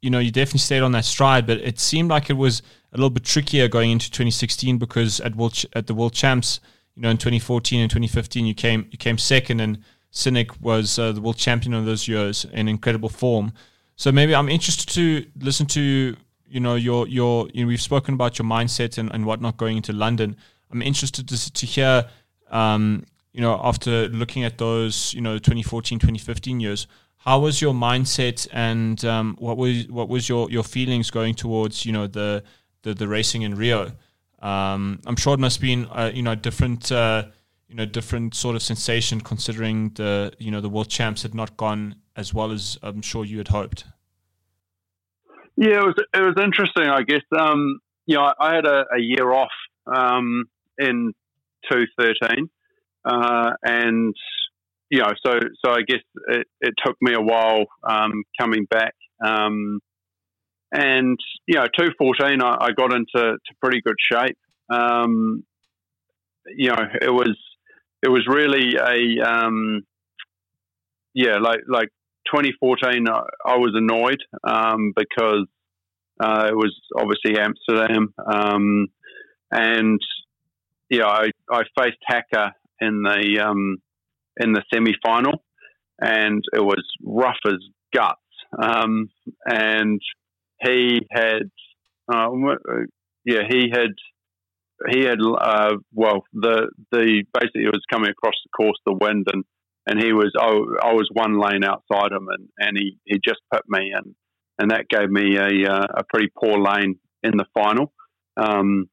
you 0.06 0.10
know, 0.10 0.20
you 0.20 0.30
definitely 0.30 0.60
stayed 0.60 0.82
on 0.82 0.92
that 0.92 1.04
stride, 1.04 1.48
but 1.48 1.58
it 1.58 1.80
seemed 1.80 2.10
like 2.10 2.30
it 2.30 2.36
was 2.36 2.62
a 2.92 2.96
little 2.96 3.10
bit 3.10 3.24
trickier 3.24 3.66
going 3.66 3.90
into 3.90 4.08
2016 4.08 4.78
because 4.78 5.18
at 5.18 5.34
world 5.34 5.64
at 5.72 5.88
the 5.88 5.94
World 5.94 6.12
Champs, 6.12 6.60
you 6.94 7.02
know, 7.02 7.10
in 7.10 7.16
2014 7.16 7.80
and 7.80 7.90
2015, 7.90 8.46
you 8.46 8.54
came 8.54 8.86
you 8.92 8.98
came 8.98 9.18
second, 9.18 9.58
and 9.58 9.82
Synek 10.12 10.60
was 10.60 10.96
uh, 11.00 11.10
the 11.10 11.20
world 11.20 11.38
champion 11.38 11.74
of 11.74 11.86
those 11.86 12.06
years 12.06 12.46
in 12.52 12.68
incredible 12.68 13.08
form. 13.08 13.52
So 13.96 14.12
maybe 14.12 14.32
I'm 14.32 14.48
interested 14.48 14.88
to 14.90 15.26
listen 15.40 15.66
to 15.66 16.16
you 16.46 16.60
know 16.60 16.76
your 16.76 17.08
your 17.08 17.48
you 17.52 17.64
know, 17.64 17.66
we've 17.66 17.82
spoken 17.82 18.14
about 18.14 18.38
your 18.38 18.46
mindset 18.46 18.98
and, 18.98 19.12
and 19.12 19.26
whatnot 19.26 19.56
going 19.56 19.76
into 19.76 19.92
London. 19.92 20.36
I'm 20.70 20.82
interested 20.82 21.28
to 21.30 21.52
to 21.52 21.66
hear 21.66 22.08
um, 22.52 23.06
you 23.32 23.40
know 23.40 23.60
after 23.60 24.06
looking 24.06 24.44
at 24.44 24.58
those 24.58 25.12
you 25.14 25.20
know 25.20 25.36
2014 25.36 25.98
2015 25.98 26.60
years 26.60 26.86
how 27.26 27.40
was 27.40 27.60
your 27.60 27.74
mindset 27.74 28.46
and 28.52 29.04
um, 29.04 29.36
what 29.38 29.56
was 29.56 29.86
what 29.88 30.08
was 30.08 30.28
your 30.28 30.50
your 30.50 30.62
feelings 30.62 31.10
going 31.10 31.34
towards 31.34 31.84
you 31.84 31.92
know 31.92 32.06
the 32.06 32.42
the, 32.82 32.94
the 32.94 33.08
racing 33.08 33.42
in 33.42 33.54
Rio 33.54 33.92
um, 34.40 35.00
I'm 35.06 35.16
sure 35.16 35.34
it 35.34 35.40
must 35.40 35.56
have 35.56 35.62
been 35.62 35.86
uh, 35.86 36.10
you 36.14 36.22
know 36.22 36.34
different 36.34 36.90
uh, 36.92 37.24
you 37.68 37.74
know 37.74 37.84
different 37.84 38.34
sort 38.34 38.56
of 38.56 38.62
sensation 38.62 39.20
considering 39.20 39.90
the 39.94 40.32
you 40.38 40.50
know 40.50 40.60
the 40.60 40.68
world 40.70 40.88
champs 40.88 41.22
had 41.22 41.34
not 41.34 41.56
gone 41.56 41.96
as 42.14 42.32
well 42.32 42.52
as 42.52 42.78
I'm 42.82 43.02
sure 43.02 43.24
you 43.24 43.38
had 43.38 43.48
hoped 43.48 43.84
yeah, 45.56 45.78
it 45.78 45.84
was 45.84 45.94
it 46.14 46.20
was 46.20 46.34
interesting. 46.42 46.84
I 46.84 47.02
guess 47.02 47.22
um, 47.38 47.80
you 48.04 48.16
know 48.16 48.32
I, 48.38 48.54
had 48.54 48.66
a, 48.66 48.84
a, 48.94 49.00
year 49.00 49.32
off 49.32 49.50
um, 49.86 50.44
in 50.78 51.14
two 51.70 51.86
thirteen, 51.98 52.50
uh, 53.06 53.52
and 53.62 54.14
you 54.90 55.00
know 55.00 55.12
so 55.24 55.38
so 55.64 55.72
I 55.72 55.82
guess 55.86 56.00
it, 56.28 56.46
it 56.60 56.74
took 56.84 56.96
me 57.00 57.14
a 57.14 57.20
while 57.20 57.64
um, 57.88 58.24
coming 58.38 58.66
back. 58.70 58.94
Um, 59.24 59.80
and 60.72 61.18
you 61.46 61.54
know, 61.56 61.66
two 61.78 61.90
fourteen, 61.98 62.42
I, 62.42 62.56
I, 62.60 62.72
got 62.72 62.92
into 62.92 63.06
to 63.14 63.54
pretty 63.62 63.80
good 63.80 63.96
shape. 64.12 64.36
Um, 64.68 65.44
you 66.46 66.68
know, 66.70 66.82
it 67.00 67.10
was 67.10 67.36
it 68.02 68.08
was 68.08 68.26
really 68.28 68.76
a 68.76 69.26
um, 69.26 69.82
yeah, 71.14 71.38
like 71.38 71.60
like 71.66 71.88
2014, 72.26 73.08
I, 73.08 73.22
I 73.44 73.56
was 73.56 73.72
annoyed 73.74 74.20
um, 74.44 74.92
because 74.94 75.46
uh, 76.20 76.46
it 76.48 76.56
was 76.56 76.74
obviously 76.96 77.40
Amsterdam, 77.40 78.12
um, 78.26 78.88
and 79.50 80.00
yeah, 80.90 81.06
I, 81.06 81.30
I 81.50 81.62
faced 81.78 81.98
Hacker 82.04 82.52
in 82.80 83.02
the 83.02 83.40
um, 83.40 83.78
in 84.38 84.52
the 84.52 84.62
semi 84.72 84.92
final, 85.04 85.42
and 86.00 86.42
it 86.52 86.60
was 86.60 86.84
rough 87.02 87.38
as 87.46 87.58
guts. 87.94 88.20
Um, 88.60 89.08
and 89.46 90.00
he 90.60 91.00
had, 91.10 91.50
uh, 92.12 92.28
yeah, 93.24 93.42
he 93.48 93.70
had 93.72 93.90
he 94.90 95.04
had 95.04 95.18
uh, 95.20 95.76
well 95.92 96.22
the 96.32 96.68
the 96.92 97.24
basically 97.32 97.64
it 97.64 97.72
was 97.72 97.82
coming 97.90 98.10
across 98.10 98.34
the 98.44 98.50
course 98.56 98.78
the 98.84 98.92
wind 98.92 99.26
and 99.32 99.44
and 99.86 100.02
he 100.02 100.12
was 100.12 100.32
oh, 100.38 100.76
I 100.82 100.92
was 100.92 101.08
one 101.12 101.38
lane 101.38 101.64
outside 101.64 102.12
him, 102.12 102.28
and, 102.28 102.48
and 102.58 102.76
he, 102.76 102.98
he 103.04 103.20
just 103.24 103.40
put 103.52 103.62
me, 103.68 103.92
and 103.94 104.14
and 104.58 104.70
that 104.70 104.88
gave 104.88 105.08
me 105.08 105.36
a 105.36 105.70
uh, 105.70 105.86
a 105.98 106.04
pretty 106.04 106.30
poor 106.36 106.58
lane 106.58 106.98
in 107.22 107.36
the 107.36 107.46
final. 107.54 107.92
Um, 108.36 108.88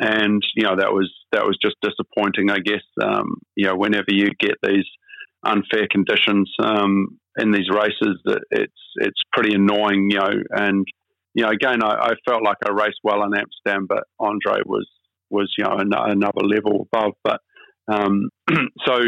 and 0.00 0.42
you 0.54 0.64
know 0.64 0.76
that 0.76 0.92
was 0.92 1.12
that 1.30 1.44
was 1.44 1.58
just 1.62 1.76
disappointing. 1.82 2.50
I 2.50 2.58
guess 2.58 2.82
um, 3.02 3.36
you 3.54 3.66
know 3.66 3.76
whenever 3.76 4.08
you 4.08 4.30
get 4.40 4.56
these 4.62 4.86
unfair 5.44 5.86
conditions 5.90 6.50
um, 6.62 7.18
in 7.38 7.52
these 7.52 7.68
races, 7.70 8.18
that 8.24 8.40
it's 8.50 8.72
it's 8.96 9.20
pretty 9.32 9.54
annoying. 9.54 10.08
You 10.10 10.18
know, 10.18 10.32
and 10.50 10.86
you 11.34 11.44
know 11.44 11.50
again, 11.50 11.82
I, 11.84 11.92
I, 11.92 12.12
felt 12.26 12.42
like 12.42 12.56
I 12.64 12.70
raced 12.70 13.00
well 13.04 13.22
in 13.24 13.34
Amsterdam, 13.36 13.86
but 13.86 14.04
Andre 14.18 14.62
was 14.64 14.88
was 15.28 15.52
you 15.58 15.64
know 15.64 15.76
another 15.78 16.42
level 16.42 16.88
above. 16.92 17.12
But 17.22 17.40
um, 17.86 18.30
so 18.86 19.02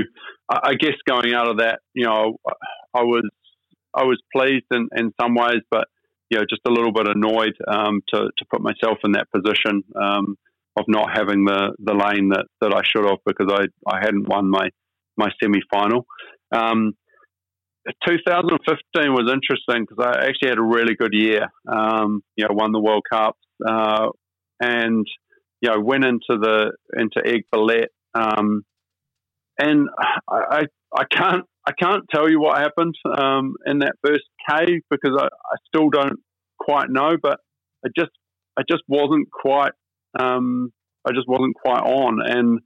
I 0.51 0.75
guess 0.75 0.95
going 1.09 1.33
out 1.33 1.49
of 1.49 1.59
that, 1.59 1.81
you 1.95 2.05
know, 2.05 2.37
I 2.95 3.03
was 3.03 3.29
I 3.95 4.05
was 4.05 4.21
pleased 4.35 4.67
in, 4.71 4.89
in 4.95 5.15
some 5.19 5.35
ways, 5.35 5.63
but 5.71 5.89
you 6.29 6.39
know, 6.39 6.45
just 6.49 6.63
a 6.67 6.71
little 6.71 6.93
bit 6.93 7.09
annoyed 7.09 7.55
um, 7.67 8.03
to 8.13 8.29
to 8.37 8.45
put 8.51 8.61
myself 8.61 8.99
in 9.05 9.13
that 9.13 9.31
position 9.31 9.83
um, 9.97 10.37
of 10.77 10.85
not 10.89 11.11
having 11.15 11.45
the, 11.45 11.75
the 11.79 11.93
lane 11.93 12.31
that, 12.31 12.47
that 12.61 12.75
I 12.75 12.83
should 12.85 13.05
have 13.05 13.19
because 13.27 13.53
I, 13.53 13.65
I 13.91 13.99
hadn't 14.01 14.29
won 14.29 14.51
my 14.51 14.69
my 15.19 15.29
semi 15.43 15.61
final. 15.71 16.07
Um, 16.53 16.95
2015 18.09 19.13
was 19.13 19.31
interesting 19.31 19.85
because 19.87 20.03
I 20.03 20.27
actually 20.27 20.49
had 20.49 20.59
a 20.59 20.63
really 20.63 20.95
good 20.95 21.13
year. 21.13 21.49
Um, 21.71 22.23
you 22.37 22.45
know, 22.45 22.55
won 22.55 22.73
the 22.73 22.81
World 22.81 23.03
Cup 23.13 23.37
uh, 23.69 24.09
and 24.61 25.07
you 25.61 25.71
know 25.71 25.81
went 25.81 26.05
into 26.05 26.21
the 26.31 26.73
into 26.97 27.21
Aiguebillette 27.21 27.89
um, 28.15 28.63
and 29.59 29.89
I, 30.29 30.65
I 30.95 31.05
can't 31.11 31.45
I 31.67 31.73
can't 31.73 32.05
tell 32.13 32.29
you 32.29 32.41
what 32.41 32.59
happened 32.59 32.95
um, 33.17 33.55
in 33.67 33.81
that 33.81 33.95
first 34.05 34.25
K 34.49 34.81
because 34.91 35.17
I, 35.19 35.27
I, 35.27 35.57
still 35.69 35.91
don't 35.91 36.19
quite 36.59 36.91
know, 36.91 37.13
but 37.23 37.39
I 37.85 37.89
just 37.97 38.11
I 38.59 38.63
just 38.69 38.83
wasn't 38.89 39.31
quite 39.31 39.73
um, 40.19 40.73
I 41.07 41.13
just 41.13 41.29
wasn't 41.29 41.57
quite 41.57 41.83
on, 41.83 42.19
and 42.25 42.61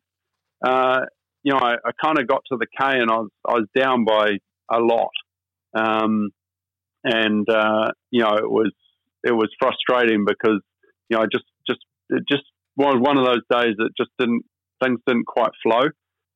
uh, 0.64 1.06
you 1.42 1.52
know 1.52 1.58
I, 1.58 1.74
I 1.74 1.90
kind 2.02 2.18
of 2.18 2.26
got 2.26 2.42
to 2.50 2.58
the 2.58 2.66
K 2.66 2.98
and 2.98 3.10
I 3.10 3.16
was 3.16 3.30
I 3.46 3.52
was 3.54 3.66
down 3.76 4.04
by 4.04 4.38
a 4.70 4.78
lot, 4.78 5.10
um, 5.74 6.30
and 7.04 7.48
uh, 7.48 7.90
you 8.10 8.22
know 8.22 8.34
it 8.34 8.50
was 8.50 8.72
it 9.24 9.32
was 9.32 9.48
frustrating 9.58 10.24
because 10.26 10.60
you 11.08 11.16
know 11.16 11.22
I 11.22 11.26
just 11.32 11.44
just 11.68 11.80
it 12.10 12.24
just 12.30 12.44
was 12.76 12.96
one 12.98 13.18
of 13.18 13.24
those 13.24 13.42
days 13.50 13.74
that 13.78 13.90
just 13.96 14.10
didn't 14.18 14.42
things 14.82 15.00
didn't 15.06 15.26
quite 15.26 15.50
flow. 15.62 15.88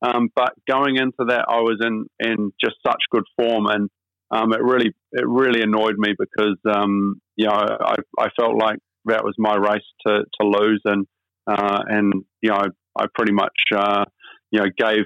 Um, 0.03 0.29
but 0.35 0.53
going 0.67 0.97
into 0.97 1.25
that, 1.27 1.45
I 1.47 1.57
was 1.57 1.77
in, 1.79 2.07
in 2.19 2.51
just 2.59 2.75
such 2.85 3.01
good 3.11 3.23
form, 3.37 3.67
and 3.67 3.89
um, 4.31 4.51
it 4.51 4.61
really 4.61 4.93
it 5.11 5.27
really 5.27 5.61
annoyed 5.61 5.95
me 5.97 6.15
because 6.17 6.57
um, 6.73 7.21
you 7.35 7.45
know 7.45 7.53
I, 7.53 7.95
I 8.17 8.29
felt 8.39 8.55
like 8.57 8.79
that 9.05 9.23
was 9.23 9.35
my 9.37 9.55
race 9.55 9.87
to, 10.05 10.23
to 10.39 10.47
lose, 10.47 10.81
and 10.85 11.07
uh, 11.47 11.83
and 11.87 12.13
you 12.41 12.49
know 12.49 12.57
I, 12.57 12.67
I 12.97 13.05
pretty 13.13 13.33
much 13.33 13.57
uh, 13.75 14.05
you 14.51 14.59
know 14.59 14.67
gave 14.77 15.05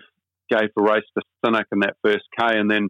gave 0.50 0.70
the 0.76 0.84
race 0.84 1.06
to 1.18 1.24
Synek 1.44 1.66
in 1.72 1.80
that 1.80 1.98
first 2.04 2.26
K, 2.40 2.60
and 2.60 2.70
then 2.70 2.90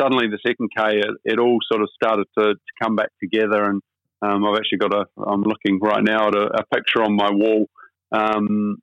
suddenly 0.00 0.26
the 0.28 0.38
second 0.46 0.70
K 0.76 0.98
it, 0.98 1.10
it 1.24 1.38
all 1.38 1.58
sort 1.70 1.82
of 1.82 1.88
started 1.94 2.26
to, 2.38 2.54
to 2.54 2.72
come 2.82 2.96
back 2.96 3.10
together, 3.20 3.64
and 3.64 3.82
um, 4.22 4.44
I've 4.44 4.56
actually 4.56 4.78
got 4.78 4.94
a 4.94 5.06
I'm 5.20 5.42
looking 5.42 5.80
right 5.80 6.02
now 6.02 6.28
at 6.28 6.34
a, 6.34 6.60
a 6.60 6.64
picture 6.74 7.02
on 7.02 7.14
my 7.14 7.30
wall 7.30 7.66
um, 8.14 8.78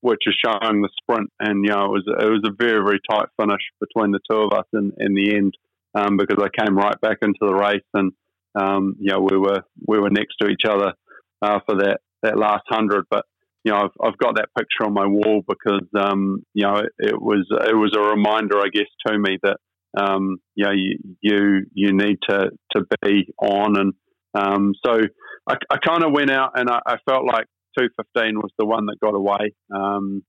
which 0.00 0.22
is 0.26 0.36
showing 0.44 0.82
the 0.82 0.88
sprint. 1.00 1.30
And 1.38 1.64
you 1.64 1.70
know, 1.70 1.84
it 1.84 1.90
was 1.90 2.04
it 2.06 2.30
was 2.30 2.42
a 2.44 2.52
very 2.58 2.82
very 2.82 3.00
tight 3.10 3.28
finish 3.40 3.62
between 3.80 4.12
the 4.12 4.20
two 4.30 4.38
of 4.38 4.52
us 4.52 4.66
in, 4.72 4.92
in 4.98 5.14
the 5.14 5.36
end 5.36 5.54
um, 5.94 6.16
because 6.16 6.42
I 6.42 6.64
came 6.64 6.76
right 6.76 7.00
back 7.00 7.18
into 7.22 7.38
the 7.40 7.54
race, 7.54 7.84
and 7.94 8.12
um, 8.54 8.96
you 8.98 9.12
know 9.12 9.20
we 9.20 9.36
were 9.36 9.62
we 9.86 9.98
were 9.98 10.10
next 10.10 10.36
to 10.40 10.48
each 10.48 10.64
other 10.68 10.94
uh, 11.42 11.60
for 11.66 11.76
that 11.76 12.00
that 12.22 12.38
last 12.38 12.64
hundred. 12.68 13.04
But 13.10 13.24
you 13.64 13.72
know, 13.72 13.78
I've, 13.78 14.08
I've 14.08 14.18
got 14.18 14.36
that 14.36 14.48
picture 14.56 14.84
on 14.84 14.94
my 14.94 15.06
wall 15.06 15.42
because 15.46 15.86
um, 15.98 16.42
you 16.54 16.66
know 16.66 16.76
it, 16.76 16.92
it, 16.98 17.20
was 17.20 17.46
it 17.50 17.76
was 17.76 17.94
a 17.96 18.00
reminder, 18.00 18.58
I 18.58 18.68
guess, 18.72 18.86
to 19.06 19.18
me 19.18 19.38
that 19.42 19.58
um, 19.96 20.38
you 20.54 20.64
know 20.64 20.72
you 20.72 20.98
you, 21.20 21.66
you 21.72 21.92
need 21.92 22.18
to 22.28 22.50
to 22.76 22.84
be 23.02 23.32
on 23.40 23.78
and. 23.78 23.92
Um, 24.32 24.74
so 24.86 25.00
I, 25.48 25.56
I 25.70 25.78
kind 25.78 26.04
of 26.04 26.12
went 26.12 26.30
out 26.30 26.52
and 26.54 26.70
I, 26.70 26.78
I, 26.86 26.98
felt 27.04 27.26
like 27.26 27.46
215 27.76 28.38
was 28.38 28.52
the 28.60 28.64
one 28.64 28.86
that 28.86 29.00
got 29.02 29.16
away. 29.16 29.54
Um, 29.74 30.22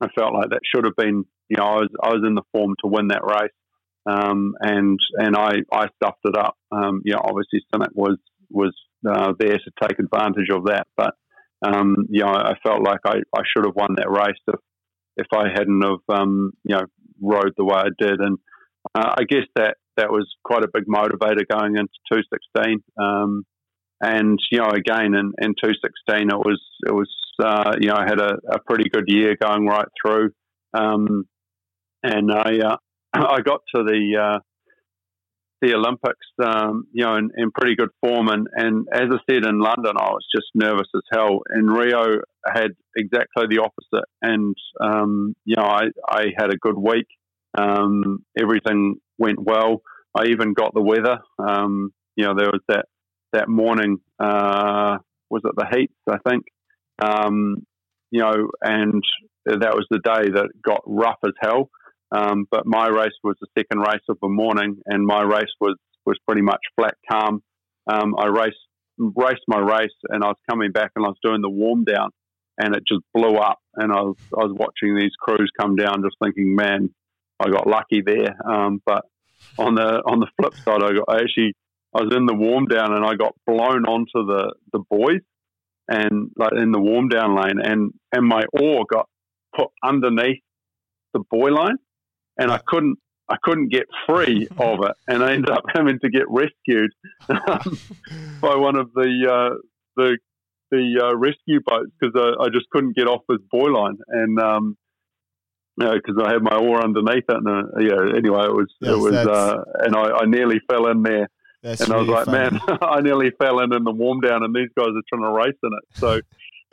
I 0.00 0.08
felt 0.18 0.32
like 0.32 0.48
that 0.50 0.60
should 0.64 0.86
have 0.86 0.96
been, 0.96 1.24
you 1.50 1.56
know, 1.58 1.64
I 1.64 1.74
was 1.74 1.88
I 2.02 2.08
was 2.08 2.22
in 2.26 2.34
the 2.34 2.42
form 2.52 2.74
to 2.82 2.88
win 2.88 3.08
that 3.08 3.24
race, 3.24 3.52
um, 4.06 4.54
and 4.60 4.98
and 5.16 5.36
I 5.36 5.56
I 5.72 5.88
stuffed 5.96 6.24
it 6.24 6.36
up. 6.36 6.56
Um, 6.70 7.02
you 7.04 7.12
know, 7.12 7.20
obviously 7.22 7.60
Synek 7.72 7.90
was 7.94 8.16
was 8.50 8.74
uh, 9.08 9.32
there 9.38 9.58
to 9.58 9.70
take 9.82 9.98
advantage 9.98 10.48
of 10.52 10.64
that, 10.66 10.86
but 10.96 11.14
um, 11.64 12.06
you 12.08 12.22
know, 12.22 12.28
I 12.28 12.54
felt 12.62 12.82
like 12.82 13.00
I, 13.04 13.18
I 13.36 13.42
should 13.46 13.64
have 13.64 13.76
won 13.76 13.94
that 13.96 14.10
race 14.10 14.40
if 14.48 14.60
if 15.16 15.26
I 15.34 15.48
hadn't 15.52 15.82
have 15.82 16.18
um, 16.20 16.52
you 16.64 16.74
know 16.74 16.82
rode 17.20 17.52
the 17.56 17.64
way 17.64 17.76
I 17.76 17.88
did, 17.98 18.20
and 18.20 18.38
uh, 18.94 19.14
I 19.18 19.24
guess 19.28 19.46
that 19.56 19.76
that 19.96 20.10
was 20.10 20.28
quite 20.44 20.64
a 20.64 20.70
big 20.72 20.84
motivator 20.86 21.46
going 21.50 21.76
into 21.76 21.92
216. 22.10 22.82
Um, 22.98 23.44
and 24.00 24.38
you 24.50 24.58
know, 24.58 24.70
again 24.70 25.14
in, 25.14 25.32
in 25.40 25.54
2016, 25.62 26.30
it 26.30 26.36
was 26.36 26.60
it 26.86 26.92
was 26.92 27.10
uh, 27.42 27.74
you 27.80 27.88
know 27.88 27.94
I 27.94 28.04
had 28.04 28.20
a, 28.20 28.34
a, 28.50 28.58
pretty 28.66 28.88
good 28.90 29.04
year 29.06 29.36
going 29.40 29.66
right 29.66 29.86
through. 30.02 30.30
Um, 30.74 31.24
and 32.02 32.32
I 32.32 32.58
uh, 32.58 32.76
I 33.14 33.40
got 33.42 33.60
to 33.74 33.84
the 33.84 34.16
uh, 34.20 34.38
the 35.62 35.74
Olympics, 35.74 36.26
um, 36.44 36.84
you 36.92 37.04
know, 37.04 37.16
in, 37.16 37.30
in, 37.36 37.52
pretty 37.52 37.76
good 37.76 37.90
form. 38.04 38.28
And, 38.28 38.48
and 38.52 38.86
as 38.92 39.08
I 39.12 39.18
said 39.30 39.46
in 39.46 39.60
London, 39.60 39.94
I 39.96 40.10
was 40.10 40.26
just 40.34 40.48
nervous 40.54 40.88
as 40.94 41.02
hell. 41.12 41.40
In 41.56 41.66
Rio, 41.66 42.20
I 42.44 42.58
had 42.58 42.72
exactly 42.96 43.46
the 43.48 43.62
opposite. 43.62 44.08
And, 44.20 44.56
um, 44.80 45.34
you 45.44 45.54
know, 45.56 45.64
I, 45.64 45.84
I 46.08 46.26
had 46.36 46.52
a 46.52 46.58
good 46.58 46.76
week. 46.76 47.06
Um, 47.56 48.24
everything 48.38 48.96
went 49.18 49.40
well. 49.40 49.82
I 50.14 50.26
even 50.26 50.52
got 50.52 50.74
the 50.74 50.82
weather. 50.82 51.18
Um, 51.38 51.92
you 52.16 52.24
know, 52.24 52.34
there 52.36 52.50
was 52.52 52.62
that, 52.68 52.86
that 53.32 53.48
morning, 53.48 53.98
uh, 54.18 54.98
was 55.30 55.42
it 55.44 55.54
the 55.56 55.66
heats, 55.72 55.94
I 56.10 56.18
think? 56.28 56.44
Um, 57.00 57.64
you 58.10 58.20
know, 58.20 58.50
and 58.62 59.02
that 59.46 59.74
was 59.74 59.86
the 59.90 60.00
day 60.00 60.30
that 60.34 60.50
got 60.62 60.82
rough 60.86 61.18
as 61.24 61.32
hell. 61.40 61.70
Um, 62.12 62.46
but 62.50 62.66
my 62.66 62.88
race 62.88 63.16
was 63.24 63.36
the 63.40 63.46
second 63.58 63.80
race 63.80 64.04
of 64.08 64.18
the 64.20 64.28
morning, 64.28 64.76
and 64.86 65.06
my 65.06 65.22
race 65.22 65.52
was 65.60 65.76
was 66.04 66.18
pretty 66.26 66.42
much 66.42 66.60
flat 66.76 66.94
calm. 67.10 67.42
Um, 67.90 68.14
I 68.18 68.26
raced 68.26 68.56
raced 68.98 69.44
my 69.48 69.58
race, 69.58 69.94
and 70.08 70.22
I 70.22 70.28
was 70.28 70.36
coming 70.48 70.72
back, 70.72 70.92
and 70.94 71.04
I 71.04 71.08
was 71.08 71.18
doing 71.22 71.40
the 71.40 71.48
warm 71.48 71.84
down, 71.84 72.10
and 72.58 72.76
it 72.76 72.82
just 72.86 73.02
blew 73.14 73.36
up. 73.36 73.58
And 73.76 73.90
I 73.92 74.02
was 74.02 74.16
I 74.36 74.44
was 74.44 74.54
watching 74.54 74.96
these 74.96 75.12
crews 75.18 75.50
come 75.58 75.74
down, 75.76 76.02
just 76.04 76.16
thinking, 76.22 76.54
man, 76.54 76.90
I 77.40 77.48
got 77.50 77.66
lucky 77.66 78.02
there. 78.04 78.36
Um, 78.46 78.82
but 78.84 79.06
on 79.58 79.74
the 79.74 80.02
on 80.04 80.20
the 80.20 80.28
flip 80.38 80.54
side, 80.54 80.82
I, 80.82 80.92
got, 80.92 81.04
I 81.08 81.20
actually 81.20 81.54
I 81.94 82.02
was 82.02 82.14
in 82.14 82.26
the 82.26 82.34
warm 82.34 82.66
down, 82.66 82.92
and 82.92 83.06
I 83.06 83.14
got 83.14 83.34
blown 83.46 83.86
onto 83.86 84.26
the 84.26 84.52
the 84.72 84.80
buoys, 84.90 85.22
and 85.88 86.30
like 86.36 86.52
in 86.58 86.72
the 86.72 86.80
warm 86.80 87.08
down 87.08 87.34
lane, 87.36 87.58
and 87.62 87.92
and 88.12 88.28
my 88.28 88.42
oar 88.52 88.84
got 88.92 89.08
put 89.56 89.68
underneath 89.82 90.42
the 91.14 91.20
buoy 91.30 91.50
line 91.50 91.76
and 92.42 92.50
I 92.50 92.60
couldn't 92.66 92.98
I 93.28 93.36
couldn't 93.42 93.72
get 93.72 93.84
free 94.06 94.48
of 94.58 94.80
it, 94.82 94.96
and 95.08 95.22
I 95.22 95.32
ended 95.32 95.50
up 95.50 95.64
having 95.74 95.98
to 96.00 96.10
get 96.10 96.24
rescued 96.28 96.90
um, 97.28 97.78
by 98.40 98.56
one 98.56 98.76
of 98.76 98.92
the 98.94 99.28
uh, 99.30 99.56
the 99.96 100.18
the 100.70 101.02
uh, 101.04 101.16
rescue 101.16 101.60
boats 101.64 101.90
because 102.00 102.14
I, 102.16 102.44
I, 102.44 102.48
just 102.48 102.64
couldn't 102.70 102.96
get 102.96 103.06
off 103.06 103.20
this 103.28 103.38
buoy 103.50 103.70
line, 103.70 103.98
and 104.08 104.38
um, 104.40 104.76
because 105.76 106.16
I 106.22 106.32
had 106.32 106.42
my 106.42 106.56
oar 106.56 106.82
underneath 106.82 107.24
it, 107.28 107.36
and 107.36 107.48
uh, 107.48 107.78
yeah. 107.78 108.16
Anyway, 108.16 108.44
it 108.44 108.54
was 108.54 108.72
yes, 108.80 108.92
it 108.92 108.98
was, 108.98 109.14
uh, 109.14 109.64
and 109.80 109.94
I, 109.96 110.22
I, 110.22 110.24
nearly 110.24 110.60
fell 110.70 110.86
in 110.86 111.02
there, 111.02 111.28
and 111.62 111.80
really 111.80 111.94
I 111.94 111.96
was 111.98 112.08
like, 112.08 112.24
funny. 112.26 112.38
man, 112.38 112.60
I 112.82 113.00
nearly 113.00 113.30
fell 113.38 113.60
in 113.60 113.72
in 113.74 113.84
the 113.84 113.92
warm 113.92 114.20
down, 114.20 114.42
and 114.42 114.54
these 114.54 114.70
guys 114.76 114.88
are 114.88 115.02
trying 115.08 115.22
to 115.22 115.30
race 115.30 115.58
in 115.62 115.70
it. 115.72 115.98
So 115.98 116.20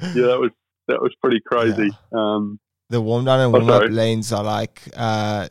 yeah, 0.01 0.27
that 0.27 0.39
was 0.39 0.51
that 0.87 1.01
was 1.01 1.13
pretty 1.21 1.41
crazy. 1.45 1.89
Yeah. 2.11 2.19
Um, 2.19 2.59
the 2.89 3.01
warm 3.01 3.25
down 3.25 3.39
and 3.39 3.55
oh, 3.55 3.59
warm 3.59 3.69
up 3.69 3.91
lanes 3.91 4.31
are 4.33 4.43
like 4.43 4.81
uh, 4.97 5.47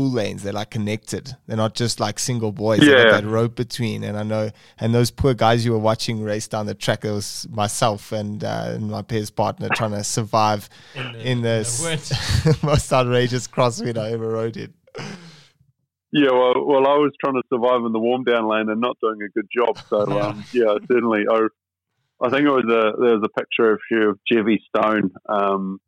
pool 0.00 0.10
lanes. 0.10 0.42
They're 0.42 0.52
like 0.52 0.70
connected. 0.70 1.36
They're 1.46 1.56
not 1.56 1.74
just 1.74 2.00
like 2.00 2.18
single 2.18 2.52
buoys. 2.52 2.82
Yeah. 2.82 3.10
that 3.10 3.24
rope 3.24 3.54
between. 3.54 4.02
And 4.02 4.16
I 4.16 4.22
know, 4.22 4.50
and 4.78 4.94
those 4.94 5.10
poor 5.10 5.34
guys 5.34 5.64
you 5.64 5.72
were 5.72 5.78
watching 5.78 6.22
race 6.22 6.48
down 6.48 6.66
the 6.66 6.74
track, 6.74 7.04
it 7.04 7.10
was 7.10 7.46
myself 7.50 8.12
and, 8.12 8.42
uh, 8.42 8.72
and 8.74 8.90
my 8.90 9.02
peers 9.02 9.30
partner 9.30 9.68
trying 9.74 9.92
to 9.92 10.04
survive 10.04 10.68
in, 10.94 11.12
the, 11.12 11.30
in 11.30 11.42
this 11.42 12.62
most 12.62 12.92
outrageous 12.92 13.46
crosswind 13.46 13.98
I 13.98 14.12
ever 14.12 14.28
rode 14.28 14.56
in. 14.56 14.72
Yeah, 16.12 16.30
well, 16.32 16.66
well, 16.66 16.86
I 16.88 16.96
was 16.96 17.12
trying 17.22 17.34
to 17.34 17.42
survive 17.52 17.84
in 17.84 17.92
the 17.92 18.00
warm 18.00 18.24
down 18.24 18.48
lane 18.48 18.68
and 18.68 18.80
not 18.80 18.96
doing 19.00 19.20
a 19.22 19.28
good 19.28 19.46
job. 19.54 19.78
So, 19.88 20.20
um, 20.20 20.44
yeah, 20.52 20.74
certainly. 20.90 21.24
I, 21.30 21.46
I 22.22 22.30
think 22.30 22.46
it 22.46 22.50
was 22.50 22.64
a 22.64 23.00
there 23.00 23.16
was 23.16 23.24
a 23.24 23.40
picture 23.40 23.72
of 23.72 23.80
you 23.90 24.10
of 24.10 24.18
Jevy 24.30 24.58
Stone 24.68 25.12
um, 25.28 25.78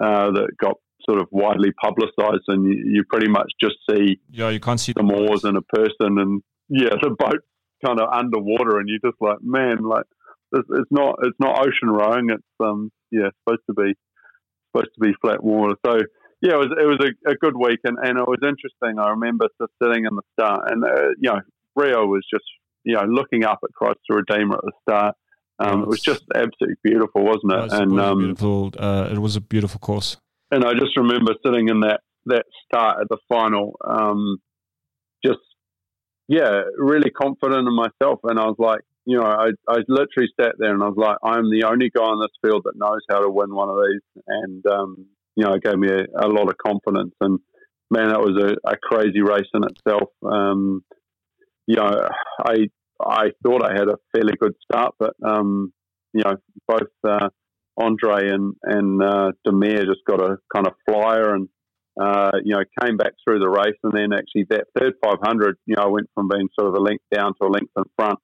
uh, 0.00 0.30
that 0.30 0.50
got 0.56 0.76
sort 1.08 1.20
of 1.20 1.28
widely 1.30 1.70
publicised, 1.72 2.44
and 2.48 2.64
you, 2.64 2.82
you, 2.94 3.04
pretty 3.08 3.28
much 3.28 3.50
just 3.60 3.76
see 3.88 4.20
yeah, 4.30 4.50
you 4.50 4.60
can't 4.60 4.80
see 4.80 4.92
the 4.92 5.02
moors 5.02 5.44
and 5.44 5.56
a 5.56 5.62
person, 5.62 6.18
and 6.18 6.42
yeah, 6.68 6.90
the 7.02 7.10
boat 7.10 7.40
kind 7.84 8.00
of 8.00 8.08
underwater, 8.12 8.78
and 8.78 8.88
you're 8.88 9.10
just 9.10 9.20
like, 9.20 9.38
man, 9.42 9.78
like 9.82 10.04
it's, 10.52 10.68
it's 10.70 10.90
not 10.90 11.16
it's 11.22 11.38
not 11.38 11.58
ocean 11.58 11.88
rowing, 11.88 12.30
it's 12.30 12.42
um 12.62 12.90
yeah 13.10 13.28
supposed 13.44 13.62
to 13.68 13.74
be 13.74 13.94
supposed 14.70 14.90
to 14.94 15.00
be 15.00 15.12
flat 15.20 15.42
water. 15.42 15.74
So 15.84 15.98
yeah, 16.42 16.54
it 16.54 16.58
was 16.58 16.68
it 16.78 16.86
was 16.86 16.98
a, 17.02 17.30
a 17.30 17.34
good 17.34 17.56
week, 17.56 17.80
and, 17.84 17.98
and 17.98 18.18
it 18.18 18.26
was 18.26 18.40
interesting. 18.42 18.98
I 18.98 19.10
remember 19.10 19.46
just 19.60 19.72
sitting 19.82 20.04
in 20.04 20.14
the 20.14 20.22
start, 20.32 20.70
and 20.70 20.84
uh, 20.84 21.08
you 21.18 21.30
know 21.30 21.40
Rio 21.76 22.06
was 22.06 22.24
just 22.32 22.44
you 22.84 22.94
know 22.94 23.04
looking 23.04 23.44
up 23.44 23.60
at 23.62 23.72
Christ 23.74 23.98
the 24.08 24.16
Redeemer 24.16 24.56
at 24.56 24.64
the 24.64 24.72
start. 24.82 25.14
Um, 25.58 25.82
it 25.82 25.88
was 25.88 26.00
just 26.00 26.24
absolutely 26.34 26.76
beautiful, 26.82 27.22
wasn't 27.22 27.52
it? 27.52 27.56
it 27.56 27.62
was 27.62 27.72
and 27.74 28.00
um, 28.00 28.18
beautiful. 28.18 28.72
Uh, 28.78 29.08
it 29.12 29.18
was 29.18 29.36
a 29.36 29.42
beautiful 29.42 29.78
course. 29.78 30.16
And 30.50 30.64
I 30.64 30.72
just 30.72 30.96
remember 30.96 31.34
sitting 31.44 31.68
in 31.68 31.80
that 31.80 32.00
that 32.26 32.44
start 32.64 32.98
at 33.00 33.08
the 33.08 33.18
final, 33.28 33.76
um, 33.86 34.38
just 35.24 35.38
yeah, 36.28 36.62
really 36.76 37.10
confident 37.10 37.66
in 37.66 37.74
myself. 37.74 38.20
And 38.24 38.38
I 38.38 38.44
was 38.44 38.56
like, 38.58 38.80
you 39.04 39.18
know, 39.18 39.24
I, 39.24 39.48
I 39.68 39.78
literally 39.88 40.28
sat 40.40 40.54
there 40.58 40.72
and 40.72 40.82
I 40.82 40.88
was 40.88 40.96
like, 40.96 41.16
I'm 41.24 41.50
the 41.50 41.64
only 41.66 41.90
guy 41.90 42.12
in 42.12 42.20
this 42.20 42.36
field 42.42 42.62
that 42.64 42.76
knows 42.76 43.00
how 43.10 43.20
to 43.20 43.30
win 43.30 43.54
one 43.54 43.68
of 43.68 43.76
these. 43.76 44.22
And 44.26 44.66
um, 44.66 45.06
you 45.36 45.44
know, 45.44 45.54
it 45.54 45.62
gave 45.62 45.78
me 45.78 45.88
a, 45.88 46.26
a, 46.26 46.28
lot 46.28 46.48
of 46.48 46.58
confidence. 46.58 47.14
And 47.20 47.38
man, 47.90 48.08
that 48.08 48.20
was 48.20 48.36
a, 48.36 48.70
a 48.70 48.76
crazy 48.76 49.22
race 49.22 49.48
in 49.54 49.64
itself. 49.64 50.10
Um, 50.22 50.84
you 51.66 51.76
know, 51.76 52.08
I 52.44 52.68
I 53.04 53.30
thought 53.42 53.64
I 53.64 53.72
had 53.72 53.88
a 53.88 53.98
fairly 54.12 54.34
good 54.38 54.54
start, 54.62 54.94
but 54.98 55.14
um, 55.26 55.72
you 56.12 56.22
know, 56.24 56.36
both 56.68 56.88
uh, 57.08 57.28
Andre 57.80 58.30
and 58.30 58.54
and 58.62 59.02
uh, 59.02 59.32
Damir 59.46 59.86
just 59.86 60.04
got 60.06 60.20
a 60.20 60.36
kind 60.54 60.66
of 60.66 60.74
flyer 60.86 61.34
and 61.34 61.48
uh, 62.00 62.32
you 62.44 62.54
know 62.54 62.62
came 62.80 62.96
back 62.96 63.12
through 63.24 63.40
the 63.40 63.48
race, 63.48 63.76
and 63.82 63.92
then 63.92 64.12
actually 64.12 64.46
that 64.50 64.64
third 64.78 64.94
500, 65.02 65.56
you 65.66 65.76
know, 65.76 65.82
I 65.82 65.86
went 65.86 66.08
from 66.14 66.28
being 66.28 66.48
sort 66.58 66.68
of 66.68 66.74
a 66.74 66.80
length 66.80 67.04
down 67.12 67.34
to 67.40 67.46
a 67.46 67.50
length 67.50 67.72
in 67.76 67.84
front, 67.96 68.18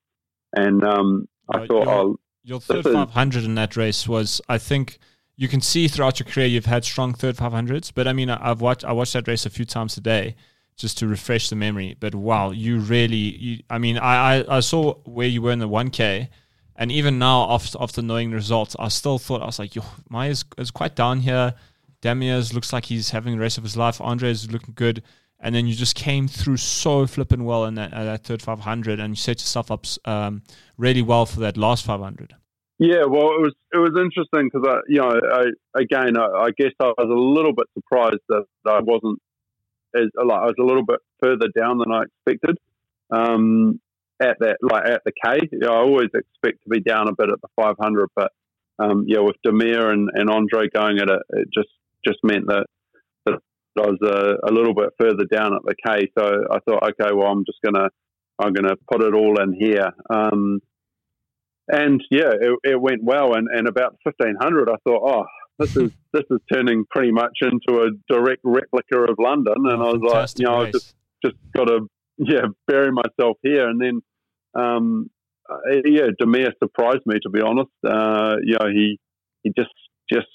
and 0.53 0.83
um, 0.83 1.27
I 1.49 1.59
uh, 1.59 1.67
thought, 1.67 1.85
your, 1.85 1.89
oh, 1.89 2.19
your 2.43 2.59
third 2.59 2.85
500 2.85 3.43
in 3.43 3.55
that 3.55 3.75
race 3.75 4.07
was, 4.07 4.41
I 4.47 4.57
think. 4.57 4.99
You 5.39 5.47
can 5.47 5.61
see 5.61 5.87
throughout 5.87 6.19
your 6.19 6.25
career 6.25 6.47
you've 6.47 6.65
had 6.65 6.83
strong 6.83 7.13
third 7.13 7.37
500s, 7.37 7.91
but 7.93 8.07
I 8.07 8.13
mean 8.13 8.27
I've 8.31 8.59
watched 8.59 8.83
I 8.83 8.91
watched 8.91 9.13
that 9.13 9.27
race 9.27 9.45
a 9.45 9.51
few 9.51 9.65
times 9.65 9.93
today, 9.93 10.35
just 10.77 10.97
to 10.99 11.07
refresh 11.07 11.49
the 11.49 11.55
memory. 11.55 11.95
But 11.99 12.15
wow, 12.15 12.51
you 12.51 12.79
really, 12.79 13.17
you, 13.17 13.63
I 13.69 13.77
mean, 13.77 13.97
I, 13.97 14.37
I, 14.37 14.57
I, 14.57 14.59
saw 14.61 14.95
where 15.03 15.27
you 15.27 15.41
were 15.41 15.51
in 15.51 15.59
the 15.59 15.67
1K, 15.67 16.29
and 16.77 16.91
even 16.91 17.17
now, 17.17 17.51
after, 17.51 17.77
after 17.81 18.01
knowing 18.03 18.29
the 18.29 18.35
results, 18.35 18.75
I 18.77 18.89
still 18.89 19.17
thought, 19.17 19.41
I 19.41 19.45
was 19.45 19.57
like, 19.57 19.75
yo, 19.75 19.81
Mahé 20.11 20.43
is, 20.57 20.71
quite 20.71 20.95
down 20.95 21.21
here. 21.21 21.55
Damir's 22.01 22.53
looks 22.53 22.71
like 22.71 22.85
he's 22.85 23.09
having 23.09 23.33
the 23.33 23.41
rest 23.41 23.57
of 23.57 23.63
his 23.63 23.75
life. 23.75 23.99
Andre 23.99 24.29
is 24.29 24.51
looking 24.51 24.75
good. 24.75 25.01
And 25.39 25.55
then 25.55 25.65
you 25.65 25.73
just 25.73 25.95
came 25.95 26.27
through 26.27 26.57
so 26.57 27.07
flipping 27.07 27.45
well 27.45 27.65
in 27.65 27.75
that, 27.75 27.93
uh, 27.93 28.03
that 28.03 28.23
third 28.23 28.41
500, 28.41 28.99
and 28.99 29.09
you 29.11 29.15
set 29.15 29.39
yourself 29.39 29.71
up 29.71 29.85
um, 30.05 30.43
really 30.77 31.01
well 31.01 31.25
for 31.25 31.39
that 31.41 31.57
last 31.57 31.85
500. 31.85 32.35
Yeah, 32.79 33.05
well, 33.05 33.31
it 33.31 33.41
was 33.41 33.53
it 33.73 33.77
was 33.77 33.93
interesting 33.99 34.49
because 34.51 34.67
I, 34.67 34.79
you 34.87 34.99
know, 34.99 35.09
I, 35.09 35.79
again, 35.79 36.15
I, 36.15 36.25
I, 36.25 36.49
guess 36.55 36.73
I 36.79 36.93
was 36.95 37.09
a 37.09 37.19
little 37.19 37.53
bit 37.53 37.65
surprised 37.73 38.21
that, 38.29 38.45
that 38.65 38.71
I 38.71 38.79
wasn't 38.81 39.19
as 39.95 40.09
like 40.15 40.39
I 40.39 40.45
was 40.45 40.55
a 40.59 40.63
little 40.63 40.85
bit 40.85 40.99
further 41.19 41.47
down 41.55 41.79
than 41.79 41.91
I 41.91 42.03
expected. 42.03 42.59
Um, 43.09 43.79
at 44.21 44.37
that, 44.39 44.57
like 44.61 44.85
at 44.85 45.01
the 45.05 45.11
K, 45.11 45.47
you 45.51 45.59
know, 45.59 45.73
I 45.73 45.77
always 45.77 46.09
expect 46.13 46.63
to 46.63 46.69
be 46.69 46.79
down 46.79 47.07
a 47.07 47.15
bit 47.15 47.29
at 47.29 47.41
the 47.41 47.49
500, 47.55 48.09
but 48.15 48.31
um, 48.79 49.05
yeah, 49.07 49.19
with 49.19 49.35
Damir 49.45 49.91
and, 49.91 50.09
and 50.13 50.29
Andre 50.29 50.69
going 50.73 50.99
at 50.99 51.09
it, 51.09 51.21
it 51.29 51.47
just 51.53 51.69
just 52.05 52.19
meant 52.23 52.47
that, 52.47 52.67
that 53.25 53.39
I 53.77 53.87
was 53.87 53.99
a, 54.01 54.47
a, 54.47 54.51
little 54.51 54.73
bit 54.73 54.89
further 54.99 55.25
down 55.25 55.53
at 55.55 55.61
the 55.63 55.75
K. 55.85 56.11
So 56.17 56.45
I 56.51 56.59
thought, 56.59 56.83
okay, 56.83 57.13
well, 57.13 57.27
I'm 57.27 57.43
just 57.45 57.59
gonna 57.65 57.89
I'm 58.39 58.53
gonna 58.53 58.75
put 58.89 59.01
it 59.01 59.13
all 59.13 59.41
in 59.41 59.53
here. 59.53 59.89
Um, 60.09 60.61
and 61.67 62.01
yeah, 62.09 62.31
it, 62.39 62.59
it, 62.63 62.81
went 62.81 63.03
well. 63.03 63.33
And, 63.33 63.47
and 63.51 63.67
about 63.67 63.97
1500, 64.03 64.69
I 64.69 64.75
thought, 64.85 65.01
oh, 65.03 65.25
this 65.59 65.75
is 65.75 65.91
this 66.13 66.23
is 66.29 66.39
turning 66.51 66.85
pretty 66.89 67.11
much 67.11 67.37
into 67.41 67.81
a 67.81 67.89
direct 68.13 68.41
replica 68.43 68.99
of 68.99 69.17
London, 69.19 69.55
and 69.57 69.81
oh, 69.81 69.85
I 69.85 69.93
was 69.93 70.01
like, 70.01 70.39
you 70.39 70.45
know, 70.45 70.63
race. 70.63 70.67
I 70.67 70.71
just 70.71 70.95
just 71.25 71.35
got 71.55 71.65
to 71.65 71.87
yeah 72.17 72.45
bury 72.67 72.91
myself 72.91 73.37
here, 73.41 73.67
and 73.67 73.81
then 73.81 74.01
um, 74.59 75.09
uh, 75.49 75.57
yeah, 75.85 76.07
Damir 76.21 76.51
surprised 76.61 77.05
me 77.05 77.19
to 77.23 77.29
be 77.29 77.41
honest. 77.41 77.71
Uh, 77.85 78.35
you 78.43 78.57
know, 78.59 78.67
he 78.67 78.99
he 79.43 79.51
just 79.57 79.73
just 80.11 80.27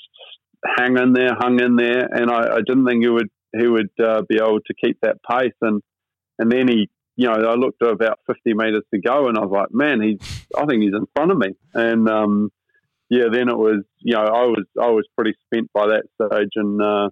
hung 0.64 0.98
in 0.98 1.12
there, 1.12 1.34
hung 1.38 1.60
in 1.60 1.76
there, 1.76 2.06
and 2.10 2.30
I, 2.30 2.56
I 2.56 2.60
didn't 2.66 2.86
think 2.86 3.02
he 3.02 3.08
would 3.08 3.28
he 3.58 3.66
would 3.66 3.90
uh, 4.02 4.22
be 4.28 4.36
able 4.36 4.60
to 4.60 4.74
keep 4.82 4.98
that 5.02 5.18
pace, 5.28 5.56
and 5.60 5.82
and 6.38 6.50
then 6.50 6.68
he. 6.68 6.88
You 7.14 7.28
know, 7.28 7.34
I 7.34 7.54
looked 7.56 7.82
at 7.82 7.90
about 7.90 8.20
50 8.26 8.54
meters 8.54 8.84
to 8.92 8.98
go, 8.98 9.28
and 9.28 9.36
I 9.36 9.42
was 9.42 9.50
like, 9.50 9.68
"Man, 9.70 10.00
he's. 10.00 10.46
I 10.56 10.64
think 10.64 10.82
he's 10.82 10.94
in 10.94 11.06
front 11.14 11.30
of 11.30 11.36
me." 11.36 11.48
And 11.74 12.08
um, 12.08 12.50
yeah, 13.10 13.24
then 13.30 13.50
it 13.50 13.58
was 13.58 13.84
you 13.98 14.14
know 14.14 14.22
I 14.22 14.46
was 14.46 14.64
I 14.80 14.86
was 14.86 15.06
pretty 15.14 15.34
spent 15.44 15.70
by 15.74 15.88
that 15.88 16.04
stage, 16.16 16.48
and 16.54 16.80
uh, 16.80 17.10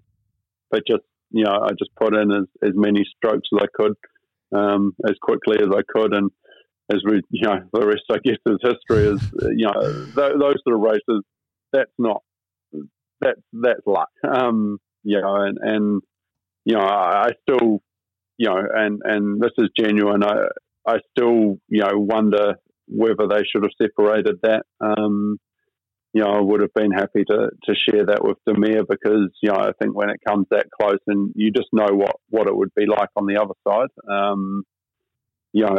but 0.70 0.86
just 0.86 1.02
you 1.30 1.44
know 1.44 1.52
I 1.52 1.68
just 1.78 1.94
put 2.00 2.16
in 2.16 2.32
as, 2.32 2.46
as 2.62 2.72
many 2.74 3.04
strokes 3.14 3.46
as 3.54 3.62
I 3.62 3.66
could, 3.74 3.92
um, 4.58 4.96
as 5.06 5.16
quickly 5.20 5.58
as 5.60 5.68
I 5.70 5.82
could, 5.86 6.14
and 6.14 6.30
as 6.92 7.02
we 7.04 7.22
you 7.30 7.48
know 7.48 7.60
the 7.72 7.86
rest 7.86 8.04
I 8.10 8.18
guess 8.24 8.38
is 8.46 8.58
history. 8.62 9.04
Is 9.06 9.22
you 9.56 9.66
know 9.66 9.80
th- 9.80 10.38
those 10.38 10.56
sort 10.64 10.76
of 10.76 10.80
races 10.80 11.22
that's 11.72 11.92
not 11.98 12.22
that's 13.20 13.40
that's 13.52 13.80
luck, 13.86 14.08
um, 14.28 14.78
you 15.02 15.20
know, 15.20 15.36
and, 15.36 15.58
and 15.60 16.02
you 16.64 16.74
know, 16.74 16.82
I, 16.82 17.26
I 17.26 17.30
still, 17.42 17.82
you 18.38 18.48
know, 18.48 18.62
and 18.74 19.00
and 19.04 19.40
this 19.40 19.52
is 19.58 19.68
genuine. 19.78 20.22
I 20.24 20.46
I 20.86 20.98
still, 21.10 21.58
you 21.68 21.82
know, 21.82 21.92
wonder 21.94 22.54
whether 22.88 23.26
they 23.28 23.42
should 23.44 23.62
have 23.62 23.72
separated 23.80 24.36
that. 24.42 24.64
Um, 24.80 25.38
you 26.12 26.22
know, 26.22 26.32
I 26.32 26.40
would 26.40 26.60
have 26.60 26.74
been 26.74 26.90
happy 26.90 27.22
to, 27.24 27.50
to 27.64 27.74
share 27.74 28.06
that 28.06 28.24
with 28.24 28.36
Damir 28.48 28.82
because, 28.88 29.30
you 29.40 29.52
know, 29.52 29.58
I 29.58 29.70
think 29.80 29.94
when 29.94 30.10
it 30.10 30.18
comes 30.26 30.46
that 30.50 30.66
close 30.68 30.98
and 31.06 31.30
you 31.36 31.52
just 31.52 31.68
know 31.72 31.86
what, 31.92 32.16
what 32.30 32.48
it 32.48 32.56
would 32.56 32.74
be 32.74 32.86
like 32.86 33.10
on 33.14 33.26
the 33.26 33.40
other 33.40 33.54
side, 33.64 33.90
um, 34.12 34.64
you 35.52 35.64
know, 35.64 35.74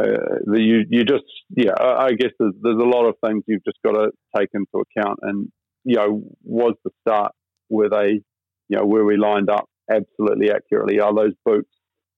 you, 0.54 0.84
you 0.90 1.04
just, 1.04 1.24
yeah, 1.50 1.74
I 1.80 2.12
guess 2.12 2.32
there's, 2.40 2.54
there's 2.62 2.82
a 2.82 2.86
lot 2.86 3.08
of 3.08 3.16
things 3.26 3.44
you've 3.48 3.64
just 3.64 3.80
got 3.86 3.94
to 3.94 4.12
take 4.36 4.50
into 4.54 4.84
account. 4.84 5.20
And, 5.22 5.48
you 5.84 5.96
know, 5.96 6.22
was 6.44 6.74
the 6.84 6.92
start 7.02 7.32
where 7.70 7.90
they, 7.90 8.22
you 8.68 8.78
know, 8.78 8.86
where 8.86 9.06
we 9.06 9.18
lined 9.18 9.50
up 9.50 9.66
absolutely 9.90 10.52
accurately? 10.52 11.00
Are 11.00 11.16
those 11.16 11.34
boots, 11.46 11.70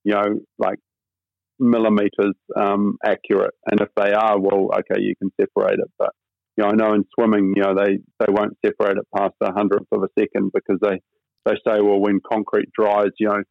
you 0.03 0.13
know, 0.13 0.39
like 0.57 0.79
millimeters 1.59 2.35
um, 2.55 2.97
accurate? 3.05 3.53
And 3.69 3.81
if 3.81 3.89
they 3.95 4.13
are, 4.13 4.39
well, 4.39 4.69
okay, 4.79 5.01
you 5.01 5.13
can 5.15 5.31
separate 5.39 5.79
it. 5.79 5.91
But 5.99 6.09
you 6.57 6.63
know, 6.63 6.71
I 6.71 6.73
know 6.73 6.93
in 6.93 7.05
swimming, 7.13 7.53
you 7.55 7.63
know, 7.63 7.75
they, 7.75 7.99
they 8.19 8.31
won't 8.31 8.57
separate 8.65 8.97
it 8.97 9.07
past 9.15 9.33
a 9.41 9.53
hundredth 9.53 9.87
of 9.91 10.03
a 10.03 10.07
second 10.19 10.51
because 10.53 10.79
they, 10.81 10.99
they 11.45 11.53
say, 11.67 11.81
well, 11.81 11.99
when 11.99 12.19
concrete 12.31 12.69
dries, 12.77 13.11
you 13.19 13.27
know, 13.27 13.43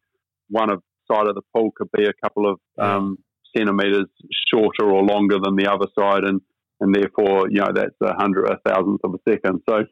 one 0.49 0.71
of 0.71 0.81
side 1.11 1.27
of 1.27 1.35
the 1.35 1.41
pool 1.55 1.71
could 1.75 1.89
be 1.95 2.05
a 2.05 2.13
couple 2.23 2.49
of 2.49 2.59
um, 2.79 3.17
centimeters 3.55 4.07
shorter 4.51 4.89
or 4.89 5.03
longer 5.03 5.37
than 5.43 5.55
the 5.55 5.71
other 5.71 5.87
side, 5.97 6.23
and 6.23 6.41
and 6.79 6.93
therefore, 6.93 7.49
you 7.49 7.59
know, 7.59 7.71
that's 7.73 7.95
a 8.01 8.13
hundred, 8.13 8.45
a 8.45 8.57
thousandth 8.67 9.01
of 9.03 9.13
a 9.13 9.29
second. 9.29 9.61
So, 9.69 9.83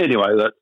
anyway, 0.00 0.36
that 0.38 0.52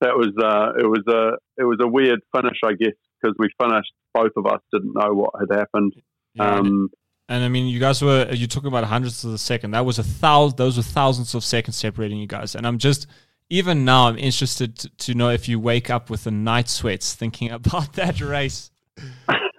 that 0.00 0.16
was 0.16 0.32
uh, 0.42 0.78
it 0.78 0.86
was 0.86 1.04
a 1.08 1.60
it 1.60 1.64
was 1.64 1.78
a 1.82 1.88
weird 1.88 2.20
finish, 2.34 2.58
I 2.64 2.72
guess, 2.72 2.94
because 3.20 3.36
we 3.38 3.48
finished. 3.60 3.92
Both 4.14 4.32
of 4.36 4.46
us 4.46 4.60
didn't 4.72 4.94
know 4.94 5.14
what 5.14 5.30
had 5.38 5.58
happened. 5.58 5.94
Yeah, 6.34 6.56
um, 6.56 6.90
and 7.28 7.44
I 7.44 7.48
mean, 7.48 7.66
you 7.66 7.80
guys 7.80 8.02
were 8.02 8.30
you 8.32 8.46
talking 8.46 8.68
about 8.68 8.84
hundreds 8.84 9.24
of 9.24 9.32
a 9.32 9.38
second. 9.38 9.70
That 9.70 9.86
was 9.86 9.98
a 9.98 10.02
thousand. 10.02 10.58
Those 10.58 10.76
were 10.76 10.82
thousands 10.82 11.34
of 11.34 11.44
seconds 11.44 11.76
separating 11.76 12.18
you 12.18 12.26
guys. 12.26 12.54
And 12.54 12.66
I'm 12.66 12.78
just 12.78 13.06
even 13.48 13.84
now 13.84 14.08
I'm 14.08 14.18
interested 14.18 14.76
to, 14.76 14.88
to 14.88 15.14
know 15.14 15.30
if 15.30 15.48
you 15.48 15.60
wake 15.60 15.90
up 15.90 16.10
with 16.10 16.24
the 16.24 16.30
night 16.30 16.68
sweats 16.68 17.14
thinking 17.14 17.50
about 17.58 17.94
that 17.94 18.20
race. 18.20 18.70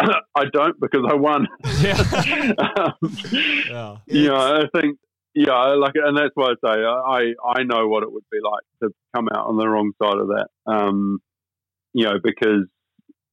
I 0.36 0.44
don't 0.52 0.78
because 0.80 1.04
I 1.08 1.14
won. 1.14 1.46
Yeah. 1.80 1.96
um, 2.76 3.16
yeah. 3.68 3.96
You 4.06 4.28
know, 4.28 4.36
I 4.36 4.80
think 4.80 4.98
yeah, 5.34 5.74
like, 5.74 5.92
and 5.94 6.16
that's 6.16 6.34
why 6.34 6.48
I 6.50 6.54
say 6.64 6.82
I 6.82 7.34
I 7.44 7.62
know 7.62 7.86
what 7.88 8.02
it 8.02 8.12
would 8.12 8.24
be 8.30 8.38
like 8.42 8.64
to 8.82 8.94
come 9.14 9.28
out 9.34 9.46
on 9.46 9.56
the 9.56 9.68
wrong 9.68 9.92
side 10.02 10.18
of 10.18 10.28
that. 10.28 10.48
Um, 10.66 11.20
you 11.92 12.04
know, 12.04 12.18
because 12.22 12.66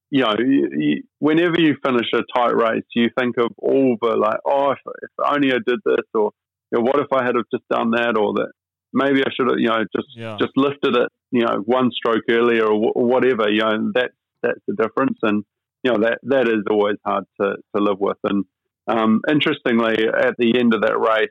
you 0.10 0.23
know, 0.23 0.35
you, 0.39 0.69
you, 0.72 1.03
whenever 1.19 1.60
you 1.60 1.76
finish 1.84 2.07
a 2.14 2.22
tight 2.35 2.56
race, 2.56 2.85
you 2.95 3.10
think 3.19 3.35
of 3.38 3.52
all 3.57 3.98
the 4.02 4.15
like, 4.15 4.39
oh, 4.45 4.72
if, 4.72 4.80
if 4.85 5.10
only 5.26 5.52
I 5.52 5.57
did 5.65 5.80
this, 5.84 6.06
or 6.14 6.31
you 6.72 6.80
know, 6.80 6.81
what 6.81 6.99
if 6.99 7.07
I 7.11 7.26
had 7.26 7.35
have 7.35 7.45
just 7.52 7.68
done 7.69 7.91
that, 7.91 8.18
or 8.18 8.34
that 8.34 8.52
maybe 8.94 9.22
I 9.22 9.30
should 9.35 9.49
have, 9.49 9.60
you 9.60 9.68
know, 9.68 9.84
just 9.95 10.07
yeah. 10.15 10.38
just 10.39 10.53
lifted 10.56 10.95
it, 10.95 11.10
you 11.31 11.45
know, 11.45 11.57
one 11.65 11.91
stroke 11.91 12.23
earlier, 12.30 12.64
or, 12.64 12.73
w- 12.73 12.94
or 12.95 13.06
whatever. 13.06 13.49
You 13.49 13.60
know, 13.60 13.91
that 13.95 14.11
that's 14.41 14.61
the 14.68 14.76
difference, 14.76 15.18
and 15.23 15.44
you 15.84 15.91
know 15.91 15.99
that 15.99 16.20
that 16.24 16.48
is 16.48 16.64
always 16.70 16.98
hard 17.06 17.26
to 17.41 17.56
to 17.76 17.84
live 17.84 17.99
with. 17.99 18.18
And 18.24 18.45
um, 18.88 19.22
interestingly, 19.30 20.08
at 20.08 20.36
the 20.38 20.58
end 20.60 20.74
of 20.74 20.82
that 20.82 20.98
race, 20.98 21.30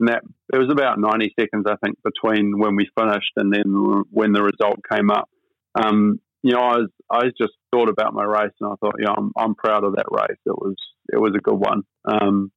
that 0.00 0.22
it 0.52 0.58
was 0.58 0.70
about 0.70 0.98
ninety 0.98 1.34
seconds, 1.38 1.66
I 1.68 1.76
think, 1.84 1.96
between 2.04 2.58
when 2.58 2.76
we 2.76 2.88
finished 2.98 3.32
and 3.36 3.52
then 3.52 4.04
when 4.10 4.32
the 4.32 4.42
result 4.42 4.80
came 4.90 5.10
up. 5.10 5.28
Um, 5.74 6.20
you 6.42 6.52
know, 6.52 6.60
I 6.60 6.76
was 6.76 6.90
I 7.10 7.22
just 7.40 7.54
thought 7.72 7.88
about 7.88 8.14
my 8.14 8.24
race 8.24 8.52
and 8.60 8.70
I 8.70 8.74
thought, 8.80 8.96
you 8.98 9.06
know, 9.06 9.14
I'm 9.16 9.32
I'm 9.36 9.54
proud 9.54 9.84
of 9.84 9.96
that 9.96 10.06
race. 10.10 10.38
It 10.46 10.56
was 10.56 10.76
it 11.12 11.18
was 11.18 11.32
a 11.36 11.40
good 11.40 11.58
one. 11.58 11.82
Um, 12.04 12.52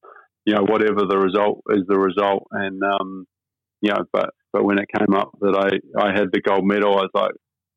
you 0.45 0.53
know, 0.53 0.63
whatever 0.63 1.01
the 1.07 1.17
result 1.17 1.61
is 1.69 1.83
the 1.87 1.99
result, 1.99 2.47
and 2.51 2.81
um, 2.83 3.25
you 3.81 3.91
know, 3.91 4.05
but 4.11 4.29
but 4.53 4.63
when 4.63 4.79
it 4.79 4.87
came 4.97 5.15
up 5.15 5.31
that 5.41 5.55
I 5.55 6.01
I 6.01 6.11
had 6.11 6.29
the 6.31 6.41
gold 6.41 6.65
medal, 6.65 6.97
I 6.97 7.01
was 7.03 7.11
like, 7.13 7.31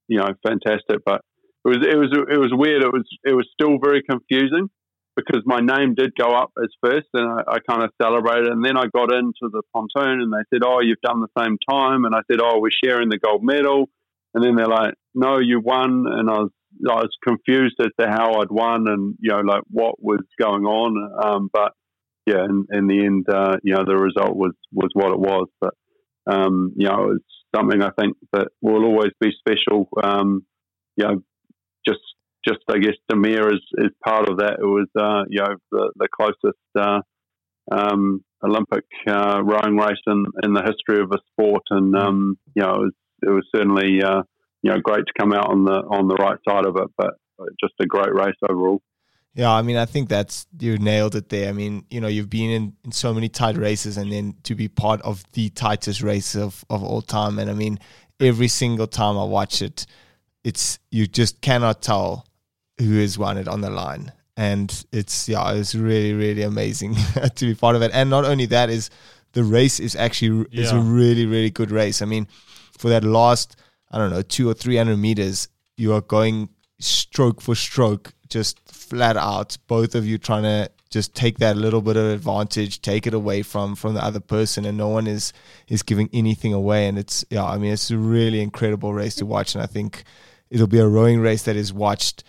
you 0.09 0.19
know, 0.19 0.29
fantastic. 0.47 0.99
But 1.05 1.23
it 1.65 1.69
was 1.69 1.79
it 1.87 1.97
was 1.97 2.11
it 2.31 2.39
was 2.39 2.53
weird. 2.53 2.83
It 2.83 2.93
was 2.93 3.05
it 3.25 3.35
was 3.35 3.49
still 3.53 3.79
very 3.83 4.03
confusing 4.03 4.69
because 5.17 5.43
my 5.45 5.61
name 5.61 5.95
did 5.95 6.15
go 6.15 6.31
up 6.31 6.53
as 6.63 6.71
first, 6.83 7.09
and 7.15 7.29
I, 7.29 7.57
I 7.57 7.59
kind 7.69 7.83
of 7.83 7.91
celebrated. 8.01 8.47
And 8.47 8.65
then 8.65 8.77
I 8.77 8.85
got 8.95 9.13
into 9.13 9.51
the 9.51 9.63
pontoon, 9.75 10.21
and 10.21 10.33
they 10.33 10.45
said, 10.53 10.63
"Oh, 10.65 10.81
you've 10.81 11.01
done 11.03 11.21
the 11.21 11.43
same 11.43 11.59
time," 11.69 12.05
and 12.05 12.15
I 12.15 12.21
said, 12.31 12.41
"Oh, 12.43 12.61
we're 12.61 12.71
sharing 12.85 13.09
the 13.09 13.19
gold 13.19 13.43
medal." 13.43 13.89
And 14.35 14.45
then 14.45 14.55
they're 14.55 14.67
like, 14.67 14.95
"No, 15.15 15.39
you 15.39 15.61
won," 15.61 16.07
and 16.09 16.31
I 16.31 16.39
was 16.41 16.51
I 16.89 16.95
was 16.95 17.11
confused 17.27 17.77
as 17.81 17.91
to 17.99 18.07
how 18.09 18.41
I'd 18.41 18.51
won 18.51 18.87
and 18.89 19.17
you 19.21 19.31
know 19.31 19.41
like 19.41 19.63
what 19.69 20.03
was 20.03 20.25
going 20.39 20.65
on. 20.65 21.13
Um, 21.23 21.51
but 21.53 21.73
yeah, 22.27 22.45
in, 22.45 22.67
in 22.71 22.87
the 22.87 23.05
end, 23.05 23.27
uh, 23.29 23.57
you 23.63 23.75
know, 23.75 23.85
the 23.85 23.97
result 23.97 24.37
was 24.37 24.53
was 24.73 24.91
what 24.95 25.13
it 25.13 25.19
was. 25.19 25.49
But 25.61 25.75
um, 26.27 26.73
you 26.77 26.89
know, 26.89 27.05
it 27.05 27.09
was 27.09 27.21
something 27.55 27.83
I 27.83 27.91
think 27.99 28.17
that 28.33 28.49
will 28.61 28.85
always 28.85 29.13
be 29.21 29.33
special. 29.39 29.89
Um, 30.03 30.47
you 30.97 31.07
know, 31.07 31.23
just 32.47 32.61
I 32.69 32.79
guess 32.79 32.95
Damir 33.11 33.53
is 33.53 33.63
is 33.79 33.91
part 34.05 34.29
of 34.29 34.39
that. 34.39 34.59
It 34.61 34.67
was 34.67 34.89
uh, 34.99 35.25
you 35.29 35.41
know 35.41 35.57
the 35.71 35.93
the 35.97 36.09
closest. 36.09 36.59
Uh, 36.79 37.01
um, 37.73 38.25
Olympic 38.43 38.85
uh, 39.07 39.43
rowing 39.45 39.77
race 39.77 40.01
in, 40.07 40.25
in 40.43 40.55
the 40.55 40.63
history 40.63 41.03
of 41.03 41.13
a 41.13 41.19
sport, 41.31 41.63
and 41.71 41.95
um, 41.95 42.39
you 42.55 42.63
know 42.63 42.75
it 42.75 42.79
was 42.79 42.93
it 43.23 43.31
was 43.31 43.47
certainly 43.55 44.03
uh, 44.03 44.23
you 44.63 44.71
know 44.71 44.81
great 44.81 45.05
to 45.07 45.13
come 45.19 45.33
out 45.33 45.51
on 45.51 45.65
the 45.65 45.73
on 45.73 46.09
the 46.09 46.17
right 46.17 46.39
side 46.49 46.67
of 46.67 46.77
it, 46.77 46.89
but 46.97 47.15
just 47.63 47.75
a 47.81 47.87
great 47.87 48.13
race 48.15 48.37
overall. 48.49 48.81
Yeah, 49.35 49.53
I 49.53 49.63
mean, 49.63 49.77
I 49.77 49.85
think 49.85 50.09
that's 50.09 50.47
you 50.59 50.77
nailed 50.79 51.15
it 51.15 51.29
there. 51.29 51.49
I 51.49 51.53
mean, 51.53 51.85
you 51.89 52.01
know, 52.01 52.09
you've 52.09 52.31
been 52.31 52.51
in, 52.51 52.77
in 52.85 52.93
so 52.93 53.15
many 53.15 53.29
tight 53.29 53.57
races, 53.57 53.97
and 53.97 54.11
then 54.11 54.35
to 54.45 54.55
be 54.55 54.69
part 54.69 55.01
of 55.03 55.23
the 55.33 55.51
tightest 55.51 56.03
race 56.03 56.35
of, 56.35 56.65
of 56.69 56.83
all 56.83 57.01
time. 57.01 57.39
And 57.39 57.49
I 57.49 57.55
mean, 57.55 57.79
every 58.19 58.49
single 58.49 58.89
time 58.89 59.17
I 59.17 59.25
watch 59.25 59.63
it, 59.63 59.87
it's 60.43 60.81
you 60.91 61.07
just 61.07 61.43
cannot 61.43 61.81
tell 61.81 62.27
who 62.81 62.99
has 62.99 63.19
won 63.19 63.39
it 63.39 63.49
on 63.49 63.61
the 63.61 63.71
line. 63.71 64.13
And 64.37 64.85
it's 64.91 65.29
yeah, 65.29 65.53
it's 65.53 65.75
really 65.75 66.15
really 66.15 66.43
amazing 66.43 66.95
to 67.35 67.47
be 67.47 67.55
part 67.55 67.77
of 67.77 67.83
it. 67.83 67.91
And 67.93 68.11
not 68.11 68.25
only 68.25 68.47
that 68.47 68.71
is 68.71 68.91
the 69.33 69.45
race 69.45 69.79
is 69.79 69.95
actually 69.95 70.47
yeah. 70.51 70.63
is 70.63 70.73
a 70.73 70.79
really 70.79 71.27
really 71.27 71.51
good 71.51 71.71
race. 71.71 72.01
I 72.03 72.07
mean, 72.07 72.27
for 72.79 72.89
that 72.89 73.05
last 73.05 73.57
I 73.91 73.99
don't 73.99 74.11
know 74.11 74.23
two 74.23 74.49
or 74.49 74.55
three 74.55 74.77
hundred 74.77 74.97
meters, 74.97 75.49
you 75.77 75.93
are 75.93 76.01
going 76.01 76.49
stroke 76.79 77.41
for 77.43 77.55
stroke, 77.55 78.15
just 78.29 78.59
flat 78.69 79.17
out. 79.17 79.59
Both 79.67 79.95
of 79.95 80.07
you 80.07 80.17
trying 80.17 80.45
to 80.45 80.71
just 80.91 81.15
take 81.15 81.39
that 81.39 81.57
little 81.57 81.83
bit 81.83 81.97
of 81.97 82.07
advantage, 82.07 82.83
take 82.83 83.07
it 83.07 83.15
away 83.15 83.43
from 83.43 83.77
from 83.77 83.95
the 83.95 84.05
other 84.05 84.21
person, 84.21 84.65
and 84.65 84.79
no 84.79 84.89
one 84.89 85.07
is 85.07 85.33
is 85.69 85.83
giving 85.83 86.09
anything 86.13 86.55
away. 86.55 86.89
And 86.89 86.99
it's 86.99 87.25
yeah, 87.31 87.45
I 87.45 87.59
mean 87.59 87.73
it's 87.73 87.91
a 87.91 87.99
really 87.99 88.41
incredible 88.41 88.95
race 88.95 89.17
to 89.17 89.27
watch, 89.27 89.55
and 89.55 89.63
I 89.63 89.67
think 89.67 90.05
it'll 90.51 90.67
be 90.67 90.81
a 90.81 90.89
rowing 90.89 91.21
race 91.21 91.43
that 91.43 91.57
is 91.57 91.73
watched 91.73 92.25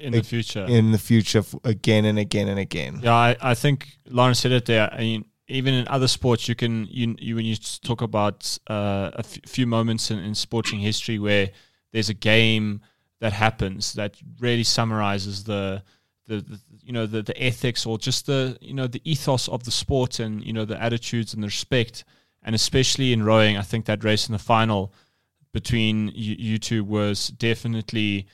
in 0.00 0.12
the 0.12 0.22
future 0.22 0.64
in 0.68 0.92
the 0.92 0.98
future 0.98 1.42
again 1.64 2.04
and 2.04 2.18
again 2.18 2.48
and 2.48 2.58
again. 2.58 3.00
Yeah, 3.02 3.14
I, 3.14 3.36
I 3.40 3.54
think 3.54 3.98
Lawrence 4.08 4.40
said 4.40 4.52
it 4.52 4.66
there. 4.66 4.92
I 4.92 4.98
mean, 4.98 5.24
even 5.48 5.74
in 5.74 5.88
other 5.88 6.08
sports, 6.08 6.48
you 6.48 6.54
can 6.54 6.86
you, 6.90 7.16
you 7.18 7.36
when 7.36 7.44
you 7.44 7.56
talk 7.56 8.02
about 8.02 8.58
uh, 8.68 9.10
a 9.14 9.20
f- 9.20 9.38
few 9.46 9.66
moments 9.66 10.10
in, 10.10 10.18
in 10.18 10.34
sporting 10.34 10.80
history 10.80 11.18
where 11.18 11.50
there's 11.92 12.08
a 12.08 12.14
game 12.14 12.80
that 13.20 13.32
happens 13.32 13.94
that 13.94 14.16
really 14.38 14.62
summarizes 14.62 15.44
the, 15.44 15.82
the, 16.26 16.36
the 16.36 16.60
you 16.82 16.92
know 16.92 17.06
the, 17.06 17.22
the 17.22 17.42
ethics 17.42 17.86
or 17.86 17.98
just 17.98 18.26
the 18.26 18.56
you 18.60 18.74
know 18.74 18.86
the 18.86 19.00
ethos 19.04 19.48
of 19.48 19.64
the 19.64 19.70
sport 19.70 20.20
and 20.20 20.44
you 20.44 20.52
know 20.52 20.64
the 20.64 20.80
attitudes 20.80 21.34
and 21.34 21.42
the 21.42 21.48
respect 21.48 22.04
and 22.42 22.54
especially 22.54 23.12
in 23.12 23.22
rowing, 23.24 23.56
I 23.56 23.62
think 23.62 23.86
that 23.86 24.04
race 24.04 24.28
in 24.28 24.32
the 24.32 24.38
final 24.38 24.92
between 25.52 26.08
you, 26.14 26.36
you 26.38 26.58
two 26.58 26.84
was 26.84 27.28
definitely 27.28 28.26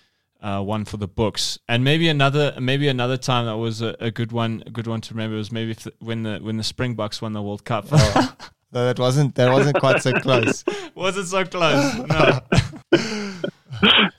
uh, 0.44 0.60
one 0.60 0.84
for 0.84 0.98
the 0.98 1.08
books. 1.08 1.58
And 1.68 1.82
maybe 1.82 2.08
another 2.08 2.54
maybe 2.60 2.86
another 2.88 3.16
time 3.16 3.46
that 3.46 3.56
was 3.56 3.80
a, 3.80 3.96
a 3.98 4.10
good 4.10 4.30
one 4.30 4.62
a 4.66 4.70
good 4.70 4.86
one 4.86 5.00
to 5.00 5.14
remember 5.14 5.36
was 5.36 5.50
maybe 5.50 5.72
the, 5.72 5.92
when 6.00 6.22
the 6.22 6.38
when 6.38 6.58
the 6.58 6.62
Springboks 6.62 7.22
won 7.22 7.32
the 7.32 7.42
World 7.42 7.64
Cup. 7.64 7.86
Oh, 7.90 8.36
no, 8.72 8.84
that 8.84 8.98
wasn't 8.98 9.34
that 9.36 9.50
wasn't 9.50 9.80
quite 9.80 10.02
so 10.02 10.12
close. 10.12 10.62
wasn't 10.94 11.28
so 11.28 11.44
close? 11.44 11.94
No. 11.96 12.40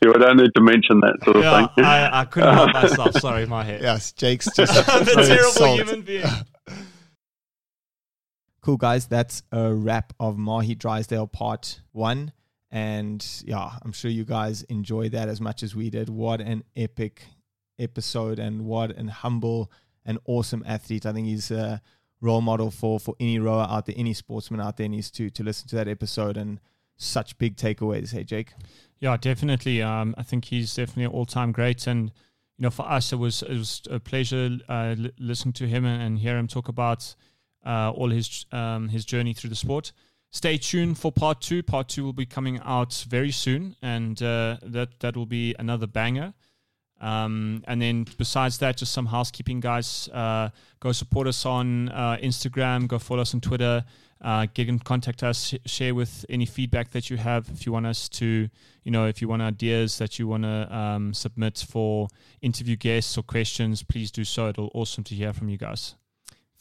you 0.02 0.14
don't 0.14 0.38
need 0.38 0.54
to 0.56 0.62
mention 0.62 1.00
that 1.02 1.18
sort 1.24 1.38
of 1.38 1.44
yeah, 1.44 1.68
thing. 1.68 1.86
I, 1.86 2.22
I 2.22 2.26
couldn't 2.26 2.54
help 2.56 2.74
myself. 2.74 3.14
Sorry, 3.20 3.46
my 3.46 3.64
head. 3.64 3.82
Yes, 3.86 4.12
Jake's 4.12 4.46
just 4.56 4.74
the 4.74 5.24
terrible 5.28 5.52
salt. 5.52 5.80
human 5.80 6.02
being. 6.02 6.26
Cool, 8.62 8.78
guys. 8.78 9.06
That's 9.06 9.44
a 9.52 9.72
wrap 9.72 10.14
of 10.20 10.38
Mahé 10.38 10.76
Drysdale 10.76 11.28
Part 11.28 11.82
1. 11.92 12.32
And 12.76 13.26
yeah, 13.46 13.70
I'm 13.84 13.94
sure 13.94 14.12
you 14.12 14.26
guys 14.26 14.64
enjoyed 14.64 15.14
that 15.14 15.30
as 15.30 15.40
much 15.40 15.64
as 15.64 15.74
we 15.74 15.90
did. 15.90 16.10
What 16.10 16.42
an 16.42 16.66
epic 16.76 17.26
episode 17.80 18.38
and 18.38 18.66
what 18.66 18.92
an 18.98 19.08
humble 19.08 19.72
and 20.06 20.20
awesome 20.26 20.62
athlete. 20.68 21.06
I 21.06 21.14
think 21.14 21.26
he's 21.26 21.52
a 21.52 21.82
role 22.20 22.42
model 22.42 22.72
for 22.72 23.00
for 23.00 23.16
any 23.18 23.40
rower 23.40 23.66
out 23.70 23.86
there, 23.86 23.96
any 23.98 24.14
sportsman 24.14 24.60
out 24.60 24.76
there 24.76 24.90
needs 24.90 25.10
to 25.12 25.30
to 25.30 25.42
listen 25.42 25.70
to 25.70 25.76
that 25.78 25.88
episode 25.88 26.36
and 26.36 26.60
such 26.98 27.38
big 27.38 27.56
takeaways. 27.56 28.12
Hey, 28.12 28.26
Jake. 28.26 28.52
Yeah, 29.00 29.16
definitely. 29.16 29.82
Um, 29.82 30.14
I 30.18 30.24
think 30.24 30.44
he's 30.44 30.76
definitely 30.76 31.06
an 31.06 31.12
all-time 31.12 31.54
great, 31.54 31.88
and 31.88 32.12
you 32.58 32.64
know, 32.64 32.72
for 32.72 32.86
us, 32.86 33.14
it 33.14 33.20
was 33.20 33.42
it 33.42 33.58
was 33.58 33.84
a 33.90 34.02
pleasure 34.02 34.58
uh, 34.68 34.96
li- 34.98 35.14
listening 35.18 35.54
to 35.54 35.68
him 35.68 35.86
and, 35.86 36.02
and 36.04 36.20
hear 36.20 36.38
him 36.38 36.48
talk 36.48 36.68
about 36.68 37.16
uh, 37.66 37.92
all 37.92 38.10
his 38.10 38.46
um, 38.52 38.90
his 38.90 39.06
journey 39.06 39.34
through 39.34 39.52
the 39.52 39.56
sport. 39.56 39.94
Stay 40.32 40.58
tuned 40.58 40.98
for 40.98 41.12
part 41.12 41.42
two. 41.42 41.64
Part 41.64 41.88
two 41.88 42.04
will 42.04 42.14
be 42.14 42.26
coming 42.26 42.60
out 42.64 43.06
very 43.10 43.32
soon, 43.32 43.76
and 43.82 44.22
uh, 44.22 44.58
that 44.64 45.00
that 45.00 45.16
will 45.16 45.26
be 45.26 45.56
another 45.58 45.88
banger. 45.88 46.34
Um, 47.02 47.64
and 47.68 47.82
then 47.82 48.06
besides 48.18 48.58
that, 48.60 48.78
just 48.78 48.92
some 48.92 49.06
housekeeping, 49.08 49.60
guys. 49.60 50.10
Uh, 50.10 50.50
go 50.80 50.92
support 50.92 51.28
us 51.28 51.46
on 51.46 51.90
uh, 51.90 52.18
Instagram. 52.22 52.88
Go 52.88 53.00
follow 53.00 53.22
us 53.22 53.34
on 53.34 53.42
Twitter. 53.42 53.84
Uh, 54.22 54.48
get 54.54 54.70
in 54.70 54.80
contact 54.80 55.22
us. 55.22 55.48
Sh- 55.50 55.70
share 55.70 55.94
with 55.94 56.26
any 56.30 56.46
feedback 56.46 56.92
that 56.92 57.10
you 57.10 57.18
have. 57.18 57.50
If 57.50 57.66
you 57.66 57.72
want 57.72 57.86
us 57.86 58.10
to, 58.10 58.50
you 58.84 58.92
know, 58.92 59.06
if 59.06 59.22
you 59.22 59.28
want 59.28 59.42
ideas 59.42 59.98
that 59.98 60.18
you 60.18 60.28
want 60.28 60.44
to 60.44 60.76
um, 60.76 61.14
submit 61.14 61.64
for 61.68 62.08
interview 62.42 62.76
guests 62.76 63.18
or 63.18 63.24
questions, 63.24 63.84
please 63.84 64.10
do 64.10 64.24
so. 64.24 64.50
It'll 64.50 64.72
awesome 64.74 65.04
to 65.06 65.16
hear 65.16 65.34
from 65.34 65.50
you 65.50 65.58
guys. 65.58 65.96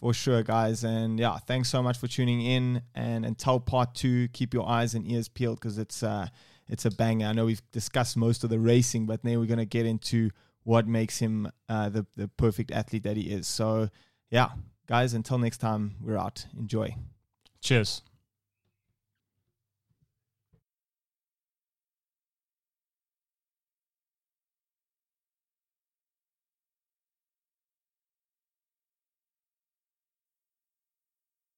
For 0.05 0.12
sure, 0.12 0.43
guys. 0.43 0.85
And 0.85 1.18
yeah, 1.18 1.39
thanks 1.39 1.70
so 1.70 1.82
much 1.82 1.97
for 1.97 2.06
tuning 2.06 2.43
in. 2.43 2.82
And 2.94 3.24
until 3.24 3.59
part 3.59 3.94
two, 3.94 4.28
keep 4.28 4.52
your 4.52 4.68
eyes 4.68 4.93
and 4.94 5.10
ears 5.10 5.28
peeled 5.28 5.59
because 5.59 5.78
it's 5.78 6.02
uh, 6.02 6.26
it's 6.68 6.85
a 6.85 6.90
banger. 6.90 7.28
I 7.28 7.32
know 7.32 7.47
we've 7.47 7.62
discussed 7.72 8.14
most 8.14 8.44
of 8.44 8.51
the 8.51 8.59
racing, 8.59 9.06
but 9.06 9.24
now 9.24 9.39
we're 9.39 9.47
gonna 9.47 9.64
get 9.64 9.86
into 9.86 10.28
what 10.64 10.86
makes 10.86 11.20
him 11.20 11.51
uh, 11.70 11.89
the 11.89 12.05
the 12.16 12.28
perfect 12.28 12.70
athlete 12.70 13.05
that 13.05 13.16
he 13.16 13.31
is. 13.31 13.47
So 13.47 13.89
yeah, 14.28 14.51
guys. 14.86 15.14
Until 15.14 15.39
next 15.39 15.56
time, 15.56 15.94
we're 16.02 16.18
out. 16.18 16.48
Enjoy. 16.55 16.94
Cheers. 17.62 18.02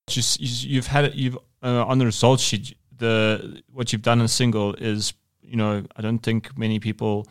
Just 0.07 0.39
you've 0.39 0.87
had 0.87 1.05
it. 1.05 1.15
You've 1.15 1.37
uh, 1.61 1.85
on 1.85 1.97
the 1.97 2.05
results 2.05 2.43
sheet. 2.43 2.77
The 2.95 3.61
what 3.71 3.91
you've 3.91 4.01
done 4.01 4.19
in 4.19 4.25
a 4.25 4.29
single 4.29 4.73
is 4.75 5.13
you 5.41 5.55
know 5.57 5.83
I 5.95 6.01
don't 6.01 6.19
think 6.19 6.57
many 6.57 6.79
people 6.79 7.27